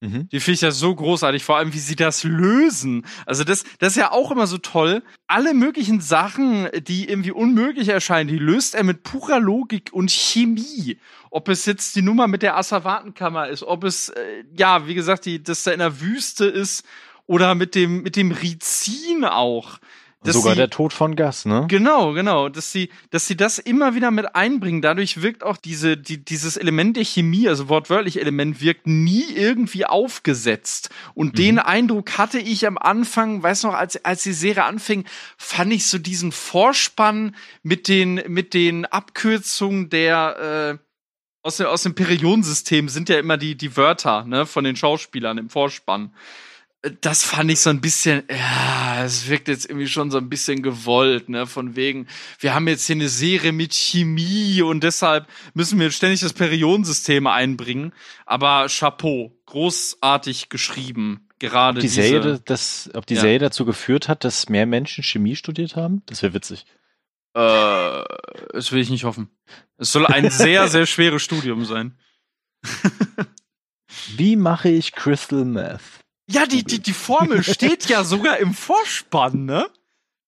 Mhm. 0.00 0.28
Die 0.28 0.40
finde 0.40 0.54
ich 0.54 0.60
ja 0.60 0.70
so 0.70 0.94
großartig, 0.94 1.42
vor 1.42 1.56
allem 1.56 1.72
wie 1.72 1.78
sie 1.78 1.96
das 1.96 2.22
lösen. 2.22 3.06
Also 3.24 3.44
das, 3.44 3.64
das 3.78 3.92
ist 3.92 3.96
ja 3.96 4.12
auch 4.12 4.30
immer 4.30 4.46
so 4.46 4.58
toll. 4.58 5.02
Alle 5.26 5.54
möglichen 5.54 6.00
Sachen, 6.00 6.68
die 6.86 7.08
irgendwie 7.08 7.30
unmöglich 7.30 7.88
erscheinen, 7.88 8.28
die 8.28 8.38
löst 8.38 8.74
er 8.74 8.84
mit 8.84 9.02
purer 9.02 9.40
Logik 9.40 9.90
und 9.92 10.10
Chemie. 10.10 10.98
Ob 11.30 11.48
es 11.48 11.64
jetzt 11.64 11.96
die 11.96 12.02
Nummer 12.02 12.28
mit 12.28 12.42
der 12.42 12.56
Asservatenkammer 12.56 13.48
ist, 13.48 13.62
ob 13.62 13.84
es, 13.84 14.10
äh, 14.10 14.44
ja, 14.56 14.86
wie 14.86 14.94
gesagt, 14.94 15.24
die, 15.24 15.42
dass 15.42 15.62
da 15.62 15.72
in 15.72 15.78
der 15.78 16.00
Wüste 16.00 16.44
ist 16.44 16.84
oder 17.26 17.54
mit 17.54 17.74
dem, 17.74 18.02
mit 18.02 18.16
dem 18.16 18.32
Rizin 18.32 19.24
auch. 19.24 19.78
Sogar 20.32 20.54
sie, 20.54 20.58
der 20.58 20.70
Tod 20.70 20.92
von 20.92 21.16
Gas, 21.16 21.44
ne? 21.44 21.66
Genau, 21.68 22.12
genau, 22.12 22.48
dass 22.48 22.72
sie, 22.72 22.90
dass 23.10 23.26
sie 23.26 23.36
das 23.36 23.58
immer 23.58 23.94
wieder 23.94 24.10
mit 24.10 24.34
einbringen. 24.34 24.82
Dadurch 24.82 25.22
wirkt 25.22 25.42
auch 25.42 25.56
diese, 25.56 25.96
die, 25.96 26.24
dieses 26.24 26.56
Element 26.56 26.96
der 26.96 27.04
Chemie, 27.04 27.48
also 27.48 27.68
wortwörtlich 27.68 28.20
Element, 28.20 28.60
wirkt 28.60 28.86
nie 28.86 29.24
irgendwie 29.34 29.86
aufgesetzt. 29.86 30.90
Und 31.14 31.32
mhm. 31.32 31.36
den 31.36 31.58
Eindruck 31.58 32.18
hatte 32.18 32.38
ich 32.38 32.66
am 32.66 32.78
Anfang, 32.78 33.42
weiß 33.42 33.64
noch, 33.64 33.74
als, 33.74 34.04
als 34.04 34.22
die 34.22 34.32
Serie 34.32 34.64
anfing, 34.64 35.04
fand 35.36 35.72
ich 35.72 35.86
so 35.86 35.98
diesen 35.98 36.32
Vorspann 36.32 37.34
mit 37.62 37.88
den, 37.88 38.22
mit 38.28 38.54
den 38.54 38.84
Abkürzungen 38.84 39.90
der, 39.90 40.78
äh, 40.80 40.86
aus, 41.42 41.60
aus 41.60 41.82
dem 41.84 41.94
Periodensystem 41.94 42.88
sind 42.88 43.08
ja 43.08 43.18
immer 43.18 43.36
die, 43.36 43.54
die 43.56 43.76
Wörter, 43.76 44.24
ne, 44.24 44.46
von 44.46 44.64
den 44.64 44.76
Schauspielern 44.76 45.38
im 45.38 45.48
Vorspann 45.48 46.12
das 47.00 47.24
fand 47.24 47.50
ich 47.50 47.60
so 47.60 47.70
ein 47.70 47.80
bisschen, 47.80 48.22
ja, 48.30 49.04
es 49.04 49.28
wirkt 49.28 49.48
jetzt 49.48 49.68
irgendwie 49.68 49.88
schon 49.88 50.10
so 50.10 50.18
ein 50.18 50.28
bisschen 50.28 50.62
gewollt, 50.62 51.28
ne, 51.28 51.46
von 51.46 51.74
wegen, 51.74 52.06
wir 52.38 52.54
haben 52.54 52.68
jetzt 52.68 52.86
hier 52.86 52.96
eine 52.96 53.08
Serie 53.08 53.52
mit 53.52 53.74
Chemie 53.74 54.62
und 54.62 54.84
deshalb 54.84 55.26
müssen 55.54 55.80
wir 55.80 55.90
ständig 55.90 56.20
das 56.20 56.32
Periodensystem 56.32 57.26
einbringen. 57.26 57.92
Aber 58.24 58.66
Chapeau, 58.68 59.32
großartig 59.46 60.48
geschrieben. 60.48 61.28
Gerade 61.38 61.78
ob 61.78 61.82
die 61.82 61.88
diese, 61.88 62.02
Serie, 62.02 62.40
das, 62.44 62.90
ob 62.94 63.04
die 63.06 63.14
ja. 63.14 63.20
Serie 63.20 63.38
dazu 63.38 63.64
geführt 63.64 64.08
hat, 64.08 64.24
dass 64.24 64.48
mehr 64.48 64.66
Menschen 64.66 65.04
Chemie 65.04 65.36
studiert 65.36 65.76
haben, 65.76 66.02
das 66.06 66.22
wäre 66.22 66.32
witzig. 66.32 66.64
Äh, 67.34 68.04
das 68.52 68.72
will 68.72 68.80
ich 68.80 68.88
nicht 68.88 69.04
hoffen. 69.04 69.28
Es 69.76 69.92
soll 69.92 70.06
ein 70.06 70.30
sehr, 70.30 70.68
sehr 70.68 70.86
schweres 70.86 71.22
Studium 71.22 71.64
sein. 71.66 71.98
Wie 74.16 74.36
mache 74.36 74.70
ich 74.70 74.92
Crystal 74.92 75.44
Meth? 75.44 75.82
Ja, 76.28 76.46
die, 76.46 76.64
die, 76.64 76.80
die 76.80 76.92
Formel 76.92 77.42
steht 77.42 77.88
ja 77.88 78.04
sogar 78.04 78.38
im 78.38 78.52
Vorspann, 78.52 79.44
ne? 79.44 79.70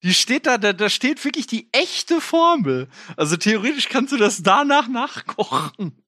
Die 0.05 0.14
steht 0.14 0.46
da, 0.46 0.59
da, 0.59 0.72
da 0.72 0.88
steht 0.88 1.24
wirklich 1.24 1.49
die 1.49 1.68
echte 1.72 2.20
Formel. 2.20 2.88
Also 3.16 3.36
theoretisch 3.36 3.88
kannst 3.88 4.12
du 4.12 4.16
das 4.16 4.44
danach 4.44 4.86
nachkochen. 4.86 6.01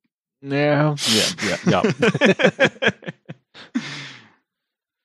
Ja, 0.43 0.95
ja, 0.95 1.57
ja, 1.67 1.67
ja. 1.67 1.83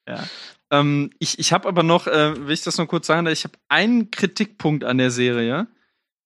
ja. 0.07 0.23
Ähm, 0.71 1.09
ich 1.19 1.39
ich 1.39 1.51
habe 1.51 1.67
aber 1.67 1.83
noch, 1.83 2.07
äh, 2.07 2.47
will 2.47 2.53
ich 2.53 2.61
das 2.61 2.77
noch 2.77 2.87
kurz 2.87 3.07
sagen, 3.07 3.27
ich 3.27 3.43
habe 3.43 3.57
einen 3.67 4.11
Kritikpunkt 4.11 4.83
an 4.83 4.99
der 4.99 5.11
Serie. 5.11 5.67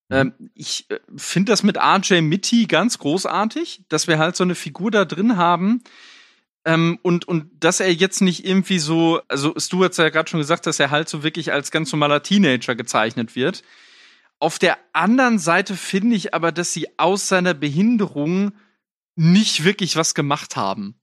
Mhm. 0.10 0.16
Ähm, 0.16 0.34
ich 0.54 0.90
äh, 0.92 1.00
finde 1.16 1.52
das 1.52 1.64
mit 1.64 1.78
RJ 1.78 2.22
Mitty 2.22 2.66
ganz 2.66 3.00
großartig, 3.00 3.86
dass 3.90 4.08
wir 4.08 4.20
halt 4.20 4.36
so 4.36 4.44
eine 4.44 4.56
Figur 4.56 4.92
da 4.92 5.06
drin 5.06 5.38
haben, 5.38 5.82
Ähm, 6.70 7.00
und, 7.02 7.28
und 7.28 7.50
dass 7.60 7.80
er 7.80 7.92
jetzt 7.92 8.22
nicht 8.22 8.46
irgendwie 8.46 8.78
so, 8.78 9.22
also 9.28 9.56
Stu 9.58 9.84
hat 9.84 9.98
ja 9.98 10.10
gerade 10.10 10.30
schon 10.30 10.40
gesagt, 10.40 10.68
dass 10.68 10.80
er 10.80 10.92
halt 10.92 11.10
so 11.10 11.24
wirklich 11.24 11.52
als 11.52 11.72
ganz 11.72 11.92
normaler 11.92 12.22
Teenager 12.22 12.76
gezeichnet 12.76 13.36
wird. 13.36 13.64
Auf 14.38 14.60
der 14.60 14.78
anderen 14.94 15.40
Seite 15.40 15.76
finde 15.76 16.16
ich 16.16 16.36
aber, 16.36 16.52
dass 16.52 16.72
sie 16.72 16.88
aus 17.00 17.28
seiner 17.28 17.56
Behinderung 17.56 18.52
nicht 19.16 19.64
wirklich 19.64 19.96
was 19.96 20.14
gemacht 20.14 20.56
haben. 20.56 20.94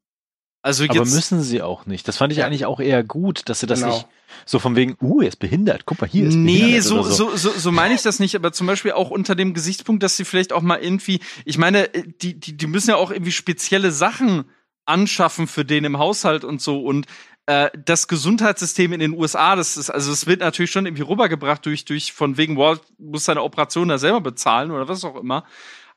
Also 0.62 0.84
jetzt, 0.84 0.92
Aber 0.96 1.04
müssen 1.04 1.42
sie 1.42 1.62
auch 1.62 1.84
nicht. 1.86 2.06
Das 2.06 2.16
fand 2.16 2.32
ich 2.32 2.38
Ja. 2.38 2.46
eigentlich 2.46 2.64
auch 2.64 2.78
eher 2.78 3.02
gut, 3.02 3.48
dass 3.48 3.58
sie 3.58 3.66
das 3.66 3.80
Genau. 3.80 3.92
nicht 3.94 4.06
so 4.44 4.60
von 4.60 4.76
wegen, 4.76 4.96
uh, 5.00 5.20
er 5.22 5.28
ist 5.28 5.36
behindert, 5.36 5.84
guck 5.84 6.00
mal, 6.00 6.08
hier 6.08 6.28
ist 6.28 6.34
Nee, 6.34 6.60
behindert 6.60 6.82
so, 6.84 7.00
oder 7.00 7.10
so, 7.10 7.36
so, 7.36 7.50
so 7.50 7.72
meine 7.72 7.94
ich 7.94 8.02
das 8.02 8.20
nicht, 8.20 8.36
aber 8.36 8.52
zum 8.52 8.68
Beispiel 8.68 8.92
auch 8.92 9.10
unter 9.10 9.34
dem 9.34 9.52
Gesichtspunkt, 9.52 10.02
dass 10.04 10.16
sie 10.16 10.24
vielleicht 10.24 10.52
auch 10.52 10.62
mal 10.62 10.78
irgendwie, 10.78 11.20
ich 11.44 11.58
meine, 11.58 11.92
äh, 11.94 12.04
die, 12.22 12.38
die, 12.38 12.56
die 12.56 12.66
müssen 12.68 12.90
ja 12.90 12.96
auch 12.96 13.10
irgendwie 13.10 13.32
spezielle 13.32 13.90
Sachen 13.90 14.44
anschaffen 14.86 15.46
für 15.46 15.64
den 15.64 15.84
im 15.84 15.98
Haushalt 15.98 16.44
und 16.44 16.60
so 16.60 16.82
und 16.82 17.06
äh, 17.46 17.70
das 17.84 18.08
Gesundheitssystem 18.08 18.92
in 18.92 19.00
den 19.00 19.12
USA, 19.12 19.54
das 19.54 19.76
ist, 19.76 19.90
also 19.90 20.10
es 20.10 20.26
wird 20.26 20.40
natürlich 20.40 20.70
schon 20.70 20.86
irgendwie 20.86 21.04
rübergebracht 21.04 21.64
durch, 21.64 21.84
durch 21.84 22.12
von 22.12 22.36
wegen 22.36 22.56
Walt 22.56 22.80
muss 22.98 23.24
seine 23.24 23.42
Operation 23.42 23.88
da 23.88 23.98
selber 23.98 24.20
bezahlen 24.20 24.70
oder 24.70 24.88
was 24.88 25.04
auch 25.04 25.16
immer. 25.16 25.44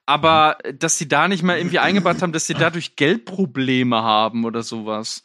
Aber 0.06 0.58
dass 0.74 0.98
sie 0.98 1.08
da 1.08 1.28
nicht 1.28 1.44
mal 1.44 1.58
irgendwie 1.58 1.80
eingebaut 1.80 2.22
haben, 2.22 2.32
dass 2.32 2.48
sie 2.48 2.56
dadurch 2.56 2.96
Geldprobleme 2.96 4.02
haben 4.02 4.46
oder 4.46 4.64
sowas. 4.64 5.24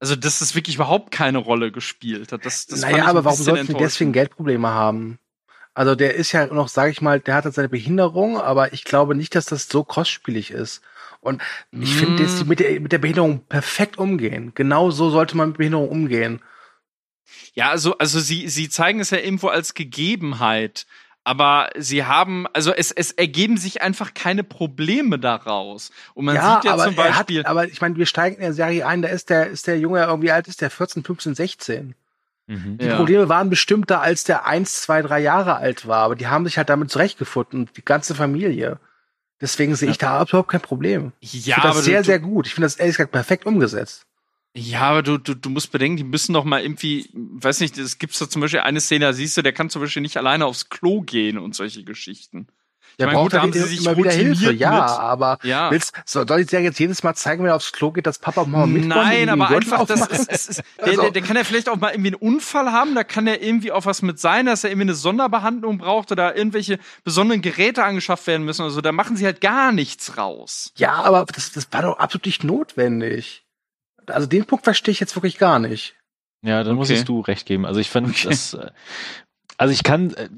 Also, 0.00 0.16
dass 0.16 0.40
das 0.40 0.54
wirklich 0.54 0.74
überhaupt 0.74 1.12
keine 1.12 1.38
Rolle 1.38 1.70
gespielt 1.70 2.32
hat. 2.32 2.44
Das, 2.44 2.66
das 2.66 2.82
naja, 2.82 3.06
aber 3.06 3.24
warum 3.24 3.38
sollten 3.38 3.68
die 3.68 3.74
deswegen 3.74 4.12
Geldprobleme 4.12 4.68
haben? 4.68 5.18
Also 5.72 5.94
der 5.96 6.14
ist 6.14 6.30
ja 6.32 6.46
noch, 6.46 6.68
sage 6.68 6.92
ich 6.92 7.00
mal, 7.00 7.20
der 7.20 7.34
hat 7.34 7.44
halt 7.44 7.54
seine 7.54 7.68
Behinderung, 7.68 8.38
aber 8.38 8.72
ich 8.72 8.84
glaube 8.84 9.16
nicht, 9.16 9.34
dass 9.34 9.46
das 9.46 9.68
so 9.68 9.82
kostspielig 9.82 10.52
ist. 10.52 10.82
Und 11.24 11.42
ich 11.72 11.94
finde, 11.94 12.22
dass 12.22 12.38
die 12.38 12.44
mit 12.44 12.60
der, 12.60 12.80
mit 12.80 12.92
der 12.92 12.98
Behinderung 12.98 13.40
perfekt 13.46 13.98
umgehen. 13.98 14.52
Genau 14.54 14.90
so 14.90 15.10
sollte 15.10 15.36
man 15.36 15.48
mit 15.48 15.58
Behinderung 15.58 15.88
umgehen. 15.88 16.40
Ja, 17.54 17.70
also, 17.70 17.96
also 17.98 18.20
sie, 18.20 18.48
sie 18.48 18.68
zeigen 18.68 19.00
es 19.00 19.10
ja 19.10 19.18
irgendwo 19.18 19.48
als 19.48 19.74
Gegebenheit. 19.74 20.86
Aber 21.26 21.70
sie 21.78 22.04
haben, 22.04 22.46
also 22.52 22.70
es, 22.72 22.90
es 22.92 23.10
ergeben 23.10 23.56
sich 23.56 23.80
einfach 23.80 24.12
keine 24.12 24.44
Probleme 24.44 25.18
daraus. 25.18 25.90
Und 26.12 26.26
man 26.26 26.34
ja, 26.34 26.56
sieht 26.56 26.64
ja 26.64 26.76
zum 26.76 26.98
er 26.98 27.16
hat, 27.16 27.28
Beispiel. 27.28 27.46
aber 27.46 27.66
ich 27.66 27.80
meine, 27.80 27.96
wir 27.96 28.04
steigen 28.04 28.36
in 28.36 28.42
der 28.42 28.52
Serie 28.52 28.86
ein, 28.86 29.00
da 29.00 29.08
ist 29.08 29.30
der, 29.30 29.46
ist 29.46 29.66
der 29.66 29.78
Junge 29.78 30.04
irgendwie 30.04 30.30
alt, 30.30 30.48
ist 30.48 30.60
der 30.60 30.68
14, 30.68 31.02
15, 31.02 31.34
16. 31.34 31.94
Mhm. 32.46 32.76
Die 32.76 32.84
Ja. 32.84 32.96
Probleme 32.96 33.30
waren 33.30 33.48
bestimmt 33.48 33.90
da, 33.90 34.00
als 34.00 34.24
der 34.24 34.44
eins, 34.44 34.82
zwei, 34.82 35.00
drei 35.00 35.20
Jahre 35.20 35.56
alt 35.56 35.86
war, 35.86 36.00
aber 36.00 36.14
die 36.14 36.26
haben 36.26 36.44
sich 36.44 36.58
halt 36.58 36.68
damit 36.68 36.90
zurechtgefunden, 36.90 37.60
und 37.60 37.76
die 37.78 37.84
ganze 37.84 38.14
Familie. 38.14 38.78
Deswegen 39.44 39.76
sehe 39.76 39.90
ich 39.90 39.98
da 39.98 40.22
überhaupt 40.22 40.48
kein 40.48 40.62
Problem. 40.62 41.12
Ich 41.20 41.44
ja, 41.44 41.56
finde 41.56 41.68
aber 41.68 41.76
das 41.76 41.84
sehr, 41.84 42.00
du, 42.00 42.06
sehr 42.06 42.18
gut. 42.18 42.46
Ich 42.46 42.54
finde 42.54 42.64
das 42.64 42.76
ehrlich 42.76 42.96
gesagt 42.96 43.12
perfekt 43.12 43.44
umgesetzt. 43.44 44.06
Ja, 44.56 44.80
aber 44.80 45.02
du, 45.02 45.18
du, 45.18 45.34
du 45.34 45.50
musst 45.50 45.70
bedenken, 45.70 45.98
die 45.98 46.04
müssen 46.04 46.32
doch 46.32 46.44
mal 46.44 46.62
irgendwie, 46.62 47.10
weiß 47.12 47.60
nicht, 47.60 47.76
es 47.76 47.98
gibt 47.98 48.18
da 48.18 48.26
zum 48.26 48.40
Beispiel 48.40 48.60
eine 48.60 48.80
Szene, 48.80 49.04
da 49.04 49.12
siehst 49.12 49.36
du, 49.36 49.42
der 49.42 49.52
kann 49.52 49.68
zum 49.68 49.82
Beispiel 49.82 50.00
nicht 50.00 50.16
alleine 50.16 50.46
aufs 50.46 50.70
Klo 50.70 51.02
gehen 51.02 51.36
und 51.36 51.54
solche 51.54 51.84
Geschichten. 51.84 52.46
Ich 52.92 52.96
Der 52.98 53.06
meine, 53.06 53.16
braucht 53.18 53.24
gut, 53.26 53.32
da 53.34 53.42
haben 53.42 53.52
sie 53.52 53.58
sich 53.62 53.80
immer 53.84 53.96
wieder 53.96 54.12
Hilfe, 54.12 54.52
ja, 54.52 54.70
mit. 54.72 54.80
aber 54.82 55.38
Ja. 55.42 55.70
willst, 55.72 55.92
so, 56.06 56.24
soll 56.26 56.44
die 56.44 56.48
Serie 56.48 56.66
jetzt 56.66 56.78
jedes 56.78 57.02
Mal 57.02 57.14
zeigen, 57.14 57.42
wenn 57.42 57.50
er 57.50 57.56
aufs 57.56 57.72
Klo 57.72 57.90
geht, 57.90 58.06
dass 58.06 58.20
Papa 58.20 58.42
und 58.42 58.52
Mama 58.52 58.66
mitkommen? 58.66 58.88
Nein, 58.88 59.28
aber 59.28 59.48
einfach, 59.48 59.84
das 59.86 60.06
ist, 60.06 60.30
ist, 60.30 60.48
ist 60.50 60.62
der, 60.78 60.86
Also- 60.86 61.00
der, 61.02 61.10
der 61.10 61.22
kann 61.22 61.36
ja 61.36 61.42
vielleicht 61.44 61.68
auch 61.68 61.76
mal 61.76 61.90
irgendwie 61.90 62.14
einen 62.14 62.34
Unfall 62.34 62.70
haben, 62.70 62.94
da 62.94 63.02
kann 63.02 63.26
er 63.26 63.42
irgendwie 63.42 63.72
auch 63.72 63.84
was 63.84 64.02
mit 64.02 64.20
sein, 64.20 64.46
dass 64.46 64.62
er 64.62 64.70
irgendwie 64.70 64.86
eine 64.86 64.94
Sonderbehandlung 64.94 65.78
braucht 65.78 66.12
oder 66.12 66.36
irgendwelche 66.36 66.78
besonderen 67.02 67.42
Geräte 67.42 67.82
angeschafft 67.82 68.26
werden 68.28 68.44
müssen. 68.44 68.62
Also 68.62 68.80
da 68.80 68.92
machen 68.92 69.16
sie 69.16 69.24
halt 69.26 69.40
gar 69.40 69.72
nichts 69.72 70.16
raus. 70.16 70.70
Ja, 70.76 70.92
aber 71.02 71.24
das, 71.34 71.50
das 71.50 71.66
war 71.72 71.82
doch 71.82 71.98
absolut 71.98 72.26
nicht 72.26 72.44
notwendig. 72.44 73.44
Also 74.06 74.26
den 74.28 74.44
Punkt 74.44 74.64
verstehe 74.64 74.92
ich 74.92 75.00
jetzt 75.00 75.16
wirklich 75.16 75.38
gar 75.38 75.58
nicht. 75.58 75.96
Ja, 76.42 76.62
dann 76.62 76.78
Okay. 76.78 76.92
musst 76.94 77.08
du 77.08 77.20
recht 77.22 77.46
geben. 77.46 77.64
Also 77.64 77.80
ich 77.80 77.88
fand 77.88 78.06
Okay. 78.08 78.28
das, 78.28 78.52
äh, 78.54 78.70
also 79.64 79.72
ich 79.72 79.82
kann, 79.82 80.12
äh, 80.12 80.28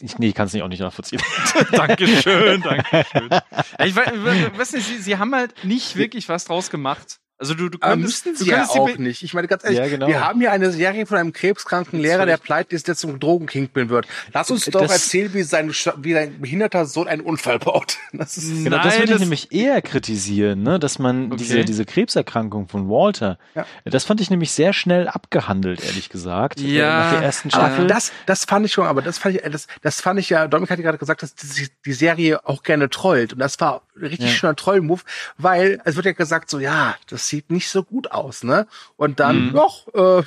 ich, 0.00 0.18
nee, 0.18 0.30
ich 0.30 0.34
kann 0.34 0.48
es 0.48 0.52
nicht 0.52 0.64
auch 0.64 0.68
nicht 0.68 0.80
nachvollziehen. 0.80 1.22
Dankeschön, 1.70 2.62
Dankeschön. 2.62 3.28
Ja, 3.30 3.84
ich 3.84 3.94
weiß, 3.94 4.10
ich 4.12 4.58
weiß 4.58 4.72
nicht, 4.72 4.86
sie, 4.88 4.98
sie 4.98 5.18
haben 5.18 5.32
halt 5.36 5.54
nicht 5.62 5.94
wirklich 5.94 6.28
was 6.28 6.46
draus 6.46 6.68
gemacht. 6.68 7.20
Also 7.42 7.54
du, 7.54 7.68
du 7.70 7.78
Aber 7.80 7.94
könntest, 7.94 8.24
müssten 8.26 8.38
du 8.38 8.44
sie 8.44 8.50
ja 8.52 8.66
auch 8.68 8.96
nicht. 8.98 9.24
Ich 9.24 9.34
meine, 9.34 9.48
ganz 9.48 9.64
ehrlich, 9.64 9.80
Ja, 9.80 9.88
genau. 9.88 10.06
wir 10.06 10.24
haben 10.24 10.38
hier 10.38 10.52
eine 10.52 10.70
Serie 10.70 11.06
von 11.06 11.18
einem 11.18 11.32
krebskranken 11.32 11.98
Lehrer, 12.00 12.24
der 12.24 12.36
pleite 12.36 12.76
ist, 12.76 12.86
der 12.86 12.94
zum 12.94 13.18
Drogenkingpin 13.18 13.88
wird. 13.88 14.06
Lass 14.32 14.48
uns 14.52 14.66
doch 14.66 14.82
Das- 14.82 14.92
erzählen, 14.92 15.34
wie 15.34 15.42
sein, 15.42 15.72
wie 15.96 16.12
sein 16.12 16.40
behinderter 16.40 16.86
Sohn 16.86 17.08
einen 17.08 17.22
Unfall 17.22 17.58
baut. 17.58 17.96
Das 18.12 18.36
ist, 18.36 18.62
Genau, 18.62 18.78
das 18.80 18.96
würde 18.96 19.14
ich 19.14 19.18
nämlich 19.18 19.50
eher 19.52 19.82
kritisieren, 19.82 20.62
ne? 20.62 20.78
dass 20.78 21.00
man 21.00 21.26
Okay. 21.32 21.36
diese, 21.38 21.64
diese 21.64 21.84
Krebserkrankung 21.84 22.68
von 22.68 22.88
Walter, 22.88 23.38
Ja. 23.56 23.66
das 23.84 24.04
fand 24.04 24.20
ich 24.20 24.30
nämlich 24.30 24.52
sehr 24.52 24.72
schnell 24.72 25.08
abgehandelt, 25.08 25.82
ehrlich 25.84 26.10
gesagt. 26.10 26.60
äh, 26.60 26.64
Ja, 26.64 26.98
Nach 27.00 27.12
der 27.14 27.22
ersten 27.22 27.52
aber 27.52 27.66
Staffel. 27.66 27.86
das, 27.88 28.12
das 28.26 28.44
fand 28.44 28.66
ich 28.66 28.72
schon, 28.72 28.86
aber 28.86 29.02
das 29.02 29.18
fand 29.18 29.34
ich, 29.34 29.42
das, 29.50 29.66
das 29.82 30.00
fand 30.00 30.20
ich 30.20 30.28
ja, 30.30 30.46
Dominik 30.46 30.70
hat 30.70 30.78
ja 30.78 30.84
gerade 30.84 30.98
gesagt, 30.98 31.22
dass 31.24 31.34
die, 31.34 31.66
die 31.84 31.92
Serie 31.92 32.46
auch 32.46 32.62
gerne 32.62 32.88
trollt. 32.88 33.32
Und 33.32 33.38
das 33.40 33.58
war 33.58 33.82
ein 33.96 34.06
richtig 34.06 34.30
Ja. 34.30 34.36
schöner 34.36 34.54
Troll-Move, 34.56 35.00
weil 35.38 35.80
es 35.84 35.96
wird 35.96 36.06
ja 36.06 36.12
gesagt, 36.12 36.48
so, 36.50 36.60
ja, 36.60 36.94
das 37.08 37.26
sieht 37.32 37.50
nicht 37.50 37.68
so 37.68 37.82
gut 37.82 38.12
aus, 38.12 38.44
ne? 38.44 38.66
Und 38.96 39.18
dann, 39.20 39.48
Mhm. 39.48 39.52
doch, 39.54 39.88
äh, 39.94 40.22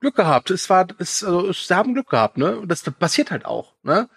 Glück 0.00 0.14
gehabt. 0.16 0.50
Es 0.50 0.68
war, 0.70 0.86
es, 0.98 1.24
also, 1.24 1.48
es, 1.50 1.66
sie 1.66 1.74
haben 1.74 1.94
Glück 1.94 2.08
gehabt, 2.10 2.36
ne? 2.38 2.56
Und 2.58 2.68
das 2.68 2.82
passiert 2.82 3.30
halt 3.30 3.44
auch, 3.44 3.74
ne? 3.82 4.08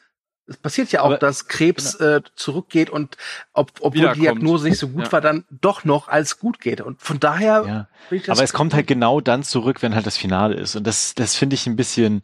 Es 0.48 0.58
passiert 0.58 0.92
ja 0.92 1.02
auch, 1.02 1.06
Aber- 1.06 1.18
dass 1.18 1.48
Krebs 1.48 1.96
äh, 1.96 2.22
zurückgeht 2.36 2.92
und 2.92 3.18
ob, 3.54 3.72
obwohl 3.82 4.14
die. 4.14 4.20
Diagnose 4.22 4.68
nicht 4.70 4.78
so 4.78 4.90
gut 4.90 5.06
Ja. 5.06 5.12
war, 5.14 5.22
dann 5.22 5.44
doch 5.50 5.86
noch 5.86 6.08
als 6.08 6.38
gut 6.38 6.60
geht. 6.60 6.82
Und 6.82 7.02
von 7.02 7.20
daher, 7.20 7.64
ja. 7.66 7.88
finde 8.10 8.16
ich 8.22 8.24
das 8.28 8.38
Aber 8.38 8.44
es 8.44 8.54
kommt 8.54 8.76
halt 8.76 8.86
genau 8.86 9.22
dann 9.22 9.42
zurück, 9.44 9.82
wenn 9.82 9.96
halt 9.96 10.06
das 10.06 10.18
Finale 10.18 10.54
ist. 10.56 10.76
Und 10.76 10.86
das, 10.86 11.16
das 11.16 11.36
finde 11.36 11.56
ich 11.56 11.66
ein 11.66 11.76
bisschen 11.76 12.22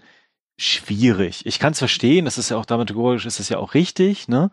schwierig. 0.61 1.45
Ich 1.45 1.59
kann 1.59 1.73
es 1.73 1.79
verstehen, 1.79 2.25
das 2.25 2.37
ist 2.37 2.49
ja 2.49 2.57
auch 2.57 2.65
dramaturgisch, 2.65 3.25
ist 3.25 3.39
es 3.39 3.49
ja 3.49 3.57
auch 3.57 3.73
richtig, 3.73 4.27
ne? 4.27 4.51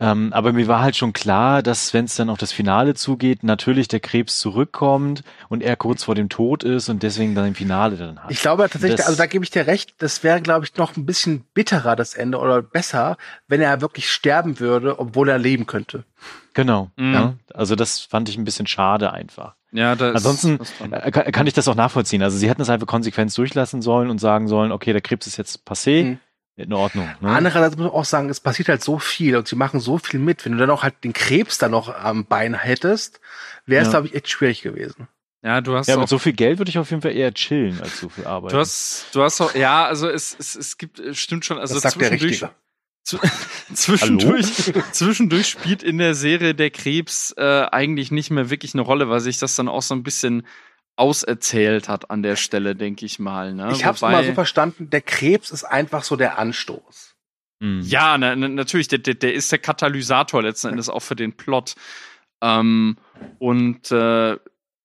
Ähm, 0.00 0.32
aber 0.32 0.52
mir 0.52 0.68
war 0.68 0.80
halt 0.82 0.96
schon 0.96 1.12
klar, 1.12 1.62
dass 1.62 1.94
wenn 1.94 2.04
es 2.04 2.14
dann 2.16 2.30
auf 2.30 2.38
das 2.38 2.52
Finale 2.52 2.94
zugeht, 2.94 3.42
natürlich 3.42 3.88
der 3.88 4.00
Krebs 4.00 4.38
zurückkommt 4.38 5.22
und 5.48 5.62
er 5.62 5.76
kurz 5.76 6.04
vor 6.04 6.14
dem 6.14 6.28
Tod 6.28 6.62
ist 6.64 6.88
und 6.88 7.02
deswegen 7.02 7.34
dann 7.34 7.46
im 7.46 7.54
Finale 7.54 7.96
dann 7.96 8.22
hat. 8.22 8.30
Ich 8.30 8.40
glaube 8.40 8.62
tatsächlich, 8.70 8.96
Das- 8.98 9.06
also 9.06 9.18
da 9.18 9.26
gebe 9.26 9.44
ich 9.44 9.50
dir 9.50 9.66
recht, 9.66 9.94
das 9.98 10.22
wäre, 10.22 10.40
glaube 10.40 10.64
ich, 10.66 10.76
noch 10.76 10.96
ein 10.96 11.06
bisschen 11.06 11.44
bitterer, 11.54 11.96
das 11.96 12.14
Ende, 12.14 12.38
oder 12.38 12.62
besser, 12.62 13.16
wenn 13.48 13.60
er 13.60 13.80
wirklich 13.80 14.10
sterben 14.10 14.60
würde, 14.60 14.98
obwohl 14.98 15.28
er 15.28 15.38
leben 15.38 15.66
könnte. 15.66 16.04
Genau. 16.54 16.90
Mhm. 16.96 17.14
Ja? 17.14 17.34
Also 17.54 17.74
das 17.76 18.00
fand 18.00 18.28
ich 18.28 18.36
ein 18.36 18.44
bisschen 18.44 18.66
schade 18.66 19.12
einfach. 19.12 19.54
Ja, 19.72 19.94
da 19.96 20.10
ist 20.10 20.16
Ansonsten 20.16 20.58
dran. 20.78 20.92
äh, 20.92 21.10
kann, 21.32 21.46
ich 21.46 21.52
das 21.54 21.68
auch 21.68 21.74
nachvollziehen. 21.74 22.22
Also 22.22 22.38
sie 22.38 22.48
hätten 22.48 22.62
es 22.62 22.70
einfach 22.70 22.86
konsequent 22.86 23.36
durchlassen 23.36 23.82
sollen 23.82 24.08
und 24.10 24.18
sagen 24.18 24.48
sollen, 24.48 24.72
okay, 24.72 24.92
der 24.92 25.02
Krebs 25.02 25.26
ist 25.26 25.36
jetzt 25.36 25.66
passé, 25.68 26.04
Mhm. 26.04 26.18
in 26.56 26.72
Ordnung. 26.72 27.16
Ne? 27.20 27.28
Andererseits 27.28 27.76
muss 27.76 27.84
man 27.84 27.92
auch 27.92 28.04
sagen, 28.06 28.30
es 28.30 28.40
passiert 28.40 28.68
halt 28.68 28.82
so 28.82 28.98
viel 28.98 29.36
und 29.36 29.46
sie 29.46 29.56
machen 29.56 29.78
so 29.80 29.98
viel 29.98 30.18
mit. 30.20 30.44
Wenn 30.44 30.52
du 30.52 30.58
dann 30.58 30.70
auch 30.70 30.82
halt 30.82 31.04
den 31.04 31.12
Krebs 31.12 31.58
dann 31.58 31.70
noch 31.72 31.94
am 31.94 32.24
Bein 32.24 32.54
hättest, 32.54 33.20
wäre 33.66 33.82
es, 33.82 33.88
Ja. 33.88 33.92
glaube 33.92 34.06
ich, 34.08 34.14
echt 34.14 34.28
schwierig 34.30 34.62
gewesen. 34.62 35.06
ja, 35.42 35.60
du 35.60 35.76
hast 35.76 35.86
Ja, 35.86 35.96
auch 35.96 36.00
mit 36.00 36.08
so 36.08 36.18
viel 36.18 36.32
Geld 36.32 36.58
würde 36.58 36.70
ich 36.70 36.78
auf 36.78 36.90
jeden 36.90 37.02
Fall 37.02 37.12
eher 37.12 37.32
chillen 37.34 37.78
als 37.80 38.00
so 38.00 38.08
viel 38.08 38.24
Arbeit. 38.26 38.52
Du 38.52 38.58
hast, 38.58 39.06
du 39.14 39.22
hast 39.22 39.40
auch, 39.40 39.54
ja, 39.54 39.84
also 39.86 40.08
es, 40.08 40.34
es, 40.38 40.56
es 40.56 40.78
gibt, 40.78 40.98
es 40.98 41.18
stimmt 41.18 41.44
schon, 41.44 41.58
also 41.58 41.74
das 41.74 41.82
sagt 41.84 42.00
der 42.00 42.10
Richtige. 42.10 42.50
zwischendurch, 43.74 44.46
zwischendurch 44.92 45.48
spielt 45.48 45.82
in 45.82 45.98
der 45.98 46.14
Serie 46.14 46.54
der 46.54 46.70
Krebs 46.70 47.32
äh, 47.36 47.66
eigentlich 47.70 48.10
nicht 48.10 48.30
mehr 48.30 48.50
wirklich 48.50 48.74
eine 48.74 48.82
Rolle, 48.82 49.08
weil 49.08 49.20
sich 49.20 49.38
das 49.38 49.56
dann 49.56 49.68
auch 49.68 49.82
so 49.82 49.94
ein 49.94 50.02
bisschen 50.02 50.46
auserzählt 50.96 51.88
hat 51.88 52.10
an 52.10 52.22
der 52.22 52.36
Stelle, 52.36 52.74
denke 52.74 53.06
ich 53.06 53.18
mal. 53.18 53.54
Ne? 53.54 53.70
Ich 53.72 53.84
habe 53.84 53.94
es 53.94 54.02
mal 54.02 54.24
so 54.24 54.34
verstanden, 54.34 54.90
der 54.90 55.00
Krebs 55.00 55.50
ist 55.50 55.64
einfach 55.64 56.02
so 56.02 56.16
der 56.16 56.38
Anstoß. 56.38 57.14
Mhm. 57.60 57.80
Ja, 57.82 58.18
na, 58.18 58.34
na, 58.36 58.48
natürlich, 58.48 58.88
der, 58.88 58.98
der, 58.98 59.14
der 59.14 59.34
ist 59.34 59.50
der 59.50 59.58
Katalysator 59.58 60.42
letzten 60.42 60.68
Endes 60.68 60.88
auch 60.88 61.00
für 61.00 61.16
den 61.16 61.32
Plot. 61.32 61.74
Ähm, 62.42 62.96
und 63.38 63.90
äh, 63.90 64.36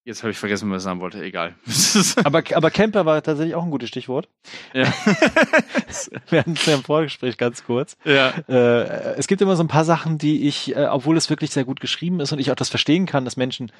jetzt 0.06 0.24
habe 0.24 0.32
ich 0.32 0.38
vergessen, 0.38 0.70
was 0.72 0.82
ich 0.82 0.84
sagen 0.84 1.00
wollte, 1.00 1.24
egal. 1.24 1.56
Aber, 2.24 2.44
aber 2.54 2.72
Camper 2.72 3.06
war 3.06 3.22
tatsächlich 3.22 3.56
auch 3.56 3.64
ein 3.64 3.72
gutes 3.72 3.90
Stichwort. 3.90 4.28
ja. 4.74 4.86
Wir 6.30 6.40
hatten 6.40 6.54
es 6.54 6.66
ja 6.66 6.76
im 6.76 6.84
Vorgespräch 6.84 7.38
ganz 7.38 7.64
kurz. 7.64 7.98
ja. 8.04 8.30
Äh, 8.48 9.16
es 9.18 9.28
gibt 9.28 9.42
immer 9.42 9.56
so 9.56 9.64
ein 9.64 9.68
paar 9.68 9.86
Sachen, 9.86 10.18
die 10.18 10.48
ich, 10.48 10.76
äh, 10.76 10.86
obwohl 10.86 11.18
es 11.18 11.30
wirklich 11.30 11.52
sehr 11.52 11.66
gut 11.66 11.80
geschrieben 11.80 12.20
ist 12.20 12.32
und 12.32 12.40
ich 12.40 12.52
auch 12.52 12.56
das 12.56 12.70
verstehen 12.70 13.06
kann, 13.06 13.26
dass 13.26 13.38
Menschen 13.38 13.72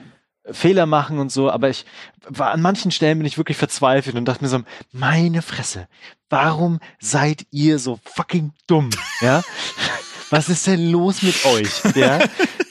äh, 0.44 0.54
Fehler 0.54 0.86
machen 0.86 1.20
und 1.20 1.32
so, 1.32 1.50
aber 1.50 1.70
ich 1.70 1.86
war 2.28 2.52
an 2.52 2.62
manchen 2.62 2.92
Stellen 2.92 3.18
bin 3.18 3.28
ich 3.28 3.38
wirklich 3.38 3.58
verzweifelt 3.58 4.16
und 4.16 4.26
dachte 4.26 4.44
mir 4.44 4.50
so, 4.50 4.62
meine 4.92 5.42
Fresse, 5.42 5.88
warum 6.30 6.80
seid 7.00 7.46
ihr 7.52 7.80
so 7.80 8.00
fucking 8.06 8.54
dumm? 8.68 8.90
Ja? 9.22 9.42
was 10.34 10.50
ist 10.50 10.68
denn 10.68 10.90
los 10.92 11.22
mit 11.22 11.46
euch? 11.46 11.96
Ja? 11.96 12.20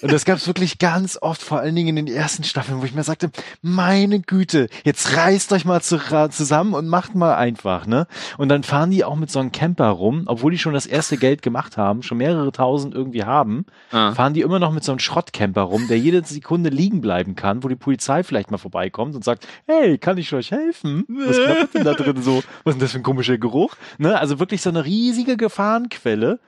Und 0.03 0.11
das 0.11 0.25
gab 0.25 0.39
es 0.39 0.47
wirklich 0.49 0.79
ganz 0.79 1.17
oft, 1.21 1.41
vor 1.43 1.61
allen 1.61 1.77
Dingen 1.77 1.97
in 1.97 2.07
den 2.07 2.15
ersten 2.15 2.43
Staffeln, 2.43 2.81
wo 2.81 2.85
ich 2.85 2.93
mir 2.93 3.05
sagte, 3.05 3.31
meine 3.63 4.19
Güte, 4.21 4.69
jetzt 4.85 5.17
reißt 5.17 5.53
euch 5.53 5.65
mal 5.65 5.81
zu, 5.81 5.99
zusammen 6.31 6.75
und 6.75 6.89
macht 6.89 7.15
mal 7.15 7.37
einfach, 7.37 7.87
ne? 7.87 8.09
Und 8.37 8.49
dann 8.49 8.65
fahren 8.65 8.91
die 8.91 9.05
auch 9.05 9.15
mit 9.15 9.31
so 9.31 9.39
einem 9.39 9.53
Camper 9.53 9.89
rum, 9.91 10.25
obwohl 10.27 10.51
die 10.51 10.59
schon 10.59 10.75
das 10.75 10.87
erste 10.87 11.17
Geld 11.17 11.41
gemacht 11.43 11.77
haben, 11.77 12.03
schon 12.03 12.19
mehrere 12.19 12.51
tausend 12.51 12.95
irgendwie 12.95 13.23
haben, 13.25 13.65
Ah. 13.93 14.13
fahren 14.13 14.35
die 14.35 14.41
immer 14.41 14.59
noch 14.59 14.73
mit 14.73 14.83
so 14.83 14.91
einem 14.91 14.99
Schrottcamper 14.99 15.63
rum, 15.63 15.87
der 15.87 15.99
jede 15.99 16.25
Sekunde 16.25 16.71
liegen 16.71 17.01
bleiben 17.01 17.37
kann, 17.37 17.63
wo 17.63 17.69
die 17.69 17.77
Polizei 17.77 18.25
vielleicht 18.25 18.51
mal 18.51 18.59
vorbeikommt 18.59 19.15
und 19.15 19.23
sagt, 19.23 19.47
hey, 19.67 19.99
kann 19.99 20.19
ich 20.19 20.33
euch 20.33 20.51
helfen? 20.51 21.05
Was 21.09 21.37
macht 21.39 21.75
denn 21.75 21.85
da 21.85 21.95
drin 21.95 22.23
so? 22.23 22.43
Was 22.65 22.73
ist 22.73 22.75
denn 22.75 22.81
das 22.81 22.93
für 22.93 22.99
ein 22.99 23.03
komischer 23.05 23.39
Geruch? 23.39 23.77
Ne? 23.99 24.19
Also 24.19 24.41
wirklich 24.41 24.63
so 24.63 24.71
eine 24.71 24.85
riesige 24.85 25.37
Gefahrenquelle. 25.37 26.41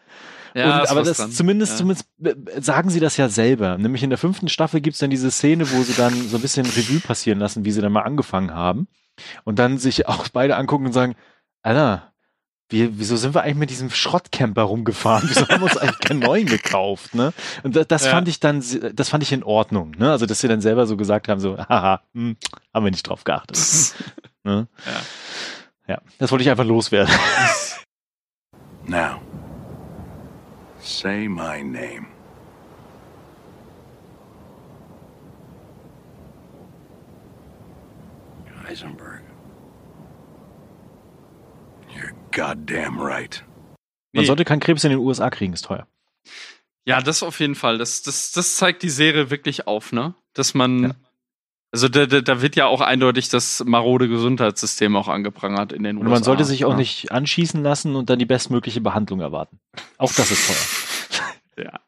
Ja, 0.55 0.83
und, 0.83 0.91
aber 0.91 1.03
das 1.03 1.17
dran. 1.17 1.33
zumindest, 1.33 1.73
Ja. 1.73 1.79
zumindest 1.79 2.07
äh, 2.23 2.35
sagen 2.63 2.91
sie 2.91 3.01
das 3.01 3.17
ja 3.17 3.29
selber. 3.29 3.77
Nämlich 3.79 4.03
in 4.03 4.11
der 4.11 4.19
fünften 4.19 4.49
Staffel 4.49 4.81
gibt's 4.81 5.01
dann 5.01 5.11
diese 5.11 5.31
Szene, 5.31 5.71
wo 5.73 5.83
sie 5.83 5.95
dann 5.95 6.13
so 6.29 6.37
ein 6.37 6.43
bisschen 6.43 6.65
Revue 6.67 7.01
passieren 7.01 7.39
lassen, 7.41 7.65
wie 7.65 7.73
sie 7.73 7.81
dann 7.81 7.93
mal 7.93 8.03
angefangen 8.03 8.55
haben. 8.55 8.87
Und 9.45 9.59
dann 9.59 9.79
sich 9.79 10.07
auch 10.09 10.29
beide 10.29 10.57
angucken 10.57 10.87
und 10.87 10.93
sagen, 10.93 11.17
Alter, 11.63 12.13
wir, 12.71 12.99
wieso 12.99 13.17
sind 13.17 13.35
wir 13.35 13.43
eigentlich 13.43 13.57
mit 13.57 13.71
diesem 13.71 13.91
Schrottcamper 13.91 14.63
rumgefahren? 14.63 15.29
Wieso 15.29 15.47
haben 15.49 15.61
wir 15.61 15.65
uns 15.65 15.77
eigentlich 15.77 15.99
keinen 16.01 16.21
neuen 16.21 16.47
gekauft? 16.47 17.15
Ne? 17.15 17.33
Und 17.63 17.77
das, 17.77 17.87
das 17.89 18.05
Ja. 18.07 18.11
fand 18.13 18.27
ich 18.29 18.41
dann, 18.41 18.63
das 18.95 19.09
fand 19.11 19.23
ich 19.23 19.33
in 19.33 19.43
Ordnung. 19.43 19.91
Ne? 19.99 20.11
Also, 20.11 20.25
dass 20.27 20.41
sie 20.41 20.49
dann 20.49 20.61
selber 20.61 20.87
so 20.87 20.97
gesagt 20.97 21.29
haben, 21.29 21.41
so, 21.41 21.59
haha, 21.59 22.01
hm, 22.15 22.37
haben 22.73 22.85
wir 22.85 22.91
nicht 22.91 23.07
drauf 23.09 23.25
geachtet. 23.25 23.59
ne? 24.45 24.67
Ja. 25.87 25.95
ja, 25.95 26.01
das 26.19 26.31
wollte 26.31 26.43
ich 26.43 26.51
einfach 26.51 26.65
loswerden. 26.65 27.13
Now, 28.87 29.21
say 30.85 31.27
my 31.29 31.63
name. 31.63 32.07
Heisenberg. 38.67 39.23
You're 41.95 42.13
goddamn 42.33 42.99
right. 43.01 43.43
Man 44.13 44.23
Nee. 44.23 44.27
sollte 44.27 44.45
keinen 44.45 44.61
Krebs 44.61 44.85
in 44.85 44.91
den 44.91 44.99
USA 45.01 45.31
kriegen, 45.31 45.53
ist 45.53 45.65
teuer. 45.65 45.87
Ja, 46.87 47.01
das 47.01 47.23
auf 47.23 47.41
jeden 47.41 47.55
Fall. 47.55 47.79
Das, 47.79 48.03
das, 48.03 48.33
das 48.33 48.57
zeigt 48.57 48.83
die 48.83 48.91
Serie 48.91 49.31
wirklich 49.31 49.67
auf, 49.67 49.93
ne? 49.93 50.15
Dass 50.35 50.55
man, 50.55 50.83
Ja. 50.83 50.91
Also 51.75 51.89
da, 51.89 52.07
da, 52.07 52.21
da 52.21 52.41
wird 52.41 52.55
ja 52.55 52.67
auch 52.67 52.81
eindeutig 52.81 53.29
das 53.31 53.65
marode 53.67 54.09
Gesundheitssystem 54.09 54.95
auch 54.95 55.09
angeprangert 55.09 55.73
in 55.73 55.83
den 55.83 55.97
Und 55.97 56.05
USA. 56.05 56.15
man 56.15 56.23
sollte 56.23 56.45
sich 56.45 56.65
auch 56.65 56.71
ne? 56.71 56.77
nicht 56.79 57.11
anschießen 57.11 57.65
lassen 57.65 57.97
und 57.97 58.09
dann 58.11 58.21
die 58.21 58.27
bestmögliche 58.27 58.81
Behandlung 58.81 59.19
erwarten. 59.21 59.59
Auch 59.99 60.13
das 60.13 60.31
ist 60.31 60.47
teuer. 60.47 61.65
Ja. 61.67 61.81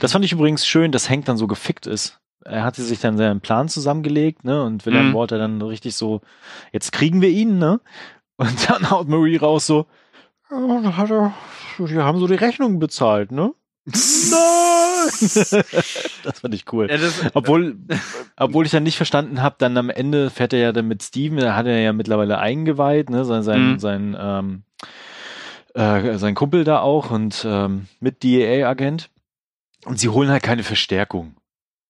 Das 0.00 0.12
fand 0.12 0.24
ich 0.24 0.32
übrigens 0.32 0.66
schön, 0.66 0.90
dass 0.92 1.08
Hank 1.10 1.24
dann 1.26 1.36
so 1.36 1.46
gefickt 1.46 1.86
ist. 1.86 2.20
Er 2.44 2.62
hatte 2.64 2.82
sich 2.82 3.00
dann 3.00 3.16
seinen 3.16 3.40
Plan 3.40 3.68
zusammengelegt, 3.68 4.44
ne? 4.44 4.62
Und 4.62 4.84
William 4.86 5.10
Mhm. 5.10 5.14
Walter 5.14 5.38
dann 5.38 5.60
richtig 5.62 5.96
so, 5.96 6.20
jetzt 6.72 6.92
kriegen 6.92 7.20
wir 7.22 7.28
ihn, 7.28 7.58
ne? 7.58 7.80
Und 8.36 8.68
dann 8.68 8.90
haut 8.90 9.08
Marie 9.08 9.36
raus 9.36 9.66
so, 9.66 9.86
ja, 10.50 10.58
dann 10.58 10.96
hat 10.96 11.10
er, 11.10 11.34
wir 11.78 12.04
haben 12.04 12.18
so 12.18 12.26
die 12.28 12.34
Rechnung 12.34 12.78
bezahlt, 12.78 13.32
ne? 13.32 13.52
Nein! 13.86 15.10
das 16.24 16.40
fand 16.40 16.54
ich 16.54 16.64
cool. 16.72 16.88
Ja, 16.90 16.96
das, 16.96 17.14
Obwohl, 17.34 17.76
obwohl 18.36 18.64
ich 18.66 18.72
dann 18.72 18.82
nicht 18.82 18.96
verstanden 18.96 19.42
habe, 19.42 19.56
dann 19.58 19.76
am 19.76 19.90
Ende 19.90 20.30
fährt 20.30 20.52
er 20.52 20.58
ja 20.60 20.72
dann 20.72 20.88
mit 20.88 21.02
Steven, 21.02 21.38
da 21.38 21.54
hat 21.54 21.66
er 21.66 21.80
ja 21.80 21.92
mittlerweile 21.92 22.38
eingeweiht, 22.38 23.10
ne, 23.10 23.24
sein, 23.24 23.42
sein, 23.42 23.72
Mhm. 23.72 23.78
sein, 23.78 24.16
ähm, 24.18 24.62
äh, 25.74 26.18
sein 26.18 26.34
Kumpel 26.34 26.64
da 26.64 26.80
auch 26.80 27.10
und 27.10 27.44
ähm, 27.48 27.86
mit 28.00 28.22
DEA-Agent. 28.22 29.10
Und 29.84 30.00
sie 30.00 30.08
holen 30.08 30.30
halt 30.30 30.42
keine 30.42 30.64
Verstärkung. 30.64 31.36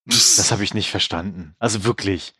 Das 0.05 0.53
habe 0.53 0.62
ich 0.64 0.74
nicht 0.74 0.90
verstanden. 0.90 1.55
Also 1.59 1.84
wirklich. 1.84 2.34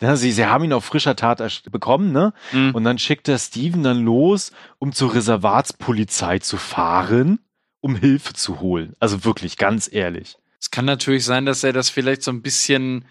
Ja, 0.00 0.14
sie, 0.14 0.30
sie 0.30 0.46
haben 0.46 0.62
ihn 0.62 0.72
auf 0.72 0.84
frischer 0.84 1.16
Tat 1.16 1.62
bekommen, 1.72 2.12
ne? 2.12 2.32
Mhm. 2.52 2.72
Und 2.72 2.84
dann 2.84 2.98
schickt 2.98 3.26
der 3.26 3.38
Steven 3.38 3.82
dann 3.82 4.04
los, 4.04 4.52
um 4.78 4.92
zur 4.92 5.14
Reservatspolizei 5.14 6.38
zu 6.38 6.56
fahren, 6.56 7.40
um 7.80 7.96
Hilfe 7.96 8.32
zu 8.34 8.60
holen. 8.60 8.94
Also 9.00 9.24
wirklich, 9.24 9.56
ganz 9.56 9.88
ehrlich. 9.92 10.36
Es 10.60 10.70
kann 10.70 10.84
natürlich 10.84 11.24
sein, 11.24 11.46
dass 11.46 11.62
er 11.64 11.72
das 11.72 11.88
vielleicht 11.90 12.22
so 12.22 12.30
ein 12.30 12.42
bisschen, 12.42 13.04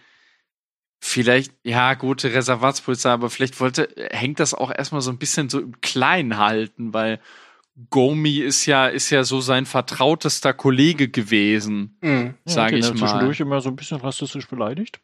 vielleicht, 0.99 1.53
ja, 1.63 1.93
gute 1.93 2.33
Reservatspolizei, 2.33 3.11
aber 3.11 3.29
vielleicht 3.29 3.59
wollte, 3.59 3.89
hängt 4.11 4.39
das 4.39 4.53
auch 4.53 4.71
erstmal 4.75 5.01
so 5.01 5.11
ein 5.11 5.17
bisschen 5.19 5.49
so 5.49 5.59
im 5.59 5.79
Kleinen 5.81 6.37
halten, 6.37 6.93
weil 6.93 7.19
Gomi 7.91 8.37
ist 8.39 8.65
ja, 8.65 8.87
ist 8.87 9.11
ja 9.11 9.23
so 9.23 9.39
sein 9.39 9.67
vertrautester 9.67 10.53
Kollege 10.53 11.09
gewesen, 11.09 11.97
Mhm. 12.01 12.33
sage 12.45 12.71
den 12.71 12.79
ich 12.79 12.85
er 12.85 12.91
mal. 12.95 12.97
zwischendurch 12.97 13.39
immer 13.39 13.61
so 13.61 13.69
ein 13.69 13.75
bisschen 13.75 13.97
rassistisch 13.97 14.47
beleidigt. 14.47 14.99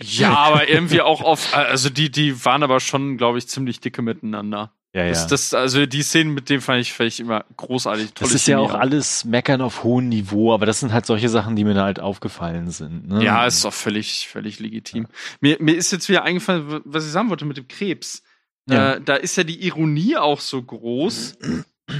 Ja, 0.00 0.34
aber 0.34 0.68
irgendwie 0.68 1.02
auch 1.02 1.20
auf, 1.20 1.54
also 1.54 1.90
die, 1.90 2.10
die 2.10 2.44
waren 2.46 2.62
aber 2.62 2.80
schon, 2.80 3.18
glaube 3.18 3.36
ich, 3.38 3.46
ziemlich 3.48 3.80
dicke 3.80 4.00
miteinander. 4.00 4.72
Ja, 4.94 5.04
ja. 5.04 5.10
Das, 5.10 5.26
das, 5.26 5.54
also 5.54 5.84
die 5.84 6.02
Szenen 6.02 6.32
mit 6.32 6.48
dem 6.48 6.62
fand 6.62 6.80
ich, 6.80 6.98
ich 6.98 7.20
immer 7.20 7.44
großartig. 7.56 8.14
Das 8.14 8.32
ist 8.32 8.46
ja 8.46 8.56
Chemie 8.56 8.70
auch 8.70 8.74
alles 8.74 9.24
Meckern 9.24 9.60
auf 9.60 9.84
hohem 9.84 10.08
Niveau, 10.08 10.54
aber 10.54 10.64
das 10.64 10.80
sind 10.80 10.92
halt 10.92 11.04
solche 11.04 11.28
Sachen, 11.28 11.56
die 11.56 11.64
mir 11.64 11.74
da 11.74 11.84
halt 11.84 12.00
aufgefallen 12.00 12.70
sind. 12.70 13.06
Ne? 13.08 13.22
Ja, 13.22 13.46
ist 13.46 13.64
doch 13.64 13.72
völlig, 13.72 14.28
völlig 14.28 14.60
legitim. 14.60 15.06
Mir, 15.40 15.58
mir 15.60 15.76
ist 15.76 15.92
jetzt 15.92 16.08
wieder 16.08 16.24
eingefallen, 16.24 16.80
was 16.84 17.04
ich 17.04 17.12
sagen 17.12 17.28
wollte 17.28 17.44
mit 17.44 17.58
dem 17.58 17.68
Krebs. 17.68 18.22
Ja. 18.68 18.94
Äh, 18.94 19.00
da 19.02 19.16
ist 19.16 19.36
ja 19.36 19.44
die 19.44 19.62
Ironie 19.66 20.16
auch 20.16 20.40
so 20.40 20.62
groß. 20.62 21.36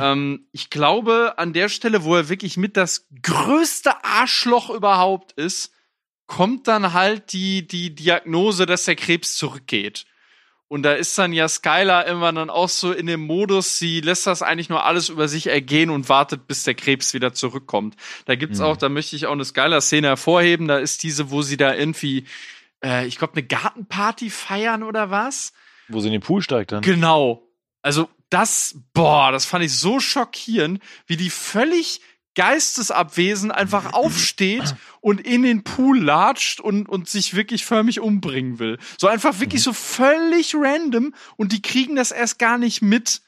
ähm, 0.01 0.47
ich 0.53 0.70
glaube, 0.70 1.34
an 1.36 1.53
der 1.53 1.68
Stelle, 1.68 2.05
wo 2.05 2.16
er 2.16 2.30
wirklich 2.30 2.57
mit 2.57 2.78
das 2.78 3.07
größte 3.22 4.03
Arschloch 4.03 4.70
überhaupt 4.70 5.32
ist, 5.32 5.72
kommt 6.26 6.68
dann 6.68 6.95
halt 6.95 7.32
die, 7.32 7.66
die 7.66 7.95
Diagnose, 7.95 8.66
dass 8.66 8.84
der 8.84 8.97
Krebs 8.97 9.36
zurückgeht. 9.36 10.07
Und 10.69 10.83
da 10.83 10.93
ist 10.93 11.16
dann 11.16 11.33
ja 11.33 11.49
Skylar 11.49 12.05
immer 12.07 12.31
dann 12.31 12.51
auch 12.51 12.69
so 12.69 12.93
in 12.93 13.07
dem 13.07 13.21
Modus, 13.21 13.79
sie 13.79 14.03
lässt 14.03 14.27
das 14.27 14.43
eigentlich 14.43 14.69
nur 14.69 14.85
alles 14.85 15.09
über 15.09 15.27
sich 15.27 15.47
ergehen 15.47 15.89
und 15.89 16.11
wartet, 16.11 16.47
bis 16.47 16.62
der 16.64 16.75
Krebs 16.75 17.14
wieder 17.14 17.33
zurückkommt. 17.33 17.97
Da 18.27 18.35
gibt's 18.35 18.59
Mhm. 18.59 18.64
auch, 18.66 18.77
da 18.77 18.91
möchte 18.91 19.16
ich 19.16 19.27
auch 19.27 19.33
eine 19.33 19.47
Skylar-Szene 19.47 20.09
hervorheben. 20.09 20.69
Da 20.69 20.77
ist 20.79 21.03
diese, 21.05 21.31
wo 21.31 21.41
sie 21.41 21.57
da 21.57 21.75
irgendwie, 21.75 22.27
äh, 22.85 23.07
ich 23.07 23.16
glaube, 23.16 23.33
eine 23.33 23.45
Gartenparty 23.45 24.29
feiern 24.29 24.83
oder 24.83 25.11
was? 25.11 25.55
Wo 25.89 26.01
sie 26.01 26.09
in 26.09 26.12
den 26.12 26.21
Pool 26.21 26.43
steigt 26.43 26.73
dann. 26.73 26.83
Genau. 26.83 27.49
Also 27.81 28.11
das, 28.29 28.75
boah, 28.93 29.33
das 29.33 29.47
fand 29.47 29.64
ich 29.64 29.75
so 29.75 30.01
schockierend, 30.01 30.83
wie 31.07 31.16
die 31.16 31.31
völlig 31.31 32.03
geistesabwesend 32.39 33.53
einfach 33.53 33.95
aufsteht 33.95 34.76
und 35.01 35.20
in 35.20 35.43
den 35.43 35.64
Pool 35.64 35.99
latscht 36.01 36.61
und, 36.61 36.89
und 36.89 37.09
sich 37.09 37.34
wirklich 37.34 37.64
förmlich 37.64 37.99
umbringen 37.99 38.61
will. 38.61 38.78
So 38.97 39.09
einfach 39.09 39.41
wirklich 39.41 39.61
so 39.64 39.72
völlig 39.72 40.55
random 40.55 41.14
und 41.36 41.51
die 41.51 41.62
kriegen 41.62 41.97
das 41.97 42.12
erst 42.12 42.39
gar 42.39 42.57
nicht 42.57 42.80
mit. 42.80 43.22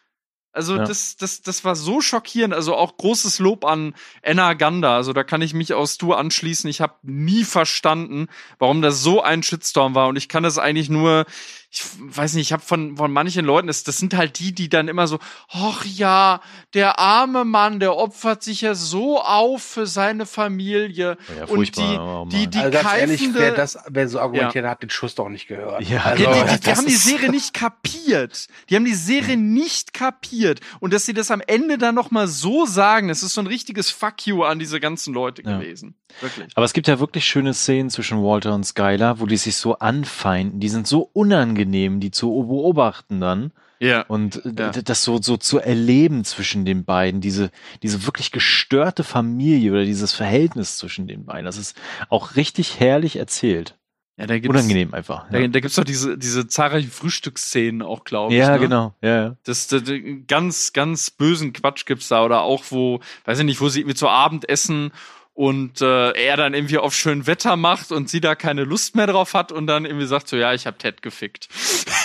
Also 0.52 0.76
Ja. 0.76 0.84
das, 0.84 1.16
das, 1.16 1.42
das 1.42 1.64
war 1.64 1.74
so 1.74 2.00
schockierend. 2.00 2.54
Also 2.54 2.76
auch 2.76 2.96
großes 2.96 3.40
Lob 3.40 3.64
an 3.64 3.94
Anna 4.24 4.54
Ganda. 4.54 4.94
Also 4.94 5.12
da 5.12 5.24
kann 5.24 5.42
ich 5.42 5.54
mich 5.54 5.74
aus 5.74 5.98
du 5.98 6.12
anschließen. 6.14 6.70
Ich 6.70 6.80
habe 6.80 6.94
nie 7.02 7.42
verstanden, 7.42 8.28
warum 8.60 8.80
das 8.80 9.02
so 9.02 9.22
ein 9.22 9.42
Shitstorm 9.42 9.96
war. 9.96 10.06
Und 10.06 10.16
ich 10.16 10.28
kann 10.28 10.44
das 10.44 10.58
eigentlich 10.58 10.88
nur, 10.88 11.24
ich 11.72 11.84
weiß 11.98 12.34
nicht, 12.34 12.48
ich 12.48 12.52
habe 12.52 12.62
von, 12.62 12.96
von 12.96 13.12
manchen 13.12 13.44
Leuten, 13.44 13.68
das, 13.68 13.84
das 13.84 13.98
sind 13.98 14.14
halt 14.14 14.40
die, 14.40 14.52
die 14.52 14.68
dann 14.68 14.88
immer 14.88 15.06
so, 15.06 15.20
ach 15.52 15.84
ja, 15.84 16.40
der 16.74 16.98
arme 16.98 17.44
Mann, 17.44 17.78
der 17.78 17.96
opfert 17.96 18.42
sich 18.42 18.62
ja 18.62 18.74
so 18.74 19.20
auf 19.20 19.62
für 19.62 19.86
seine 19.86 20.26
Familie. 20.26 21.16
Ja, 21.36 21.44
und 21.44 21.54
furchtbar, 21.54 21.82
die, 21.92 21.98
oh 21.98 22.02
Mann. 22.02 22.28
die, 22.30 22.46
die 22.48 22.58
also 22.58 22.70
ganz 22.72 22.94
ehrlich, 22.94 23.20
keifende, 23.20 23.38
wer 23.38 23.52
das, 23.52 23.78
wer 23.88 24.08
so 24.08 24.18
argumentiert, 24.18 24.66
hat 24.66 24.82
den 24.82 24.90
Schuss 24.90 25.14
doch 25.14 25.28
nicht 25.28 25.46
gehört. 25.46 25.88
Ja, 25.88 26.02
also, 26.02 26.24
ja, 26.24 26.44
die, 26.44 26.54
die, 26.54 26.60
die 26.60 26.70
haben 26.74 26.86
die 26.86 26.92
Serie 26.96 27.30
nicht 27.30 27.54
kapiert. 27.54 28.48
Die 28.68 28.74
haben 28.74 28.84
die 28.84 28.94
Serie 28.94 29.36
nicht 29.36 29.94
kapiert. 29.94 30.58
Und 30.80 30.92
dass 30.92 31.06
sie 31.06 31.14
das 31.14 31.30
am 31.30 31.40
Ende 31.46 31.78
dann 31.78 31.94
noch 31.94 32.10
mal 32.10 32.26
so 32.26 32.66
sagen, 32.66 33.06
das 33.06 33.22
ist 33.22 33.34
so 33.34 33.42
ein 33.42 33.46
richtiges 33.46 33.90
Fuck 33.90 34.26
you 34.26 34.42
an 34.42 34.58
diese 34.58 34.80
ganzen 34.80 35.14
Leute 35.14 35.42
Ja. 35.42 35.58
gewesen. 35.58 35.94
Wirklich. 36.20 36.48
Aber 36.56 36.64
es 36.66 36.72
gibt 36.72 36.88
ja 36.88 36.98
wirklich 36.98 37.24
schöne 37.24 37.54
Szenen 37.54 37.90
zwischen 37.90 38.20
Walter 38.22 38.52
und 38.54 38.64
Skylar, 38.64 39.20
wo 39.20 39.26
die 39.26 39.36
sich 39.36 39.54
so 39.54 39.78
anfeinden. 39.78 40.58
Die 40.58 40.68
sind 40.68 40.88
so 40.88 41.08
unangenehm, 41.12 41.59
die 41.66 42.10
zu 42.10 42.28
beobachten 42.30 43.20
dann. 43.20 43.52
Ja. 43.80 44.02
Und 44.02 44.44
äh, 44.44 44.52
Ja. 44.58 44.70
das 44.70 45.04
so, 45.04 45.20
so 45.22 45.36
zu 45.36 45.58
erleben 45.58 46.24
zwischen 46.24 46.64
den 46.64 46.84
beiden, 46.84 47.20
diese, 47.20 47.50
diese 47.82 48.04
wirklich 48.06 48.30
gestörte 48.30 49.04
Familie 49.04 49.72
oder 49.72 49.84
dieses 49.84 50.12
Verhältnis 50.12 50.76
zwischen 50.76 51.06
den 51.06 51.24
beiden, 51.24 51.46
das 51.46 51.56
ist 51.56 51.76
auch 52.10 52.36
richtig 52.36 52.78
herrlich 52.78 53.16
erzählt. 53.16 53.76
Ja, 54.18 54.26
da 54.26 54.38
gibt's, 54.38 54.50
Unangenehm 54.54 54.92
einfach. 54.92 55.30
Da, 55.30 55.38
Ja, 55.38 55.48
da 55.48 55.60
gibt's 55.60 55.76
doch 55.76 55.84
diese, 55.84 56.18
diese 56.18 56.46
zahlreichen 56.46 56.90
Frühstücksszenen 56.90 57.80
auch, 57.80 58.04
glaube 58.04 58.34
ich. 58.34 58.38
ja 58.38 58.52
ne? 58.52 58.58
genau. 58.58 58.94
Ja, 59.00 59.22
ja. 59.22 59.36
Das, 59.44 59.66
das, 59.68 59.84
das 59.84 59.94
ganz, 60.26 60.74
ganz 60.74 61.10
bösen 61.10 61.54
Quatsch 61.54 61.86
gibt's 61.86 62.08
da 62.08 62.22
oder 62.22 62.42
auch 62.42 62.64
wo, 62.68 63.00
weiß 63.24 63.38
ich 63.38 63.44
nicht, 63.46 63.62
wo 63.62 63.70
sie 63.70 63.80
irgendwie 63.80 63.96
zu 63.96 64.08
Abend 64.08 64.46
essen 64.46 64.92
und 65.40 65.80
äh, 65.80 66.10
er 66.10 66.36
dann 66.36 66.52
irgendwie 66.52 66.76
auf 66.76 66.94
schön 66.94 67.26
Wetter 67.26 67.56
macht 67.56 67.92
und 67.92 68.10
sie 68.10 68.20
da 68.20 68.34
keine 68.34 68.64
Lust 68.64 68.94
mehr 68.94 69.06
drauf 69.06 69.32
hat 69.32 69.52
und 69.52 69.66
dann 69.66 69.86
irgendwie 69.86 70.04
sagt 70.04 70.28
so, 70.28 70.36
ja, 70.36 70.52
ich 70.52 70.66
hab 70.66 70.78
Ted 70.78 71.00
gefickt. 71.00 71.48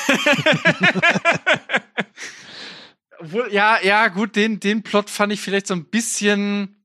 Obwohl, 3.19 3.49
ja, 3.51 3.77
ja, 3.83 4.07
gut, 4.07 4.37
den, 4.37 4.61
den 4.61 4.83
Plot 4.83 5.09
fand 5.09 5.33
ich 5.33 5.41
vielleicht 5.41 5.67
so 5.67 5.73
ein 5.73 5.83
bisschen, 5.83 6.81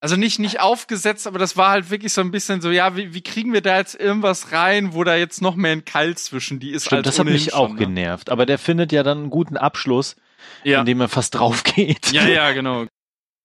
Also 0.00 0.16
nicht, 0.16 0.38
nicht 0.38 0.60
aufgesetzt, 0.60 1.26
aber 1.26 1.38
das 1.38 1.58
war 1.58 1.68
halt 1.70 1.90
wirklich 1.90 2.14
so 2.14 2.22
ein 2.22 2.30
bisschen 2.30 2.62
so, 2.62 2.70
ja, 2.70 2.96
wie, 2.96 3.12
wie 3.12 3.22
kriegen 3.22 3.52
wir 3.52 3.60
da 3.60 3.76
jetzt 3.76 3.94
irgendwas 3.94 4.52
rein, 4.52 4.94
wo 4.94 5.04
da 5.04 5.16
jetzt 5.16 5.42
noch 5.42 5.54
mehr 5.54 5.72
ein 5.72 5.84
Keil 5.84 6.16
zwischen 6.16 6.60
die 6.60 6.70
ist? 6.70 6.86
Stimmt, 6.86 7.06
als 7.06 7.16
das 7.16 7.18
hat 7.18 7.26
mich 7.32 7.52
auch 7.52 7.68
ne? 7.70 7.76
genervt. 7.76 8.30
Aber 8.30 8.46
der 8.46 8.58
findet 8.58 8.90
ja 8.92 9.02
dann 9.02 9.18
einen 9.18 9.30
guten 9.30 9.58
Abschluss, 9.58 10.16
Ja. 10.64 10.80
indem 10.80 11.02
er 11.02 11.08
fast 11.08 11.34
drauf 11.34 11.62
geht. 11.62 12.10
Ja, 12.12 12.26
ja, 12.26 12.52
genau. 12.56 12.86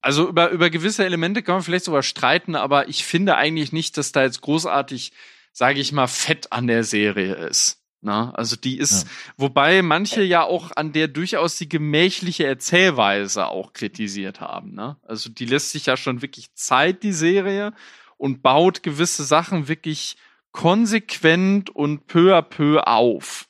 Also 0.05 0.29
über, 0.29 0.51
über 0.51 0.69
gewisse 0.69 1.03
Elemente 1.03 1.41
kann 1.41 1.55
man 1.55 1.63
vielleicht 1.63 1.85
sogar 1.85 2.03
streiten, 2.03 2.55
aber 2.55 2.89
ich 2.89 3.03
finde 3.03 3.37
eigentlich 3.37 3.71
nicht, 3.71 3.97
dass 3.97 4.11
da 4.11 4.21
jetzt 4.21 4.39
großartig, 4.41 5.11
sage 5.51 5.79
ich 5.79 5.93
mal, 5.93 6.05
Fett 6.05 6.51
an 6.51 6.67
der 6.67 6.83
Serie 6.83 7.33
ist. 7.33 7.81
Na, 8.01 8.31
also 8.35 8.55
die 8.55 8.77
ist, 8.77 9.07
wobei 9.35 9.81
manche 9.81 10.21
ja 10.21 10.43
auch 10.43 10.69
an 10.75 10.91
der 10.91 11.07
durchaus 11.07 11.55
die 11.57 11.67
gemächliche 11.67 12.45
Erzählweise 12.45 13.47
auch 13.47 13.73
kritisiert 13.73 14.41
haben. 14.41 14.75
Ne? 14.75 14.95
Also 15.01 15.31
die 15.31 15.47
lässt 15.47 15.71
sich 15.71 15.87
ja 15.87 15.97
schon 15.97 16.21
wirklich 16.21 16.53
Zeit, 16.53 17.01
die 17.01 17.11
Serie, 17.11 17.73
und 18.17 18.43
baut 18.43 18.83
gewisse 18.83 19.23
Sachen 19.23 19.67
wirklich 19.67 20.17
konsequent 20.51 21.71
und 21.71 22.05
peu 22.05 22.37
à 22.37 22.43
peu 22.43 22.79
auf. 22.81 23.47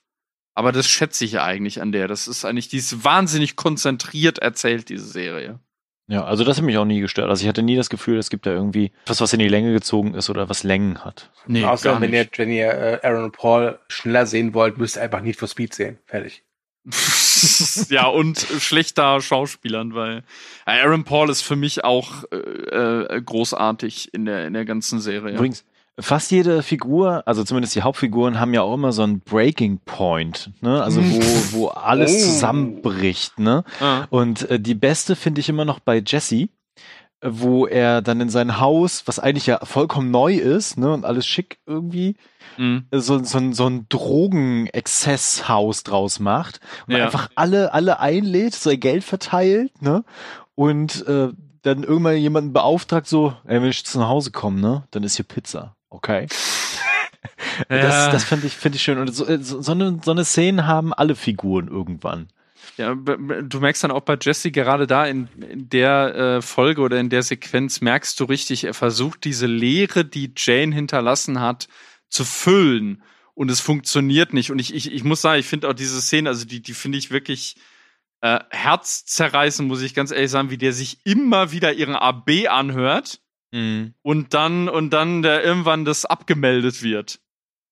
Aber 0.53 0.71
das 0.71 0.87
schätze 0.87 1.25
ich 1.25 1.33
ja 1.33 1.43
eigentlich 1.43 1.81
an 1.81 1.91
der. 1.91 2.07
Das 2.07 2.29
ist 2.29 2.45
eigentlich, 2.45 2.69
die 2.69 2.77
ist 2.77 3.03
wahnsinnig 3.03 3.57
konzentriert 3.57 4.39
erzählt, 4.39 4.87
diese 4.87 5.05
Serie. 5.05 5.59
Ja, 6.07 6.23
also 6.23 6.43
das 6.43 6.57
hat 6.57 6.63
mich 6.63 6.77
auch 6.77 6.85
nie 6.85 6.99
gestört. 6.99 7.29
Also 7.29 7.43
ich 7.43 7.47
hatte 7.47 7.63
nie 7.63 7.75
das 7.75 7.89
Gefühl, 7.89 8.19
es 8.19 8.29
gibt 8.29 8.45
da 8.45 8.51
irgendwie 8.51 8.91
was, 9.07 9.21
was 9.21 9.33
in 9.33 9.39
die 9.39 9.47
Länge 9.47 9.73
gezogen 9.73 10.13
ist 10.13 10.29
oder 10.29 10.49
was 10.49 10.63
Längen 10.63 11.03
hat. 11.03 11.31
Nee, 11.47 11.63
Außer 11.63 11.99
wenn 11.99 12.13
ihr, 12.13 12.27
wenn 12.35 12.51
ihr 12.51 12.67
äh, 12.67 12.99
Aaron 13.01 13.25
und 13.25 13.31
Paul 13.31 13.79
schneller 13.87 14.27
sehen 14.27 14.53
wollt, 14.53 14.77
müsst 14.77 14.97
ihr 14.97 15.01
einfach 15.01 15.21
Need 15.21 15.35
for 15.35 15.47
Speed 15.47 15.73
sehen. 15.73 15.97
Fertig. 16.05 16.43
ja, 17.89 18.05
und 18.05 18.37
schlechter 18.37 19.19
Schauspielern, 19.19 19.95
weil 19.95 20.23
Aaron 20.65 21.03
Paul 21.03 21.31
ist 21.31 21.41
für 21.41 21.55
mich 21.55 21.83
auch 21.83 22.23
äh, 22.31 22.35
äh, 22.37 23.21
großartig 23.21 24.13
in 24.13 24.25
der, 24.25 24.45
in 24.45 24.53
der 24.53 24.65
ganzen 24.65 24.99
Serie. 24.99 25.33
Übrigens, 25.33 25.65
fast 25.99 26.31
jede 26.31 26.61
Figur, 26.61 27.23
also 27.25 27.43
zumindest 27.43 27.75
die 27.75 27.81
Hauptfiguren, 27.81 28.39
haben 28.39 28.53
ja 28.53 28.61
auch 28.61 28.73
immer 28.73 28.91
so 28.91 29.03
einen 29.03 29.21
Breaking 29.21 29.79
Point, 29.85 30.51
ne? 30.61 30.83
Also 30.83 31.01
wo, 31.01 31.19
wo 31.57 31.67
alles 31.67 32.11
Oh. 32.13 32.19
zusammenbricht, 32.31 33.39
ne? 33.39 33.63
Ja. 33.79 34.05
Und 34.09 34.49
äh, 34.49 34.59
die 34.59 34.75
beste 34.75 35.15
finde 35.15 35.39
ich 35.41 35.47
immer 35.49 35.63
noch 35.65 35.79
bei 35.79 36.01
Jesse, 36.05 36.49
wo 37.23 37.65
er 37.65 38.01
dann 38.01 38.19
in 38.21 38.29
sein 38.29 38.59
Haus, 38.59 39.03
was 39.07 39.19
eigentlich 39.19 39.47
ja 39.47 39.59
vollkommen 39.65 40.11
neu 40.11 40.35
ist, 40.35 40.77
ne? 40.77 40.91
Und 40.93 41.05
alles 41.05 41.25
schick 41.25 41.59
irgendwie, 41.65 42.17
Mhm. 42.57 42.85
äh, 42.91 42.99
so, 42.99 43.23
so, 43.23 43.37
ein- 43.37 43.53
so 43.53 43.65
ein 43.67 43.85
Drogenexzesshaus 43.89 45.83
draus 45.83 46.19
macht 46.19 46.59
und 46.87 46.95
Ja. 46.95 47.05
einfach 47.05 47.29
alle, 47.35 47.73
alle 47.73 47.99
einlädt, 47.99 48.53
so 48.55 48.69
ihr 48.69 48.77
Geld 48.77 49.03
verteilt, 49.03 49.81
ne? 49.81 50.03
Und 50.55 51.05
äh, 51.07 51.29
dann 51.63 51.83
irgendwann 51.83 52.17
jemanden 52.17 52.53
beauftragt, 52.53 53.07
so, 53.07 53.33
ey, 53.45 53.61
wenn 53.61 53.69
ich 53.69 53.83
zu 53.85 54.07
Hause 54.07 54.31
komme, 54.31 54.59
ne, 54.61 54.83
dann 54.91 55.01
ist 55.03 55.15
hier 55.15 55.25
Pizza, 55.25 55.74
okay? 55.89 56.27
Das, 57.69 58.11
das 58.11 58.23
finde 58.23 58.47
ich, 58.47 58.53
finde 58.53 58.75
ich 58.75 58.83
schön. 58.83 58.97
Und 58.97 59.13
so, 59.13 59.25
äh, 59.25 59.41
so, 59.41 59.61
so, 59.61 59.71
eine, 59.71 59.99
so 60.03 60.11
eine 60.11 60.25
Szene 60.25 60.67
haben 60.67 60.93
alle 60.93 61.15
Figuren 61.15 61.67
irgendwann. 61.67 62.27
Ja, 62.77 62.93
du 62.93 63.59
merkst 63.59 63.83
dann 63.83 63.91
auch 63.91 64.01
bei 64.01 64.17
Jesse 64.19 64.51
gerade 64.51 64.87
da 64.87 65.05
in, 65.05 65.29
in 65.39 65.69
der 65.69 66.15
äh, 66.15 66.41
Folge 66.41 66.81
oder 66.81 66.99
in 66.99 67.09
der 67.09 67.23
Sequenz 67.23 67.79
merkst 67.79 68.19
du 68.19 68.25
richtig, 68.25 68.65
er 68.65 68.73
versucht 68.73 69.23
diese 69.23 69.47
Leere, 69.47 70.03
die 70.03 70.33
Jane 70.35 70.75
hinterlassen 70.75 71.39
hat, 71.39 71.67
zu 72.09 72.25
füllen 72.25 73.01
und 73.33 73.49
es 73.49 73.61
funktioniert 73.61 74.33
nicht. 74.33 74.51
Und 74.51 74.59
ich, 74.59 74.73
ich, 74.73 74.91
ich 74.91 75.03
muss 75.03 75.21
sagen, 75.21 75.39
ich 75.39 75.45
finde 75.45 75.69
auch 75.69 75.73
diese 75.73 76.01
Szene, 76.01 76.29
also 76.29 76.45
die, 76.45 76.61
die 76.61 76.73
finde 76.73 76.97
ich 76.97 77.11
wirklich 77.11 77.55
äh, 78.21 78.39
herzzerreißend, 78.49 79.67
muss 79.67 79.81
ich 79.81 79.93
ganz 79.93 80.11
ehrlich 80.11 80.31
sagen, 80.31 80.49
wie 80.49 80.57
der 80.57 80.73
sich 80.73 80.99
immer 81.05 81.51
wieder 81.51 81.73
ihren 81.73 81.95
AB 81.95 82.47
anhört 82.49 83.21
und 84.01 84.33
dann 84.33 84.69
und 84.69 84.91
dann 84.91 85.21
der 85.21 85.43
irgendwann 85.43 85.85
das 85.85 86.05
abgemeldet 86.05 86.83
wird. 86.83 87.19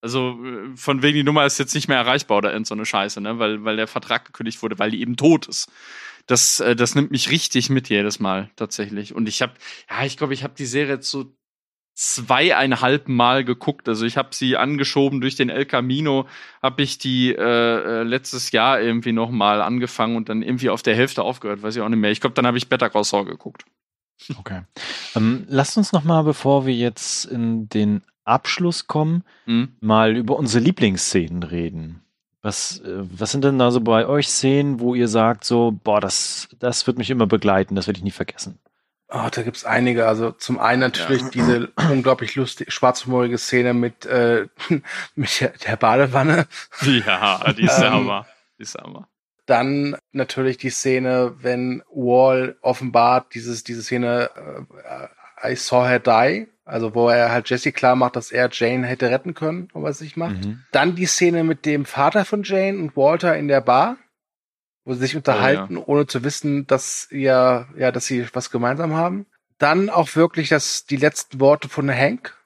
Also 0.01 0.37
äh, 0.43 0.75
von 0.75 1.01
wegen 1.01 1.15
die 1.15 1.23
Nummer 1.23 1.45
ist 1.45 1.59
jetzt 1.59 1.75
nicht 1.75 1.87
mehr 1.87 1.97
erreichbar 1.97 2.37
oder 2.37 2.51
irgend 2.51 2.67
so 2.67 2.75
eine 2.75 2.85
Scheiße, 2.85 3.21
ne? 3.21 3.39
Weil 3.39 3.63
weil 3.63 3.77
der 3.77 3.87
Vertrag 3.87 4.25
gekündigt 4.25 4.61
wurde, 4.61 4.79
weil 4.79 4.91
die 4.91 5.01
eben 5.01 5.17
tot 5.17 5.47
ist. 5.47 5.71
Das 6.27 6.59
äh, 6.59 6.75
das 6.75 6.95
nimmt 6.95 7.11
mich 7.11 7.29
richtig 7.31 7.69
mit 7.69 7.89
jedes 7.89 8.19
Mal 8.19 8.49
tatsächlich. 8.55 9.13
Und 9.15 9.27
ich 9.27 9.41
habe 9.41 9.53
ja, 9.89 10.05
ich 10.05 10.17
glaube, 10.17 10.33
ich 10.33 10.43
habe 10.43 10.55
die 10.57 10.65
Serie 10.65 10.95
jetzt 10.95 11.09
so 11.09 11.33
zweieinhalb 11.95 13.07
Mal 13.07 13.43
geguckt. 13.45 13.87
Also 13.87 14.05
ich 14.05 14.17
habe 14.17 14.29
sie 14.33 14.57
angeschoben 14.57 15.21
durch 15.21 15.35
den 15.35 15.49
El 15.49 15.65
Camino, 15.65 16.27
habe 16.61 16.81
ich 16.81 16.97
die 16.97 17.33
äh, 17.33 18.01
äh, 18.01 18.03
letztes 18.03 18.51
Jahr 18.51 18.81
irgendwie 18.81 19.11
noch 19.11 19.29
mal 19.29 19.61
angefangen 19.61 20.15
und 20.15 20.29
dann 20.29 20.41
irgendwie 20.41 20.69
auf 20.69 20.81
der 20.81 20.95
Hälfte 20.95 21.23
aufgehört, 21.23 21.61
weiß 21.61 21.75
ich 21.75 21.81
auch 21.81 21.89
nicht 21.89 21.99
mehr. 21.99 22.11
Ich 22.11 22.21
glaube, 22.21 22.33
dann 22.33 22.47
habe 22.47 22.57
ich 22.57 22.69
Better 22.69 22.89
Call 22.89 23.03
Saul 23.03 23.25
geguckt. 23.25 23.65
Okay. 24.37 24.61
Ähm, 25.15 25.45
lasst 25.47 25.77
uns 25.77 25.91
noch 25.91 26.03
mal, 26.03 26.23
bevor 26.23 26.65
wir 26.65 26.73
jetzt 26.73 27.25
in 27.25 27.67
den 27.69 28.03
Abschluss 28.23 28.87
kommen, 28.87 29.23
Hm? 29.45 29.75
mal 29.81 30.15
über 30.15 30.37
unsere 30.37 30.63
Lieblingsszenen 30.63 31.43
reden. 31.43 32.01
Was, 32.41 32.79
äh, 32.79 32.99
was 33.03 33.31
sind 33.31 33.43
denn 33.43 33.59
da 33.59 33.71
so 33.71 33.81
bei 33.81 34.05
euch 34.05 34.27
Szenen, 34.29 34.79
wo 34.79 34.95
ihr 34.95 35.07
sagt, 35.07 35.43
so, 35.45 35.71
boah, 35.83 35.99
das, 36.01 36.47
das 36.59 36.85
wird 36.87 36.97
mich 36.97 37.09
immer 37.09 37.25
begleiten, 37.27 37.75
das 37.75 37.87
werde 37.87 37.97
ich 37.99 38.03
nie 38.03 38.11
vergessen? 38.11 38.59
Oh, 39.09 39.29
da 39.31 39.43
gibt's 39.43 39.63
einige. 39.63 40.07
Also 40.07 40.31
zum 40.31 40.57
einen 40.59 40.79
natürlich 40.79 41.23
diese 41.29 41.69
unglaublich 41.91 42.35
lustige, 42.35 42.71
schwarzhumorige 42.71 43.37
Szene 43.37 43.73
mit, 43.73 44.05
äh, 44.05 44.47
mit 45.15 45.39
der, 45.41 45.49
der 45.49 45.75
Badewanne. 45.75 46.47
Ja, 46.81 47.53
die 47.53 47.63
ist 47.63 47.77
der 47.77 47.87
Ähm, 47.87 47.93
Hammer. 47.93 48.25
Die 48.57 48.63
ist 48.63 48.75
der 48.75 48.83
Hammer. 48.83 49.07
Dann 49.45 49.97
natürlich 50.11 50.57
die 50.57 50.69
Szene, 50.69 51.35
wenn 51.39 51.83
Wall 51.89 52.57
offenbart, 52.61 53.33
dieses, 53.33 53.63
diese 53.63 53.83
Szene 53.83 54.29
äh, 55.43 55.51
I 55.51 55.55
saw 55.55 55.85
her 55.85 55.99
die, 55.99 56.47
also 56.63 56.95
wo 56.95 57.09
er 57.09 57.31
halt 57.31 57.49
Jesse 57.49 57.73
klar 57.73 57.95
macht, 57.97 58.15
dass 58.15 58.31
er 58.31 58.49
Jane 58.51 58.87
hätte 58.87 59.09
retten 59.09 59.33
können, 59.33 59.67
und 59.73 59.83
was 59.83 59.99
ich 59.99 60.15
macht. 60.15 60.45
Mhm. 60.45 60.63
Dann 60.71 60.95
die 60.95 61.05
Szene 61.05 61.43
mit 61.43 61.65
dem 61.65 61.83
Vater 61.85 62.23
von 62.23 62.43
Jane 62.43 62.77
und 62.79 62.95
Walter 62.95 63.35
in 63.37 63.49
der 63.49 63.59
Bar, 63.59 63.97
wo 64.85 64.93
sie 64.93 65.01
sich 65.01 65.15
unterhalten, 65.17 65.77
ohne 65.77 66.07
zu 66.07 66.23
wissen, 66.23 66.65
dass 66.67 67.11
ihr, 67.11 67.67
ja, 67.77 67.91
dass 67.91 68.05
sie 68.05 68.27
was 68.33 68.49
gemeinsam 68.49 68.93
haben. 68.93 69.25
Dann 69.57 69.89
auch 69.89 70.15
wirklich 70.15 70.49
das, 70.49 70.85
die 70.85 70.97
letzten 70.97 71.39
Worte 71.41 71.67
von 71.67 71.89
Hank. 71.89 72.37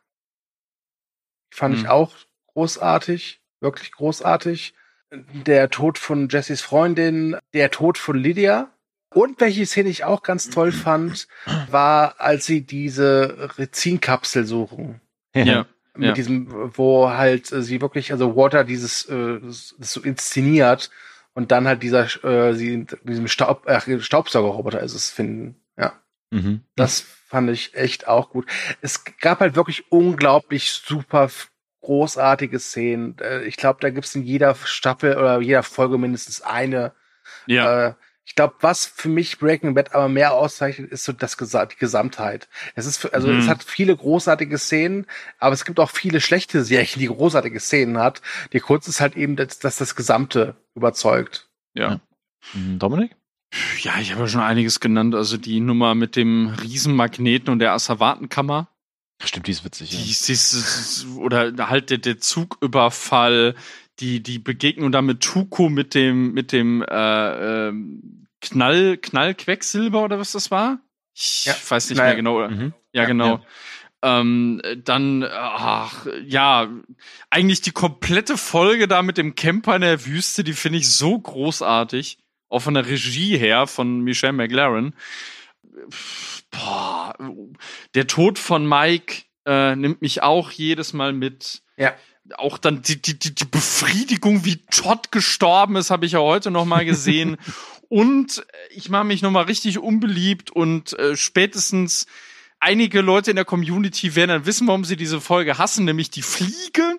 Fand 1.52 1.76
Mhm. 1.76 1.82
ich 1.82 1.88
auch 1.90 2.14
großartig, 2.54 3.42
wirklich 3.60 3.92
großartig. 3.92 4.74
Der 5.12 5.70
Tod 5.70 5.98
von 5.98 6.28
Jessys 6.30 6.62
Freundin, 6.62 7.38
der 7.54 7.72
Tod 7.72 7.98
von 7.98 8.18
Lydia. 8.18 8.70
Und 9.14 9.40
welche 9.40 9.66
Szene 9.66 9.88
ich 9.90 10.04
auch 10.04 10.22
ganz 10.22 10.50
toll 10.50 10.72
fand, 10.74 11.28
war, 11.70 12.20
als 12.20 12.46
sie 12.46 12.62
diese 12.62 13.52
Rezinkapsel 13.58 14.46
suchen 14.46 15.00
Ja. 15.34 15.66
mit 15.96 16.08
Ja. 16.10 16.14
diesem, 16.14 16.78
wo 16.78 17.10
halt 17.10 17.52
äh, 17.54 17.62
sie 17.64 17.80
wirklich, 17.82 18.12
also 18.12 18.36
Water 18.36 18.66
dieses 18.66 19.06
äh, 19.08 19.40
so 19.48 20.02
inszeniert 20.02 20.92
und 21.34 21.52
dann 21.52 21.68
halt 21.68 21.84
dieser 21.84 22.04
äh, 22.26 22.54
sie 22.54 22.74
in 22.74 22.88
diesem 23.04 23.30
Staub, 23.30 23.66
äh, 23.68 24.00
Staubsaugerroboter 24.02 24.82
ist 24.82 24.94
es 24.94 25.10
finden. 25.10 25.56
Ja, 25.78 25.94
Mhm. 26.32 26.62
das 26.76 27.00
fand 27.00 27.50
ich 27.50 27.74
echt 27.76 28.08
auch 28.10 28.30
gut. 28.30 28.46
Es 28.82 29.06
gab 29.22 29.40
halt 29.40 29.56
wirklich 29.56 29.90
unglaublich 29.90 30.72
super 30.72 31.30
großartige 31.82 32.60
Szenen. 32.60 33.18
Äh, 33.20 33.44
ich 33.44 33.58
glaube, 33.58 33.80
da 33.82 33.90
gibt's 33.90 34.16
in 34.16 34.24
jeder 34.24 34.56
Staffel 34.56 35.18
oder 35.18 35.40
jeder 35.42 35.64
Folge 35.64 35.98
mindestens 35.98 36.42
eine. 36.42 36.94
Ja. 37.46 37.88
Äh, 37.90 37.94
ich 38.26 38.36
glaube, 38.36 38.56
was 38.60 38.86
für 38.86 39.08
mich 39.08 39.40
Breaking 39.40 39.74
Bad 39.74 39.96
aber 39.96 40.10
mehr 40.10 40.34
auszeichnet, 40.34 40.92
ist 40.92 41.06
so 41.06 41.14
das 41.14 41.38
Gesa 41.38 41.66
die 41.66 41.78
Gesamtheit. 41.78 42.50
Es 42.76 42.86
ist, 42.86 42.98
für, 42.98 43.14
also 43.14 43.30
Mhm. 43.30 43.40
es 43.40 43.48
hat 43.48 43.64
viele 43.64 43.96
großartige 43.96 44.58
Szenen, 44.58 45.06
aber 45.40 45.54
es 45.54 45.64
gibt 45.64 45.80
auch 45.80 45.90
viele 45.90 46.20
schlechte 46.20 46.64
Serien, 46.66 47.00
die 47.00 47.08
großartige 47.08 47.60
Szenen 47.62 47.98
hat. 48.00 48.22
Die 48.52 48.60
Kunst 48.60 48.90
ist 48.90 49.00
halt 49.00 49.16
eben, 49.16 49.38
dass, 49.38 49.60
dass 49.60 49.78
das 49.78 49.96
Gesamte 49.96 50.56
überzeugt. 50.76 51.48
ja. 51.74 52.02
Mhm. 52.54 52.80
Dominik? 52.80 53.12
Ja, 53.82 53.94
ich 54.00 54.12
habe 54.12 54.22
ja 54.24 54.28
schon 54.28 54.42
einiges 54.42 54.80
genannt. 54.82 55.16
Also 55.16 55.38
die 55.38 55.60
Nummer 55.62 55.96
mit 55.96 56.16
dem 56.18 56.48
Riesenmagneten 56.62 57.50
und 57.50 57.60
der 57.60 57.72
Asservatenkammer. 57.74 58.68
Stimmt, 59.24 59.48
die 59.48 59.52
ist 59.52 59.66
witzig. 59.66 59.90
Die, 59.90 59.98
Ja. 59.98 60.04
die, 60.04 60.32
ist- 60.34 61.06
oder 61.18 61.54
halt 61.70 61.90
der, 61.90 61.98
der 61.98 62.20
Zugüberfall, 62.20 63.56
die, 64.00 64.22
die 64.22 64.40
Begegnung 64.40 64.92
da 64.92 65.02
mit 65.02 65.22
Tuko 65.22 65.70
mit 65.70 65.94
dem, 65.96 66.34
mit 66.34 66.52
dem 66.52 66.84
äh, 66.84 67.68
ähm, 67.70 68.28
Knall, 68.42 68.98
Knallquecksilber 68.98 70.04
oder 70.04 70.20
was 70.20 70.34
das 70.34 70.52
war? 70.52 70.80
Ich 71.16 71.46
Ja, 71.46 71.56
weiß 71.68 71.90
nicht 71.90 71.98
Knall. 71.98 72.08
mehr 72.10 72.16
genau. 72.16 72.48
Mhm. 72.48 72.74
Ja, 72.94 73.06
genau. 73.06 73.44
Ähm, 74.04 74.62
dann, 74.84 75.24
ach, 75.24 76.06
ja, 76.24 76.70
eigentlich 77.32 77.62
die 77.62 77.72
komplette 77.72 78.38
Folge 78.38 78.88
da 78.88 79.02
mit 79.02 79.18
dem 79.18 79.34
Camper 79.34 79.76
in 79.76 79.82
der 79.82 80.06
Wüste, 80.06 80.44
die 80.44 80.54
finde 80.54 80.78
ich 80.78 80.90
so 80.92 81.18
großartig. 81.18 82.20
Auch 82.50 82.60
von 82.60 82.76
der 82.76 82.86
Regie 82.86 83.36
her 83.38 83.66
von 83.66 84.02
Michelle 84.02 84.34
McLaren. 84.34 84.94
Boah, 86.52 87.14
der 87.94 88.08
Tod 88.08 88.40
von 88.40 88.68
Mike 88.68 89.24
äh, 89.46 89.76
nimmt 89.76 90.02
mich 90.02 90.24
auch 90.24 90.52
jedes 90.52 90.94
Mal 90.94 91.14
mit. 91.14 91.62
Ja. 91.78 91.94
Auch 92.36 92.58
dann 92.58 92.82
die, 92.82 93.02
die, 93.02 93.18
die, 93.18 93.34
die 93.34 93.46
Befriedigung, 93.46 94.44
wie 94.44 94.58
Todd 94.70 95.12
gestorben 95.12 95.78
ist, 95.78 95.92
habe 95.92 96.06
ich 96.06 96.14
ja 96.14 96.20
heute 96.20 96.52
noch 96.52 96.66
mal 96.66 96.86
gesehen. 96.86 97.38
und 97.90 98.46
ich 98.70 98.90
mache 98.90 99.06
mich 99.06 99.22
noch 99.22 99.32
mal 99.32 99.44
richtig 99.44 99.80
unbeliebt 99.80 100.52
und 100.52 100.98
äh, 101.00 101.16
spätestens 101.16 102.06
einige 102.60 103.02
Leute 103.02 103.30
in 103.30 103.36
der 103.36 103.46
Community 103.46 104.16
werden 104.16 104.30
dann 104.30 104.46
wissen, 104.46 104.68
warum 104.68 104.84
sie 104.84 104.98
diese 104.98 105.22
Folge 105.22 105.58
hassen, 105.58 105.86
nämlich 105.86 106.10
die 106.10 106.22
Fliege. 106.22 106.98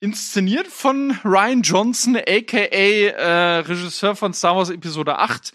Inszeniert 0.00 0.66
von 0.66 1.16
Ryan 1.24 1.62
Johnson, 1.62 2.16
aka 2.16 2.58
äh, 2.58 3.58
Regisseur 3.58 4.16
von 4.16 4.34
Star 4.34 4.56
Wars 4.56 4.70
Episode 4.70 5.18
8. 5.18 5.52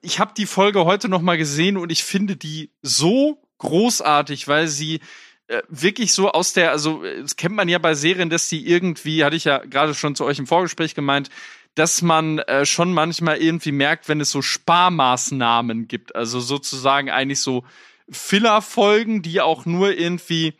Ich 0.00 0.18
habe 0.18 0.32
die 0.36 0.46
Folge 0.46 0.84
heute 0.84 1.08
noch 1.08 1.22
mal 1.22 1.38
gesehen 1.38 1.76
und 1.76 1.90
ich 1.90 2.04
finde 2.04 2.36
die 2.36 2.70
so 2.82 3.42
großartig, 3.58 4.48
weil 4.48 4.68
sie 4.68 5.00
äh, 5.48 5.62
wirklich 5.68 6.12
so 6.12 6.30
aus 6.30 6.52
der, 6.52 6.72
also 6.72 7.02
das 7.02 7.36
kennt 7.36 7.54
man 7.54 7.68
ja 7.68 7.78
bei 7.78 7.94
Serien, 7.94 8.30
dass 8.30 8.48
die 8.48 8.66
irgendwie, 8.66 9.24
hatte 9.24 9.36
ich 9.36 9.44
ja 9.44 9.58
gerade 9.58 9.94
schon 9.94 10.14
zu 10.14 10.24
euch 10.24 10.38
im 10.38 10.46
Vorgespräch 10.46 10.94
gemeint, 10.94 11.30
dass 11.76 12.02
man 12.02 12.38
äh, 12.38 12.64
schon 12.66 12.92
manchmal 12.92 13.36
irgendwie 13.36 13.72
merkt, 13.72 14.08
wenn 14.08 14.20
es 14.20 14.30
so 14.30 14.42
Sparmaßnahmen 14.42 15.88
gibt, 15.88 16.16
also 16.16 16.40
sozusagen 16.40 17.10
eigentlich 17.10 17.40
so 17.40 17.64
Filler-Folgen, 18.08 19.22
die 19.22 19.40
auch 19.40 19.66
nur 19.66 19.96
irgendwie 19.96 20.54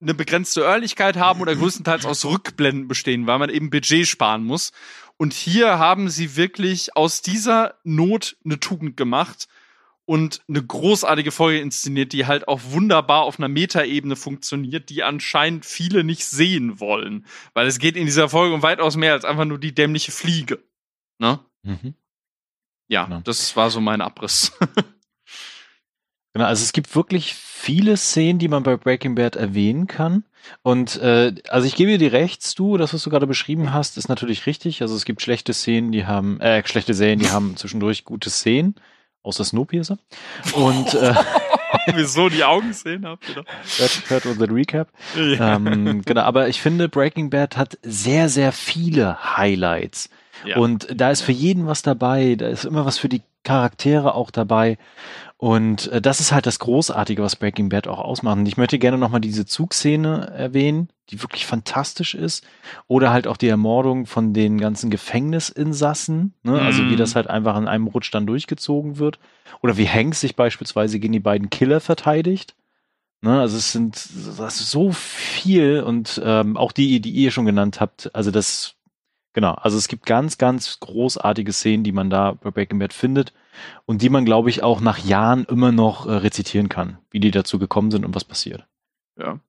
eine 0.00 0.14
begrenzte 0.14 0.62
Örtlichkeit 0.62 1.16
haben 1.16 1.40
oder 1.40 1.54
größtenteils 1.56 2.06
aus 2.06 2.24
Rückblenden 2.24 2.88
bestehen, 2.88 3.26
weil 3.26 3.38
man 3.38 3.50
eben 3.50 3.70
Budget 3.70 4.06
sparen 4.06 4.44
muss. 4.44 4.72
Und 5.16 5.32
hier 5.32 5.78
haben 5.78 6.08
sie 6.08 6.36
wirklich 6.36 6.96
aus 6.96 7.22
dieser 7.22 7.74
Not 7.84 8.36
eine 8.44 8.58
Tugend 8.58 8.96
gemacht 8.96 9.48
und 10.06 10.42
eine 10.48 10.62
großartige 10.62 11.30
Folge 11.30 11.60
inszeniert, 11.60 12.12
die 12.12 12.26
halt 12.26 12.46
auch 12.48 12.60
wunderbar 12.64 13.22
auf 13.22 13.38
einer 13.38 13.48
Metaebene 13.48 14.16
funktioniert, 14.16 14.90
die 14.90 15.02
anscheinend 15.02 15.64
viele 15.64 16.04
nicht 16.04 16.26
sehen 16.26 16.78
wollen. 16.80 17.26
Weil 17.54 17.66
es 17.66 17.78
geht 17.78 17.96
in 17.96 18.04
dieser 18.04 18.28
Folge 18.28 18.54
um 18.54 18.62
weitaus 18.62 18.96
mehr 18.96 19.12
als 19.12 19.24
einfach 19.24 19.46
nur 19.46 19.58
die 19.58 19.74
dämliche 19.74 20.12
Fliege. 20.12 20.62
Ne? 21.18 21.40
Mhm. 21.62 21.94
Ja, 22.88 23.08
ja, 23.08 23.20
das 23.20 23.56
war 23.56 23.70
so 23.70 23.80
mein 23.80 24.02
Abriss. 24.02 24.52
genau, 26.34 26.44
also 26.44 26.62
es 26.62 26.72
gibt 26.72 26.94
wirklich 26.94 27.34
viele 27.64 27.96
Szenen, 27.96 28.38
die 28.38 28.48
man 28.48 28.62
bei 28.62 28.76
Breaking 28.76 29.14
Bad 29.14 29.36
erwähnen 29.36 29.86
kann. 29.86 30.24
Und 30.62 31.00
äh, 31.00 31.34
also 31.48 31.66
ich 31.66 31.74
gebe 31.74 31.96
dir 31.96 32.12
recht, 32.12 32.58
du, 32.58 32.76
das, 32.76 32.92
was 32.92 33.02
du 33.02 33.08
gerade 33.08 33.26
beschrieben 33.26 33.72
hast, 33.72 33.96
ist 33.96 34.08
natürlich 34.08 34.44
richtig. 34.44 34.82
Also 34.82 34.94
es 34.94 35.06
gibt 35.06 35.22
schlechte 35.22 35.54
Szenen, 35.54 35.90
die 35.90 36.04
haben, 36.04 36.38
äh, 36.40 36.62
schlechte 36.66 36.92
Serien, 36.92 37.18
die 37.18 37.30
haben 37.30 37.56
zwischendurch 37.56 38.04
gute 38.04 38.28
Szenen. 38.28 38.74
Außer 39.22 39.42
Snowpiercer. 39.42 39.96
Und 40.52 40.92
äh, 40.92 41.14
Wieso 41.94 42.28
die 42.28 42.44
Augen 42.44 42.74
sehen 42.74 43.06
habt 43.06 43.26
ihr 43.30 43.44
Hört, 43.78 44.02
hört 44.08 44.26
unser 44.26 44.50
Recap. 44.50 44.88
Ja. 45.16 45.56
Ähm, 45.56 46.02
genau, 46.04 46.20
aber 46.20 46.48
ich 46.48 46.60
finde, 46.60 46.90
Breaking 46.90 47.30
Bad 47.30 47.56
hat 47.56 47.78
sehr, 47.82 48.28
sehr 48.28 48.52
viele 48.52 49.36
Highlights. 49.38 50.10
Ja. 50.44 50.58
Und 50.58 50.88
da 50.94 51.10
ist 51.10 51.22
für 51.22 51.32
jeden 51.32 51.66
was 51.66 51.80
dabei, 51.80 52.34
da 52.34 52.48
ist 52.48 52.66
immer 52.66 52.84
was 52.84 52.98
für 52.98 53.08
die 53.08 53.22
Charaktere 53.44 54.14
auch 54.14 54.30
dabei. 54.30 54.76
Und 55.44 55.88
äh, 55.88 56.00
das 56.00 56.20
ist 56.20 56.32
halt 56.32 56.46
das 56.46 56.58
Großartige, 56.58 57.22
was 57.22 57.36
Breaking 57.36 57.68
Bad 57.68 57.86
auch 57.86 57.98
ausmacht. 57.98 58.38
Und 58.38 58.46
ich 58.46 58.56
möchte 58.56 58.78
gerne 58.78 58.96
nochmal 58.96 59.20
diese 59.20 59.44
Zugszene 59.44 60.32
erwähnen, 60.34 60.88
die 61.10 61.20
wirklich 61.20 61.44
fantastisch 61.44 62.14
ist. 62.14 62.46
Oder 62.88 63.10
halt 63.10 63.26
auch 63.26 63.36
die 63.36 63.48
Ermordung 63.48 64.06
von 64.06 64.32
den 64.32 64.56
ganzen 64.56 64.88
Gefängnisinsassen. 64.88 66.32
Ne? 66.44 66.52
Mm. 66.52 66.54
Also 66.54 66.84
wie 66.84 66.92
mhm. 66.92 66.96
das 66.96 67.14
halt 67.14 67.26
einfach 67.26 67.58
in 67.58 67.68
einem 67.68 67.88
Rutsch 67.88 68.08
dann 68.10 68.26
durchgezogen 68.26 68.96
wird. 68.96 69.18
Oder 69.60 69.76
wie 69.76 69.86
Hanks 69.86 70.22
sich 70.22 70.34
beispielsweise 70.34 70.98
gegen 70.98 71.12
die 71.12 71.20
beiden 71.20 71.50
Killer 71.50 71.80
verteidigt. 71.80 72.54
Ne? 73.20 73.38
Also 73.38 73.58
es 73.58 73.70
sind 73.70 73.96
das 74.38 74.60
ist 74.60 74.70
so 74.70 74.92
viel 74.92 75.82
und 75.82 76.22
ähm, 76.24 76.56
auch 76.56 76.72
die, 76.72 77.00
die 77.00 77.10
ihr 77.10 77.30
schon 77.30 77.44
genannt 77.44 77.82
habt. 77.82 78.14
Also 78.14 78.30
das 78.30 78.73
Genau, 79.34 79.52
also 79.52 79.76
es 79.76 79.88
gibt 79.88 80.06
ganz, 80.06 80.38
ganz 80.38 80.78
großartige 80.80 81.52
Szenen, 81.52 81.82
die 81.82 81.92
man 81.92 82.08
da 82.08 82.32
bei 82.32 82.50
Breaking 82.50 82.78
Bad 82.78 82.92
findet 82.92 83.32
und 83.84 84.00
die 84.00 84.08
man, 84.08 84.24
glaube 84.24 84.48
ich, 84.48 84.62
auch 84.62 84.80
nach 84.80 84.98
Jahren 84.98 85.44
immer 85.44 85.72
noch 85.72 86.06
äh, 86.06 86.12
rezitieren 86.12 86.68
kann, 86.68 86.98
wie 87.10 87.20
die 87.20 87.32
dazu 87.32 87.58
gekommen 87.58 87.90
sind 87.90 88.04
und 88.04 88.14
was 88.14 88.24
passiert. 88.24 88.64
Ja. 89.18 89.40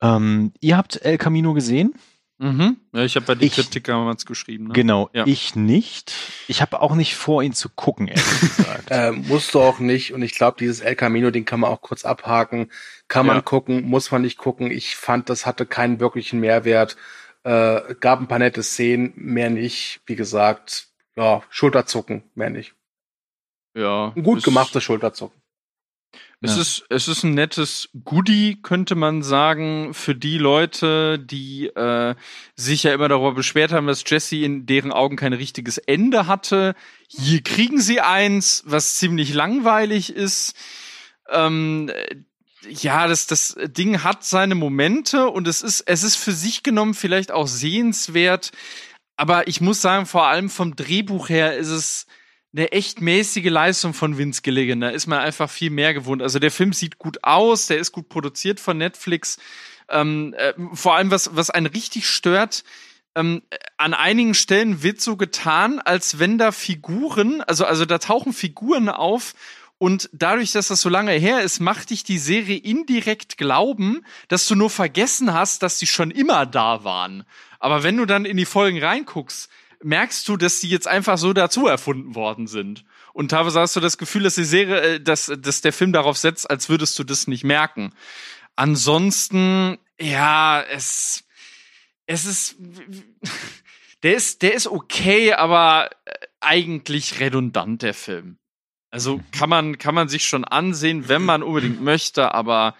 Ähm, 0.00 0.52
ihr 0.60 0.76
habt 0.76 1.04
El 1.04 1.18
Camino 1.18 1.52
gesehen? 1.52 1.94
Mhm. 2.38 2.78
Ja, 2.94 3.04
ich 3.04 3.16
habe 3.16 3.26
bei 3.26 3.34
die 3.34 3.50
Kritik 3.50 3.84
damals 3.84 4.24
geschrieben. 4.24 4.68
Ne? 4.68 4.72
Genau, 4.72 5.10
ja. 5.12 5.26
ich 5.26 5.56
nicht. 5.56 6.14
Ich 6.48 6.62
habe 6.62 6.80
auch 6.80 6.94
nicht 6.94 7.14
vor, 7.14 7.42
ihn 7.42 7.52
zu 7.52 7.68
gucken, 7.68 8.08
ehrlich 8.08 8.40
gesagt. 8.40 8.86
ähm, 8.90 9.24
musst 9.28 9.52
du 9.52 9.60
auch 9.60 9.78
nicht. 9.78 10.14
Und 10.14 10.22
ich 10.22 10.34
glaube, 10.34 10.56
dieses 10.58 10.80
El 10.80 10.94
Camino, 10.94 11.30
den 11.30 11.44
kann 11.44 11.60
man 11.60 11.70
auch 11.70 11.82
kurz 11.82 12.06
abhaken. 12.06 12.70
Kann 13.08 13.26
man 13.26 13.36
ja. 13.36 13.42
gucken, 13.42 13.82
muss 13.82 14.10
man 14.10 14.22
nicht 14.22 14.38
gucken. 14.38 14.70
Ich 14.70 14.96
fand, 14.96 15.28
das 15.28 15.44
hatte 15.44 15.66
keinen 15.66 16.00
wirklichen 16.00 16.40
Mehrwert. 16.40 16.96
Äh, 17.42 17.94
gab 18.00 18.20
ein 18.20 18.28
paar 18.28 18.38
nette 18.38 18.62
Szenen, 18.62 19.12
mehr 19.16 19.50
nicht. 19.50 20.00
Wie 20.06 20.16
gesagt, 20.16 20.88
ja, 21.16 21.42
Schulterzucken, 21.48 22.24
mehr 22.34 22.50
nicht. 22.50 22.74
Ja. 23.74 24.12
Ein 24.14 24.22
gut 24.22 24.42
gemachtes 24.42 24.82
Schulterzucken. 24.82 25.40
Es, 26.42 26.54
ja. 26.54 26.62
ist, 26.62 26.84
es 26.88 27.08
ist 27.08 27.22
ein 27.22 27.34
nettes 27.34 27.90
Goodie, 28.04 28.60
könnte 28.62 28.94
man 28.94 29.22
sagen, 29.22 29.92
für 29.92 30.14
die 30.14 30.38
Leute, 30.38 31.18
die 31.18 31.66
äh, 31.66 32.14
sich 32.56 32.82
ja 32.82 32.94
immer 32.94 33.08
darüber 33.08 33.34
beschwert 33.34 33.72
haben, 33.72 33.86
dass 33.86 34.04
Jesse 34.06 34.36
in 34.36 34.64
deren 34.64 34.90
Augen 34.90 35.16
kein 35.16 35.34
richtiges 35.34 35.76
Ende 35.76 36.26
hatte. 36.26 36.74
Hier 37.08 37.42
kriegen 37.42 37.80
sie 37.80 38.00
eins, 38.00 38.62
was 38.66 38.96
ziemlich 38.96 39.34
langweilig 39.34 40.14
ist. 40.14 40.56
Ähm, 41.28 41.90
ja, 42.68 43.06
das, 43.06 43.26
das 43.26 43.56
Ding 43.58 44.02
hat 44.02 44.24
seine 44.24 44.54
Momente 44.54 45.28
und 45.28 45.48
es 45.48 45.62
ist, 45.62 45.82
es 45.82 46.02
ist 46.02 46.16
für 46.16 46.32
sich 46.32 46.62
genommen 46.62 46.94
vielleicht 46.94 47.32
auch 47.32 47.46
sehenswert. 47.46 48.52
Aber 49.16 49.48
ich 49.48 49.60
muss 49.60 49.80
sagen, 49.80 50.06
vor 50.06 50.26
allem 50.26 50.48
vom 50.50 50.76
Drehbuch 50.76 51.28
her 51.28 51.56
ist 51.56 51.68
es 51.68 52.06
eine 52.52 52.72
echt 52.72 53.00
mäßige 53.00 53.50
Leistung 53.50 53.94
von 53.94 54.18
Vince 54.18 54.42
Gilligan. 54.42 54.80
Da 54.80 54.88
ist 54.88 55.06
man 55.06 55.20
einfach 55.20 55.48
viel 55.50 55.70
mehr 55.70 55.94
gewohnt. 55.94 56.22
Also 56.22 56.38
der 56.38 56.50
Film 56.50 56.72
sieht 56.72 56.98
gut 56.98 57.22
aus, 57.22 57.66
der 57.66 57.78
ist 57.78 57.92
gut 57.92 58.08
produziert 58.08 58.60
von 58.60 58.78
Netflix. 58.78 59.38
Ähm, 59.88 60.34
äh, 60.36 60.54
vor 60.72 60.96
allem, 60.96 61.10
was, 61.10 61.36
was 61.36 61.50
einen 61.50 61.66
richtig 61.66 62.08
stört, 62.08 62.64
ähm, 63.14 63.42
an 63.76 63.94
einigen 63.94 64.34
Stellen 64.34 64.82
wird 64.82 65.00
so 65.00 65.16
getan, 65.16 65.80
als 65.80 66.18
wenn 66.18 66.38
da 66.38 66.52
Figuren, 66.52 67.40
also, 67.42 67.64
also 67.64 67.84
da 67.84 67.98
tauchen 67.98 68.32
Figuren 68.32 68.88
auf 68.88 69.34
und 69.80 70.10
dadurch, 70.12 70.52
dass 70.52 70.68
das 70.68 70.82
so 70.82 70.90
lange 70.90 71.12
her 71.12 71.40
ist, 71.40 71.58
macht 71.58 71.88
dich 71.88 72.04
die 72.04 72.18
Serie 72.18 72.58
indirekt 72.58 73.38
glauben, 73.38 74.04
dass 74.28 74.46
du 74.46 74.54
nur 74.54 74.68
vergessen 74.68 75.32
hast, 75.32 75.62
dass 75.62 75.78
die 75.78 75.86
schon 75.86 76.10
immer 76.10 76.44
da 76.44 76.84
waren. 76.84 77.24
Aber 77.58 77.82
wenn 77.82 77.96
du 77.96 78.04
dann 78.04 78.26
in 78.26 78.36
die 78.36 78.44
Folgen 78.44 78.78
reinguckst, 78.78 79.48
merkst 79.82 80.28
du, 80.28 80.36
dass 80.36 80.60
die 80.60 80.68
jetzt 80.68 80.86
einfach 80.86 81.16
so 81.16 81.32
dazu 81.32 81.66
erfunden 81.66 82.14
worden 82.14 82.46
sind. 82.46 82.84
Und 83.14 83.30
teilweise 83.30 83.58
hast 83.58 83.74
du 83.74 83.80
das 83.80 83.96
Gefühl, 83.96 84.24
dass 84.24 84.34
die 84.34 84.44
Serie, 84.44 84.80
äh, 84.82 85.00
dass, 85.00 85.32
dass 85.38 85.62
der 85.62 85.72
Film 85.72 85.94
darauf 85.94 86.18
setzt, 86.18 86.50
als 86.50 86.68
würdest 86.68 86.98
du 86.98 87.04
das 87.04 87.26
nicht 87.26 87.44
merken. 87.44 87.94
Ansonsten, 88.56 89.78
ja, 89.98 90.60
es, 90.60 91.24
es 92.04 92.26
ist, 92.26 92.56
der 94.02 94.14
ist, 94.14 94.42
der 94.42 94.52
ist 94.52 94.66
okay, 94.66 95.32
aber 95.32 95.88
äh, 96.04 96.12
eigentlich 96.40 97.18
redundant, 97.18 97.80
der 97.80 97.94
Film. 97.94 98.36
Also 98.90 99.18
mhm. 99.18 99.30
kann 99.32 99.48
man, 99.48 99.78
kann 99.78 99.94
man 99.94 100.08
sich 100.08 100.24
schon 100.24 100.44
ansehen, 100.44 101.08
wenn 101.08 101.22
man 101.22 101.42
unbedingt 101.42 101.80
möchte, 101.82 102.34
aber 102.34 102.76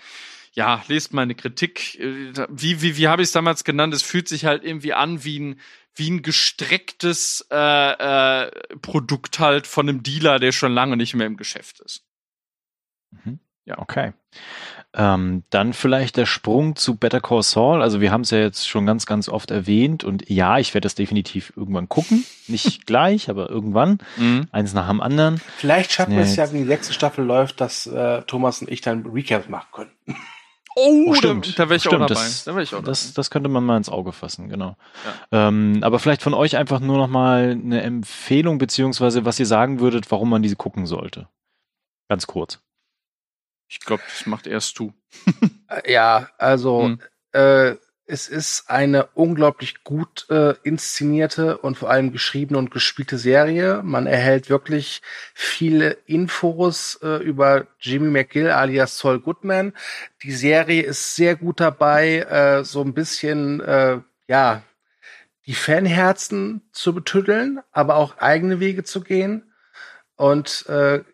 ja, 0.53 0.82
lest 0.89 1.12
meine 1.12 1.35
Kritik. 1.35 1.99
Äh, 1.99 2.32
wie, 2.49 2.82
wie, 2.82 2.97
wie 2.97 3.09
habe 3.09 3.23
ich 3.23 3.28
es 3.28 3.32
damals 3.32 3.65
genannt? 3.65 3.95
Es 3.95 4.03
fühlt 4.03 4.28
sich 4.28 4.45
halt 4.45 4.65
irgendwie 4.65 4.93
an 4.93 5.24
wie 5.24 5.39
ein, 5.39 5.61
wie 5.95 6.11
ein 6.11 6.23
gestrecktes 6.23 7.47
äh, 7.51 8.47
äh, 8.47 8.51
Produkt 8.82 9.39
halt 9.39 9.66
von 9.66 9.89
einem 9.89 10.03
Dealer, 10.03 10.39
der 10.39 10.53
schon 10.53 10.73
lange 10.73 10.97
nicht 10.97 11.15
mehr 11.15 11.27
im 11.27 11.37
Geschäft 11.37 11.81
ist. 11.81 12.05
Mhm. 13.11 13.41
Ja, 13.65 13.78
okay. 13.78 14.12
Ähm, 14.93 15.45
dann 15.51 15.73
vielleicht 15.73 16.17
der 16.17 16.27
Sprung 16.27 16.75
zu 16.75 16.97
Better 16.97 17.21
Call 17.21 17.45
Saul. 17.45 17.81
Also 17.81 18.01
wir 18.01 18.11
haben 18.11 18.23
es 18.23 18.31
ja 18.31 18.39
jetzt 18.39 18.69
schon 18.69 18.87
ganz, 18.87 19.07
ganz 19.07 19.29
oft 19.29 19.53
erwähnt 19.53 20.03
und 20.03 20.29
ja, 20.29 20.59
ich 20.59 20.75
werde 20.75 20.87
das 20.87 20.97
definitiv 20.97 21.53
irgendwann 21.55 21.89
gucken. 21.89 22.25
Nicht 22.49 22.87
gleich, 22.87 23.31
aber 23.31 23.49
irgendwann. 23.49 23.99
Mhm. 24.17 24.49
Eins 24.51 24.75
nach 24.75 24.89
dem 24.89 25.01
anderen. 25.01 25.41
Vielleicht 25.59 25.93
schaffen 25.93 26.17
wir 26.17 26.23
es 26.23 26.35
ja, 26.35 26.51
wenn 26.51 26.59
die 26.59 26.67
sechste 26.67 26.93
Staffel 26.93 27.25
läuft, 27.25 27.61
dass 27.61 27.87
äh, 27.87 28.23
Thomas 28.23 28.62
und 28.62 28.71
ich 28.71 28.81
dann 28.81 29.07
Recap 29.07 29.49
machen 29.49 29.69
können. 29.73 29.91
Oh, 30.77 31.05
oh 31.09 31.15
stimmt. 31.15 31.59
Da, 31.59 31.65
da 31.65 31.69
wäre 31.69 31.77
ich, 31.77 31.83
stimmt, 31.83 32.03
auch 32.03 32.07
dabei. 32.09 32.21
Das, 32.21 32.45
da 32.45 32.55
wär 32.55 32.62
ich 32.62 32.75
auch 32.75 32.83
das, 32.83 33.12
das 33.12 33.31
könnte 33.31 33.49
man 33.49 33.65
mal 33.65 33.77
ins 33.77 33.89
Auge 33.89 34.12
fassen, 34.12 34.49
genau. 34.49 34.77
Ja. 35.31 35.49
Ähm, 35.49 35.81
aber 35.83 35.99
vielleicht 35.99 36.23
von 36.23 36.35
euch 36.35 36.57
einfach 36.57 36.81
nur 36.81 36.97
noch 36.97 37.09
mal 37.09 37.51
eine 37.51 37.83
Empfehlung, 37.83 38.59
beziehungsweise 38.59 39.25
was 39.25 39.39
ihr 39.39 39.47
sagen 39.47 39.81
würdet, 39.81 40.11
warum 40.11 40.31
man 40.31 40.43
diese 40.43 40.57
gucken 40.57 40.87
sollte. 40.87 41.29
Ganz 42.09 42.27
kurz. 42.27 42.61
Ich 43.71 43.79
glaube, 43.81 44.03
das 44.07 44.27
macht 44.27 44.47
erst 44.47 44.79
du. 44.79 44.93
Äh, 45.69 45.93
ja, 45.93 46.29
also 46.37 46.83
hm. 46.83 47.01
äh, 47.31 47.77
es 48.07 48.29
ist 48.29 48.69
eine 48.69 49.07
unglaublich 49.15 49.85
gut 49.85 50.27
äh, 50.31 50.55
inszenierte 50.65 51.59
und 51.59 51.79
vor 51.79 51.91
allem 51.91 52.11
geschriebene 52.11 52.59
und 52.59 52.73
gespielte 52.73 53.19
Serie. 53.19 53.83
Man 53.85 54.09
erhält 54.09 54.51
wirklich 54.51 55.01
viele 55.33 55.93
Infos 56.07 56.99
äh, 57.05 57.23
über 57.23 57.69
Jimmy 57.79 58.11
McGill 58.11 58.51
alias 58.51 58.99
Saul 58.99 59.21
Goodman. 59.21 59.73
Die 60.25 60.33
Serie 60.33 60.83
ist 60.83 61.15
sehr 61.15 61.37
gut 61.37 61.61
dabei, 61.61 62.19
äh, 62.23 62.65
so 62.65 62.83
ein 62.83 62.95
bisschen, 62.95 63.61
äh, 63.61 64.01
ja, 64.27 64.65
die 65.47 65.55
Fanherzen 65.55 66.63
zu 66.73 66.93
betüddeln, 66.93 67.61
aber 67.71 67.95
auch 67.95 68.19
eigene 68.19 68.59
Wege 68.59 68.83
zu 68.83 69.03
gehen. 69.03 69.53
Und 70.17 70.67
äh, 70.69 71.05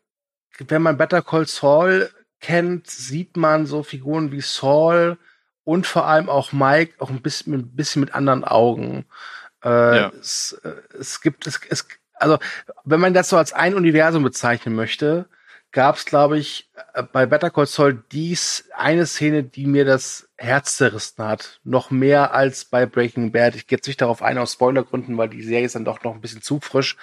wenn 0.59 0.81
man 0.81 0.97
Better 0.97 1.20
Call 1.20 1.47
Saul 1.47 2.11
kennt, 2.41 2.89
sieht 2.89 3.37
man 3.37 3.67
so 3.67 3.83
Figuren 3.83 4.33
wie 4.33 4.41
Saul 4.41 5.19
und 5.65 5.87
vor 5.87 6.07
allem 6.07 6.29
auch 6.29 6.53
Mike 6.53 6.95
auch 6.99 7.11
ein 7.11 7.23
bisschen, 7.23 7.55
ein 7.55 7.75
bisschen 7.75 8.01
mit 8.01 8.15
anderen 8.15 8.45
Augen. 8.45 9.07
Äh, 9.65 9.69
Ja. 9.69 10.13
es, 10.21 10.59
äh, 10.65 10.73
es 10.99 11.21
gibt, 11.21 11.47
es, 11.47 11.61
es, 11.69 11.87
also 12.15 12.39
wenn 12.85 13.01
man 13.01 13.15
das 13.15 13.29
so 13.29 13.37
als 13.37 13.53
ein 13.53 13.75
Universum 13.75 14.23
bezeichnen 14.23 14.75
möchte, 14.75 15.27
gab 15.77 15.97
es, 15.97 16.07
glaube 16.07 16.39
ich, 16.39 16.70
äh, 16.94 17.03
bei 17.03 17.27
Better 17.27 17.51
Call 17.51 17.66
Saul 17.66 18.03
dies 18.11 18.65
eine 18.74 19.05
Szene, 19.05 19.44
die 19.44 19.66
mir 19.66 19.85
das 19.85 20.27
Herz 20.39 20.77
zerrissen 20.77 21.23
hat. 21.23 21.61
Noch 21.65 21.90
mehr 21.90 22.32
als 22.32 22.65
bei 22.65 22.86
Breaking 22.86 23.31
Bad. 23.31 23.55
Ich 23.57 23.66
gehe 23.66 23.77
jetzt 23.77 23.86
nicht 23.86 24.01
darauf 24.01 24.23
ein 24.23 24.39
aus 24.39 24.55
Spoilergründen, 24.55 25.19
weil 25.19 25.28
die 25.28 25.43
Serie 25.43 25.66
ist 25.66 25.74
dann 25.74 25.85
doch 25.85 26.03
noch 26.03 26.15
ein 26.15 26.23
bisschen 26.23 26.40
zu 26.40 26.61
frisch. 26.61 26.97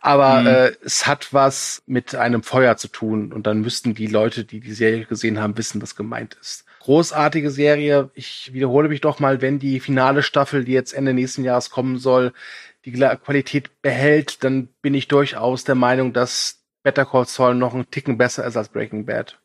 Aber 0.00 0.42
Mhm. 0.42 0.46
äh, 0.46 0.72
es 0.84 1.08
hat 1.08 1.32
was 1.34 1.82
mit 1.86 2.14
einem 2.14 2.44
Feuer 2.44 2.76
zu 2.76 2.86
tun. 2.86 3.32
Und 3.32 3.48
dann 3.48 3.62
müssten 3.62 3.94
die 3.96 4.06
Leute, 4.06 4.44
die 4.44 4.60
die 4.60 4.74
Serie 4.74 5.06
gesehen 5.06 5.40
haben, 5.40 5.58
wissen, 5.58 5.82
was 5.82 5.96
gemeint 5.96 6.36
ist. 6.40 6.64
Großartige 6.80 7.50
Serie. 7.50 8.10
Ich 8.14 8.52
wiederhole 8.52 8.88
mich 8.88 9.00
doch 9.00 9.18
mal, 9.18 9.42
wenn 9.42 9.58
die 9.58 9.80
finale 9.80 10.22
Staffel, 10.22 10.64
die 10.64 10.72
jetzt 10.72 10.94
Ende 10.94 11.14
nächsten 11.14 11.42
Jahres 11.42 11.70
kommen 11.70 11.98
soll, 11.98 12.32
die 12.84 12.92
Qualität 12.92 13.82
behält, 13.82 14.44
dann 14.44 14.68
bin 14.82 14.94
ich 14.94 15.08
durchaus 15.08 15.64
der 15.64 15.74
Meinung, 15.74 16.12
dass 16.12 16.63
Better 16.84 17.04
Call 17.06 17.26
Saul 17.26 17.54
noch 17.56 17.74
einen 17.74 17.90
Ticken 17.90 18.16
besser 18.16 18.44
ist 18.44 18.56
als 18.56 18.68
Breaking 18.68 19.04
Bad. 19.06 19.40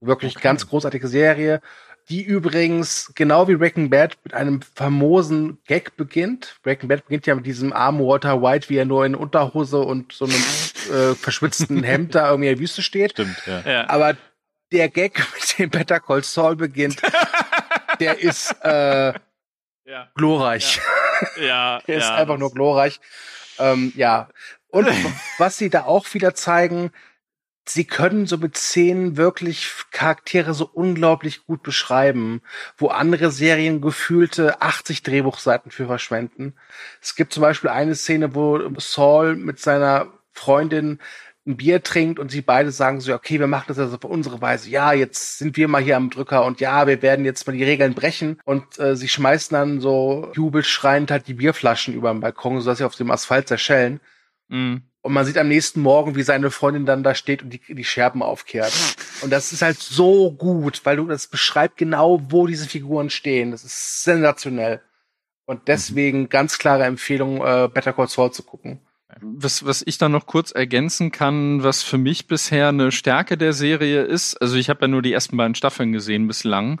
Wirklich 0.00 0.34
Okay. 0.34 0.42
ganz 0.42 0.66
großartige 0.66 1.06
Serie, 1.06 1.60
die 2.08 2.22
übrigens 2.22 3.12
genau 3.14 3.46
wie 3.46 3.54
Breaking 3.54 3.90
Bad 3.90 4.16
mit 4.24 4.34
einem 4.34 4.60
famosen 4.62 5.58
Gag 5.66 5.96
beginnt. 5.96 6.56
Breaking 6.62 6.88
Bad 6.88 7.04
beginnt 7.04 7.26
ja 7.26 7.34
mit 7.36 7.46
diesem 7.46 7.72
armen 7.72 8.00
Walter 8.00 8.42
White, 8.42 8.68
wie 8.70 8.78
er 8.78 8.84
nur 8.86 9.06
in 9.06 9.14
Unterhose 9.14 9.78
und 9.78 10.12
so 10.12 10.24
einem 10.24 10.34
äh, 10.90 11.14
verschwitzten 11.14 11.84
Hemd 11.84 12.14
da 12.16 12.30
irgendwie 12.30 12.48
in 12.48 12.56
der 12.56 12.60
Wüste 12.62 12.82
steht. 12.82 13.12
Stimmt, 13.12 13.40
ja. 13.46 13.60
Ja. 13.60 13.90
Aber 13.90 14.16
der 14.72 14.88
Gag, 14.88 15.18
mit 15.34 15.58
dem 15.58 15.70
Better 15.70 16.00
Call 16.00 16.24
Saul 16.24 16.56
beginnt, 16.56 17.00
der 18.00 18.18
ist 18.18 18.56
äh, 18.64 19.12
ja. 19.84 20.10
glorreich. 20.16 20.80
Ja. 21.40 21.80
Der 21.86 21.98
ist 21.98 22.08
ja, 22.08 22.14
einfach 22.16 22.38
nur 22.38 22.52
glorreich. 22.52 22.98
Ähm, 23.58 23.92
ja. 23.94 24.28
Und 24.72 24.88
was 25.38 25.56
sie 25.56 25.70
da 25.70 25.84
auch 25.84 26.12
wieder 26.14 26.34
zeigen, 26.34 26.90
sie 27.64 27.84
können 27.84 28.26
so 28.26 28.38
mit 28.38 28.56
Szenen 28.56 29.16
wirklich 29.16 29.70
Charaktere 29.92 30.54
so 30.54 30.68
unglaublich 30.72 31.46
gut 31.46 31.62
beschreiben, 31.62 32.42
wo 32.76 32.88
andere 32.88 33.30
Serien 33.30 33.80
gefühlte 33.80 34.60
80 34.60 35.04
Drehbuchseiten 35.04 35.70
für 35.70 35.86
verschwenden. 35.86 36.54
Es 37.00 37.14
gibt 37.14 37.32
zum 37.32 37.42
Beispiel 37.42 37.70
eine 37.70 37.94
Szene, 37.94 38.34
wo 38.34 38.58
Saul 38.78 39.36
mit 39.36 39.60
seiner 39.60 40.08
Freundin 40.32 40.98
ein 41.46 41.56
Bier 41.56 41.82
trinkt 41.82 42.18
und 42.20 42.30
sie 42.30 42.40
beide 42.40 42.70
sagen 42.70 43.00
so, 43.00 43.12
okay, 43.14 43.40
wir 43.40 43.48
machen 43.48 43.64
das 43.68 43.78
also 43.78 43.96
auf 43.96 44.04
unsere 44.04 44.40
Weise. 44.40 44.70
Ja, 44.70 44.92
jetzt 44.92 45.38
sind 45.38 45.56
wir 45.56 45.66
mal 45.66 45.82
hier 45.82 45.96
am 45.96 46.08
Drücker 46.08 46.44
und 46.44 46.60
ja, 46.60 46.86
wir 46.86 47.02
werden 47.02 47.24
jetzt 47.24 47.46
mal 47.46 47.52
die 47.52 47.64
Regeln 47.64 47.94
brechen. 47.94 48.40
Und 48.44 48.78
äh, 48.78 48.96
sie 48.96 49.08
schmeißen 49.08 49.54
dann 49.54 49.80
so 49.80 50.30
jubelschreiend 50.34 51.10
halt 51.10 51.26
die 51.26 51.34
Bierflaschen 51.34 51.94
über 51.94 52.12
den 52.12 52.20
Balkon, 52.20 52.60
sodass 52.60 52.78
sie 52.78 52.84
auf 52.84 52.94
dem 52.94 53.10
Asphalt 53.10 53.48
zerschellen. 53.48 54.00
Mhm. 54.52 54.82
Und 55.00 55.14
man 55.14 55.24
sieht 55.24 55.38
am 55.38 55.48
nächsten 55.48 55.80
Morgen, 55.80 56.14
wie 56.14 56.22
seine 56.22 56.52
Freundin 56.52 56.86
dann 56.86 57.02
da 57.02 57.16
steht 57.16 57.42
und 57.42 57.50
die, 57.50 57.60
die 57.74 57.84
Scherben 57.84 58.22
aufkehrt. 58.22 58.72
Und 59.22 59.30
das 59.30 59.52
ist 59.52 59.62
halt 59.62 59.78
so 59.80 60.30
gut, 60.30 60.82
weil 60.84 60.96
du 60.96 61.06
das 61.08 61.26
beschreibt 61.26 61.76
genau, 61.76 62.20
wo 62.30 62.46
diese 62.46 62.68
Figuren 62.68 63.10
stehen. 63.10 63.50
Das 63.50 63.64
ist 63.64 64.04
sensationell. 64.04 64.80
Und 65.44 65.66
deswegen 65.66 66.28
ganz 66.28 66.58
klare 66.58 66.84
Empfehlung, 66.84 67.38
äh, 67.38 67.68
Better 67.72 67.92
Call 67.92 68.08
Saul 68.08 68.30
zu 68.30 68.44
gucken. 68.44 68.80
Was, 69.20 69.64
was 69.64 69.82
ich 69.84 69.98
dann 69.98 70.12
noch 70.12 70.26
kurz 70.26 70.52
ergänzen 70.52 71.10
kann, 71.10 71.62
was 71.64 71.82
für 71.82 71.98
mich 71.98 72.28
bisher 72.28 72.68
eine 72.68 72.92
Stärke 72.92 73.36
der 73.36 73.52
Serie 73.52 74.02
ist, 74.02 74.36
also 74.36 74.56
ich 74.56 74.70
habe 74.70 74.82
ja 74.82 74.88
nur 74.88 75.02
die 75.02 75.12
ersten 75.12 75.36
beiden 75.36 75.54
Staffeln 75.54 75.92
gesehen 75.92 76.28
bislang. 76.28 76.80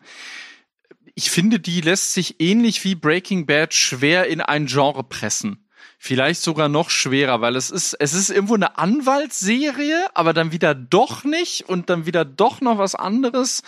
Ich 1.14 1.30
finde, 1.30 1.58
die 1.58 1.80
lässt 1.80 2.14
sich 2.14 2.40
ähnlich 2.40 2.84
wie 2.84 2.94
Breaking 2.94 3.46
Bad 3.46 3.74
schwer 3.74 4.28
in 4.28 4.40
ein 4.40 4.66
Genre 4.66 5.04
pressen. 5.04 5.66
Vielleicht 6.04 6.42
sogar 6.42 6.68
noch 6.68 6.90
schwerer, 6.90 7.42
weil 7.42 7.54
es 7.54 7.70
ist, 7.70 7.94
es 7.94 8.12
ist 8.12 8.28
irgendwo 8.28 8.56
eine 8.56 8.76
Anwaltsserie, 8.76 10.04
aber 10.14 10.32
dann 10.32 10.50
wieder 10.50 10.74
doch 10.74 11.22
nicht 11.22 11.68
und 11.68 11.90
dann 11.90 12.06
wieder 12.06 12.24
doch 12.24 12.60
noch 12.60 12.76
was 12.76 12.96
anderes. 12.96 13.62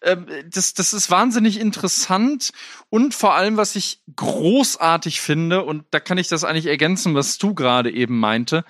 Ähm, 0.00 0.26
Das, 0.50 0.72
das 0.72 0.94
ist 0.94 1.10
wahnsinnig 1.10 1.60
interessant 1.60 2.52
und 2.88 3.12
vor 3.12 3.34
allem, 3.34 3.58
was 3.58 3.76
ich 3.76 4.00
großartig 4.16 5.20
finde, 5.20 5.64
und 5.64 5.84
da 5.90 6.00
kann 6.00 6.16
ich 6.16 6.28
das 6.28 6.44
eigentlich 6.44 6.64
ergänzen, 6.64 7.14
was 7.14 7.36
du 7.36 7.52
gerade 7.52 7.90
eben 7.92 8.18
meinte, 8.18 8.64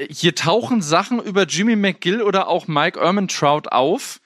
hier 0.00 0.34
tauchen 0.34 0.80
Sachen 0.80 1.22
über 1.22 1.42
Jimmy 1.44 1.76
McGill 1.76 2.22
oder 2.22 2.48
auch 2.48 2.66
Mike 2.66 2.98
Ehrmantraut 2.98 3.68
auf, 3.68 4.22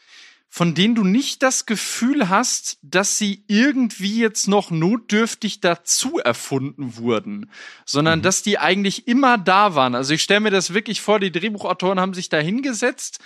von 0.53 0.75
denen 0.75 0.97
du 0.97 1.05
nicht 1.05 1.45
das 1.45 1.65
Gefühl 1.65 2.29
hast, 2.29 2.79
dass 2.83 3.17
sie 3.17 3.45
irgendwie 3.47 4.19
jetzt 4.19 4.49
noch 4.49 4.73
notdürftig 4.73 5.61
dazu 5.61 6.19
erfunden 6.19 6.97
wurden, 6.97 7.49
sondern 7.87 8.21
dass 8.21 8.43
die 8.43 8.59
eigentlich 8.59 9.07
immer 9.07 9.39
da 9.39 9.77
waren. 9.77 9.95
Also 9.95 10.13
ich 10.13 10.23
stelle 10.23 10.41
mir 10.41 10.51
das 10.51 10.75
wirklich 10.75 11.01
vor, 11.01 11.21
die 11.21 11.31
Drehbuchautoren 11.31 12.01
haben 12.01 12.15
sich 12.15 12.29
da 12.31 12.39
hingesetzt, 12.39 13.21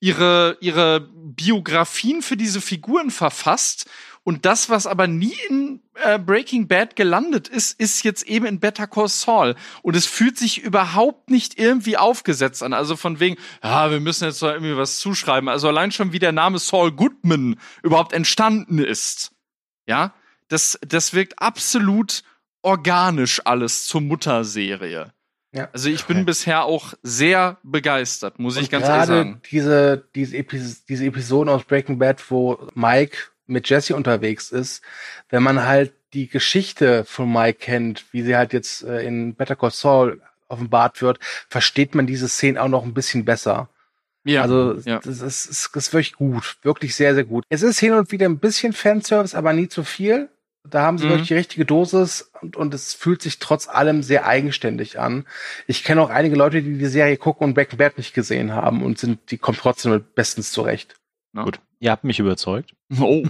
ihre, 0.00 0.56
ihre 0.62 1.00
Biografien 1.00 2.22
für 2.22 2.38
diese 2.38 2.62
Figuren 2.62 3.10
verfasst 3.10 3.84
und 4.22 4.44
das, 4.44 4.68
was 4.68 4.86
aber 4.86 5.06
nie 5.06 5.34
in 5.48 5.80
äh, 5.94 6.18
Breaking 6.18 6.68
Bad 6.68 6.94
gelandet 6.94 7.48
ist, 7.48 7.78
ist 7.80 8.04
jetzt 8.04 8.22
eben 8.24 8.44
in 8.44 8.60
Better 8.60 8.86
Call 8.86 9.08
Saul. 9.08 9.56
Und 9.82 9.96
es 9.96 10.06
fühlt 10.06 10.36
sich 10.36 10.62
überhaupt 10.62 11.30
nicht 11.30 11.58
irgendwie 11.58 11.96
aufgesetzt 11.96 12.62
an. 12.62 12.74
Also 12.74 12.96
von 12.96 13.18
wegen, 13.18 13.36
ja, 13.62 13.90
wir 13.90 14.00
müssen 14.00 14.24
jetzt 14.24 14.42
irgendwie 14.42 14.76
was 14.76 14.98
zuschreiben. 14.98 15.48
Also 15.48 15.68
allein 15.68 15.90
schon, 15.90 16.12
wie 16.12 16.18
der 16.18 16.32
Name 16.32 16.58
Saul 16.58 16.92
Goodman 16.92 17.58
überhaupt 17.82 18.12
entstanden 18.12 18.78
ist. 18.78 19.32
Ja, 19.86 20.12
das, 20.48 20.78
das 20.86 21.14
wirkt 21.14 21.40
absolut 21.40 22.22
organisch 22.62 23.40
alles 23.46 23.86
zur 23.86 24.02
Mutterserie. 24.02 25.12
Ja. 25.52 25.68
Also 25.72 25.88
ich 25.88 26.04
bin 26.04 26.24
bisher 26.26 26.64
auch 26.64 26.94
sehr 27.02 27.58
begeistert, 27.62 28.38
muss 28.38 28.56
ich 28.56 28.64
Und 28.64 28.70
ganz 28.70 28.86
ehrlich 28.86 29.06
gerade 29.06 29.12
sagen. 29.12 29.42
diese, 29.50 30.08
diese, 30.14 30.36
Epis 30.36 30.84
diese 30.84 31.06
Episoden 31.06 31.48
aus 31.48 31.64
Breaking 31.64 31.98
Bad, 31.98 32.22
wo 32.30 32.68
Mike 32.74 33.16
mit 33.50 33.68
Jesse 33.68 33.94
unterwegs 33.96 34.50
ist, 34.50 34.82
wenn 35.28 35.42
man 35.42 35.64
halt 35.66 35.92
die 36.12 36.28
Geschichte 36.28 37.04
von 37.04 37.32
Mike 37.32 37.58
kennt, 37.60 38.04
wie 38.12 38.22
sie 38.22 38.36
halt 38.36 38.52
jetzt 38.52 38.82
äh, 38.82 39.02
in 39.04 39.34
Better 39.34 39.56
Call 39.56 39.70
Saul 39.70 40.20
offenbart 40.48 41.02
wird, 41.02 41.18
versteht 41.48 41.94
man 41.94 42.06
diese 42.06 42.28
Szene 42.28 42.60
auch 42.60 42.68
noch 42.68 42.84
ein 42.84 42.94
bisschen 42.94 43.24
besser. 43.24 43.68
Ja, 44.24 44.42
Also 44.42 44.74
ja. 44.84 44.98
das, 44.98 45.20
ist, 45.20 45.46
ist, 45.46 45.76
ist 45.76 45.92
wirklich 45.92 46.14
gut, 46.14 46.58
wirklich 46.62 46.94
sehr, 46.94 47.14
sehr 47.14 47.24
gut. 47.24 47.44
Es 47.48 47.62
ist 47.62 47.78
hin 47.78 47.92
und 47.92 48.10
wieder 48.12 48.26
ein 48.26 48.38
bisschen 48.38 48.72
Fanservice, 48.72 49.34
aber 49.36 49.52
nie 49.52 49.68
zu 49.68 49.84
viel. 49.84 50.28
Da 50.68 50.82
haben 50.82 50.98
sie 50.98 51.06
Mhm. 51.06 51.10
wirklich 51.10 51.28
die 51.28 51.34
richtige 51.34 51.64
Dosis 51.64 52.30
und, 52.42 52.54
und 52.56 52.74
es 52.74 52.92
fühlt 52.92 53.22
sich 53.22 53.38
trotz 53.38 53.66
allem 53.66 54.02
sehr 54.02 54.26
eigenständig 54.26 54.98
an. 54.98 55.24
Ich 55.66 55.84
kenne 55.84 56.02
auch 56.02 56.10
einige 56.10 56.36
Leute, 56.36 56.60
die 56.60 56.76
die 56.76 56.86
Serie 56.86 57.16
gucken 57.16 57.46
und 57.46 57.54
Breaking 57.54 57.78
Bad 57.78 57.96
nicht 57.96 58.12
gesehen 58.12 58.52
haben 58.52 58.82
und 58.82 58.98
sind, 58.98 59.30
die 59.30 59.38
kommen 59.38 59.56
trotzdem 59.58 60.04
bestens 60.14 60.52
zurecht. 60.52 60.96
Ja. 61.32 61.44
Gut. 61.44 61.60
Ihr 61.82 61.90
habt 61.90 62.04
mich 62.04 62.18
überzeugt. 62.18 62.74
Oh, 63.00 63.24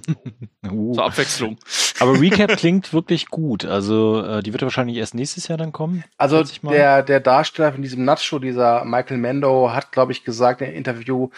Uh. 0.68 0.92
zur 0.94 1.04
Abwechslung. 1.04 1.56
Aber 2.00 2.20
Recap 2.20 2.56
klingt 2.56 2.92
wirklich 2.92 3.28
gut. 3.28 3.64
Also 3.64 4.24
äh, 4.24 4.42
die 4.42 4.52
wird 4.52 4.62
wahrscheinlich 4.62 4.96
erst 4.96 5.14
nächstes 5.14 5.46
Jahr 5.46 5.56
dann 5.56 5.70
kommen. 5.70 6.02
Also 6.18 6.42
der, 6.64 7.04
der 7.04 7.20
Darsteller 7.20 7.72
von 7.72 7.82
diesem 7.82 8.04
Nacho, 8.04 8.40
dieser 8.40 8.84
Michael 8.84 9.18
Mendo, 9.18 9.72
hat, 9.72 9.92
glaube 9.92 10.10
ich, 10.10 10.24
gesagt 10.24 10.62
in 10.62 10.66
einem 10.66 10.76
Interview, 10.76 11.30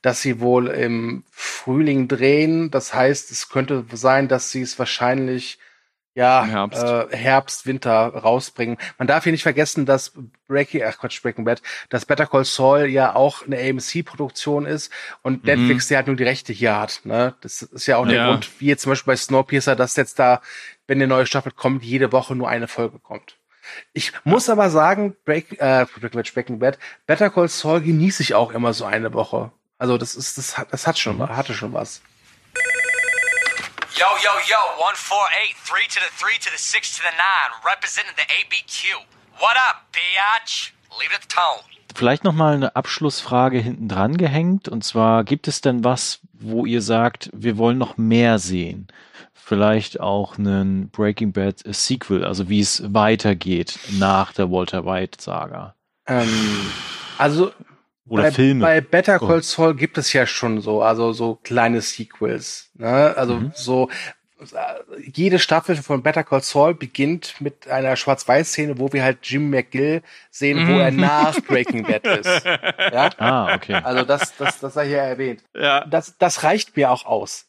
dass 0.00 0.22
sie 0.22 0.38
wohl 0.38 0.68
im 0.68 1.24
Frühling 1.32 2.06
drehen. 2.06 2.70
Das 2.70 2.94
heißt, 2.94 3.32
es 3.32 3.48
könnte 3.48 3.84
sein, 3.92 4.28
dass 4.28 4.52
sie 4.52 4.62
es 4.62 4.78
wahrscheinlich 4.78 5.58
ja, 6.14 6.44
Herbst. 6.44 6.82
Äh, 6.82 7.16
Herbst, 7.16 7.66
Winter 7.66 8.08
rausbringen. 8.08 8.78
Man 8.98 9.06
darf 9.06 9.24
hier 9.24 9.32
nicht 9.32 9.44
vergessen, 9.44 9.86
dass 9.86 10.12
Breaking, 10.48 10.82
ach 10.84 10.98
Quatsch, 10.98 11.22
Breaking 11.22 11.44
Bad, 11.44 11.62
dass 11.88 12.04
Better 12.04 12.26
Call 12.26 12.44
Saul 12.44 12.86
ja 12.86 13.14
auch 13.14 13.46
eine 13.46 13.58
AMC-Produktion 13.58 14.66
ist 14.66 14.92
und 15.22 15.44
Netflix, 15.44 15.88
der 15.88 15.98
halt 15.98 16.08
nur 16.08 16.16
die 16.16 16.24
Rechte 16.24 16.52
hier 16.52 16.78
hat. 16.78 17.00
Ne? 17.04 17.34
Das 17.42 17.62
ist 17.62 17.86
ja 17.86 17.96
auch 17.96 18.06
der 18.06 18.16
Ja. 18.16 18.26
Grund, 18.26 18.50
wie 18.60 18.66
jetzt 18.66 18.82
zum 18.82 18.90
Beispiel 18.90 19.12
bei 19.12 19.16
Snowpiercer, 19.16 19.76
dass 19.76 19.96
jetzt 19.96 20.18
da, 20.18 20.42
wenn 20.86 20.98
eine 20.98 21.06
neue 21.06 21.26
Staffel 21.26 21.52
kommt, 21.52 21.84
jede 21.84 22.10
Woche 22.12 22.34
nur 22.34 22.48
eine 22.48 22.66
Folge 22.66 22.98
kommt. 22.98 23.36
Ich 23.92 24.12
muss 24.24 24.48
aber 24.48 24.68
sagen, 24.70 25.16
Break, 25.24 25.52
äh, 25.60 25.86
Breaking 25.94 26.10
Bad, 26.20 26.34
Breaking 26.34 26.58
Bad, 26.58 26.78
Better 27.06 27.30
Call 27.30 27.48
Saul 27.48 27.80
genieße 27.82 28.22
ich 28.22 28.34
auch 28.34 28.50
immer 28.50 28.72
so 28.72 28.84
eine 28.84 29.14
Woche. 29.14 29.52
Also 29.78 29.96
das 29.96 30.16
ist, 30.16 30.36
das 30.38 30.58
hat, 30.58 30.72
das 30.72 30.86
hat 30.86 30.98
schon, 30.98 31.20
hatte 31.28 31.54
schon 31.54 31.72
was. 31.72 32.02
Yo, 34.00 34.06
yo, 34.24 34.32
yo, 34.48 34.56
148, 34.78 35.54
3 35.58 35.86
to 35.88 36.00
the 36.00 36.10
3 36.16 36.38
to 36.38 36.50
the 36.50 36.56
6 36.56 36.96
to 36.96 37.02
the 37.02 37.10
9, 37.10 37.60
representing 37.66 38.14
the 38.16 38.24
ABQ. 38.32 38.96
What 39.38 39.58
up, 39.58 39.92
biatch? 39.92 40.72
Leave 40.98 41.12
it 41.12 41.28
tone. 41.28 41.62
Vielleicht 41.94 42.24
noch 42.24 42.32
mal 42.32 42.54
eine 42.54 42.74
Abschlussfrage 42.76 43.58
hinten 43.58 43.88
dran 43.88 44.16
gehängt. 44.16 44.70
Und 44.70 44.84
zwar, 44.84 45.24
gibt 45.24 45.48
es 45.48 45.60
denn 45.60 45.84
was, 45.84 46.20
wo 46.32 46.64
ihr 46.64 46.80
sagt, 46.80 47.28
wir 47.34 47.58
wollen 47.58 47.76
noch 47.76 47.98
mehr 47.98 48.38
sehen? 48.38 48.88
Vielleicht 49.34 50.00
auch 50.00 50.38
einen 50.38 50.88
Breaking 50.88 51.34
Bad 51.34 51.58
Sequel, 51.66 52.24
also 52.24 52.48
wie 52.48 52.60
es 52.60 52.82
weitergeht 52.94 53.78
nach 53.98 54.32
der 54.32 54.50
Walter 54.50 54.86
White 54.86 55.20
Saga. 55.20 55.74
Ähm, 56.06 56.72
also 57.18 57.52
Oder 58.10 58.24
bei, 58.24 58.30
Filme. 58.32 58.60
Bei 58.64 58.80
Better 58.82 59.18
Call 59.18 59.38
Oh. 59.38 59.40
Saul 59.40 59.74
gibt 59.74 59.96
es 59.96 60.12
ja 60.12 60.26
schon 60.26 60.60
so, 60.60 60.82
also 60.82 61.12
so 61.12 61.36
kleine 61.42 61.80
Sequels. 61.80 62.70
Ne? 62.74 63.14
Also 63.16 63.36
Mhm. 63.36 63.52
so 63.54 63.88
jede 64.98 65.38
Staffel 65.38 65.76
von 65.76 66.02
Better 66.02 66.24
Call 66.24 66.42
Saul 66.42 66.74
beginnt 66.74 67.34
mit 67.40 67.68
einer 67.68 67.94
Schwarz-Weiß-Szene, 67.96 68.78
wo 68.78 68.90
wir 68.92 69.04
halt 69.04 69.18
Jim 69.22 69.50
McGill 69.50 70.02
sehen, 70.30 70.66
wo 70.66 70.78
er 70.78 70.90
nach 70.92 71.40
Breaking 71.42 71.82
Bad 71.84 72.06
ist. 72.06 72.44
Ja? 72.46 73.10
ah, 73.18 73.54
okay. 73.54 73.74
Also 73.74 74.04
das, 74.04 74.34
das, 74.38 74.58
das 74.58 74.74
sei 74.74 74.88
hier 74.88 74.98
erwähnt. 74.98 75.42
Ja. 75.54 75.84
Das, 75.84 76.16
das 76.18 76.42
reicht 76.42 76.76
mir 76.76 76.90
auch 76.90 77.04
aus. 77.04 77.46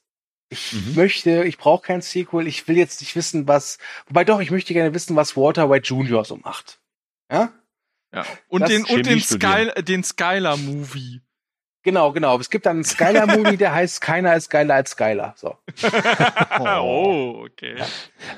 Ich 0.49 0.73
Mhm. 0.73 0.95
möchte, 0.95 1.43
ich 1.45 1.57
brauche 1.57 1.81
kein 1.81 2.01
Sequel. 2.01 2.45
Ich 2.45 2.67
will 2.67 2.75
jetzt 2.77 2.99
nicht 2.99 3.15
wissen, 3.15 3.47
was. 3.47 3.77
Wobei 4.07 4.25
doch, 4.25 4.41
ich 4.41 4.51
möchte 4.51 4.73
gerne 4.73 4.93
wissen, 4.93 5.15
was 5.15 5.37
Walter 5.37 5.69
White 5.69 5.87
Jr. 5.87 6.25
so 6.25 6.35
macht. 6.35 6.77
Ja? 7.31 7.53
Ja. 8.13 8.25
Und 8.47 8.61
Das 8.61 8.69
den, 8.69 8.85
und 8.85 9.05
den. 9.05 9.19
Sky, 9.21 9.71
den 9.83 10.03
Skylar-Movie. 10.03 11.21
Genau, 11.83 12.11
genau. 12.11 12.37
Es 12.39 12.51
gibt 12.51 12.67
dann 12.67 12.77
einen 12.77 12.83
Skylar-Movie, 12.83 13.57
der 13.57 13.73
heißt 13.73 14.01
Keiner 14.01 14.35
ist 14.35 14.49
geiler 14.51 14.75
als 14.75 14.91
Skylar. 14.91 15.33
So. 15.35 15.57
Oh, 16.59 17.45
okay. 17.49 17.75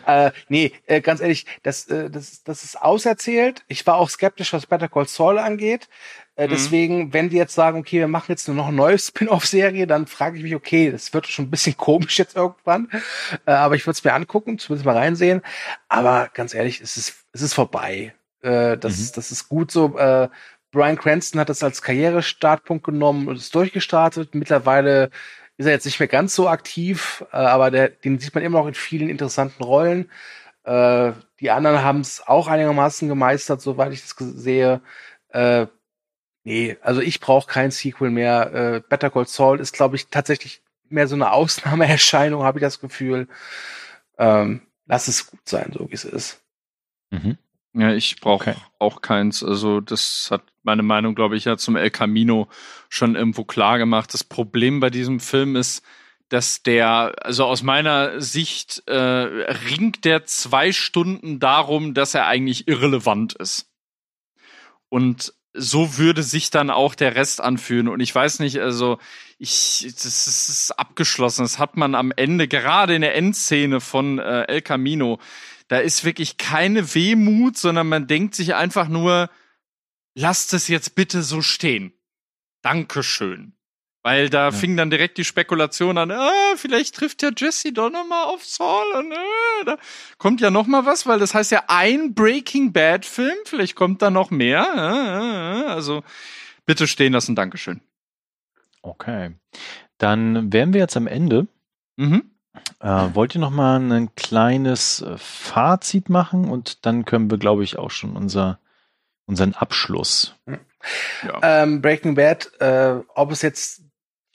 Äh, 0.05 0.31
nee, 0.47 0.71
äh, 0.85 1.01
ganz 1.01 1.19
ehrlich, 1.19 1.45
das, 1.61 1.87
äh, 1.87 2.09
das, 2.09 2.43
das 2.43 2.63
ist 2.63 2.81
auserzählt. 2.81 3.63
Ich 3.67 3.85
war 3.85 3.95
auch 3.97 4.09
skeptisch, 4.09 4.53
was 4.53 4.65
Better 4.65 4.87
Call 4.87 5.07
Saul 5.07 5.39
angeht. 5.39 5.89
Äh, 6.35 6.47
Mhm. 6.47 6.51
deswegen, 6.51 7.13
wenn 7.13 7.29
die 7.29 7.35
jetzt 7.37 7.53
sagen, 7.53 7.77
okay, 7.79 7.99
wir 7.99 8.07
machen 8.07 8.27
jetzt 8.31 8.47
nur 8.47 8.55
noch 8.55 8.67
eine 8.67 8.77
neue 8.77 8.97
Spin-off-Serie, 8.97 9.87
dann 9.87 10.07
frage 10.07 10.37
ich 10.37 10.43
mich, 10.43 10.55
okay, 10.55 10.89
das 10.91 11.13
wird 11.13 11.27
schon 11.27 11.45
ein 11.45 11.51
bisschen 11.51 11.75
komisch 11.75 12.17
jetzt 12.19 12.35
irgendwann. 12.37 12.89
Äh, 13.45 13.51
aber 13.51 13.75
ich 13.75 13.85
würde 13.85 13.97
es 13.97 14.03
mir 14.05 14.13
angucken, 14.13 14.57
zumindest 14.57 14.85
mal 14.85 14.95
reinsehen. 14.97 15.41
Aber 15.89 16.29
ganz 16.33 16.53
ehrlich, 16.53 16.79
es 16.79 16.95
ist, 16.95 17.25
es 17.33 17.41
ist 17.41 17.53
vorbei. 17.53 18.13
Äh, 18.43 18.77
das, 18.77 18.97
Mhm. 18.97 19.11
das 19.15 19.31
ist 19.31 19.49
gut 19.49 19.71
so. 19.71 19.97
Äh, 19.97 20.29
Brian 20.71 20.97
Cranston 20.97 21.39
hat 21.39 21.49
das 21.49 21.63
als 21.63 21.81
Karrierestartpunkt 21.81 22.83
genommen 22.85 23.27
und 23.27 23.35
ist 23.37 23.53
durchgestartet. 23.55 24.35
Mittlerweile 24.35 25.09
ist 25.57 25.65
er 25.67 25.71
jetzt 25.71 25.85
nicht 25.85 25.99
mehr 25.99 26.07
ganz 26.07 26.35
so 26.35 26.49
aktiv, 26.49 27.23
äh, 27.31 27.37
aber 27.37 27.71
der, 27.71 27.89
den 27.89 28.19
sieht 28.19 28.33
man 28.35 28.43
immer 28.43 28.59
noch 28.59 28.67
in 28.67 28.73
vielen 28.73 29.09
interessanten 29.09 29.63
Rollen. 29.63 30.09
Äh, 30.63 31.13
die 31.39 31.51
anderen 31.51 31.83
haben 31.83 31.99
es 32.01 32.21
auch 32.25 32.47
einigermaßen 32.47 33.07
gemeistert, 33.07 33.61
soweit 33.61 33.93
ich 33.93 34.01
das 34.01 34.15
sehe. 34.17 34.81
Äh, 35.29 35.67
nee, 36.43 36.77
also 36.81 37.01
ich 37.01 37.19
brauche 37.19 37.47
kein 37.47 37.71
Sequel 37.71 38.09
mehr. 38.09 38.53
Äh, 38.53 38.81
Better 38.89 39.09
Call 39.11 39.27
Saul 39.27 39.59
ist, 39.59 39.73
glaube 39.73 39.95
ich, 39.95 40.07
tatsächlich 40.07 40.61
mehr 40.89 41.07
so 41.07 41.15
eine 41.15 41.31
Ausnahmeerscheinung, 41.33 42.43
habe 42.43 42.59
ich 42.59 42.63
das 42.63 42.79
Gefühl. 42.79 43.27
Ähm, 44.17 44.61
lass 44.87 45.07
es 45.07 45.27
gut 45.29 45.47
sein, 45.47 45.71
so 45.77 45.89
wie 45.89 45.93
es 45.95 46.05
ist. 46.05 46.41
Mhm. 47.11 47.37
Ja, 47.73 47.91
ich 47.93 48.19
brauche 48.19 48.51
Okay. 48.51 48.55
auch 48.79 49.01
keins. 49.01 49.43
Also 49.43 49.81
das 49.81 50.27
hat 50.29 50.43
meine 50.63 50.83
Meinung, 50.83 51.15
glaube 51.15 51.35
ich, 51.35 51.45
ja 51.45 51.57
zum 51.57 51.75
El 51.75 51.89
Camino 51.89 52.47
schon 52.89 53.15
irgendwo 53.15 53.43
klar 53.43 53.77
gemacht. 53.77 54.13
Das 54.13 54.23
Problem 54.23 54.79
bei 54.79 54.89
diesem 54.89 55.19
Film 55.19 55.55
ist, 55.55 55.83
dass 56.29 56.63
der, 56.63 57.13
also 57.21 57.45
aus 57.45 57.63
meiner 57.63 58.21
Sicht, 58.21 58.83
äh, 58.87 58.93
ringt 58.95 60.05
der 60.05 60.25
zwei 60.25 60.71
Stunden 60.71 61.39
darum, 61.39 61.93
dass 61.93 62.13
er 62.13 62.27
eigentlich 62.27 62.67
irrelevant 62.67 63.33
ist. 63.33 63.69
Und 64.89 65.33
so 65.53 65.97
würde 65.97 66.23
sich 66.23 66.49
dann 66.49 66.69
auch 66.69 66.95
der 66.95 67.15
Rest 67.15 67.41
anfühlen. 67.41 67.87
Und 67.87 67.99
ich 67.99 68.13
weiß 68.13 68.39
nicht, 68.39 68.59
also 68.59 68.97
ich, 69.37 69.85
das 70.01 70.27
ist, 70.27 70.71
abgeschlossen. 70.71 71.43
Das 71.43 71.59
hat 71.59 71.77
man 71.77 71.95
am 71.95 72.11
Ende, 72.15 72.47
gerade 72.47 72.95
in 72.95 73.01
der 73.01 73.15
Endszene 73.15 73.79
von 73.79 74.17
äh, 74.19 74.43
El 74.43 74.61
Camino, 74.61 75.19
da 75.67 75.77
ist 75.77 76.05
wirklich 76.05 76.37
keine 76.37 76.93
Wehmut, 76.93 77.57
sondern 77.57 77.87
man 77.87 78.07
denkt 78.07 78.35
sich 78.35 78.55
einfach 78.55 78.87
nur, 78.87 79.29
lasst 80.15 80.53
es 80.53 80.67
jetzt 80.67 80.95
bitte 80.95 81.21
so 81.23 81.41
stehen. 81.41 81.93
Dankeschön. 82.61 83.53
Weil 84.05 84.29
da 84.29 84.51
fing 84.51 84.75
dann 84.75 84.89
direkt 84.89 85.17
die 85.17 85.23
Spekulation 85.23 85.97
an, 85.97 86.11
ah, 86.11 86.55
vielleicht 86.57 86.93
trifft 86.95 87.21
ja 87.21 87.31
Jesse 87.35 87.71
doch 87.71 87.89
noch 87.89 88.05
mal 88.05 88.25
auf 88.25 88.43
Saul 88.43 88.91
und 88.97 89.13
äh, 89.13 89.65
da 89.65 89.77
kommt 90.17 90.41
ja 90.41 90.51
noch 90.51 90.67
mal 90.67 90.85
was, 90.85 91.07
weil 91.07 91.19
das 91.19 91.33
heißt 91.33 91.51
ja 91.51 91.63
ein 91.67 92.13
Breaking 92.13 92.73
Bad 92.73 93.05
Film, 93.05 93.37
vielleicht 93.45 93.75
kommt 93.75 94.01
da 94.01 94.09
noch 94.09 94.29
mehr. 94.29 94.67
Äh, 94.75 95.61
äh, 95.61 95.67
also 95.67 96.03
bitte 96.65 96.85
stehen 96.85 97.13
lassen, 97.13 97.33
Dankeschön. 97.33 97.79
Okay. 98.81 99.35
Dann 99.97 100.51
wären 100.51 100.73
wir 100.73 100.81
jetzt 100.81 100.97
am 100.97 101.07
Ende. 101.07 101.47
Mhm. 101.95 102.32
Äh, 102.83 103.15
wollt 103.15 103.33
ihr 103.33 103.39
noch 103.39 103.49
mal 103.49 103.79
ein 103.79 104.13
kleines 104.15 105.01
äh, 105.01 105.17
Fazit 105.17 106.09
machen 106.09 106.49
und 106.49 106.85
dann 106.85 107.05
können 107.05 107.31
wir, 107.31 107.37
glaube 107.37 107.63
ich, 107.63 107.79
auch 107.79 107.91
schon 107.91 108.17
unser, 108.17 108.59
unseren 109.25 109.53
Abschluss. 109.53 110.35
Ja. 111.25 111.39
Ähm, 111.63 111.81
Breaking 111.81 112.15
Bad, 112.15 112.51
äh, 112.59 112.95
ob 113.15 113.31
es 113.31 113.41
jetzt 113.41 113.83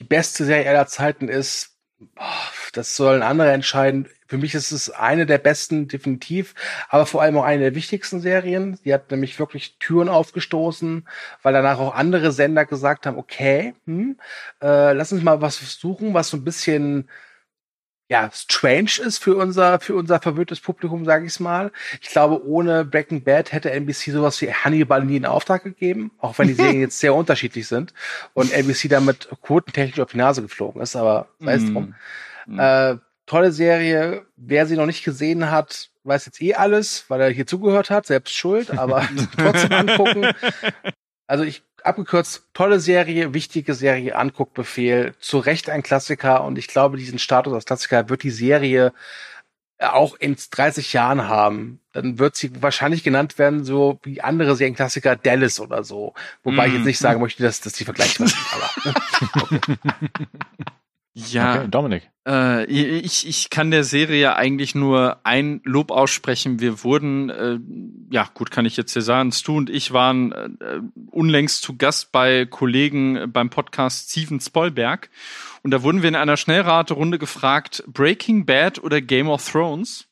die 0.01 0.05
beste 0.05 0.45
Serie 0.45 0.67
aller 0.67 0.87
Zeiten 0.87 1.29
ist, 1.29 1.77
das 2.73 2.95
sollen 2.95 3.21
andere 3.21 3.51
entscheiden. 3.51 4.07
Für 4.25 4.39
mich 4.39 4.55
ist 4.55 4.71
es 4.71 4.89
eine 4.89 5.27
der 5.27 5.37
besten, 5.37 5.87
definitiv, 5.87 6.55
aber 6.87 7.05
vor 7.05 7.21
allem 7.21 7.37
auch 7.37 7.43
eine 7.43 7.61
der 7.61 7.75
wichtigsten 7.75 8.19
Serien. 8.19 8.79
Die 8.83 8.95
hat 8.95 9.11
nämlich 9.11 9.37
wirklich 9.37 9.77
Türen 9.77 10.09
aufgestoßen, 10.09 11.07
weil 11.43 11.53
danach 11.53 11.77
auch 11.77 11.93
andere 11.93 12.31
Sender 12.31 12.65
gesagt 12.65 13.05
haben, 13.05 13.17
okay, 13.19 13.75
hm, 13.85 14.17
äh, 14.59 14.93
lass 14.93 15.11
uns 15.11 15.21
mal 15.21 15.41
was 15.41 15.57
suchen, 15.79 16.15
was 16.15 16.29
so 16.29 16.37
ein 16.37 16.43
bisschen 16.43 17.09
ja, 18.09 18.31
strange 18.33 18.99
ist 19.05 19.19
für 19.19 19.37
unser, 19.37 19.79
für 19.79 19.93
unser 19.93 20.19
verwirrtes 20.19 20.59
Publikum, 20.59 21.05
sage 21.05 21.27
ich 21.27 21.39
mal. 21.39 21.71
Ich 22.01 22.09
glaube, 22.09 22.43
ohne 22.43 22.83
Breaking 22.83 23.23
Bad 23.23 23.51
hätte 23.51 23.69
NBC 23.71 24.11
sowas 24.11 24.41
wie 24.41 24.51
Hannibal 24.51 25.05
nie 25.05 25.17
in 25.17 25.27
Auftrag 25.27 25.63
gegeben, 25.63 26.11
auch 26.17 26.37
wenn 26.39 26.47
die 26.47 26.53
Serien 26.55 26.81
jetzt 26.81 26.99
sehr 26.99 27.13
unterschiedlich 27.13 27.67
sind 27.67 27.93
und 28.33 28.51
NBC 28.51 28.89
damit 28.89 29.29
quotentechnisch 29.43 29.99
auf 29.99 30.11
die 30.11 30.17
Nase 30.17 30.41
geflogen 30.41 30.81
ist, 30.81 30.95
aber 30.95 31.27
sei 31.39 31.53
es 31.53 31.71
drum. 31.71 31.93
Mhm. 32.47 32.59
Äh, 32.59 32.97
tolle 33.27 33.51
Serie. 33.51 34.25
Wer 34.35 34.65
sie 34.65 34.75
noch 34.75 34.87
nicht 34.87 35.03
gesehen 35.03 35.51
hat, 35.51 35.91
weiß 36.03 36.25
jetzt 36.25 36.41
eh 36.41 36.55
alles, 36.55 37.05
weil 37.09 37.21
er 37.21 37.29
hier 37.29 37.45
zugehört 37.45 37.91
hat, 37.91 38.07
selbst 38.07 38.35
schuld, 38.35 38.75
aber 38.75 39.07
trotzdem 39.37 39.71
angucken. 39.71 40.31
Also 41.27 41.43
ich 41.43 41.61
abgekürzt, 41.85 42.43
tolle 42.53 42.79
Serie, 42.79 43.33
wichtige 43.33 43.73
Serie, 43.73 44.15
Anguckbefehl, 44.15 45.13
zu 45.19 45.39
Recht 45.39 45.69
ein 45.69 45.83
Klassiker 45.83 46.43
und 46.43 46.57
ich 46.57 46.67
glaube, 46.67 46.97
diesen 46.97 47.19
Status 47.19 47.53
als 47.53 47.65
Klassiker 47.65 48.09
wird 48.09 48.23
die 48.23 48.31
Serie 48.31 48.93
auch 49.79 50.15
in 50.19 50.35
30 50.35 50.93
Jahren 50.93 51.27
haben. 51.27 51.79
Dann 51.93 52.19
wird 52.19 52.35
sie 52.35 52.61
wahrscheinlich 52.61 53.03
genannt 53.03 53.37
werden, 53.37 53.63
so 53.63 53.99
wie 54.03 54.21
andere 54.21 54.55
Serienklassiker 54.55 55.15
Dallas 55.15 55.59
oder 55.59 55.83
so. 55.83 56.13
Wobei 56.43 56.67
ich 56.67 56.73
jetzt 56.73 56.85
nicht 56.85 56.99
sagen 56.99 57.21
möchte, 57.21 57.43
dass, 57.43 57.61
dass 57.61 57.73
die 57.73 57.85
vergleichbar 57.85 58.27
sind. 58.27 58.39
Aber 58.51 59.49
Ja, 61.27 61.59
Okay, 61.59 61.67
Dominik. 61.69 62.09
Äh, 62.27 62.65
ich, 62.65 63.27
ich 63.27 63.49
kann 63.49 63.71
der 63.71 63.83
Serie 63.83 64.35
eigentlich 64.35 64.75
nur 64.75 65.19
ein 65.23 65.61
Lob 65.63 65.89
aussprechen. 65.89 66.59
Wir 66.59 66.83
wurden, 66.83 67.29
äh, 67.29 67.59
ja 68.11 68.29
gut, 68.33 68.51
kann 68.51 68.65
ich 68.65 68.77
jetzt 68.77 68.93
hier 68.93 69.01
sagen, 69.01 69.31
Stu 69.31 69.57
und 69.57 69.69
ich 69.69 69.93
waren 69.93 70.31
äh, 70.31 70.81
unlängst 71.09 71.63
zu 71.63 71.77
Gast 71.77 72.11
bei 72.11 72.45
Kollegen 72.45 73.15
äh, 73.15 73.27
beim 73.27 73.49
Podcast 73.49 74.11
Steven 74.11 74.39
Spoilberg. 74.39 75.09
Und 75.63 75.71
da 75.71 75.81
wurden 75.81 76.01
wir 76.01 76.09
in 76.09 76.15
einer 76.15 76.37
Schnellraterunde 76.37 77.17
gefragt, 77.17 77.83
Breaking 77.87 78.45
Bad 78.45 78.83
oder 78.83 79.01
Game 79.01 79.29
of 79.29 79.49
Thrones? 79.49 80.08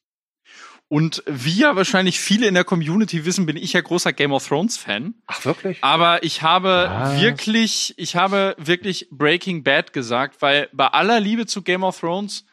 Und 0.89 1.21
wie 1.25 1.59
ja 1.59 1.75
wahrscheinlich 1.75 2.19
viele 2.19 2.47
in 2.47 2.53
der 2.53 2.63
Community 2.63 3.25
wissen, 3.25 3.45
bin 3.45 3.57
ich 3.57 3.73
ja 3.73 3.81
großer 3.81 4.13
Game 4.13 4.31
of 4.31 4.47
Thrones 4.47 4.77
Fan. 4.77 5.15
ach 5.27 5.43
wirklich? 5.43 5.83
Aber 5.83 6.23
ich 6.23 6.41
habe 6.43 6.87
Was? 6.89 7.21
wirklich, 7.21 7.93
ich 7.97 8.15
habe 8.15 8.55
wirklich 8.57 9.07
Breaking 9.11 9.63
Bad 9.63 9.91
gesagt, 9.91 10.41
weil 10.41 10.69
bei 10.71 10.87
aller 10.87 11.19
Liebe 11.19 11.45
zu 11.45 11.61
Game 11.61 11.83
of 11.83 11.99
Thrones, 11.99 12.45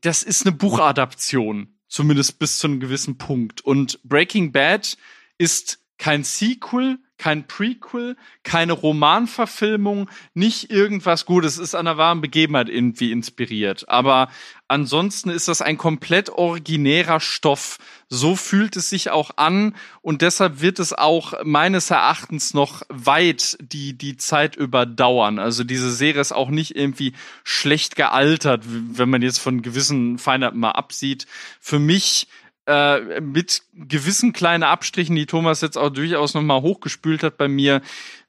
das 0.00 0.24
ist 0.24 0.44
eine 0.44 0.56
Buchadaption, 0.56 1.78
zumindest 1.86 2.40
bis 2.40 2.58
zu 2.58 2.66
einem 2.66 2.80
gewissen 2.80 3.16
Punkt. 3.16 3.60
Und 3.60 4.00
Breaking 4.02 4.50
Bad 4.50 4.96
ist 5.38 5.78
kein 5.98 6.24
Sequel, 6.24 6.98
kein 7.16 7.46
Prequel, 7.46 8.16
keine 8.42 8.72
Romanverfilmung, 8.72 10.10
nicht 10.34 10.70
irgendwas 10.70 11.26
Gutes. 11.26 11.54
Es 11.54 11.60
ist 11.60 11.74
an 11.76 11.86
einer 11.86 11.96
wahren 11.96 12.20
Begebenheit 12.20 12.68
irgendwie 12.68 13.12
inspiriert. 13.12 13.88
Aber 13.88 14.28
ansonsten 14.72 15.30
ist 15.30 15.48
das 15.48 15.62
ein 15.62 15.76
komplett 15.76 16.30
originärer 16.30 17.20
Stoff. 17.20 17.78
So 18.08 18.36
fühlt 18.36 18.74
es 18.76 18.90
sich 18.90 19.10
auch 19.10 19.32
an 19.36 19.76
und 20.00 20.22
deshalb 20.22 20.60
wird 20.60 20.78
es 20.78 20.92
auch 20.92 21.34
meines 21.44 21.90
Erachtens 21.90 22.54
noch 22.54 22.82
weit 22.88 23.56
die, 23.60 23.96
die 23.96 24.16
Zeit 24.16 24.56
überdauern. 24.56 25.38
Also 25.38 25.62
diese 25.62 25.92
Serie 25.92 26.20
ist 26.20 26.32
auch 26.32 26.48
nicht 26.48 26.74
irgendwie 26.74 27.12
schlecht 27.44 27.96
gealtert, 27.96 28.64
wenn 28.66 29.10
man 29.10 29.22
jetzt 29.22 29.38
von 29.38 29.62
gewissen 29.62 30.18
Feinheiten 30.18 30.58
mal 30.58 30.72
absieht. 30.72 31.26
Für 31.60 31.78
mich 31.78 32.26
äh, 32.66 33.20
mit 33.20 33.62
gewissen 33.74 34.32
kleinen 34.32 34.62
Abstrichen, 34.62 35.16
die 35.16 35.26
Thomas 35.26 35.60
jetzt 35.60 35.76
auch 35.76 35.90
durchaus 35.90 36.34
noch 36.34 36.42
mal 36.42 36.62
hochgespült 36.62 37.22
hat 37.22 37.36
bei 37.36 37.48
mir, 37.48 37.82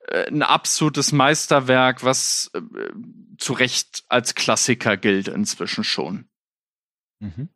äh, 0.07 0.27
ein 0.27 0.43
absolutes 0.43 1.11
Meisterwerk, 1.11 2.03
was 2.03 2.51
äh, 2.53 2.61
zu 3.37 3.53
Recht 3.53 4.03
als 4.09 4.35
Klassiker 4.35 4.97
gilt 4.97 5.27
inzwischen 5.27 5.83
schon. 5.83 6.25
Mhm. 7.23 7.49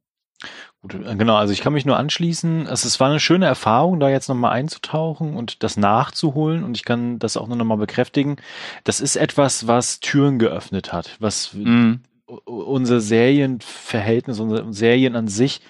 Gut, 0.82 0.94
äh, 0.94 1.16
genau, 1.16 1.36
also 1.36 1.52
ich 1.52 1.62
kann 1.62 1.74
mich 1.74 1.86
nur 1.86 1.98
anschließen. 1.98 2.68
Es, 2.68 2.86
es 2.86 3.00
war 3.00 3.10
eine 3.10 3.20
schöne 3.20 3.46
Erfahrung, 3.46 4.00
da 4.00 4.10
jetzt 4.10 4.30
nochmal 4.30 4.52
einzutauchen 4.54 5.36
und 5.36 5.64
das 5.64 5.78
nachzuholen. 5.78 6.64
Und 6.64 6.78
ich 6.78 6.86
kann 6.86 7.20
das 7.20 7.38
auch 7.38 7.48
nur 7.48 7.58
nochmal 7.58 7.78
bekräftigen. 7.78 8.38
Das 8.84 9.00
ist 9.02 9.16
etwas, 9.16 9.68
was 9.68 10.00
Türen 10.00 10.38
geöffnet 10.40 10.94
hat, 10.94 11.18
was 11.20 11.54
Mhm. 11.54 12.02
unser 12.46 13.00
Serienverhältnis, 13.00 14.40
unsere 14.40 14.72
Serien 14.74 15.16
an 15.16 15.28
sich 15.28 15.62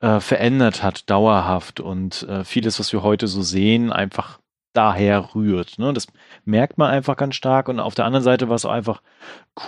äh, 0.00 0.18
verändert 0.20 0.82
hat, 0.82 1.08
dauerhaft. 1.10 1.78
Und 1.80 2.22
äh, 2.24 2.42
vieles, 2.44 2.80
was 2.80 2.92
wir 2.92 3.02
heute 3.02 3.28
so 3.28 3.42
sehen, 3.42 3.92
einfach 3.92 4.40
daher 4.72 5.34
rührt. 5.34 5.78
Ne? 5.78 5.92
Das 5.92 6.06
merkt 6.44 6.78
man 6.78 6.90
einfach 6.90 7.16
ganz 7.16 7.34
stark. 7.36 7.68
Und 7.68 7.80
auf 7.80 7.94
der 7.94 8.04
anderen 8.06 8.24
Seite 8.24 8.48
war 8.48 8.56
es 8.56 8.64
auch 8.64 8.72
einfach 8.72 9.02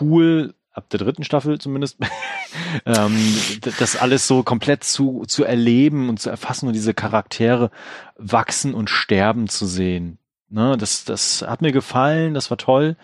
cool, 0.00 0.54
ab 0.78 0.88
der 0.90 0.98
dritten 0.98 1.24
Staffel 1.24 1.58
zumindest, 1.58 1.98
ähm, 2.86 3.16
das 3.78 3.96
alles 3.96 4.26
so 4.26 4.42
komplett 4.42 4.84
zu, 4.84 5.24
zu 5.26 5.44
erleben 5.44 6.08
und 6.08 6.18
zu 6.18 6.30
erfassen 6.30 6.66
und 6.66 6.72
diese 6.72 6.94
Charaktere 6.94 7.70
wachsen 8.16 8.74
und 8.74 8.88
sterben 8.88 9.48
zu 9.48 9.66
sehen. 9.66 10.18
Ne? 10.48 10.76
Das, 10.78 11.04
das 11.04 11.44
hat 11.46 11.62
mir 11.62 11.72
gefallen, 11.72 12.34
das 12.34 12.50
war 12.50 12.56
toll. 12.56 12.96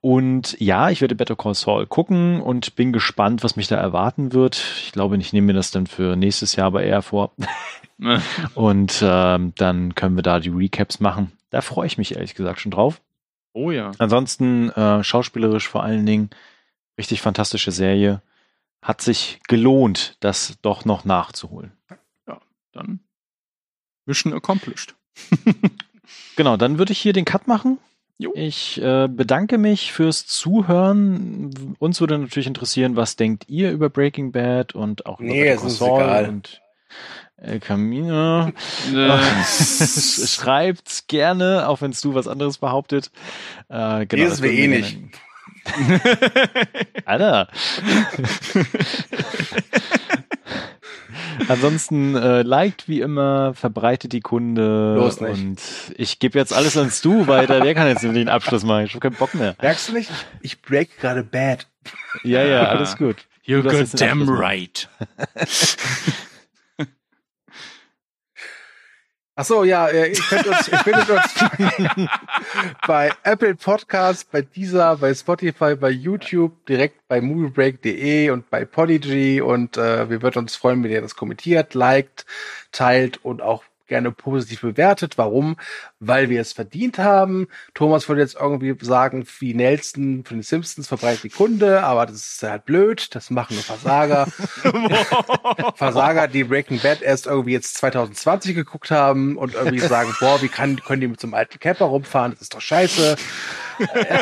Und 0.00 0.60
ja, 0.60 0.90
ich 0.90 1.00
werde 1.00 1.14
Better 1.14 1.34
Call 1.34 1.54
Saul 1.54 1.86
gucken 1.86 2.42
und 2.42 2.76
bin 2.76 2.92
gespannt, 2.92 3.42
was 3.42 3.56
mich 3.56 3.68
da 3.68 3.76
erwarten 3.76 4.34
wird. 4.34 4.62
Ich 4.84 4.92
glaube, 4.92 5.16
ich 5.16 5.32
nehme 5.32 5.46
mir 5.46 5.52
das 5.54 5.70
dann 5.70 5.86
für 5.86 6.14
nächstes 6.14 6.56
Jahr 6.56 6.66
aber 6.66 6.82
eher 6.82 7.00
vor. 7.00 7.32
Und 8.54 9.02
ähm, 9.02 9.52
dann 9.56 9.94
können 9.94 10.16
wir 10.16 10.22
da 10.22 10.40
die 10.40 10.50
Recaps 10.50 11.00
machen. 11.00 11.32
Da 11.50 11.62
freue 11.62 11.86
ich 11.86 11.96
mich 11.96 12.16
ehrlich 12.16 12.34
gesagt 12.34 12.60
schon 12.60 12.72
drauf. 12.72 13.00
Oh 13.54 13.70
ja. 13.70 13.92
Ansonsten 13.98 14.68
äh, 14.70 15.02
schauspielerisch 15.02 15.68
vor 15.68 15.84
allen 15.84 16.04
Dingen 16.04 16.30
richtig 16.98 17.20
fantastische 17.20 17.70
Serie. 17.72 18.22
Hat 18.82 19.00
sich 19.00 19.40
gelohnt, 19.48 20.16
das 20.20 20.56
doch 20.62 20.84
noch 20.84 21.04
nachzuholen. 21.04 21.72
Dann 22.72 23.00
Mission 24.06 24.32
accomplished. 24.34 24.94
Genau, 26.36 26.56
dann 26.58 26.78
würde 26.78 26.92
ich 26.92 26.98
hier 27.00 27.12
den 27.14 27.24
Cut 27.24 27.46
machen. 27.46 27.78
Jo. 28.18 28.32
Ich 28.34 28.80
äh, 28.82 29.08
bedanke 29.08 29.56
mich 29.56 29.92
fürs 29.92 30.26
Zuhören. 30.26 31.76
Uns 31.78 31.98
würde 32.00 32.18
natürlich 32.18 32.46
interessieren, 32.46 32.94
was 32.96 33.16
denkt 33.16 33.48
ihr 33.48 33.70
über 33.72 33.88
Breaking 33.88 34.32
Bad 34.32 34.74
und 34.74 35.06
auch 35.06 35.18
über 35.20 35.30
Nee, 35.30 35.56
Saul 35.56 36.02
egal. 36.02 36.28
und 36.28 36.60
El 37.36 37.60
Camino. 37.60 38.52
Äh, 38.94 39.18
Schreibt 40.26 41.08
gerne, 41.08 41.68
auch 41.68 41.80
wenn 41.80 41.92
es 41.92 42.00
du 42.02 42.14
was 42.14 42.28
anderes 42.28 42.58
behauptet. 42.58 43.10
Äh, 43.68 44.04
genau, 44.06 44.24
Lesen 44.24 44.30
das 44.30 44.42
wir 44.42 44.50
eh 44.50 44.68
gerne- 44.68 45.10
Alter. 47.04 47.48
Ansonsten 51.48 52.14
äh, 52.16 52.42
liked 52.42 52.88
wie 52.88 53.00
immer, 53.00 53.54
verbreitet 53.54 54.12
die 54.12 54.20
Kunde 54.20 54.94
Los 54.94 55.20
nicht. 55.20 55.30
und 55.30 55.58
ich 55.96 56.18
gebe 56.18 56.38
jetzt 56.38 56.52
alles 56.52 56.76
ans 56.76 57.02
Du 57.02 57.26
weiter. 57.26 57.60
Der 57.60 57.74
kann 57.74 57.88
jetzt 57.88 58.02
nämlich 58.02 58.22
den 58.22 58.28
Abschluss 58.28 58.64
machen. 58.64 58.84
Ich 58.84 58.94
habe 58.94 59.00
keinen 59.00 59.18
Bock 59.18 59.34
mehr. 59.34 59.56
Merkst 59.60 59.88
du 59.88 59.92
nicht? 59.94 60.10
Ich 60.40 60.62
break 60.62 60.98
gerade 61.00 61.22
bad. 61.22 61.66
Ja, 62.22 62.42
ja, 62.44 62.64
alles 62.64 62.96
gut. 62.96 63.16
you 63.44 63.58
Du 63.58 63.64
darfst 63.64 63.80
jetzt 63.80 64.00
den 64.00 64.18
goddamn 64.18 64.28
right. 64.36 64.88
Ach 69.36 69.44
so, 69.44 69.64
ja, 69.64 69.88
äh, 69.88 70.10
ihr 70.10 70.20
könnt 70.28 70.46
uns, 70.46 70.68
ihr 70.68 70.78
findet 70.78 71.10
uns 71.10 72.08
bei 72.86 73.10
Apple 73.24 73.56
Podcasts, 73.56 74.24
bei 74.24 74.42
Deezer, 74.42 74.96
bei 74.96 75.12
Spotify, 75.12 75.74
bei 75.74 75.90
YouTube, 75.90 76.64
direkt 76.66 77.08
bei 77.08 77.20
moviebreak.de 77.20 78.30
und 78.30 78.48
bei 78.48 78.64
Podigy. 78.64 79.40
Und 79.40 79.76
äh, 79.76 80.08
wir 80.08 80.22
würden 80.22 80.38
uns 80.38 80.54
freuen, 80.54 80.84
wenn 80.84 80.92
ihr 80.92 81.02
das 81.02 81.16
kommentiert, 81.16 81.74
liked, 81.74 82.26
teilt 82.70 83.24
und 83.24 83.42
auch 83.42 83.64
gerne 83.86 84.10
positiv 84.12 84.62
bewertet. 84.62 85.18
Warum? 85.18 85.56
Weil 86.00 86.30
wir 86.30 86.40
es 86.40 86.52
verdient 86.52 86.98
haben. 86.98 87.48
Thomas 87.74 88.08
würde 88.08 88.22
jetzt 88.22 88.36
irgendwie 88.36 88.74
sagen, 88.84 89.26
wie 89.38 89.54
Nelson 89.54 90.24
von 90.24 90.38
den 90.38 90.42
Simpsons 90.42 90.88
verbreitet 90.88 91.24
die 91.24 91.28
Kunde, 91.30 91.82
aber 91.82 92.06
das 92.06 92.16
ist 92.16 92.42
halt 92.42 92.64
blöd. 92.64 93.14
Das 93.14 93.30
machen 93.30 93.54
nur 93.54 93.62
Versager. 93.62 94.26
Versager, 95.76 96.28
die 96.28 96.44
Breaking 96.44 96.80
Bad 96.80 97.02
erst 97.02 97.26
irgendwie 97.26 97.52
jetzt 97.52 97.76
2020 97.76 98.54
geguckt 98.54 98.90
haben 98.90 99.36
und 99.36 99.54
irgendwie 99.54 99.80
sagen, 99.80 100.14
boah, 100.20 100.40
wie 100.42 100.48
kann, 100.48 100.76
können 100.76 101.00
die 101.00 101.08
mit 101.08 101.20
so 101.20 101.26
einem 101.26 101.34
alten 101.34 101.58
Camper 101.58 101.86
rumfahren? 101.86 102.32
Das 102.32 102.42
ist 102.42 102.54
doch 102.54 102.60
scheiße. 102.60 103.16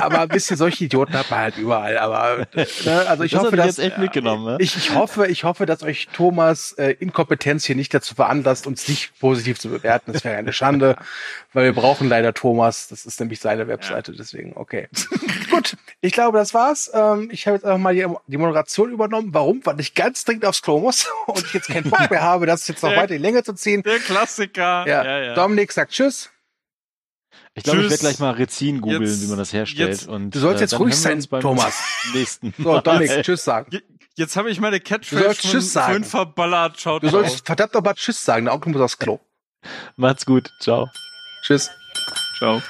Aber 0.00 0.20
ein 0.20 0.28
bisschen 0.28 0.56
solche 0.56 0.84
Idioten 0.84 1.14
hat 1.14 1.30
man 1.30 1.40
halt 1.40 1.58
überall. 1.58 1.98
Aber 1.98 2.46
ne, 2.54 3.06
also 3.08 3.24
ich 3.24 3.32
das 3.32 3.42
hoffe, 3.42 3.56
dass 3.56 3.66
jetzt 3.66 3.78
echt 3.78 3.98
mitgenommen. 3.98 4.44
Ne? 4.44 4.56
ich, 4.60 4.76
ich 4.76 4.94
hoffe, 4.94 5.26
ich 5.26 5.44
hoffe, 5.44 5.66
dass 5.66 5.82
euch 5.82 6.08
Thomas 6.12 6.72
äh, 6.72 6.92
Inkompetenz 6.98 7.64
hier 7.64 7.76
nicht 7.76 7.92
dazu 7.94 8.14
veranlasst, 8.14 8.66
uns 8.66 8.88
nicht 8.88 9.18
positiv 9.20 9.58
zu 9.58 9.68
bewerten. 9.68 10.12
Das 10.12 10.24
wäre 10.24 10.36
eine 10.36 10.52
Schande, 10.52 10.96
weil 11.52 11.64
wir 11.64 11.72
brauchen 11.74 12.08
leider 12.08 12.34
Thomas. 12.34 12.88
Das 12.88 13.06
ist 13.06 13.20
nämlich 13.20 13.40
seine 13.40 13.68
Webseite. 13.68 14.12
Deswegen, 14.12 14.52
okay. 14.56 14.88
Gut, 15.50 15.76
ich 16.00 16.12
glaube, 16.12 16.38
das 16.38 16.54
war's. 16.54 16.90
Ähm, 16.94 17.28
ich 17.32 17.46
habe 17.46 17.56
jetzt 17.56 17.64
einfach 17.64 17.78
mal 17.78 17.94
die, 17.94 18.06
die 18.26 18.36
Moderation 18.36 18.90
übernommen. 18.90 19.28
Warum? 19.32 19.60
Weil 19.64 19.78
ich 19.80 19.94
ganz 19.94 20.24
dringend 20.24 20.46
aufs 20.46 20.62
Klo 20.62 20.80
muss 20.80 21.06
und 21.26 21.44
ich 21.44 21.54
jetzt 21.54 21.68
keinen 21.68 21.90
Bock 21.90 22.10
mehr 22.10 22.22
habe, 22.22 22.46
das 22.46 22.66
jetzt 22.68 22.82
noch 22.82 22.90
weiter 22.90 23.14
in 23.14 23.22
die 23.22 23.28
Länge 23.28 23.42
zu 23.42 23.54
ziehen. 23.54 23.82
Der 23.82 23.98
Klassiker. 23.98 24.86
Ja, 24.86 25.34
Dominik 25.34 25.72
sagt 25.72 25.92
Tschüss. 25.92 26.30
Ich 27.54 27.64
glaube, 27.64 27.80
ich 27.82 27.90
werde 27.90 28.00
gleich 28.00 28.18
mal 28.18 28.30
Rezin 28.32 28.80
googeln, 28.80 29.02
Jetzt- 29.02 29.22
wie 29.22 29.26
man 29.26 29.38
das 29.38 29.52
herstellt. 29.52 29.88
jetzt- 29.90 30.08
und, 30.08 30.30
Du 30.34 30.38
sollst 30.38 30.60
äh, 30.60 30.64
jetzt 30.64 30.72
dann 30.72 30.80
ruhig 30.82 30.94
sein, 30.96 31.20
Thomas. 31.40 31.74
Nächsten 32.14 32.54
So. 32.58 32.80
Dominik, 32.80 33.22
Tschüss 33.22 33.44
sagen. 33.44 33.68
Je- 33.70 33.82
Jetzt 34.14 34.36
habe 34.36 34.50
ich 34.50 34.60
meine 34.60 34.78
Catchphrase 34.78 35.60
sagen. 35.62 35.86
vorhin 35.86 36.04
verballert. 36.04 36.78
Schaut 36.78 37.02
Du 37.02 37.08
drauf. 37.08 37.26
sollst 37.26 37.46
verdammt 37.46 37.72
nochmal 37.74 37.94
Tschüss 37.94 38.22
sagen. 38.22 38.44
Der 38.44 38.54
Onkel 38.54 38.72
muss 38.72 38.82
aufs 38.82 38.98
Klo. 38.98 39.20
Macht's 39.96 40.26
gut. 40.26 40.50
Ciao. 40.60 40.88
Tschüss. 41.42 41.70
Ciao. 42.38 42.60